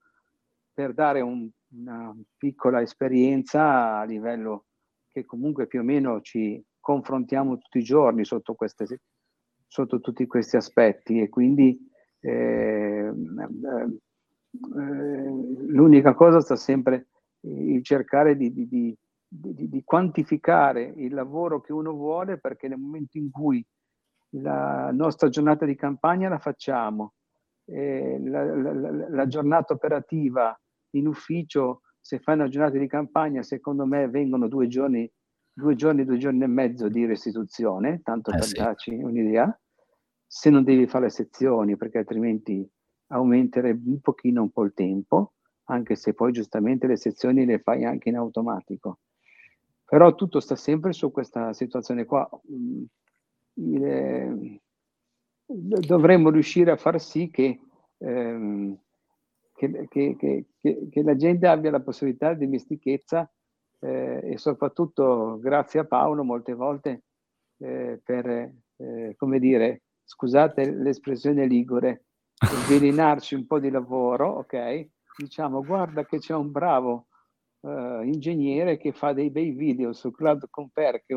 per 0.72 0.94
dare 0.94 1.22
un, 1.22 1.50
una 1.70 2.16
piccola 2.38 2.84
esperienza 2.84 3.98
a 3.98 4.04
livello 4.04 4.66
che 5.12 5.26
comunque 5.26 5.66
più 5.66 5.80
o 5.80 5.84
meno 5.84 6.22
ci 6.22 6.64
confrontiamo 6.80 7.58
tutti 7.58 7.80
i 7.80 7.84
giorni 7.84 8.24
sotto, 8.24 8.54
queste, 8.54 9.00
sotto 9.66 10.00
tutti 10.00 10.28
questi 10.28 10.56
aspetti. 10.56 11.20
E 11.20 11.30
quindi 11.30 11.80
eh, 12.20 13.08
eh, 13.08 13.12
l'unica 14.52 16.14
cosa 16.14 16.40
sta 16.40 16.56
sempre 16.56 17.08
il 17.40 17.84
cercare 17.84 18.38
di, 18.38 18.54
di, 18.54 18.68
di, 18.68 18.96
di, 19.68 19.82
quantificare 19.84 20.94
il 20.96 21.16
lavoro 21.16 21.60
che 21.60 21.74
uno 21.74 21.94
vuole 21.94 22.38
perché 22.38 22.68
nel 22.68 22.78
momento 22.78 23.18
in 23.18 23.32
cui 23.32 23.66
la 24.36 24.92
nostra 24.92 25.28
giornata 25.30 25.66
di 25.66 25.76
campagna 25.76 26.30
la 26.30 26.38
facciamo 26.38 27.14
eh, 27.66 28.20
la, 28.24 28.44
la, 28.44 29.10
la, 29.10 29.28
giornata 29.28 29.74
operativa 29.74 30.58
in 30.92 31.08
ufficio, 31.08 31.82
se 32.00 32.20
fai 32.20 32.36
una 32.36 32.48
giornata 32.48 32.78
di 32.78 32.88
campagna, 32.88 33.42
secondo 33.42 33.86
me 33.86 34.10
vengono 34.10 34.48
due 34.48 34.68
giorni, 34.68 35.10
due 35.52 35.76
giorni, 35.76 36.04
due 36.04 36.18
giorni 36.18 36.44
e 36.44 36.48
mezzo 36.48 36.90
di 36.90 37.06
restituzione, 37.06 38.02
tanto 38.04 38.32
eh 38.32 38.36
per 38.36 38.44
sì. 38.44 38.54
darci 38.54 38.94
un'idea, 38.94 39.58
se 40.26 40.50
non 40.50 40.64
devi 40.64 40.88
fare 40.88 41.06
le 41.06 41.12
sezioni, 41.12 41.78
perché 41.78 42.00
altrimenti 42.00 42.68
aumenterebbe 43.08 43.90
un 43.90 44.02
pochino 44.02 44.42
un 44.42 44.52
po' 44.52 44.64
il 44.64 44.74
tempo, 44.74 45.34
anche 45.66 45.96
se 45.96 46.14
poi 46.14 46.32
giustamente 46.32 46.88
le 46.88 46.98
sezioni 46.98 47.46
le 47.46 47.60
fai 47.60 47.86
anche 47.86 48.10
in 48.10 48.18
automatico. 48.18 49.00
Però 49.86 50.16
tutto 50.16 50.40
sta 50.40 50.56
sempre 50.56 50.92
su 50.92 51.12
questa 51.12 51.54
situazione 51.54 52.06
qua. 52.06 52.28
Mm, 52.52 52.84
il, 53.56 54.60
dovremmo 55.46 56.30
riuscire 56.30 56.72
a 56.72 56.78
far 56.78 57.00
sì 57.00 57.30
che, 57.30 57.60
ehm, 57.98 58.78
che, 59.54 59.88
che, 59.90 60.46
che, 60.60 61.04
la 61.04 61.16
gente 61.16 61.48
abbia 61.48 61.72
la 61.72 61.82
possibilità 61.82 62.34
di 62.34 62.46
dimestichezza 62.46 63.30
eh, 63.80 64.32
e 64.32 64.38
soprattutto 64.38 65.40
grazie 65.40 65.82
a 65.82 65.86
Paolo 65.86 66.24
molte 66.24 66.54
volte 66.54 67.04
eh, 67.60 68.00
per, 68.04 68.28
eh, 68.28 69.16
come 69.18 69.40
dire, 69.40 69.84
scusate 70.04 70.72
l'espressione 70.72 71.46
ligure, 71.46 72.06
svelenarci 72.34 73.36
un 73.36 73.46
po' 73.46 73.60
di 73.60 73.70
lavoro, 73.70 74.28
ok? 74.30 74.88
Diciamo, 75.18 75.64
guarda 75.64 76.06
che 76.06 76.18
c'è 76.18 76.34
un 76.34 76.52
bravo 76.52 77.08
uh, 77.62 78.02
ingegnere 78.02 78.78
che 78.78 78.92
fa 78.92 79.14
dei 79.14 79.30
bei 79.30 79.52
video 79.52 79.94
su 79.94 80.12
Cloud 80.12 80.50
Compare, 80.50 81.04
che 81.06 81.14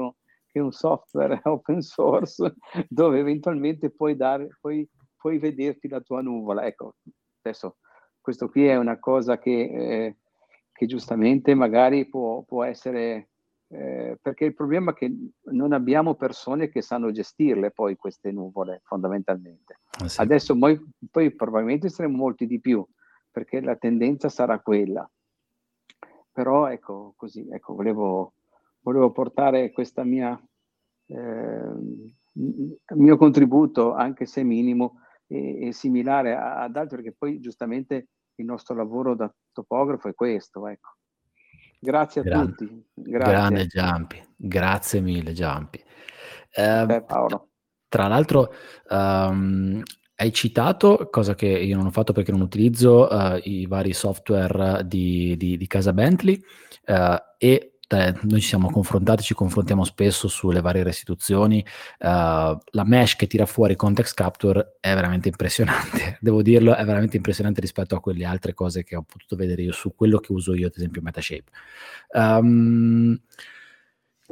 è 0.59 0.63
un, 0.63 0.73
software 0.73 1.41
open 1.45 1.81
source 1.81 2.55
dove 2.89 3.19
eventualmente 3.19 3.91
puoi, 3.91 4.17
dare, 4.17 4.49
puoi, 4.61 4.89
puoi 5.17 5.39
vederti 5.39 5.89
la 5.89 6.01
tua 6.01 6.21
nuvola. 6.23 6.65
Ecco, 6.65 6.97
adesso 7.43 7.77
questo 8.21 8.49
qui 8.49 8.67
è 8.67 8.77
una 8.77 8.99
cosa 8.99 9.39
che, 9.39 9.51
eh, 9.51 10.17
che 10.73 10.87
giustamente 10.87 11.55
magari 11.55 12.07
può, 12.07 12.43
può 12.43 12.65
essere, 12.65 13.29
eh, 13.69 14.19
perché 14.21 14.47
il 14.47 14.55
problema 14.55 14.91
è 14.91 14.95
che 14.95 15.15
non 15.53 15.73
abbiamo 15.73 16.15
persone 16.15 16.69
che 16.69 16.83
sanno 16.83 17.13
gestirle 17.13 17.71
poi 17.71 17.97
queste 17.97 18.33
nuvole 18.33 18.81
fondamentalmente. 18.85 19.79
Ah, 20.01 20.09
sì. 20.09 20.21
Adesso 20.21 20.59
poi, 20.59 20.81
poi 21.11 21.33
probabilmente 21.35 21.89
saremo 21.89 22.17
molti 22.17 22.47
di 22.47 22.61
più, 22.61 22.85
perché 23.31 23.61
la 23.61 23.77
tendenza 23.77 24.29
sarà 24.29 24.59
quella. 24.59 25.09
Però 26.33 26.67
ecco, 26.67 27.15
così, 27.17 27.47
ecco, 27.49 27.75
volevo 27.75 28.33
volevo 28.87 29.11
portare 29.11 29.73
questa 29.73 30.05
mia 30.05 30.41
eh, 31.07 31.73
mio 32.95 33.17
contributo, 33.17 33.95
anche 33.95 34.27
se 34.27 34.45
minimo, 34.45 35.01
e, 35.27 35.67
e 35.67 35.73
similare 35.73 36.37
ad 36.37 36.77
altri, 36.77 36.97
perché 36.97 37.15
poi 37.19 37.41
giustamente 37.41 38.09
il 38.37 38.45
nostro 38.45 38.77
lavoro 38.77 39.17
da 39.17 39.33
topografo 39.53 40.09
è 40.09 40.15
questo. 40.15 40.69
Ecco. 40.69 40.91
Grazie 41.81 42.21
a 42.21 42.25
Gran, 42.25 42.55
tutti. 42.55 42.85
Grazie. 42.95 43.33
Grande 43.33 43.67
Giampi, 43.67 44.23
grazie 44.37 45.01
mille 45.01 45.33
Giampi. 45.33 45.83
Eh, 46.53 46.85
Beh, 46.87 47.03
Paolo. 47.03 47.49
Tra 47.89 48.07
l'altro, 48.07 48.53
um, 48.91 49.83
hai 50.17 50.33
citato, 50.33 51.09
cosa 51.11 51.35
che 51.35 51.47
io 51.47 51.77
non 51.77 51.87
ho 51.87 51.91
fatto 51.91 52.13
perché 52.13 52.31
non 52.31 52.41
utilizzo, 52.41 53.09
uh, 53.11 53.41
i 53.43 53.67
vari 53.67 53.93
software 53.93 54.87
di, 54.87 55.37
di, 55.37 55.57
di 55.57 55.67
casa 55.67 55.93
Bentley 55.93 56.41
uh, 56.87 57.17
e 57.39 57.76
eh, 57.89 58.15
noi 58.23 58.41
ci 58.41 58.49
siamo 58.49 58.71
confrontati, 58.71 59.23
ci 59.23 59.35
confrontiamo 59.35 59.85
spesso 59.85 60.29
sulle 60.29 60.61
varie 60.61 60.83
restituzioni. 60.83 61.65
Uh, 61.99 62.59
la 62.71 62.85
mesh 62.85 63.17
che 63.17 63.27
tira 63.27 63.47
fuori 63.47 63.77
Context 63.77 64.15
Capture 64.15 64.77
è 64.81 64.93
veramente 64.95 65.29
impressionante, 65.29 66.19
devo 66.21 66.43
dirlo, 66.43 66.75
è 66.75 66.85
veramente 66.85 67.17
impressionante 67.17 67.61
rispetto 67.61 67.95
a 67.95 68.01
quelle 68.01 68.25
altre 68.25 68.55
cose 68.55 68.83
che 68.83 68.97
ho 68.97 69.03
potuto 69.03 69.37
vedere 69.37 69.63
io 69.63 69.73
su 69.73 69.95
quello 69.95 70.19
che 70.19 70.33
uso 70.33 70.55
io, 70.55 70.67
ad 70.67 70.73
esempio 70.75 71.03
Metashape. 71.03 71.51
Um, 72.13 73.21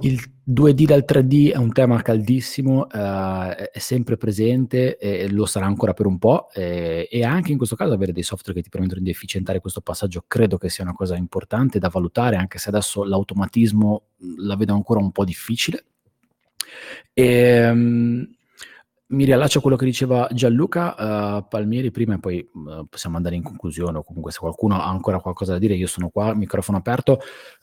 il 0.00 0.20
2D 0.44 0.84
dal 0.84 1.04
3D 1.06 1.52
è 1.52 1.56
un 1.56 1.72
tema 1.72 2.02
caldissimo, 2.02 2.86
uh, 2.90 3.50
è 3.50 3.78
sempre 3.78 4.16
presente 4.16 4.98
e 4.98 5.30
lo 5.30 5.46
sarà 5.46 5.66
ancora 5.66 5.94
per 5.94 6.06
un 6.06 6.18
po' 6.18 6.50
e, 6.52 7.08
e, 7.10 7.24
anche 7.24 7.52
in 7.52 7.58
questo 7.58 7.76
caso 7.76 7.92
avere 7.92 8.12
dei 8.12 8.24
software 8.24 8.54
che 8.54 8.64
ti 8.64 8.70
permettono 8.70 9.02
di 9.02 9.10
efficientare 9.10 9.60
questo 9.60 9.80
passaggio 9.80 10.24
credo 10.26 10.58
che 10.58 10.68
sia 10.68 10.82
una 10.82 10.94
cosa 10.94 11.16
importante 11.16 11.78
da 11.78 11.88
valutare 11.88 12.36
anche 12.36 12.58
se 12.58 12.70
adesso 12.70 13.04
l'automatismo 13.04 14.02
la 14.38 14.56
vedo 14.56 14.74
ancora 14.74 14.98
un 15.00 15.12
po' 15.12 15.24
difficile. 15.24 15.84
E, 17.12 17.70
um, 17.70 18.28
mi 19.06 19.24
riallaccio 19.24 19.58
a 19.58 19.60
quello 19.60 19.76
che 19.76 19.84
diceva 19.84 20.28
Gianluca 20.32 21.36
uh, 21.36 21.46
Palmieri 21.46 21.92
prima 21.92 22.14
e 22.14 22.18
poi 22.18 22.44
uh, 22.52 22.86
possiamo 22.88 23.16
andare 23.16 23.36
in 23.36 23.42
conclusione 23.42 23.98
o 23.98 24.02
comunque 24.02 24.32
se 24.32 24.40
qualcuno 24.40 24.74
ha 24.80 24.88
ancora 24.88 25.20
qualcosa 25.20 25.52
da 25.52 25.58
dire 25.58 25.74
io 25.74 25.86
sono 25.86 26.08
qua, 26.08 26.34
microfono 26.34 26.78
aperto. 26.78 27.20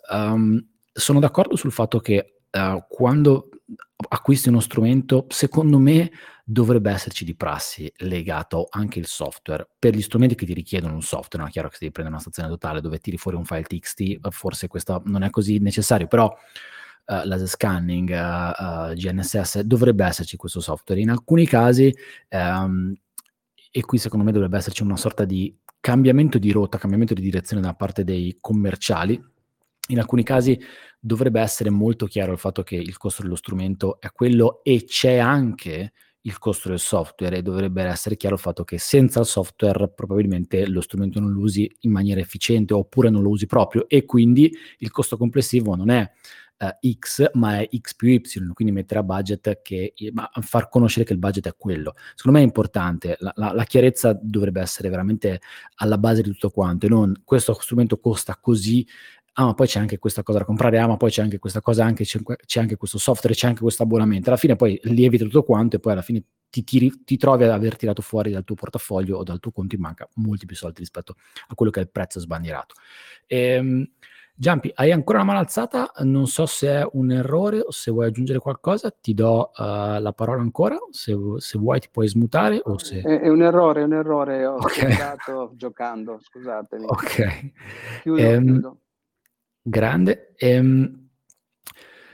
Um, 0.10 0.66
sono 0.92 1.20
d'accordo 1.20 1.56
sul 1.56 1.72
fatto 1.72 2.00
che 2.00 2.42
uh, 2.52 2.84
quando 2.88 3.50
acquisti 4.10 4.50
uno 4.50 4.60
strumento, 4.60 5.26
secondo 5.30 5.78
me 5.80 6.12
dovrebbe 6.44 6.92
esserci 6.92 7.24
di 7.24 7.36
prassi 7.36 7.92
legato 7.98 8.68
anche 8.70 9.00
il 9.00 9.06
software 9.06 9.68
per 9.78 9.96
gli 9.96 10.02
strumenti 10.02 10.36
che 10.36 10.46
ti 10.46 10.54
richiedono 10.54 10.94
un 10.94 11.02
software. 11.02 11.44
No? 11.44 11.50
È 11.50 11.52
chiaro 11.52 11.68
che 11.70 11.76
se 11.76 11.80
devi 11.82 11.94
prendere 11.94 12.18
una 12.18 12.26
stazione 12.26 12.50
totale 12.50 12.82
dove 12.82 13.00
tiri 13.00 13.18
fuori 13.18 13.38
un 13.38 13.46
file 13.46 13.64
TXT, 13.64 14.30
forse 14.30 14.68
questo 14.68 15.02
non 15.06 15.24
è 15.24 15.30
così 15.30 15.60
necessario, 15.60 16.08
però 16.08 16.26
uh, 16.26 17.22
laser 17.24 17.48
scanning, 17.48 18.10
uh, 18.10 18.92
uh, 18.92 18.94
GNSS, 18.94 19.62
dovrebbe 19.62 20.06
esserci 20.06 20.36
questo 20.36 20.60
software. 20.60 21.00
In 21.00 21.10
alcuni 21.10 21.46
casi, 21.46 21.94
um, 22.30 22.94
e 23.72 23.82
qui 23.82 23.98
secondo 23.98 24.26
me 24.26 24.32
dovrebbe 24.32 24.58
esserci 24.58 24.84
una 24.84 24.98
sorta 24.98 25.24
di 25.24 25.56
cambiamento 25.80 26.38
di 26.38 26.52
rotta, 26.52 26.78
cambiamento 26.78 27.14
di 27.14 27.22
direzione 27.22 27.62
da 27.62 27.74
parte 27.74 28.04
dei 28.04 28.38
commerciali. 28.42 29.22
In 29.90 30.00
alcuni 30.00 30.24
casi 30.24 30.60
dovrebbe 31.00 31.42
essere 31.42 31.70
molto 31.70 32.06
chiaro 32.06 32.32
il 32.32 32.38
fatto 32.38 32.64
che 32.64 32.76
il 32.76 32.98
costo 32.98 33.24
dello 33.24 33.36
strumento 33.36 34.00
è 34.00 34.12
quello 34.12 34.64
e 34.64 34.84
c'è 34.86 35.18
anche 35.18 35.94
il 36.22 36.38
costo 36.38 36.70
del 36.70 36.80
software 36.80 37.38
e 37.38 37.42
dovrebbe 37.42 37.82
essere 37.84 38.16
chiaro 38.16 38.36
il 38.36 38.42
fatto 38.42 38.64
che 38.64 38.78
senza 38.78 39.20
il 39.22 39.26
software 39.26 39.90
probabilmente 39.90 40.68
lo 40.68 40.82
strumento 40.82 41.20
non 41.20 41.32
lo 41.32 41.40
usi 41.40 41.70
in 41.80 41.92
maniera 41.92 42.22
efficiente 42.22 42.76
oppure 42.76 43.10
non 43.10 43.24
lo 43.24 43.30
usi 43.30 43.48
proprio 43.48 43.90
e 43.90 44.06
quindi 44.06 44.56
il 44.78 44.92
costo 44.92 45.18
complessivo 45.18 45.76
non 45.76 45.90
è 45.90 46.10
uh, 46.60 46.94
X 47.00 47.32
ma 47.34 47.60
è 47.60 47.70
X 47.76 47.96
più 47.96 48.10
Y, 48.10 48.22
quindi 48.54 48.74
mettere 48.74 49.00
a 49.00 49.04
budget 49.04 49.62
che 49.62 49.94
ma 50.14 50.30
far 50.42 50.70
conoscere 50.70 51.06
che 51.06 51.14
il 51.14 51.20
budget 51.20 51.48
è 51.48 51.56
quello. 51.58 51.96
Secondo 52.14 52.38
me 52.38 52.44
è 52.44 52.48
importante, 52.48 53.18
la, 53.20 53.32
la, 53.36 53.52
la 53.54 53.64
chiarezza 53.64 54.18
dovrebbe 54.22 54.62
essere 54.62 54.90
veramente 54.90 55.42
alla 55.76 55.98
base 55.98 56.22
di 56.22 56.30
tutto 56.32 56.52
quanto 56.52 56.86
e 56.86 56.90
non 56.90 57.22
questo 57.24 57.54
strumento 57.54 58.00
costa 58.00 58.38
così 58.40 58.86
ah 59.34 59.46
ma 59.46 59.54
poi 59.54 59.68
c'è 59.68 59.80
anche 59.80 59.98
questa 59.98 60.24
cosa 60.24 60.40
da 60.40 60.46
comprare, 60.46 60.80
ah 60.80 60.88
ma 60.88 60.98
poi 60.98 61.10
c'è 61.10 61.22
anche 61.22 61.40
questa 61.40 61.62
cosa, 61.62 61.86
anche, 61.86 62.04
c'è, 62.04 62.20
c'è, 62.46 62.60
anche 62.60 62.76
questo 62.76 62.98
software, 62.98 63.36
c'è 63.36 63.48
anche 63.48 63.62
questo 63.62 63.84
abbonamento, 63.84 64.30
alla 64.30 64.38
fine 64.38 64.56
poi 64.56 64.80
lievita 64.84 65.24
tutto 65.24 65.44
quanto 65.44 65.78
e 65.78 65.80
poi 65.80 65.94
alla 65.94 66.02
fine 66.02 66.24
ti, 66.50 66.64
tiri, 66.64 67.04
ti, 67.06 67.18
trovi 67.18 67.46
ad 67.46 67.52
aver 67.52 67.78
tirato 67.78 68.02
fuori 68.02 68.32
dal 68.32 68.44
tuo 68.44 68.56
portafoglio 68.56 69.18
o 69.18 69.24
dal 69.24 69.40
tuo 69.40 69.52
conto 69.52 69.76
in 69.76 69.82
banca 69.82 70.08
molti 70.16 70.46
più 70.46 70.56
soldi 70.56 70.80
rispetto 70.80 71.16
a 71.48 71.56
quello 71.56 71.72
che 71.72 71.80
è 71.80 71.84
il 71.84 71.90
prezzo 71.90 72.20
sbandierato. 72.20 72.76
Ehm, 73.28 73.88
Giampi, 74.42 74.72
hai 74.74 74.92
ancora 74.92 75.20
una 75.20 75.28
mano 75.28 75.40
alzata? 75.40 75.92
Non 76.00 76.26
so 76.26 76.48
se 76.48 76.68
è 76.68 76.88
un 76.94 77.12
errore 77.12 77.60
o 77.60 77.70
se 77.70 77.92
vuoi 77.92 78.08
aggiungere 78.08 78.40
qualcosa, 78.40 78.90
ti 78.90 79.14
do 79.14 79.52
uh, 79.56 80.00
la 80.00 80.14
parola 80.16 80.42
ancora, 80.42 80.78
se, 80.90 81.16
se, 81.38 81.60
vuoi 81.60 81.80
ti 81.80 81.90
puoi 81.92 82.08
smutare 82.08 82.60
o 82.64 82.80
se... 82.80 83.02
È, 83.02 83.20
è 83.20 83.28
un 83.28 83.44
errore, 83.44 83.82
è 83.82 83.84
un 83.84 83.94
errore, 83.94 84.44
ho 84.46 84.56
okay. 84.56 84.98
giocando, 85.54 86.18
scusatemi. 86.20 86.86
Ok. 86.88 87.52
Chiudo, 88.02 88.28
um, 88.30 88.44
chiudo. 88.44 88.81
Grande. 89.62 90.34
Ehm, 90.38 91.10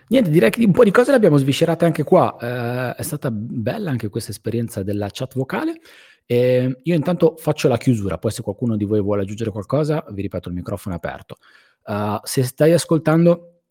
niente, 0.08 0.30
direi 0.30 0.50
che 0.50 0.64
un 0.66 0.72
po' 0.72 0.84
di 0.84 0.92
cose 0.92 1.12
le 1.12 1.18
abbiamo 1.18 1.38
sviscerate 1.38 1.86
anche 1.86 2.04
qua. 2.04 2.38
Eh, 2.40 2.96
è 2.96 3.02
stata 3.04 3.32
bella 3.32 3.90
anche 3.90 4.10
questa 4.10 4.32
esperienza 4.32 4.84
della 4.84 5.10
chat 5.12 5.34
vocale. 5.36 5.80
Eh, 6.26 6.80
io 6.84 6.96
intanto 6.96 7.36
faccio 7.38 7.70
la 7.70 7.78
chiusura, 7.78 8.18
poi 8.18 8.32
se 8.32 8.42
qualcuno 8.42 8.76
di 8.76 8.84
voi 8.84 9.02
vuole 9.02 9.22
aggiungere 9.22 9.50
qualcosa, 9.50 10.04
vi 10.10 10.24
ripeto, 10.24 10.50
il 10.50 10.56
microfono 10.56 10.96
è 10.96 10.98
aperto. 10.98 11.38
Uh, 11.84 12.20
se 12.24 12.44
stai 12.44 12.74
ascoltando 12.74 13.62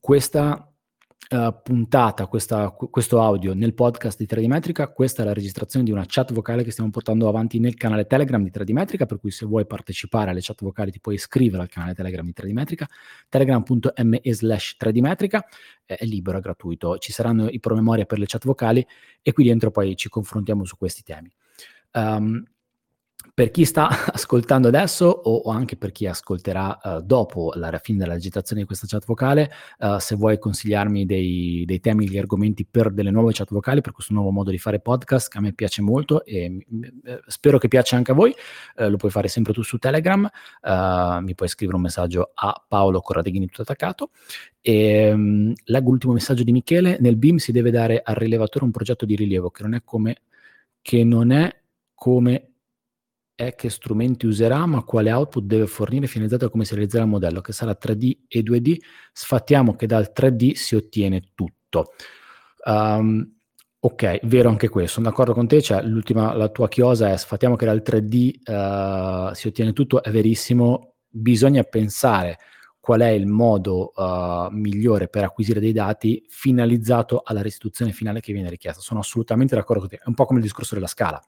questa 0.00 0.69
uh, 1.30 1.54
puntata, 1.62 2.26
questa, 2.26 2.70
questo 2.70 3.20
audio 3.20 3.54
nel 3.54 3.74
podcast 3.74 4.18
di 4.18 4.26
3D 4.26 4.46
Metrica, 4.46 4.88
questa 4.88 5.22
è 5.22 5.24
la 5.24 5.32
registrazione 5.32 5.84
di 5.84 5.92
una 5.92 6.04
chat 6.06 6.32
vocale 6.32 6.64
che 6.64 6.70
stiamo 6.70 6.90
portando 6.90 7.28
avanti 7.28 7.58
nel 7.58 7.74
canale 7.74 8.06
Telegram 8.06 8.42
di 8.42 8.50
3D 8.50 8.72
Metrica, 8.72 9.06
per 9.06 9.18
cui 9.18 9.30
se 9.30 9.46
vuoi 9.46 9.66
partecipare 9.66 10.30
alle 10.30 10.40
chat 10.42 10.62
vocali 10.62 10.90
ti 10.90 11.00
puoi 11.00 11.14
iscrivere 11.14 11.62
al 11.62 11.68
canale 11.68 11.94
Telegram 11.94 12.24
di 12.24 12.32
3D 12.36 12.52
Metrica, 12.52 12.88
telegram.me 13.28 14.20
slash 14.24 14.76
3D 14.80 15.00
Metrica, 15.00 15.44
è 15.84 16.04
libero, 16.04 16.38
è 16.38 16.40
gratuito, 16.40 16.98
ci 16.98 17.12
saranno 17.12 17.48
i 17.48 17.60
promemoria 17.60 18.04
per 18.04 18.18
le 18.18 18.26
chat 18.26 18.44
vocali 18.44 18.86
e 19.22 19.32
qui 19.32 19.44
dentro 19.44 19.70
poi 19.70 19.96
ci 19.96 20.08
confrontiamo 20.08 20.64
su 20.64 20.76
questi 20.76 21.02
temi. 21.02 21.30
Um, 21.92 22.44
per 23.40 23.50
chi 23.50 23.64
sta 23.64 23.88
ascoltando 24.12 24.68
adesso 24.68 25.06
o, 25.06 25.34
o 25.34 25.50
anche 25.50 25.78
per 25.78 25.92
chi 25.92 26.06
ascolterà 26.06 26.78
uh, 26.82 27.00
dopo 27.00 27.52
la 27.54 27.80
fine 27.82 27.96
della 27.96 28.12
registrazione 28.12 28.60
di 28.60 28.66
questa 28.66 28.86
chat 28.86 29.06
vocale, 29.06 29.50
uh, 29.78 29.96
se 29.96 30.14
vuoi 30.14 30.38
consigliarmi 30.38 31.06
dei, 31.06 31.62
dei 31.64 31.80
temi, 31.80 32.06
gli 32.06 32.18
argomenti 32.18 32.66
per 32.66 32.92
delle 32.92 33.10
nuove 33.10 33.32
chat 33.32 33.50
vocali, 33.50 33.80
per 33.80 33.92
questo 33.92 34.12
nuovo 34.12 34.30
modo 34.30 34.50
di 34.50 34.58
fare 34.58 34.80
podcast 34.80 35.30
che 35.30 35.38
a 35.38 35.40
me 35.40 35.54
piace 35.54 35.80
molto 35.80 36.22
e 36.22 36.66
eh, 37.04 37.20
spero 37.28 37.56
che 37.56 37.68
piaccia 37.68 37.96
anche 37.96 38.10
a 38.10 38.14
voi, 38.14 38.34
uh, 38.76 38.90
lo 38.90 38.98
puoi 38.98 39.10
fare 39.10 39.28
sempre 39.28 39.54
tu 39.54 39.62
su 39.62 39.78
Telegram, 39.78 40.28
mi 41.22 41.34
puoi 41.34 41.48
scrivere 41.48 41.78
un 41.78 41.82
messaggio 41.82 42.32
a 42.34 42.62
Paolo 42.68 43.00
Corradeghini 43.00 43.46
tutto 43.46 43.62
attaccato. 43.62 44.10
E 44.60 45.12
um, 45.12 45.54
leggo 45.64 45.88
l'ultimo 45.88 46.12
messaggio 46.12 46.42
di 46.42 46.52
Michele, 46.52 46.98
nel 47.00 47.16
BIM 47.16 47.38
si 47.38 47.52
deve 47.52 47.70
dare 47.70 48.02
al 48.04 48.16
rilevatore 48.16 48.66
un 48.66 48.70
progetto 48.70 49.06
di 49.06 49.16
rilievo 49.16 49.48
che 49.48 49.62
non 49.62 49.72
è 49.72 49.82
come, 49.82 50.16
che 50.82 51.04
non 51.04 51.32
è 51.32 51.50
come 51.94 52.49
è 53.40 53.54
che 53.54 53.70
strumenti 53.70 54.26
userà, 54.26 54.66
ma 54.66 54.82
quale 54.82 55.10
output 55.10 55.44
deve 55.44 55.66
fornire 55.66 56.06
finalizzato 56.06 56.44
a 56.44 56.50
come 56.50 56.66
si 56.66 56.74
realizzerà 56.74 57.04
il 57.04 57.08
modello, 57.08 57.40
che 57.40 57.52
sarà 57.52 57.72
3D 57.72 58.18
e 58.28 58.42
2D. 58.42 58.76
Sfattiamo 59.12 59.74
che 59.76 59.86
dal 59.86 60.12
3D 60.14 60.52
si 60.52 60.74
ottiene 60.74 61.22
tutto. 61.34 61.92
Um, 62.66 63.36
ok, 63.78 64.20
vero 64.24 64.50
anche 64.50 64.68
questo, 64.68 65.00
sono 65.00 65.08
d'accordo 65.08 65.32
con 65.32 65.46
te, 65.46 65.62
cioè 65.62 65.82
l'ultima, 65.82 66.34
la 66.34 66.50
tua 66.50 66.68
chiosa 66.68 67.10
è 67.10 67.16
sfattiamo 67.16 67.56
che 67.56 67.64
dal 67.64 67.82
3D 67.82 69.30
uh, 69.30 69.34
si 69.34 69.48
ottiene 69.48 69.72
tutto, 69.72 70.02
è 70.02 70.10
verissimo, 70.10 70.96
bisogna 71.08 71.62
pensare 71.62 72.36
qual 72.78 73.00
è 73.00 73.08
il 73.08 73.26
modo 73.26 73.92
uh, 73.96 74.48
migliore 74.50 75.08
per 75.08 75.24
acquisire 75.24 75.60
dei 75.60 75.72
dati 75.72 76.22
finalizzato 76.28 77.22
alla 77.24 77.40
restituzione 77.40 77.92
finale 77.92 78.20
che 78.20 78.34
viene 78.34 78.50
richiesta. 78.50 78.82
Sono 78.82 79.00
assolutamente 79.00 79.54
d'accordo 79.54 79.80
con 79.80 79.88
te, 79.88 79.96
è 79.96 80.08
un 80.08 80.14
po' 80.14 80.26
come 80.26 80.40
il 80.40 80.44
discorso 80.44 80.74
della 80.74 80.86
scala 80.86 81.18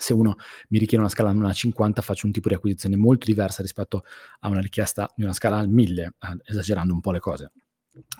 se 0.00 0.12
uno 0.12 0.36
mi 0.68 0.78
richiede 0.78 1.02
una 1.02 1.12
scala 1.12 1.32
non 1.32 1.44
a 1.44 1.52
50 1.52 2.02
faccio 2.02 2.26
un 2.26 2.32
tipo 2.32 2.48
di 2.48 2.54
acquisizione 2.54 2.96
molto 2.96 3.26
diversa 3.26 3.62
rispetto 3.62 4.04
a 4.40 4.48
una 4.48 4.60
richiesta 4.60 5.10
di 5.14 5.22
una 5.22 5.32
scala 5.32 5.58
al 5.58 5.68
1000, 5.68 6.04
eh, 6.04 6.36
esagerando 6.44 6.92
un 6.92 7.00
po' 7.00 7.12
le 7.12 7.20
cose. 7.20 7.52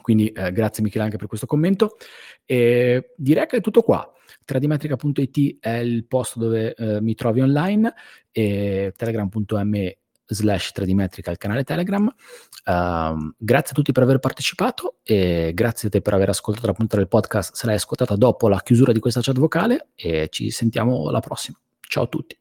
Quindi 0.03 0.29
eh, 0.29 0.53
grazie 0.53 0.83
Michele 0.83 1.05
anche 1.05 1.17
per 1.17 1.27
questo 1.27 1.47
commento. 1.47 1.97
E 2.45 3.13
direi 3.17 3.47
che 3.47 3.59
è 3.59 3.61
tutto 3.61 3.83
qua. 3.83 4.11
3dmetrica.it 4.47 5.59
è 5.61 5.77
il 5.77 6.07
posto 6.07 6.39
dove 6.39 6.75
eh, 6.75 7.01
mi 7.01 7.15
trovi 7.15 7.41
online 7.41 7.93
e 8.31 8.93
telegram.me 8.97 9.99
slash 10.27 10.73
3dmetrica 10.75 11.31
il 11.31 11.37
canale 11.37 11.65
Telegram. 11.65 12.13
Uh, 12.65 13.33
grazie 13.37 13.73
a 13.73 13.75
tutti 13.75 13.93
per 13.93 14.03
aver 14.03 14.19
partecipato 14.19 14.99
e 15.03 15.53
grazie 15.55 15.89
a 15.89 15.91
te 15.91 16.01
per 16.01 16.15
aver 16.15 16.29
ascoltato 16.29 16.67
la 16.67 16.73
puntata 16.73 16.99
del 16.99 17.09
podcast 17.09 17.55
se 17.55 17.67
l'hai 17.67 17.77
ascoltata 17.77 18.17
dopo 18.17 18.49
la 18.49 18.61
chiusura 18.61 18.93
di 18.93 19.01
questa 19.01 19.21
chat 19.23 19.39
vocale 19.39 19.89
e 19.95 20.29
ci 20.31 20.51
sentiamo 20.51 21.09
alla 21.09 21.21
prossima. 21.21 21.59
Ciao 21.91 22.05
a 22.05 22.07
tutti. 22.07 22.39